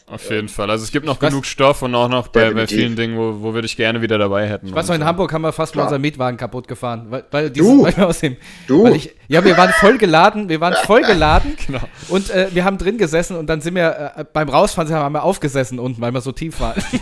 Auf 0.06 0.28
jeden 0.30 0.48
Fall. 0.48 0.70
Also 0.70 0.84
es 0.84 0.92
gibt 0.92 1.06
noch 1.06 1.16
weiß- 1.18 1.28
genug 1.30 1.46
Stoff 1.46 1.80
und 1.82 1.94
auch 1.94 2.08
noch 2.08 2.28
bei, 2.28 2.50
bei 2.52 2.66
vielen 2.66 2.94
Dingen, 2.94 3.16
wo, 3.16 3.40
wo 3.40 3.54
wir 3.54 3.62
dich 3.62 3.74
gerne 3.76 4.02
wieder 4.02 4.18
dabei 4.18 4.46
hätten. 4.46 4.66
Ich 4.68 4.74
weiß 4.74 4.88
noch, 4.88 4.94
in 4.94 5.00
Und, 5.00 5.06
Hamburg 5.08 5.32
haben 5.32 5.40
wir 5.42 5.52
fast 5.52 5.74
mal 5.74 5.80
Klar. 5.82 5.86
unseren 5.86 6.02
Mietwagen 6.02 6.36
kaputt 6.36 6.68
gefahren. 6.68 7.06
Weil, 7.08 7.24
weil, 7.30 7.50
Du? 7.50 7.82
weil 7.84 7.96
wir 7.96 8.06
aus 8.06 8.20
dem, 8.20 8.36
Du? 8.66 8.84
Weil 8.84 8.96
ich, 8.96 9.14
ja, 9.28 9.42
wir 9.44 9.56
waren 9.56 9.70
voll 9.70 9.96
geladen, 9.96 10.48
wir 10.50 10.60
waren 10.60 10.74
voll 10.84 11.00
geladen 11.06 11.56
Genau. 11.66 11.80
und 12.08 12.28
äh, 12.30 12.48
wir 12.52 12.64
haben 12.64 12.76
drin 12.76 12.98
gesessen 12.98 13.36
und 13.36 13.46
dann 13.46 13.62
sind 13.62 13.74
wir 13.76 14.12
äh, 14.16 14.24
beim 14.30 14.48
Rausfahren 14.50 14.92
haben 14.92 15.14
wir 15.14 15.22
aufgesessen 15.22 15.78
unten, 15.78 16.00
weil 16.02 16.12
wir 16.12 16.20
so 16.20 16.32
tief 16.32 16.60
waren. 16.60 16.80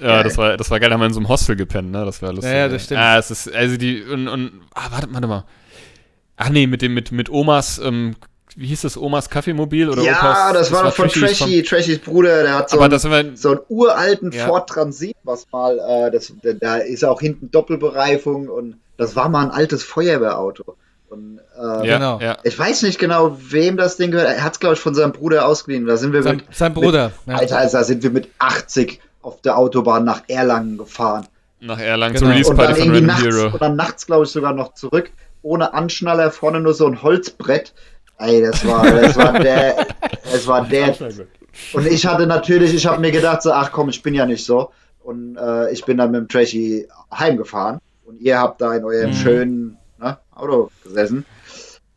Ja, 0.00 0.22
das 0.22 0.36
war, 0.36 0.56
das 0.56 0.70
war 0.70 0.78
geil, 0.78 0.90
da 0.90 0.94
haben 0.94 1.00
wir 1.00 1.06
in 1.06 1.12
so 1.14 1.18
einem 1.20 1.28
Hostel 1.28 1.56
gepennt, 1.56 1.90
ne? 1.90 2.04
Das 2.04 2.22
war 2.22 2.32
lustig. 2.32 2.52
Ja, 2.52 2.58
ja, 2.58 2.68
das 2.68 2.84
stimmt. 2.84 3.00
Ah, 3.00 3.18
es 3.18 3.30
ist, 3.30 3.52
also 3.52 3.76
die, 3.76 4.02
und, 4.02 4.28
und 4.28 4.52
ah, 4.74 4.86
warte, 4.90 5.08
warte 5.10 5.26
mal. 5.26 5.44
Ach 6.36 6.50
nee, 6.50 6.66
mit 6.68 6.82
dem, 6.82 6.94
mit, 6.94 7.10
mit 7.10 7.30
Omas, 7.30 7.78
ähm, 7.82 8.14
wie 8.58 8.66
hieß 8.66 8.82
das, 8.82 8.96
Omas 8.96 9.30
Kaffeemobil 9.30 9.88
oder 9.88 10.02
ja, 10.02 10.18
Opas? 10.18 10.52
das 10.52 10.72
war 10.72 10.82
doch 10.84 10.94
von 10.94 11.08
Trashys 11.08 11.38
Trashy, 11.38 11.62
Trashys 11.62 11.98
Bruder, 12.00 12.42
der 12.42 12.54
hat 12.58 12.70
so 12.70 12.76
aber 12.76 12.84
einen, 12.86 12.90
das 12.90 13.04
wir, 13.04 13.36
so 13.36 13.50
einen 13.52 13.60
uralten 13.68 14.32
Ja. 14.32 14.46
Ford 14.46 14.68
Transit, 14.68 15.16
was 15.22 15.46
mal, 15.52 15.78
äh, 15.78 16.10
das, 16.10 16.32
da- 16.42 16.52
da 16.54 16.76
ist 16.78 17.04
auch 17.04 17.20
hinten 17.20 17.50
Doppelbereifung 17.50 18.48
und 18.48 18.76
das 18.96 19.14
war 19.16 19.28
mal 19.28 19.44
ein 19.44 19.50
altes 19.50 19.82
Feuerwehrauto. 19.84 20.76
Und 21.10 21.38
äh, 21.56 21.86
ja, 21.88 21.96
genau. 21.98 22.20
ja. 22.20 22.36
ich 22.42 22.58
weiß 22.58 22.82
nicht 22.82 22.98
genau, 22.98 23.38
wem 23.40 23.76
das 23.76 23.96
Ding 23.96 24.10
gehört. 24.10 24.28
Er 24.28 24.42
hat 24.44 24.54
es, 24.54 24.60
glaube 24.60 24.74
ich, 24.74 24.80
von 24.80 24.94
seinem 24.94 25.12
Bruder 25.12 25.46
ausgeliehen. 25.46 25.86
Da 25.86 25.96
sind 25.96 26.12
wir 26.12 26.22
sein, 26.22 26.36
mit, 26.36 26.54
sein 26.54 26.74
Bruder. 26.74 27.12
mit, 27.24 27.34
ja. 27.34 27.40
Alter, 27.40 27.58
also 27.58 27.78
da 27.78 27.84
sind 27.84 28.02
wir 28.02 28.10
mit 28.10 28.28
80 28.40 29.00
auf 29.22 29.40
der 29.40 29.56
Autobahn 29.56 30.04
nach 30.04 30.22
Erlangen 30.28 30.76
gefahren. 30.76 31.26
Nach 31.60 31.78
Erlangen 31.78 32.14
Genau. 32.14 32.26
zur 32.26 32.32
Release 32.34 32.50
Und 32.50 32.56
Party 32.56 32.72
dann 32.74 32.82
von 32.82 32.90
Random 32.94 33.06
nachts, 33.06 33.24
Hero. 33.24 33.52
und 33.54 33.62
dann 33.62 33.76
nachts, 33.76 34.06
glaube 34.06 34.24
ich, 34.24 34.30
sogar 34.30 34.52
noch 34.52 34.74
zurück. 34.74 35.10
Ohne 35.42 35.72
Anschnaller, 35.72 36.30
vorne 36.30 36.60
nur 36.60 36.74
so 36.74 36.86
ein 36.86 37.02
Holzbrett. 37.02 37.72
Ey, 38.18 38.42
das 38.42 38.66
war, 38.66 38.84
das 38.90 39.16
war 39.16 39.38
der, 39.38 39.86
es 40.32 40.46
war 40.46 40.64
der. 40.64 40.94
Und 41.72 41.86
ich 41.86 42.06
hatte 42.06 42.26
natürlich, 42.26 42.74
ich 42.74 42.86
habe 42.86 43.00
mir 43.00 43.12
gedacht, 43.12 43.42
so, 43.42 43.52
ach 43.52 43.70
komm, 43.72 43.88
ich 43.88 44.02
bin 44.02 44.14
ja 44.14 44.26
nicht 44.26 44.44
so. 44.44 44.70
Und 45.02 45.36
äh, 45.36 45.70
ich 45.72 45.84
bin 45.84 45.96
dann 45.96 46.10
mit 46.10 46.20
dem 46.20 46.28
Trashy 46.28 46.86
heimgefahren. 47.16 47.78
Und 48.04 48.20
ihr 48.20 48.38
habt 48.38 48.60
da 48.60 48.74
in 48.74 48.84
eurem 48.84 49.12
schönen 49.14 49.78
ne, 49.98 50.18
Auto 50.34 50.70
gesessen. 50.82 51.24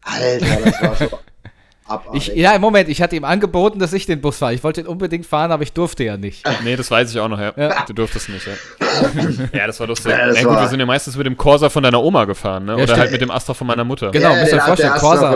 Alter, 0.02 0.46
das 0.64 0.82
war 0.82 0.96
so. 0.96 1.20
Ich, 2.14 2.28
ja, 2.28 2.54
im 2.56 2.62
Moment, 2.62 2.88
ich 2.88 3.02
hatte 3.02 3.16
ihm 3.18 3.26
angeboten, 3.26 3.80
dass 3.80 3.92
ich 3.92 4.06
den 4.06 4.22
Bus 4.22 4.38
fahre. 4.38 4.54
Ich 4.54 4.64
wollte 4.64 4.82
ihn 4.82 4.88
unbedingt 4.88 5.26
fahren, 5.26 5.52
aber 5.52 5.64
ich 5.64 5.74
durfte 5.74 6.04
ja 6.04 6.16
nicht. 6.16 6.48
Nee, 6.64 6.76
das 6.76 6.92
weiß 6.92 7.12
ich 7.12 7.20
auch 7.20 7.28
noch, 7.28 7.40
ja. 7.40 7.54
Ja. 7.58 7.84
Du 7.86 7.94
durftest 7.94 8.30
nicht, 8.30 8.46
ja. 8.46 8.54
ja, 9.60 9.68
das 9.68 9.80
war 9.80 9.88
lustig. 9.88 10.12
Ja, 10.12 10.28
das 10.28 10.38
ja, 10.38 10.44
gut, 10.44 10.54
war- 10.54 10.62
wir 10.62 10.68
sind 10.70 10.80
ja 10.80 10.86
meistens 10.86 11.18
mit 11.18 11.26
dem 11.26 11.36
Corsa 11.36 11.70
von 11.70 11.84
deiner 11.84 12.02
Oma 12.02 12.26
gefahren, 12.26 12.66
ne? 12.66 12.76
Oder 12.76 12.84
stimmt. 12.84 13.00
halt 13.00 13.12
mit 13.12 13.22
dem 13.22 13.32
Astra 13.32 13.54
von 13.54 13.68
meiner 13.68 13.84
Mutter. 13.84 14.12
Genau, 14.12 14.36
müsst 14.36 14.54
ihr 14.54 14.58
euch 14.60 14.64
vorstellen, 14.64 14.94
Corsa. 14.94 15.36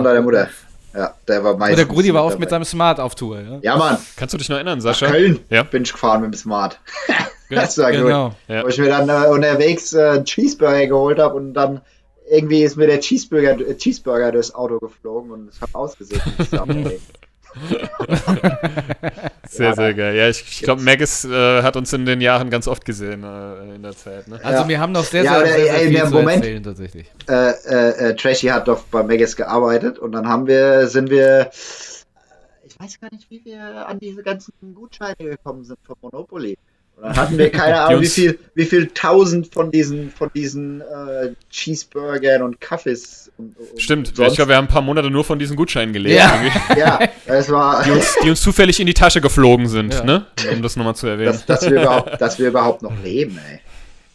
Ja, 0.95 1.13
der 1.27 1.43
war 1.43 1.53
Und 1.53 1.59
meistens. 1.59 1.77
der 1.77 1.85
Grudi 1.93 2.13
war 2.13 2.23
oft 2.25 2.39
mit 2.39 2.49
seinem 2.49 2.63
Smart 2.65 2.99
auf 2.99 3.15
Tour. 3.15 3.39
Ja, 3.41 3.59
Ja, 3.61 3.77
Mann, 3.77 3.97
Kannst 4.15 4.33
du 4.33 4.37
dich 4.37 4.47
noch 4.49 4.55
erinnern, 4.55 4.79
Sascha? 4.81 5.07
Köln 5.07 5.39
Ja. 5.49 5.63
bin 5.63 5.83
ich 5.83 5.91
gefahren 5.91 6.21
mit 6.21 6.33
dem 6.33 6.37
Smart. 6.37 6.79
das 7.49 7.77
war 7.77 7.91
gut. 7.91 8.01
genau. 8.03 8.33
Ja. 8.47 8.63
Wo 8.63 8.67
ich 8.67 8.77
mir 8.77 8.87
dann 8.89 9.09
äh, 9.09 9.27
unterwegs 9.27 9.91
äh, 9.93 10.01
einen 10.01 10.25
Cheeseburger 10.25 10.87
geholt 10.87 11.19
habe 11.19 11.35
und 11.35 11.53
dann 11.53 11.81
irgendwie 12.29 12.63
ist 12.63 12.75
mir 12.77 12.87
der 12.87 12.99
Cheeseburger, 13.01 13.59
äh, 13.59 13.75
Cheeseburger 13.75 14.31
durchs 14.31 14.55
Auto 14.55 14.79
geflogen 14.79 15.31
und 15.31 15.49
es 15.49 15.59
hat 15.61 15.69
ausgesehen. 15.73 16.21
Sau, 17.55 18.33
ey. 18.43 19.29
Sehr, 19.47 19.73
sehr 19.75 19.93
geil. 19.93 20.15
Ja, 20.15 20.27
ich, 20.29 20.41
ich 20.41 20.61
glaube, 20.61 20.81
Magus 20.81 21.23
äh, 21.25 21.61
hat 21.63 21.75
uns 21.77 21.93
in 21.93 22.05
den 22.05 22.19
Jahren 22.21 22.49
ganz 22.49 22.67
oft 22.67 22.83
gesehen 22.85 23.23
äh, 23.23 23.75
in 23.75 23.83
der 23.83 23.95
Zeit. 23.95 24.27
Ne? 24.27 24.39
Also 24.43 24.63
Ja. 24.63 24.67
wir 24.67 24.79
haben 24.79 24.91
noch 24.91 25.03
sehr, 25.05 25.23
Ja, 25.23 25.37
sehr, 25.39 25.47
sehr, 25.47 25.55
sehr 25.65 25.75
ey, 25.81 25.87
viel 25.89 26.03
zu 26.05 26.11
Moment- 26.13 26.43
erzählen 26.43 26.63
tatsächlich. 26.63 27.11
äh, 27.29 27.51
äh, 27.51 28.09
äh, 28.09 28.15
Trashy 28.15 28.47
hat 28.47 28.67
doch 28.67 28.83
bei 28.85 29.03
Megas 29.03 29.35
gearbeitet 29.35 29.97
und 29.99 30.11
dann 30.11 30.27
haben 30.27 30.47
wir, 30.47 30.87
sind 30.87 31.09
wir, 31.09 31.49
ich 32.67 32.79
weiß 32.79 32.99
gar 32.99 33.11
nicht, 33.11 33.29
wie 33.29 33.43
wir 33.45 33.87
an 33.87 33.99
diese 33.99 34.23
ganzen 34.23 34.51
Gutscheine 34.73 35.15
gekommen 35.17 35.63
sind 35.63 35.79
von 35.85 35.95
Monopoly. 36.01 36.57
Und 36.97 37.03
dann 37.03 37.15
hatten 37.17 37.37
wir 37.37 37.49
keine 37.51 37.79
Ahnung, 37.85 38.01
wie 38.01 38.07
viel, 38.07 38.39
wie 38.55 38.65
viel 38.65 38.87
tausend 38.87 39.53
von 39.53 39.69
diesen, 39.71 40.11
von 40.11 40.29
diesen 40.33 40.81
äh, 40.81 41.31
Cheeseburgern 41.51 42.41
und 42.41 42.61
Kaffees. 42.61 43.31
Und, 43.37 43.55
und 43.57 43.81
Stimmt, 43.81 44.15
sonst. 44.15 44.29
ich 44.31 44.35
glaube, 44.37 44.49
wir 44.49 44.55
haben 44.57 44.65
ein 44.65 44.69
paar 44.69 44.81
Monate 44.81 45.09
nur 45.09 45.23
von 45.25 45.37
diesen 45.37 45.55
Gutscheinen 45.57 45.93
gelebt, 45.93 46.15
Ja. 46.17 46.41
irgendwie, 46.41 46.59
Ja, 46.79 46.99
es 47.25 47.49
war, 47.51 47.83
die, 47.83 47.91
uns, 47.91 48.15
die 48.23 48.29
uns 48.29 48.41
zufällig 48.41 48.79
in 48.79 48.87
die 48.87 48.93
Tasche 48.93 49.19
geflogen 49.21 49.67
sind, 49.67 49.93
Ja. 49.93 50.03
ne? 50.03 50.25
um 50.53 50.61
das 50.61 50.75
nochmal 50.77 50.95
zu 50.95 51.07
erwähnen. 51.07 51.33
dass, 51.33 51.45
dass, 51.45 51.69
wir 51.69 51.81
überhaupt, 51.81 52.21
dass 52.21 52.39
wir 52.39 52.47
überhaupt 52.47 52.81
noch 52.81 52.93
leben, 53.03 53.39
ey. 53.51 53.59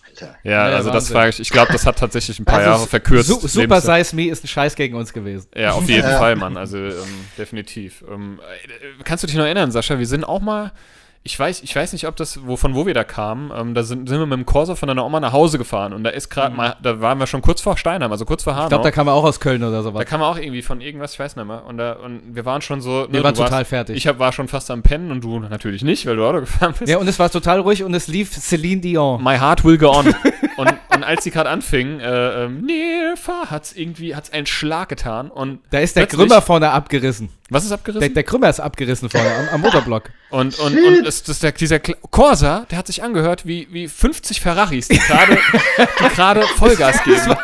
Alter. 0.08 0.36
ja, 0.42 0.70
Ja, 0.70 0.76
also 0.76 0.88
das 0.88 1.04
Wahnsinn. 1.04 1.14
frage 1.16 1.28
ich. 1.30 1.40
Ich 1.40 1.50
glaube, 1.50 1.72
das 1.72 1.84
hat 1.86 1.98
tatsächlich 1.98 2.38
ein 2.38 2.44
paar 2.46 2.58
Also, 2.60 2.70
Jahre 2.70 2.86
verkürzt. 2.86 3.28
Su 3.28 3.46
Super. 3.46 3.80
Size 3.82 4.16
Me 4.16 4.28
ist 4.28 4.42
ein 4.44 4.48
Scheiß 4.48 4.74
gegen 4.74 4.94
uns 4.96 5.12
gewesen. 5.12 5.48
Ja, 5.54 5.72
auf 5.72 5.86
jeden 5.88 6.08
Ja. 6.08 6.18
Fall, 6.18 6.36
Mann. 6.36 6.56
Also 6.56 6.78
ähm, 6.78 6.94
definitiv. 7.38 8.02
Ähm, 8.10 8.38
äh, 8.40 9.02
kannst 9.04 9.22
du 9.22 9.26
dich 9.26 9.36
noch 9.36 9.44
erinnern, 9.44 9.70
Sascha? 9.70 9.98
Wir 9.98 10.06
sind 10.06 10.24
auch 10.24 10.40
mal. 10.40 10.72
Ich 11.22 11.38
weiß, 11.38 11.62
ich 11.62 11.76
weiß 11.76 11.92
nicht, 11.92 12.06
ob 12.06 12.16
das, 12.16 12.46
wo, 12.46 12.56
von 12.56 12.74
wo 12.74 12.86
wir 12.86 12.94
da 12.94 13.04
kamen. 13.04 13.52
Ähm, 13.54 13.74
da 13.74 13.82
sind, 13.82 14.08
sind 14.08 14.18
wir 14.18 14.24
mit 14.24 14.38
dem 14.38 14.46
Corsa 14.46 14.74
von 14.74 14.86
deiner 14.86 15.04
Oma 15.04 15.20
nach 15.20 15.34
Hause 15.34 15.58
gefahren 15.58 15.92
und 15.92 16.02
da 16.02 16.08
ist 16.08 16.30
gerade 16.30 16.56
mal, 16.56 16.76
da 16.82 17.02
waren 17.02 17.18
wir 17.18 17.26
schon 17.26 17.42
kurz 17.42 17.60
vor 17.60 17.76
Steinheim, 17.76 18.10
also 18.10 18.24
kurz 18.24 18.42
vor 18.42 18.54
Hanau. 18.54 18.64
Ich 18.64 18.68
glaube, 18.70 18.84
da 18.84 18.90
kam 18.90 19.06
er 19.06 19.12
auch 19.12 19.24
aus 19.24 19.38
Köln 19.38 19.62
oder 19.62 19.82
sowas. 19.82 19.98
Da 19.98 20.04
kam 20.06 20.22
er 20.22 20.28
auch 20.28 20.38
irgendwie 20.38 20.62
von 20.62 20.80
irgendwas, 20.80 21.12
ich 21.12 21.18
weiß 21.18 21.36
nicht 21.36 21.44
mehr. 21.44 21.62
Und, 21.66 21.76
da, 21.76 21.92
und 21.92 22.22
wir 22.34 22.46
waren 22.46 22.62
schon 22.62 22.80
so. 22.80 23.06
Wir 23.10 23.18
ne, 23.18 23.24
waren 23.24 23.34
du 23.34 23.40
warst- 23.40 23.50
total 23.50 23.64
fertig. 23.66 23.96
Ich 23.98 24.06
hab, 24.06 24.18
war 24.18 24.32
schon 24.32 24.48
fast 24.48 24.70
am 24.70 24.82
Pennen 24.82 25.10
und 25.10 25.22
du 25.22 25.40
natürlich 25.40 25.82
nicht, 25.84 26.06
weil 26.06 26.16
du 26.16 26.24
Auto 26.24 26.40
gefahren 26.40 26.74
bist. 26.78 26.90
Ja, 26.90 26.96
und 26.96 27.06
es 27.06 27.18
war 27.18 27.30
total 27.30 27.60
ruhig 27.60 27.84
und 27.84 27.92
es 27.92 28.08
lief 28.08 28.32
Celine 28.32 28.80
Dion. 28.80 29.22
My 29.22 29.36
heart 29.36 29.62
will 29.62 29.76
go 29.76 29.90
on. 29.90 30.14
und, 30.60 30.72
und 30.94 31.04
als 31.04 31.24
sie 31.24 31.30
gerade 31.30 31.48
anfing, 31.50 32.00
äh, 32.00 32.44
ähm, 32.44 32.62
nee, 32.66 33.16
fahr, 33.16 33.50
hat's 33.50 33.72
irgendwie, 33.72 34.14
hat's 34.14 34.32
einen 34.32 34.46
Schlag 34.46 34.88
getan. 34.88 35.30
Und 35.30 35.60
Da 35.70 35.78
ist 35.80 35.96
der 35.96 36.06
Krümmer 36.06 36.42
vorne 36.42 36.70
abgerissen. 36.70 37.30
Was 37.48 37.64
ist 37.64 37.72
abgerissen? 37.72 38.00
Der, 38.00 38.08
der 38.10 38.22
Krümmer 38.22 38.48
ist 38.48 38.60
abgerissen 38.60 39.10
vorne 39.10 39.28
am, 39.34 39.54
am 39.54 39.60
Motorblock. 39.62 40.10
Und, 40.30 40.58
und, 40.60 40.78
und 40.78 41.06
es, 41.06 41.22
das, 41.24 41.40
der, 41.40 41.52
dieser 41.52 41.76
Kla- 41.76 41.96
Corsa, 42.10 42.66
der 42.70 42.78
hat 42.78 42.86
sich 42.86 43.02
angehört 43.02 43.46
wie, 43.46 43.66
wie 43.72 43.88
50 43.88 44.40
Ferraris, 44.40 44.88
die 44.88 44.98
gerade 44.98 45.38
die 46.00 46.08
gerade 46.14 46.42
Vollgas 46.56 47.02
geben. 47.04 47.34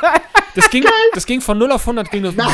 Das 0.54 0.70
ging, 0.70 0.84
das 1.12 1.26
ging 1.26 1.40
von 1.40 1.58
0 1.58 1.72
auf 1.72 1.82
100, 1.82 2.10
ging 2.10 2.22
das. 2.22 2.34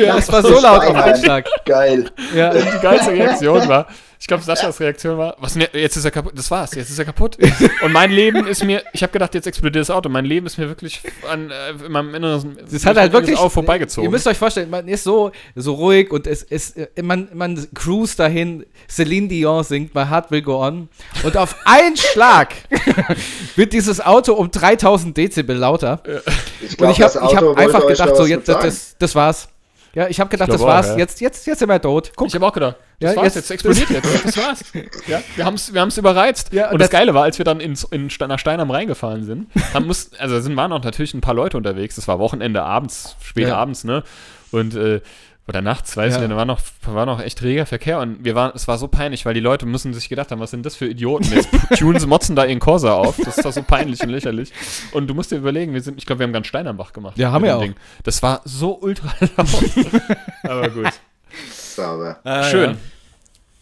Ja, 0.00 0.16
es 0.18 0.30
war 0.30 0.42
so 0.42 0.60
laut 0.60 0.84
auf 0.84 0.94
einen 0.94 1.22
Schlag. 1.22 1.46
Geil. 1.64 2.10
Ja. 2.34 2.50
Die 2.54 2.78
geilste 2.80 3.10
Reaktion 3.12 3.66
war, 3.68 3.86
ich 4.26 4.28
glaube, 4.28 4.42
Saschas 4.42 4.80
Reaktion 4.80 5.16
war, 5.18 5.36
was, 5.38 5.54
ne, 5.54 5.68
jetzt 5.72 5.96
ist 5.96 6.04
er 6.04 6.10
kaputt, 6.10 6.32
das 6.34 6.50
war's, 6.50 6.74
jetzt 6.74 6.90
ist 6.90 6.98
er 6.98 7.04
kaputt. 7.04 7.38
Und 7.84 7.92
mein 7.92 8.10
Leben 8.10 8.44
ist 8.48 8.64
mir, 8.64 8.82
ich 8.92 9.04
habe 9.04 9.12
gedacht, 9.12 9.32
jetzt 9.36 9.46
explodiert 9.46 9.82
das 9.82 9.90
Auto, 9.90 10.08
mein 10.08 10.24
Leben 10.24 10.46
ist 10.46 10.58
mir 10.58 10.66
wirklich 10.66 11.00
an, 11.30 11.52
äh, 11.52 11.84
in 11.86 11.92
meinem 11.92 12.12
Inneren 12.12 12.58
Das 12.68 12.84
hat 12.84 12.96
halt 12.96 13.12
wirklich. 13.12 13.38
auch 13.38 13.52
vorbeigezogen. 13.52 14.02
Ihr 14.02 14.10
müsst 14.10 14.26
euch 14.26 14.36
vorstellen, 14.36 14.68
man 14.68 14.88
ist 14.88 15.04
so, 15.04 15.30
so 15.54 15.74
ruhig 15.74 16.10
und 16.10 16.26
es 16.26 16.42
ist, 16.42 16.76
man, 17.00 17.28
man 17.34 17.68
cruist 17.72 18.18
dahin. 18.18 18.66
Celine 18.88 19.28
Dion 19.28 19.62
singt 19.62 19.94
My 19.94 20.04
Heart 20.04 20.32
Will 20.32 20.42
Go 20.42 20.60
On. 20.60 20.88
Und 21.22 21.36
auf 21.36 21.54
einen 21.64 21.96
Schlag 21.96 22.52
wird 23.54 23.72
dieses 23.72 24.00
Auto 24.00 24.32
um 24.32 24.50
3000 24.50 25.16
Dezibel 25.16 25.54
lauter. 25.54 26.02
Ich 26.60 26.70
Und 26.70 26.78
glaub, 26.78 26.90
ich 26.90 27.00
habe 27.00 27.52
hab 27.52 27.56
einfach 27.58 27.86
gedacht, 27.86 28.10
da 28.10 28.16
so, 28.16 28.22
was 28.22 28.28
jetzt, 28.28 28.48
das, 28.48 28.96
das 28.98 29.14
war's. 29.14 29.46
Ja, 29.96 30.08
ich 30.08 30.20
habe 30.20 30.28
gedacht, 30.28 30.48
Ich 30.50 30.52
das 30.52 30.60
auch, 30.62 30.66
war's. 30.66 30.88
ja. 30.88 30.98
Jetzt, 30.98 31.20
jetzt, 31.22 31.46
jetzt 31.46 31.58
sind 31.58 31.68
wir 31.70 31.80
tot. 31.80 32.12
Guck. 32.14 32.28
ich 32.28 32.34
habe 32.34 32.46
auch 32.46 32.52
gedacht, 32.52 32.76
das 33.00 33.10
Ja, 33.14 33.16
war's, 33.16 33.34
jetzt- 33.34 33.36
jetzt, 33.36 33.50
explodiert 33.50 33.88
jetzt, 33.90 34.24
das 34.26 34.36
war's. 34.36 34.60
Ja, 35.06 35.22
wir 35.36 35.44
haben 35.46 35.54
es 35.54 35.72
wir 35.72 35.80
haben's 35.80 35.96
überreizt. 35.96 36.52
Ja, 36.52 36.66
und 36.66 36.74
und 36.74 36.80
das, 36.82 36.90
das- 36.90 36.98
Geile 36.98 37.14
war, 37.14 37.22
als 37.22 37.38
wir 37.38 37.44
dann 37.46 37.60
ins, 37.60 37.82
in, 37.84 38.10
Ste- 38.10 38.28
nach 38.28 38.38
Steinheim 38.38 38.70
reingefahren 38.70 39.24
sind, 39.24 39.48
haben 39.72 39.86
muss, 39.86 40.10
also 40.18 40.38
sind, 40.40 40.54
waren 40.54 40.70
auch 40.72 40.82
natürlich 40.84 41.14
ein 41.14 41.22
paar 41.22 41.32
Leute 41.34 41.56
unterwegs, 41.56 41.96
das 41.96 42.06
war 42.08 42.18
Wochenende 42.18 42.62
abends, 42.62 43.16
spät 43.22 43.48
Ja. 43.48 43.56
abends, 43.56 43.84
ne, 43.84 44.02
und 44.52 44.74
äh, 44.76 45.00
oder 45.48 45.62
nachts, 45.62 45.96
weiß 45.96 46.10
Ja. 46.14 46.16
ich 46.16 46.22
nicht, 46.22 46.32
da 46.32 46.36
war 46.36 46.44
noch, 46.44 46.60
war 46.86 47.06
noch 47.06 47.20
echt 47.20 47.40
reger 47.42 47.66
Verkehr 47.66 48.00
und 48.00 48.24
wir 48.24 48.34
waren, 48.34 48.52
es 48.54 48.66
war 48.66 48.78
so 48.78 48.88
peinlich, 48.88 49.24
weil 49.26 49.34
die 49.34 49.40
Leute 49.40 49.64
müssen 49.66 49.94
sich 49.94 50.08
gedacht 50.08 50.30
haben, 50.32 50.40
was 50.40 50.50
sind 50.50 50.66
das 50.66 50.74
für 50.74 50.86
Idioten? 50.86 51.32
Jetzt 51.32 51.48
tunen 51.78 52.00
sie, 52.00 52.06
motzen 52.06 52.34
da 52.34 52.44
ihren 52.44 52.58
Corsa 52.58 52.92
auf, 52.94 53.16
das 53.16 53.36
ist 53.38 53.44
doch 53.44 53.52
so 53.52 53.62
peinlich 53.62 54.00
und 54.02 54.08
lächerlich. 54.10 54.52
Und 54.92 55.06
du 55.06 55.14
musst 55.14 55.30
dir 55.30 55.36
überlegen, 55.36 55.72
wir 55.72 55.82
sind, 55.82 55.98
ich 55.98 56.06
glaube, 56.06 56.18
wir 56.20 56.24
haben 56.26 56.32
ganz 56.32 56.46
Steinheimbach 56.48 56.92
gemacht. 56.92 57.16
Ja, 57.18 57.30
haben 57.30 57.44
wir 57.44 57.56
auch. 57.56 57.64
Das 58.02 58.22
war 58.22 58.40
so 58.44 58.78
ultra 58.80 59.14
laut. 59.36 59.46
Aber 60.42 60.68
gut. 60.70 60.92
Sauber. 61.52 62.18
Schön. 62.50 62.70
Ja. 62.70 62.76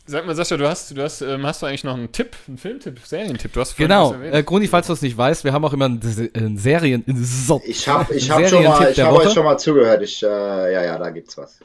Sag 0.06 0.27
mal, 0.27 0.35
Sascha, 0.35 0.59
du 0.59 0.69
hast, 0.69 0.94
du 0.94 1.02
hast, 1.02 1.23
ähm, 1.23 1.47
hast 1.47 1.62
du 1.62 1.66
eigentlich 1.66 1.82
noch 1.82 1.94
einen 1.94 2.12
Tipp, 2.12 2.36
einen 2.47 2.59
Filmtipp, 2.59 3.01
Serientipp? 3.02 3.55
Du 3.55 3.61
hast 3.62 3.74
Genau. 3.74 4.15
Äh, 4.15 4.43
Gruni, 4.43 4.69
falls 4.69 4.86
du 4.86 4.93
es 4.93 5.01
nicht 5.01 5.16
weißt, 5.16 5.44
wir 5.44 5.52
haben 5.55 5.65
auch 5.65 5.73
immer 5.73 5.86
einen, 5.86 6.31
einen 6.35 6.59
Serien. 6.59 7.02
So, 7.06 7.62
Ich 7.65 7.89
habe 7.89 8.15
ich 8.15 8.31
einen 8.31 8.43
hab 8.44 8.51
schon 8.51 8.65
mal, 8.65 8.90
ich 8.90 8.97
der 8.97 9.06
hab 9.06 9.15
Woche. 9.15 9.28
euch 9.28 9.32
schon 9.32 9.44
mal 9.44 9.56
zugehört. 9.56 10.02
Ich, 10.02 10.23
äh, 10.23 10.27
ja, 10.27 10.85
ja, 10.85 10.98
da 10.98 11.09
gibt's 11.09 11.39
was. 11.39 11.59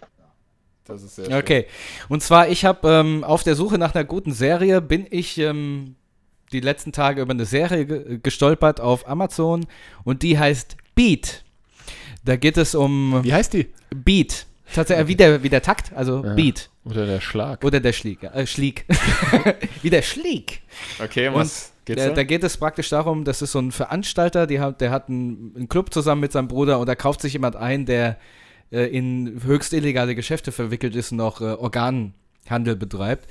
Das 0.90 1.04
ist 1.04 1.16
sehr 1.16 1.26
schön. 1.26 1.34
Okay. 1.36 1.66
Und 2.10 2.22
zwar, 2.24 2.50
ich 2.50 2.66
habe 2.66 2.90
ähm, 2.90 3.24
auf 3.24 3.44
der 3.44 3.56
Suche 3.56 3.78
nach 3.78 3.96
einer 3.96 4.04
guten 4.04 4.34
Serie, 4.34 4.82
bin 4.82 5.06
ich 5.10 5.38
ähm, 5.38 5.96
die 6.52 6.60
letzten 6.60 6.92
Tage 6.92 7.22
über 7.22 7.32
eine 7.32 7.46
Serie 7.46 7.86
ge 7.86 8.20
gestolpert 8.22 8.82
auf 8.82 9.08
Amazon 9.08 9.66
und 10.04 10.24
die 10.24 10.38
heißt 10.38 10.76
Beat. 10.96 11.44
Da 12.26 12.36
geht 12.36 12.58
es 12.58 12.76
um 12.76 13.24
Wie 13.24 13.34
heißt 13.34 13.54
die? 13.54 13.68
Beat. 13.96 14.46
Tatsächlich, 14.74 15.08
wie 15.08 15.16
der, 15.16 15.42
wie 15.44 15.50
der 15.50 15.62
Takt, 15.62 15.94
also 15.96 16.24
Ja. 16.24 16.34
Beat. 16.34 16.70
Oder 16.86 17.06
der 17.06 17.22
Schlag. 17.22 17.64
Oder 17.64 17.80
der 17.80 17.94
Schlieg. 17.94 18.24
Äh, 18.24 18.46
Schlieg. 18.48 18.86
wie 19.82 19.90
der 19.90 20.02
Schlieg. 20.02 20.62
Okay, 21.04 21.28
Und 21.28 21.36
was 21.36 21.72
geht's 21.86 22.02
Da, 22.02 22.10
da? 22.10 22.16
da 22.16 22.24
geht 22.24 22.44
es 22.44 22.58
praktisch 22.58 22.90
darum, 22.90 23.24
das 23.24 23.42
ist 23.42 23.52
so 23.52 23.60
ein 23.60 23.72
Veranstalter, 23.72 24.48
hat, 24.60 24.82
der 24.82 24.92
hat 24.92 25.10
einen, 25.10 25.54
einen 25.56 25.70
Club 25.70 25.94
zusammen 25.94 26.22
mit 26.22 26.32
seinem 26.32 26.48
Bruder 26.48 26.80
und 26.80 26.88
da 26.88 26.96
kauft 26.96 27.22
sich 27.22 27.34
jemand 27.34 27.56
ein, 27.56 27.86
der 27.86 28.18
äh, 28.72 28.86
in 28.86 29.42
höchst 29.44 29.74
illegale 29.74 30.16
Geschäfte 30.16 30.52
verwickelt 30.52 30.96
ist 30.96 31.12
und 31.12 31.18
noch 31.18 31.42
äh, 31.42 31.46
Organhandel 31.46 32.76
betreibt. 32.76 33.28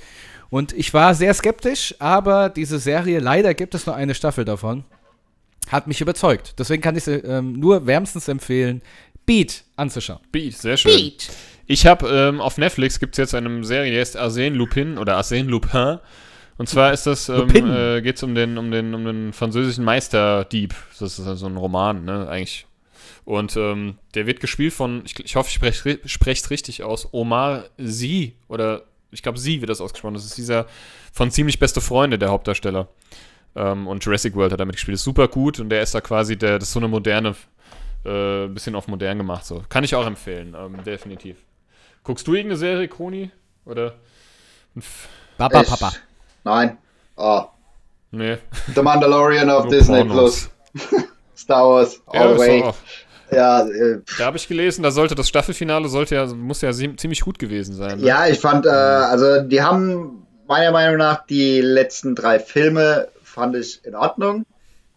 Und 0.49 0.73
ich 0.73 0.93
war 0.93 1.13
sehr 1.13 1.33
skeptisch, 1.33 1.95
aber 1.99 2.49
diese 2.49 2.79
Serie, 2.79 3.19
leider 3.19 3.53
gibt 3.53 3.75
es 3.75 3.85
nur 3.85 3.95
eine 3.95 4.15
Staffel 4.15 4.45
davon, 4.45 4.83
hat 5.69 5.87
mich 5.87 6.01
überzeugt. 6.01 6.55
Deswegen 6.57 6.81
kann 6.81 6.95
ich 6.95 7.03
sie 7.03 7.15
ähm, 7.15 7.53
nur 7.53 7.85
wärmstens 7.85 8.27
empfehlen, 8.27 8.81
Beat 9.25 9.63
anzuschauen. 9.75 10.19
Beat, 10.31 10.55
sehr 10.55 10.75
schön. 10.75 11.11
Ich 11.67 11.85
habe 11.85 12.09
ähm, 12.09 12.41
auf 12.41 12.57
Netflix 12.57 12.99
gibt 12.99 13.13
es 13.13 13.17
jetzt 13.19 13.35
eine 13.35 13.63
Serie, 13.63 13.91
die 13.91 13.99
heißt 13.99 14.17
Arsène 14.17 14.55
Lupin 14.55 14.97
oder 14.97 15.19
Arsène 15.19 15.47
Lupin. 15.47 15.99
Und 16.57 16.67
zwar 16.67 16.91
ist 16.91 17.05
das, 17.05 17.29
ähm, 17.29 17.47
äh, 17.55 18.01
geht 18.01 18.17
es 18.17 18.23
um 18.23 18.33
den, 18.33 18.57
um, 18.57 18.71
den, 18.71 18.93
um 18.95 19.05
den 19.05 19.31
französischen 19.31 19.85
Meisterdieb. 19.85 20.73
Das 20.99 21.19
ist 21.19 21.27
also 21.27 21.45
ein 21.45 21.55
Roman, 21.55 22.03
ne, 22.03 22.27
eigentlich. 22.27 22.65
Und 23.29 23.55
ähm, 23.57 23.99
der 24.15 24.25
wird 24.25 24.39
gespielt 24.39 24.73
von, 24.73 25.03
ich, 25.05 25.19
ich 25.23 25.35
hoffe, 25.35 25.49
ich 25.49 25.53
spreche 26.11 26.41
es 26.41 26.49
richtig 26.49 26.81
aus, 26.81 27.09
Omar 27.11 27.65
Sy 27.77 28.33
oder 28.47 28.85
ich 29.11 29.21
glaube, 29.21 29.37
Sie 29.37 29.61
wird 29.61 29.69
das 29.69 29.81
ausgesprochen. 29.81 30.15
Das 30.15 30.25
ist 30.25 30.35
dieser 30.35 30.65
von 31.13 31.29
ziemlich 31.29 31.59
beste 31.59 31.79
Freunde, 31.79 32.17
der 32.17 32.29
Hauptdarsteller. 32.29 32.87
Ähm, 33.55 33.85
und 33.87 34.03
Jurassic 34.03 34.33
World 34.35 34.51
hat 34.53 34.59
damit 34.59 34.77
gespielt. 34.77 34.95
Ist 34.95 35.03
super 35.03 35.27
gut 35.27 35.59
und 35.59 35.69
der 35.69 35.83
ist 35.83 35.93
da 35.93 36.01
quasi, 36.01 36.37
der, 36.39 36.57
das 36.57 36.69
ist 36.69 36.73
so 36.73 36.79
eine 36.79 36.87
moderne, 36.87 37.35
äh, 38.03 38.47
bisschen 38.47 38.73
auf 38.73 38.87
modern 38.87 39.19
gemacht. 39.19 39.45
So. 39.45 39.63
Kann 39.69 39.83
ich 39.83 39.93
auch 39.93 40.07
empfehlen, 40.07 40.55
ähm, 40.57 40.83
definitiv. 40.83 41.37
Guckst 42.03 42.25
du 42.25 42.33
irgendeine 42.33 42.57
Serie, 42.57 42.87
Kroni? 42.87 43.29
Oder? 43.63 43.93
Papa, 45.37 45.61
Ich- 45.61 45.67
Papa. 45.69 45.91
Nein. 46.43 46.79
Oh, 47.15 47.43
Nee. 48.09 48.37
The 48.73 48.81
Mandalorian 48.81 49.51
auf 49.51 49.65
Nur 49.65 49.73
Disney 49.73 50.03
Pornos. 50.03 50.49
Plus. 50.73 51.03
Star 51.37 51.63
Wars. 51.67 52.01
Ja, 52.11 52.21
All 52.21 52.31
ist 52.33 52.39
way. 52.39 52.73
Ja, 53.31 53.67
äh, 53.67 53.99
da 54.17 54.25
habe 54.25 54.37
ich 54.37 54.47
gelesen, 54.47 54.83
da 54.83 54.91
sollte 54.91 55.15
das 55.15 55.27
Staffelfinale 55.29 55.87
sollte 55.87 56.15
ja, 56.15 56.25
muss 56.27 56.61
ja 56.61 56.71
zie- 56.71 56.95
ziemlich 56.97 57.21
gut 57.21 57.37
gewesen 57.39 57.75
sein. 57.75 57.99
ne? 57.99 58.07
ja, 58.07 58.27
ich 58.27 58.39
fand, 58.39 58.65
äh, 58.65 58.69
also 58.69 59.41
die 59.41 59.61
haben 59.61 60.25
meiner 60.47 60.71
Meinung 60.71 60.97
nach 60.97 61.25
die 61.27 61.61
letzten 61.61 62.15
drei 62.15 62.39
Filme 62.39 63.07
fand 63.23 63.55
ich 63.55 63.85
in 63.85 63.95
Ordnung. 63.95 64.45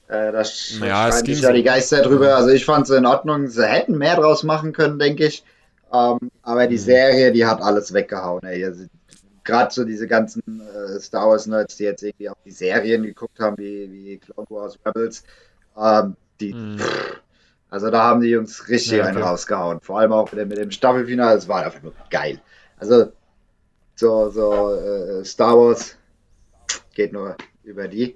Äh, 0.09 0.33
da 0.33 0.43
Ja, 0.87 1.09
es 1.09 1.23
ging 1.25 1.35
sich 1.35 1.43
ja 1.43 1.49
so. 1.49 1.55
die 1.55 1.63
Geister 1.63 2.03
drüber. 2.03 2.37
Also 2.37 2.51
ich 2.51 2.65
fand 2.65 2.87
sie 2.87 2.97
in 2.97 3.07
Ordnung. 3.07 3.49
Sie 3.49 3.65
hätten 3.67 3.99
mehr 3.99 4.17
draus 4.17 4.43
machen 4.43 4.73
können, 4.73 4.99
denke 4.99 5.27
ich. 5.27 5.45
Ähm, 5.93 6.19
aber 6.43 6.65
Mhm. 6.67 6.71
die 6.71 6.79
Serie, 6.79 7.33
die 7.33 7.45
hat 7.45 7.61
alles 7.61 7.93
weggehauen. 7.93 8.41
Also, 8.45 8.85
Gerade 9.45 9.75
so 9.75 9.85
diese 9.85 10.07
ganzen 10.07 10.43
äh, 10.61 11.01
Star 11.01 11.29
Wars 11.29 11.47
Nerds, 11.47 11.77
die 11.77 11.85
jetzt 11.85 12.03
irgendwie 12.03 12.31
auch 12.31 12.37
die 12.45 12.53
Serien 12.53 13.03
geguckt 13.03 13.41
haben, 13.41 13.59
wie, 13.59 13.91
wie 13.91 14.19
Clone 14.19 14.47
Wars 14.49 14.79
Rebels, 14.87 15.25
ähm, 15.77 16.17
die, 16.41 16.55
Mhm. 16.55 16.79
Also 17.73 17.91
da 17.91 18.03
haben 18.03 18.21
die 18.21 18.29
Jungs 18.29 18.69
richtig 18.69 18.99
Ja, 18.99 19.07
einen 19.07 19.17
okay. 19.17 19.27
rausgehauen. 19.27 19.81
Vor 19.81 19.99
allem 19.99 20.13
auch 20.13 20.31
mit 20.31 20.39
dem, 20.39 20.49
mit 20.49 20.59
dem 20.59 20.71
Staffelfinale, 20.71 21.39
es 21.39 21.49
war 21.49 21.65
einfach 21.65 21.83
nur 21.83 21.95
geil. 22.11 22.39
Also 22.77 23.13
so, 23.95 24.29
so 24.29 24.75
äh, 24.75 25.25
Star 25.25 25.57
Wars 25.59 25.97
geht 26.95 27.15
nur 27.15 27.35
über 27.65 27.89
die. 27.89 28.15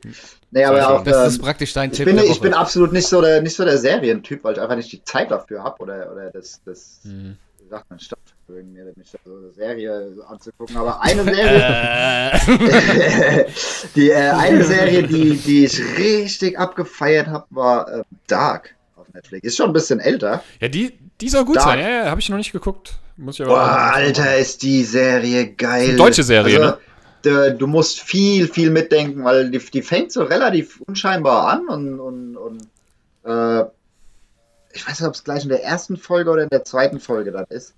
Nee, 0.51 0.65
aber 0.65 0.91
auch. 0.91 1.05
Das 1.05 1.17
ähm, 1.23 1.29
ist 1.29 1.39
praktisch 1.41 1.73
dein 1.73 1.91
ich 1.91 1.97
Tipp. 1.97 2.05
bin, 2.05 2.19
ich 2.19 2.41
bin 2.41 2.53
absolut 2.53 2.93
nicht 2.93 3.07
so 3.07 3.23
der, 3.23 3.41
nicht 3.41 3.57
so 3.57 3.65
der 3.65 3.79
Serientyp, 3.79 4.45
weil 4.45 4.53
ich 4.55 4.61
einfach 4.61 4.77
nicht 4.77 4.93
die 4.93 5.03
Zeit 5.05 5.31
dafür 5.31 5.65
habe 5.65 5.83
oder, 5.83 6.13
oder 6.13 6.31
das, 6.33 6.61
das 6.67 7.01
Mhm. 7.05 7.39
wie 7.63 7.69
sagt 7.71 7.89
man, 7.89 7.99
Stadtvermögen, 7.99 8.75
mir 8.75 8.93
mich 8.95 9.11
so 9.25 9.37
eine 9.37 9.53
Serie 9.53 10.13
anzugucken, 10.29 10.77
aber 10.77 11.01
eine 11.01 11.25
Serie, 11.25 11.63
Äh, 12.37 13.45
die 13.95 14.11
äh, 14.11 14.31
eine 14.31 14.65
Serie, 14.65 15.03
die, 15.05 15.37
die 15.39 15.65
ich 15.65 15.81
richtig 15.97 16.59
abgefeiert 16.59 17.29
habe, 17.29 17.47
war 17.51 17.89
äh, 17.91 18.03
Dark 18.27 18.76
Netflix. 19.17 19.47
Ist 19.47 19.57
schon 19.57 19.67
ein 19.67 19.73
bisschen 19.73 20.01
älter. 20.01 20.43
Ja, 20.61 20.69
die, 20.69 20.93
die 21.21 21.29
soll 21.29 21.45
gut 21.45 21.57
Dark. 21.57 21.67
sein. 21.67 21.81
Ja, 21.81 21.89
ja, 21.89 22.11
habe 22.11 22.21
ich 22.21 22.29
noch 22.29 22.37
nicht 22.37 22.53
geguckt. 22.53 22.95
Muss 23.17 23.37
ich 23.37 23.47
aber 23.47 23.55
Boah, 23.55 23.93
Alter, 23.95 24.37
ist 24.37 24.63
die 24.63 24.85
Serie 24.85 25.53
geil. 25.55 25.97
Deutsche 25.97 26.23
Serie, 26.23 26.61
also, 26.61 26.79
ne? 27.33 27.57
Du 27.59 27.67
musst 27.67 28.01
viel, 28.01 28.47
viel 28.47 28.71
mitdenken, 28.71 29.25
weil 29.25 29.51
die, 29.51 29.59
die 29.59 29.83
fängt 29.83 30.13
so 30.13 30.23
relativ 30.23 30.81
unscheinbar 30.87 31.49
an 31.49 31.67
und, 31.67 31.99
und, 31.99 32.37
und 32.37 32.63
äh, 33.25 33.65
ich 34.73 34.87
weiß 34.87 35.01
nicht, 35.01 35.09
ob 35.09 35.15
es 35.15 35.25
gleich 35.25 35.43
in 35.43 35.49
der 35.49 35.65
ersten 35.65 35.97
Folge 35.97 36.31
oder 36.31 36.45
in 36.45 36.51
der 36.51 36.65
zweiten 36.65 37.01
Folge 37.01 37.33
dann 37.33 37.47
ist. 37.49 37.75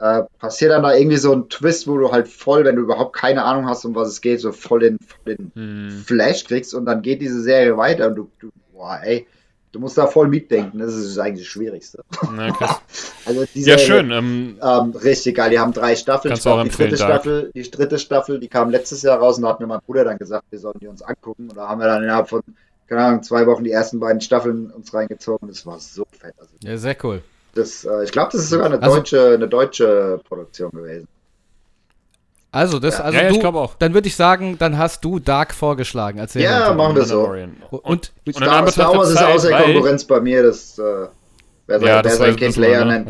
Äh, 0.00 0.22
passiert 0.38 0.72
dann 0.72 0.82
da 0.82 0.94
irgendwie 0.94 1.16
so 1.16 1.32
ein 1.32 1.48
Twist, 1.48 1.86
wo 1.86 1.96
du 1.96 2.10
halt 2.10 2.26
voll, 2.28 2.64
wenn 2.64 2.76
du 2.76 2.82
überhaupt 2.82 3.14
keine 3.14 3.44
Ahnung 3.44 3.68
hast, 3.68 3.84
um 3.84 3.94
was 3.94 4.08
es 4.08 4.20
geht, 4.20 4.40
so 4.40 4.50
voll 4.52 4.80
den, 4.80 4.98
voll 4.98 5.36
den 5.36 5.52
Hm. 5.54 6.02
Flash 6.06 6.44
kriegst 6.44 6.74
und 6.74 6.84
dann 6.86 7.00
geht 7.02 7.22
diese 7.22 7.40
Serie 7.40 7.76
weiter 7.76 8.08
und 8.08 8.16
du, 8.16 8.30
du 8.40 8.50
boah, 8.72 9.00
ey, 9.02 9.26
du 9.72 9.78
musst 9.80 9.96
da 9.98 10.06
voll 10.06 10.28
mitdenken. 10.28 10.78
Das 10.78 10.94
ist 10.94 11.18
eigentlich 11.18 11.40
das 11.46 11.52
Schwierigste. 11.52 12.02
Na, 12.32 12.50
krass. 12.50 12.80
Also 13.26 13.44
die 13.54 13.62
Ja, 13.62 13.78
schön. 13.78 14.10
Ähm, 14.10 14.58
ähm, 14.62 14.90
richtig 14.92 15.36
geil, 15.36 15.50
die 15.50 15.58
haben 15.58 15.72
drei 15.72 15.94
Staffeln. 15.94 16.30
Kannst 16.32 16.46
Ich 16.46 16.50
auch 16.52 16.62
die 16.62 16.70
dritte. 16.70 16.96
Staffel, 16.96 17.50
die 17.54 17.70
dritte 17.70 17.98
Staffel, 17.98 18.40
die 18.40 18.48
kam 18.48 18.70
letztes 18.70 19.02
Jahr 19.02 19.18
raus 19.18 19.36
und 19.36 19.42
da 19.42 19.50
hat 19.50 19.60
mir 19.60 19.66
mein 19.66 19.80
Bruder 19.86 20.04
dann 20.04 20.16
gesagt, 20.18 20.46
wir 20.50 20.58
sollen 20.58 20.78
die 20.80 20.86
uns 20.88 21.02
angucken. 21.02 21.48
Und 21.50 21.56
da 21.56 21.68
haben 21.68 21.80
wir 21.80 21.86
dann 21.86 22.02
innerhalb 22.02 22.28
von, 22.28 22.42
keine 22.88 23.02
Ahnung, 23.04 23.22
zwei 23.22 23.46
Wochen 23.46 23.62
die 23.62 23.70
ersten 23.70 24.00
beiden 24.00 24.20
Staffeln 24.20 24.70
uns 24.70 24.92
reingezogen. 24.94 25.48
Das 25.48 25.64
war 25.66 25.78
so 25.78 26.04
fett. 26.18 26.34
Also 26.38 26.50
ja, 26.64 26.76
sehr 26.76 26.96
cool. 27.04 27.22
das, 27.54 27.84
äh, 27.84 28.02
ich 28.04 28.10
glaube, 28.10 28.30
das 28.32 28.40
ist 28.42 28.50
sogar 28.50 28.66
eine 28.66 28.82
Also- 28.82 28.96
deutsche, 28.96 29.34
eine 29.34 29.48
deutsche 29.48 30.20
Produktion 30.26 30.70
gewesen. 30.72 31.06
Also, 32.52 32.78
das, 32.80 32.98
Ja. 32.98 33.04
also 33.04 33.18
Ja, 33.18 33.30
ja, 33.30 33.50
du, 33.50 33.58
auch. 33.58 33.74
dann 33.76 33.94
würde 33.94 34.08
ich 34.08 34.16
sagen, 34.16 34.58
dann 34.58 34.76
hast 34.76 35.04
du 35.04 35.18
Dark 35.20 35.54
vorgeschlagen. 35.54 36.18
als 36.18 36.34
Ja, 36.34 36.74
machen 36.74 36.96
wir 36.96 37.04
so. 37.04 37.28
Und, 37.70 38.12
Und 38.26 38.34
Star, 38.34 38.66
Star 38.68 38.96
Wars 38.96 39.10
ist 39.10 39.22
außer 39.22 39.50
Konkurrenz 39.50 40.04
bei 40.04 40.20
mir. 40.20 40.42
Das, 40.42 40.78
äh, 40.78 40.82
wer 41.66 41.78
sein, 41.80 41.88
Ja, 41.88 42.04
wer 42.04 42.10
sein 42.10 42.36
Kind 42.36 42.56
Leia 42.56 42.84
nennt. 42.84 43.08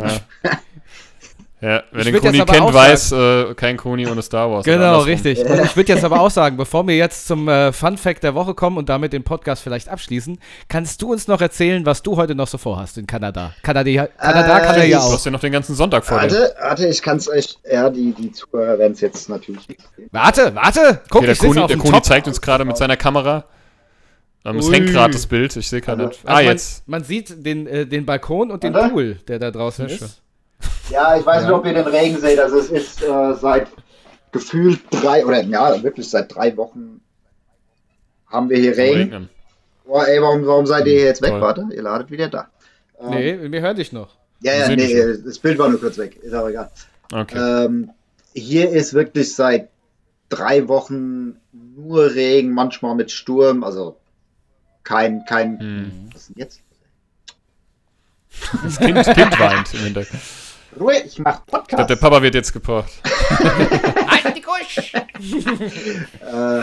Ja. 1.63 1.83
Wer 1.93 2.07
Ich 2.07 2.11
den 2.13 2.21
Kuni 2.21 2.39
kennt, 2.45 2.73
weiß, 2.75 3.13
äh, 3.13 3.55
kein 3.55 3.77
Kuni 3.77 4.07
ohne 4.07 4.23
Star 4.23 4.51
Wars. 4.51 4.65
Genau, 4.65 5.01
richtig. 5.01 5.39
Und 5.45 5.63
ich 5.63 5.77
würde 5.77 5.93
jetzt 5.93 6.05
aber 6.05 6.21
auch 6.21 6.31
sagen, 6.31 6.57
bevor 6.57 6.87
wir 6.87 6.97
jetzt 6.97 7.27
zum 7.27 7.49
äh, 7.49 7.71
Fun 7.73 7.99
Fact 7.99 8.23
der 8.23 8.35
Woche 8.35 8.55
kommen 8.55 8.79
und 8.79 8.89
damit 8.89 9.13
den 9.13 9.25
Podcast 9.25 9.63
vielleicht 9.63 9.91
abschließen, 9.91 10.39
kannst 10.69 11.03
du 11.03 11.13
uns 11.13 11.29
noch 11.29 11.41
erzählen, 11.43 11.85
was 11.85 12.03
du 12.03 12.17
heute 12.17 12.35
noch 12.35 12.49
so 12.49 12.57
vorhast 12.57 12.97
in 12.97 13.07
Kanada? 13.07 13.53
Kanada, 13.63 14.07
Kanada 14.19 14.59
Äh, 14.59 14.61
kann 14.67 14.77
er 14.77 14.85
ja 14.87 14.99
Du 15.01 15.05
auch. 15.05 15.13
hast 15.13 15.27
ja 15.27 15.31
noch 15.33 15.41
den 15.41 15.53
ganzen 15.53 15.75
Sonntag 15.75 16.07
vor 16.07 16.19
dir. 16.21 16.31
Warte, 16.31 16.55
warte, 16.63 16.87
ich 16.87 17.03
kann 17.03 17.19
es 17.19 17.29
euch, 17.29 17.59
ja, 17.71 17.91
die, 17.91 18.13
die 18.15 18.33
Zuhörer 18.33 18.79
werden 18.79 18.93
es 18.95 19.01
jetzt 19.03 19.29
natürlich 19.29 19.69
nicht 19.69 19.81
sehen. 19.97 20.09
Warte, 20.13 20.55
warte! 20.55 21.01
Guck, 21.11 21.17
Okay, 21.19 21.27
der 21.27 21.33
ich 21.35 21.39
Kuni, 21.41 21.61
auf 21.61 21.67
der 21.69 21.77
Kuni 21.77 21.93
Top. 21.93 22.05
zeigt 22.07 22.27
uns 22.27 22.41
gerade 22.41 22.65
mit 22.65 22.79
seiner 22.79 22.97
Kamera. 22.97 23.45
Ähm, 24.47 24.57
es 24.57 24.73
hängt 24.73 24.87
gerade 24.91 25.13
das 25.13 25.27
Bild, 25.27 25.55
ich 25.57 25.69
sehe 25.69 25.83
gerade 25.83 26.05
Also, 26.05 26.09
nicht. 26.09 26.27
Also 26.27 26.33
Ah, 26.33 26.43
man, 26.43 26.45
jetzt. 26.53 26.89
Man 26.89 27.05
sieht 27.05 27.45
den, 27.45 27.67
äh, 27.67 27.85
den 27.87 28.07
Balkon 28.07 28.51
und 28.51 28.63
den 28.63 28.73
Warte. 28.73 28.89
Pool, 28.95 29.19
der 29.29 29.39
da 29.39 29.51
draußen 29.51 29.87
ist. 29.87 30.23
Ja, 30.91 31.17
ich 31.17 31.25
weiß 31.25 31.43
Ja. 31.43 31.49
nicht, 31.49 31.57
ob 31.59 31.67
ihr 31.67 31.75
den 31.75 31.87
Regen 31.87 32.19
seht. 32.21 32.39
Also 32.39 32.59
es 32.59 32.71
ist 32.71 33.03
äh, 33.03 33.35
seit 33.35 33.69
gefühlt 34.33 34.81
drei 34.91 35.25
oder 35.25 35.43
ja, 35.43 35.83
wirklich 35.83 36.09
seit 36.09 36.35
drei 36.35 36.57
Wochen 36.57 37.01
haben 38.27 38.49
wir 38.49 38.59
hier 38.59 38.77
Regen. 38.77 38.99
Regnen. 38.99 39.29
Boah, 39.85 40.07
ey, 40.07 40.21
warum, 40.23 40.47
warum 40.47 40.67
seid 40.67 40.87
ihr 40.87 40.95
jetzt 41.05 41.23
weg? 41.23 41.31
Toll. 41.31 41.41
Warte, 41.41 41.67
ihr 41.73 41.83
ladet 41.83 42.11
wieder 42.11 42.29
da. 42.29 42.49
Ähm, 43.01 43.11
Nee, 43.11 43.51
wir 43.53 43.61
hören 43.61 43.77
dich 43.77 43.93
noch. 43.93 44.17
Ja, 44.41 44.55
ja, 44.55 44.69
nee, 44.69 44.95
das 45.25 45.39
Bild 45.39 45.59
war 45.59 45.69
nur 45.69 45.81
kurz 45.81 45.99
weg. 45.99 46.17
Ist 46.23 46.33
aber 46.33 46.51
egal. 46.51 46.71
Okay. 47.13 47.37
Ähm, 47.65 47.91
hier 48.33 48.71
ist 48.71 48.95
wirklich 48.95 49.35
seit 49.35 49.69
drei 50.29 50.69
Wochen 50.69 51.37
nur 51.53 52.15
Regen, 52.15 52.53
manchmal 52.53 52.95
mit 52.95 53.11
Sturm. 53.11 53.65
Also 53.65 53.97
kein, 54.85 55.25
kein. 55.25 55.59
Hm. 55.59 56.11
Was 56.13 56.23
ist 56.23 56.29
denn 56.31 56.37
jetzt? 56.39 56.61
Das 58.63 58.79
kind, 58.79 59.05
kind 59.05 59.41
weint 59.41 59.75
im 59.75 59.81
Hintergrund. 59.81 60.23
Ruhe, 60.79 60.95
ich 61.05 61.19
mach 61.19 61.41
Ich 61.41 61.47
glaube, 61.47 61.65
Podcast. 61.65 61.91
der 61.91 61.97
Papa 61.97 62.23
wird 62.23 62.35
jetzt 62.35 62.53
gepocht. 62.53 62.91
Äh, 66.21 66.63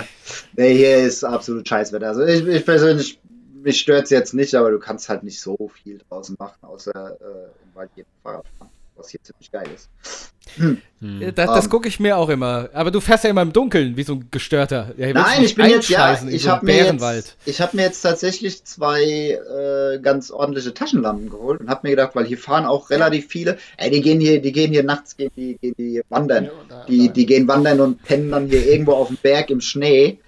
nee, 0.56 0.76
hier 0.76 0.98
ist 0.98 1.24
absolut 1.24 1.68
Scheißwetter. 1.68 2.08
Also 2.08 2.24
ich, 2.24 2.46
ich 2.48 2.66
persönlich, 2.66 3.20
mich 3.62 3.80
stört 3.80 4.06
es 4.06 4.10
jetzt 4.10 4.34
nicht, 4.34 4.56
aber 4.56 4.72
du 4.72 4.80
kannst 4.80 5.10
halt 5.10 5.24
nicht 5.24 5.40
so 5.40 5.70
viel 5.84 6.00
draußen 6.10 6.36
machen, 6.40 6.58
außer 6.62 6.92
äh, 7.20 7.24
im 7.64 7.76
Wald 7.76 7.92
jeden 7.96 8.10
Fahrrad 8.24 8.46
fahren, 8.58 8.70
was 8.98 9.10
hier 9.10 9.22
ziemlich 9.22 9.52
geil 9.52 9.68
ist. 9.76 9.90
Hm. 10.58 10.82
Äh, 11.22 11.32
Das, 11.34 11.48
das 11.48 11.66
Ähm. 11.66 11.72
gucke 11.72 11.88
ich 11.88 12.00
mir 12.00 12.18
auch 12.18 12.30
immer. 12.30 12.70
Aber 12.74 12.90
du 12.92 13.00
fährst 13.00 13.24
ja 13.26 13.30
immer 13.30 13.42
im 13.42 13.54
Dunkeln, 13.54 13.98
wie 13.98 14.04
so 14.04 14.14
ein 14.14 14.28
Gestörter. 14.32 14.94
Ja, 14.98 15.14
Nein, 15.14 15.44
ich 15.44 15.56
bin 15.56 15.68
jetzt 15.68 15.90
ja, 15.90 16.18
ich 16.28 16.44
so 16.44 16.50
habe 16.52 16.66
mir 16.66 16.74
jetzt, 16.76 16.84
Bärenwald. 16.86 17.36
ich 17.46 17.62
habe 17.62 17.76
mir 17.78 17.84
jetzt 17.84 18.02
tatsächlich 18.02 18.64
zwei 18.64 19.04
äh, 19.04 20.00
ganz 20.00 20.32
ordentliche 20.32 20.74
Taschenlampen 20.74 21.30
geholt 21.30 21.60
und 21.60 21.70
habe 21.70 21.82
mir 21.84 21.92
gedacht, 21.92 22.16
weil 22.16 22.26
hier 22.26 22.38
fahren 22.38 22.66
auch 22.66 22.90
relativ 22.90 23.28
viele, 23.28 23.58
ey, 23.78 23.92
die 23.92 24.02
gehen 24.02 24.20
hier, 24.20 24.42
die 24.42 24.52
gehen 24.52 24.72
hier 24.72 24.84
nachts, 24.84 25.16
gehen 25.18 25.32
die, 25.36 25.58
gehen 25.62 25.76
die 25.78 26.02
wandern, 26.10 26.50
die, 26.88 27.10
die 27.10 27.26
gehen 27.26 27.48
wandern 27.48 27.80
und 27.82 28.04
pennen 28.04 28.32
dann 28.32 28.48
hier 28.48 28.66
irgendwo 28.66 28.94
auf 28.94 29.10
dem 29.10 29.18
Berg 29.18 29.50
im 29.50 29.62
Schnee. 29.62 30.20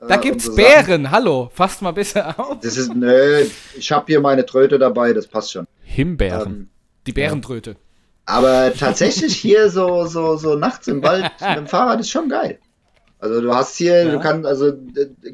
Da 0.00 0.16
Äh, 0.16 0.18
gibt's 0.18 0.44
so 0.44 0.52
Sachen. 0.52 0.64
Bären, 0.64 1.10
hallo, 1.10 1.50
fasst 1.54 1.82
mal 1.82 1.92
besser 1.92 2.38
auf. 2.38 2.58
Das 2.60 2.76
ist, 2.76 2.94
nö, 2.94 3.44
ich 3.78 3.92
habe 3.92 4.04
hier 4.08 4.20
meine 4.20 4.44
Tröte 4.44 4.78
dabei, 4.78 5.12
das 5.12 5.26
passt 5.26 5.52
schon. 5.52 5.66
Himbeeren. 5.82 6.52
Ähm, 6.52 6.68
Die 7.06 7.12
Bärentröte. 7.12 7.76
Aber 8.26 8.74
tatsächlich 8.74 9.36
hier 9.36 9.70
so, 9.70 10.04
so, 10.06 10.36
so 10.36 10.56
nachts 10.56 10.88
im 10.88 11.02
Wald 11.02 11.30
mit 11.40 11.56
dem 11.56 11.66
Fahrrad 11.66 12.00
ist 12.00 12.10
schon 12.10 12.28
geil. 12.28 12.58
Also 13.18 13.40
du 13.40 13.54
hast 13.54 13.76
hier, 13.76 14.04
Ja. 14.04 14.12
du 14.12 14.20
kannst, 14.20 14.46
also 14.46 14.72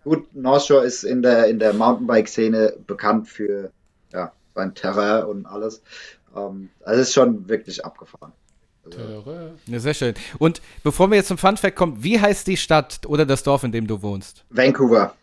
gut, 0.04 0.32
North 0.34 0.66
Shore 0.66 0.84
ist 0.84 1.02
in 1.02 1.22
der, 1.22 1.46
in 1.48 1.58
der 1.58 1.72
Mountainbike-Szene 1.72 2.74
bekannt 2.86 3.28
für 3.28 3.72
ja, 4.12 4.30
sein 4.54 4.74
Terrain 4.74 5.24
und 5.24 5.46
alles. 5.46 5.82
Ähm, 6.36 6.68
also 6.84 7.00
es 7.00 7.08
ist 7.08 7.14
schon 7.14 7.48
wirklich 7.48 7.84
abgefahren. 7.84 8.32
Also, 8.84 9.24
Ja, 9.66 9.78
sehr 9.78 9.94
schön. 9.94 10.14
Und 10.38 10.60
bevor 10.82 11.08
wir 11.10 11.16
jetzt 11.16 11.28
zum 11.28 11.38
Fun 11.38 11.56
Fact 11.56 11.76
kommen, 11.76 12.02
wie 12.04 12.20
heißt 12.20 12.46
die 12.46 12.56
Stadt 12.56 13.00
oder 13.06 13.24
das 13.26 13.42
Dorf, 13.42 13.64
in 13.64 13.72
dem 13.72 13.86
du 13.86 14.02
wohnst? 14.02 14.44
Vancouver. 14.50 15.14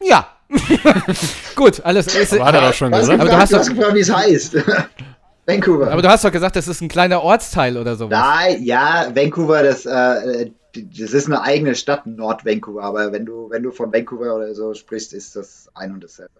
Ja. 0.00 0.28
Gut, 1.56 1.80
alles. 1.84 2.14
Ist, 2.14 2.34
Aber 2.34 2.44
hat 2.46 2.54
er 2.54 2.60
doch 2.62 2.74
schon 2.74 2.90
gesagt. 2.92 3.20
Aber 3.20 3.28
gefragt, 3.30 3.52
du 3.52 3.56
hast 3.56 3.68
doch- 3.68 3.74
gefragt, 3.74 3.94
wie 3.94 4.00
es 4.00 4.14
heißt. 4.14 4.56
Vancouver. 5.46 5.90
aber 5.90 6.02
du 6.02 6.08
hast 6.10 6.24
doch 6.24 6.30
gesagt, 6.32 6.56
das 6.56 6.68
ist 6.68 6.82
ein 6.82 6.88
kleiner 6.88 7.22
Ortsteil 7.22 7.78
oder 7.78 7.96
sowas. 7.96 8.10
Nein, 8.18 8.62
ja, 8.62 9.10
Vancouver, 9.14 9.62
das, 9.62 9.86
äh, 9.86 10.50
das 10.74 11.12
ist 11.14 11.26
eine 11.26 11.40
eigene 11.40 11.74
Stadt, 11.74 12.06
Nord-Vancouver, 12.06 12.82
aber 12.82 13.12
wenn 13.12 13.24
du, 13.24 13.48
wenn 13.48 13.62
du 13.62 13.70
von 13.70 13.90
Vancouver 13.90 14.34
oder 14.36 14.54
so 14.54 14.74
sprichst, 14.74 15.14
ist 15.14 15.36
das 15.36 15.68
ein 15.74 15.92
und 15.94 16.04
dasselbe. 16.04 16.34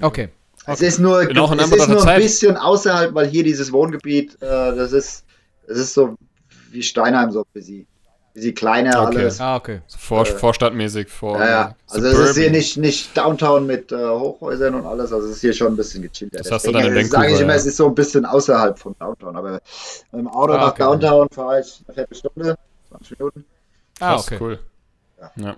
Okay. 0.00 0.30
Es 0.66 0.80
ist 0.80 0.98
nur, 0.98 1.20
Und 1.20 1.38
auch 1.38 1.52
in 1.52 1.58
es 1.60 1.70
ist 1.72 1.88
nur 1.88 1.98
ein 1.98 2.02
Zeit. 2.02 2.22
bisschen 2.22 2.56
außerhalb, 2.56 3.14
weil 3.14 3.26
hier 3.26 3.44
dieses 3.44 3.70
Wohngebiet, 3.70 4.34
äh, 4.40 4.46
das 4.46 4.92
ist, 4.92 5.24
das 5.66 5.76
ist 5.76 5.92
so 5.92 6.16
wie 6.70 6.82
Steinheim, 6.82 7.30
so 7.30 7.44
wie 7.52 7.60
sie, 7.60 7.86
wie 8.38 8.42
sie 8.42 8.54
kleiner 8.54 9.02
Okay. 9.02 9.18
alles. 9.18 9.40
Ah, 9.40 9.56
okay. 9.56 9.80
Vor, 9.98 10.22
Äh, 10.26 10.30
vorstadtmäßig. 10.30 11.08
Vor, 11.08 11.38
Ja, 11.38 11.48
ja. 11.48 11.74
Also 11.88 12.06
es 12.06 12.30
ist 12.30 12.38
hier 12.38 12.50
nicht, 12.50 12.76
nicht 12.76 13.16
Downtown 13.16 13.66
mit 13.66 13.90
äh, 13.90 13.96
Hochhäusern 13.96 14.74
und 14.74 14.86
alles, 14.86 15.12
also 15.12 15.26
es 15.26 15.36
ist 15.36 15.40
hier 15.40 15.52
schon 15.52 15.72
ein 15.72 15.76
bisschen 15.76 16.02
gechillter. 16.02 16.38
Das 16.38 16.50
hast 16.50 16.66
du 16.66 16.72
dann 16.72 16.84
in 16.84 16.92
sage 16.92 17.00
ich 17.00 17.12
Vancouver, 17.12 17.40
immer, 17.42 17.52
ja. 17.52 17.58
es 17.58 17.66
ist 17.66 17.76
so 17.76 17.86
ein 17.86 17.94
bisschen 17.94 18.24
außerhalb 18.24 18.78
von 18.78 18.94
Downtown, 18.98 19.36
aber 19.36 19.52
mit 19.52 19.62
dem 20.12 20.28
Auto 20.28 20.52
Ah, 20.52 20.58
nach 20.58 20.70
okay. 20.72 20.82
Downtown 20.82 21.28
fahre 21.30 21.60
ich 21.60 21.82
eine 21.86 21.94
Viertelstunde, 21.94 22.56
20 22.90 23.18
Minuten. 23.18 23.44
Ah, 24.00 24.14
Krass, 24.14 24.26
okay. 24.26 24.38
cool. 24.40 24.58
Ja. 25.36 25.56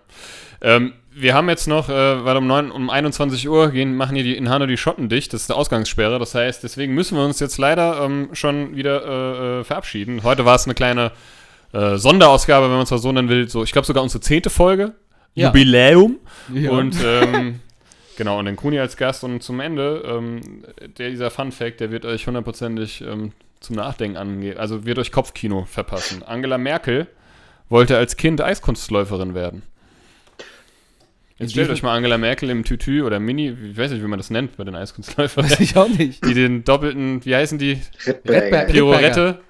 Ähm, 0.62 0.94
wir 1.12 1.35
haben 1.35 1.48
jetzt 1.51 1.66
noch, 1.66 1.89
äh, 1.90 2.24
weil 2.24 2.36
um, 2.36 2.47
9, 2.47 2.70
um 2.70 2.89
21 2.89 3.47
Uhr 3.48 3.70
gehen, 3.70 3.94
machen 3.97 4.15
hier 4.15 4.24
die, 4.24 4.36
in 4.36 4.48
Hanau 4.48 4.66
die 4.66 4.78
Schotten 4.78 5.09
dicht. 5.11 5.35
Das 5.35 5.43
ist 5.43 5.51
eine 5.51 5.59
Ausgangssperre. 5.59 6.19
Das 6.19 6.35
heißt, 6.35 6.62
deswegen 6.62 6.94
müssen 6.94 7.19
wir 7.19 7.24
uns 7.24 7.40
jetzt 7.40 7.59
leider 7.59 8.01
ähm, 8.02 8.31
schon 8.32 8.77
wieder 8.77 9.05
äh, 9.05 9.61
äh, 9.61 9.65
verabschieden. 9.65 10.23
Heute 10.23 10.44
war 10.47 10.55
es 10.55 10.65
eine 10.65 10.74
kleine 10.74 11.12
äh, 11.72 11.97
Sonderausgabe, 11.97 12.66
wenn 12.66 12.72
man 12.72 12.82
es 12.82 12.90
mal 12.90 12.98
so 12.98 13.12
nennen 13.12 13.28
will. 13.28 13.48
So, 13.48 13.62
ich 13.62 13.72
glaube 13.72 13.86
sogar 13.86 14.02
unsere 14.02 14.20
zehnte 14.20 14.51
Folge. 14.51 14.94
Ja. 15.34 15.48
Jubiläum. 15.48 16.18
Ja. 16.52 16.70
Und 16.72 16.97
ähm, 17.05 17.60
genau, 18.16 18.38
und 18.38 18.47
den 18.47 18.56
Kuni 18.56 18.78
als 18.78 18.97
Gast 18.97 19.24
und 19.24 19.42
zum 19.42 19.60
Ende, 19.60 20.02
ähm, 20.06 20.64
der, 20.98 21.10
dieser 21.10 21.30
Fun 21.30 21.52
Fact, 21.52 21.80
der 21.80 21.90
wird 21.90 22.05
euch 22.05 22.26
hundertprozentig 22.26 23.02
ähm, 23.02 23.32
zum 23.60 23.76
Nachdenken 23.76 24.16
angehen, 24.16 24.59
also 24.59 24.84
wird 24.84 24.98
euch 24.98 25.12
Kopfkino 25.12 25.66
verpassen. 25.66 26.22
Angela 26.22 26.59
Merkel 26.59 27.06
wollte 27.68 27.97
als 27.97 28.16
Kind 28.16 28.40
Eiskunstläuferin 28.40 29.34
werden. 29.34 29.62
Jetzt 31.38 31.52
stellt 31.52 31.70
euch 31.70 31.82
mal 31.82 31.97
Angela 31.97 32.18
Merkel 32.18 32.51
im 32.51 32.64
Tütü 32.64 33.02
oder 33.02 33.18
Mini, 33.18 33.56
ich 33.70 33.76
weiß 33.78 33.92
nicht, 33.92 34.02
wie 34.02 34.06
man 34.06 34.18
das 34.18 34.28
nennt 34.28 34.59
bei 34.59 34.64
den 34.64 34.74
Eiskunstläufern, 34.74 35.44
Weiß 35.44 35.60
ich 35.60 35.74
auch 35.74 35.88
nicht. 35.88 36.22
die 36.26 36.34
den 36.34 36.64
doppelten, 36.64 37.24
wie 37.24 37.34
heißen 37.34 37.59
die. 37.59 37.80
Rittberger. 38.06 38.70
Pirouette, 38.70 39.40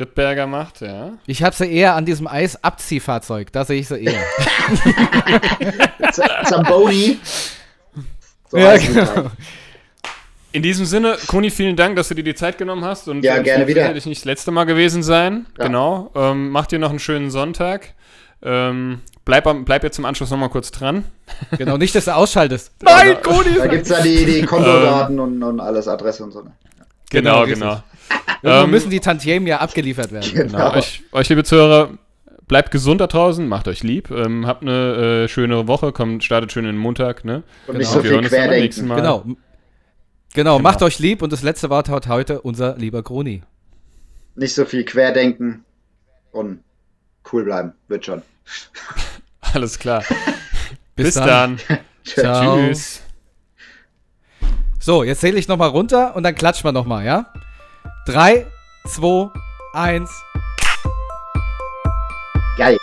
Rittberger 0.00 0.46
macht, 0.46 0.80
ja. 0.80 1.12
Ich 1.26 1.42
habe 1.42 1.54
sie 1.56 1.70
eher 1.72 1.94
an 1.96 2.04
diesem 2.04 2.26
Eisabziehfahrzeug. 2.26 3.52
Da 3.52 3.64
sehe 3.64 3.80
ich 3.80 3.88
sie 3.88 3.98
eher. 4.04 4.22
Zamboni. 6.44 7.18
So 8.50 8.56
ja, 8.58 8.76
genau. 8.76 9.30
In 10.52 10.62
diesem 10.62 10.86
Sinne, 10.86 11.16
Koni, 11.26 11.50
vielen 11.50 11.76
Dank, 11.76 11.96
dass 11.96 12.08
du 12.08 12.14
dir 12.14 12.24
die 12.24 12.34
Zeit 12.34 12.56
genommen 12.58 12.84
hast. 12.84 13.06
Und 13.08 13.22
Ja, 13.22 13.40
gerne 13.42 13.66
wieder. 13.66 13.82
sicherlich 13.82 14.06
nicht 14.06 14.20
das 14.22 14.24
letzte 14.24 14.50
Mal 14.50 14.64
gewesen 14.64 15.02
sein. 15.02 15.46
Ja. 15.58 15.66
Genau. 15.66 16.10
Ähm, 16.14 16.50
mach 16.50 16.66
dir 16.66 16.78
noch 16.78 16.90
einen 16.90 16.98
schönen 16.98 17.30
Sonntag. 17.30 17.92
Ähm, 18.42 19.00
bleib, 19.24 19.46
am- 19.46 19.64
bleib 19.64 19.82
jetzt 19.84 19.96
zum 19.96 20.04
Anschluss 20.06 20.30
nochmal 20.30 20.48
kurz 20.48 20.70
dran. 20.70 21.04
Genau, 21.58 21.76
nicht, 21.76 21.94
dass 21.94 22.06
du 22.06 22.14
ausschaltest. 22.14 22.72
Nein, 22.82 23.18
Koni! 23.22 23.54
Da 23.58 23.66
gibt 23.66 23.82
es 23.82 23.88
ja 23.90 24.00
die, 24.00 24.24
die 24.24 24.42
Kontodaten 24.46 25.20
und, 25.20 25.42
und 25.42 25.60
alles, 25.60 25.86
Adresse 25.86 26.24
und 26.24 26.32
so. 26.32 26.42
ne? 26.42 26.52
Genau, 27.10 27.40
richtig. 27.42 27.58
genau. 27.60 27.82
Irgendwo 28.42 28.64
Ähm, 28.64 28.70
müssen 28.70 28.90
die 28.90 29.00
Tantiemen 29.00 29.46
ja 29.46 29.58
abgeliefert 29.58 30.12
werden. 30.12 30.30
Genau. 30.32 30.72
Euch, 30.74 31.02
euch, 31.12 31.28
liebe 31.28 31.44
Zuhörer, 31.44 31.90
bleibt 32.46 32.70
gesund 32.70 33.00
da 33.00 33.06
draußen, 33.08 33.46
macht 33.48 33.66
euch 33.68 33.82
lieb, 33.82 34.10
ähm, 34.10 34.46
habt 34.46 34.62
eine 34.62 35.24
äh, 35.24 35.28
schöne 35.28 35.66
Woche, 35.68 35.92
kommt, 35.92 36.22
startet 36.24 36.52
schön 36.52 36.64
in 36.64 36.72
den 36.72 36.80
Montag, 36.80 37.24
ne? 37.24 37.42
Und 37.66 37.74
Genau. 37.74 37.78
nicht 37.78 37.88
so 37.88 37.96
Wir 37.96 38.02
viel 38.02 38.10
hören 38.12 38.24
uns 38.24 38.30
dann 38.30 38.48
beim 38.50 38.60
nächsten 38.60 38.86
querdenken. 38.86 38.88
Mal. 38.88 39.22
Genau. 39.32 39.40
Genau, 40.34 40.58
macht 40.58 40.82
euch 40.82 40.98
lieb 40.98 41.22
und 41.22 41.32
das 41.32 41.42
letzte 41.42 41.68
Wort 41.70 41.88
hat 41.88 42.06
heute 42.06 42.40
unser 42.42 42.76
lieber 42.76 43.02
Kroni. 43.02 43.42
Nicht 44.36 44.54
so 44.54 44.64
viel 44.66 44.84
querdenken 44.84 45.64
und 46.30 46.60
cool 47.32 47.44
bleiben. 47.44 47.72
Wird 47.88 48.04
schon. 48.04 48.22
Alles 49.54 49.78
klar. 49.78 50.04
Bis 50.96 51.06
Bis, 51.06 51.14
dann. 51.14 51.58
dann. 51.68 51.78
Ciao. 52.04 52.56
Tschüss. 52.56 53.02
So, 54.78 55.02
jetzt 55.02 55.20
zähle 55.20 55.38
ich 55.38 55.48
nochmal 55.48 55.68
runter 55.70 56.14
und 56.16 56.22
dann 56.22 56.34
klatschen 56.34 56.64
wir 56.64 56.72
nochmal, 56.72 57.04
ja? 57.04 57.32
3, 58.08 58.46
2, 58.86 59.32
1. 59.74 60.08
Geil. 62.56 62.78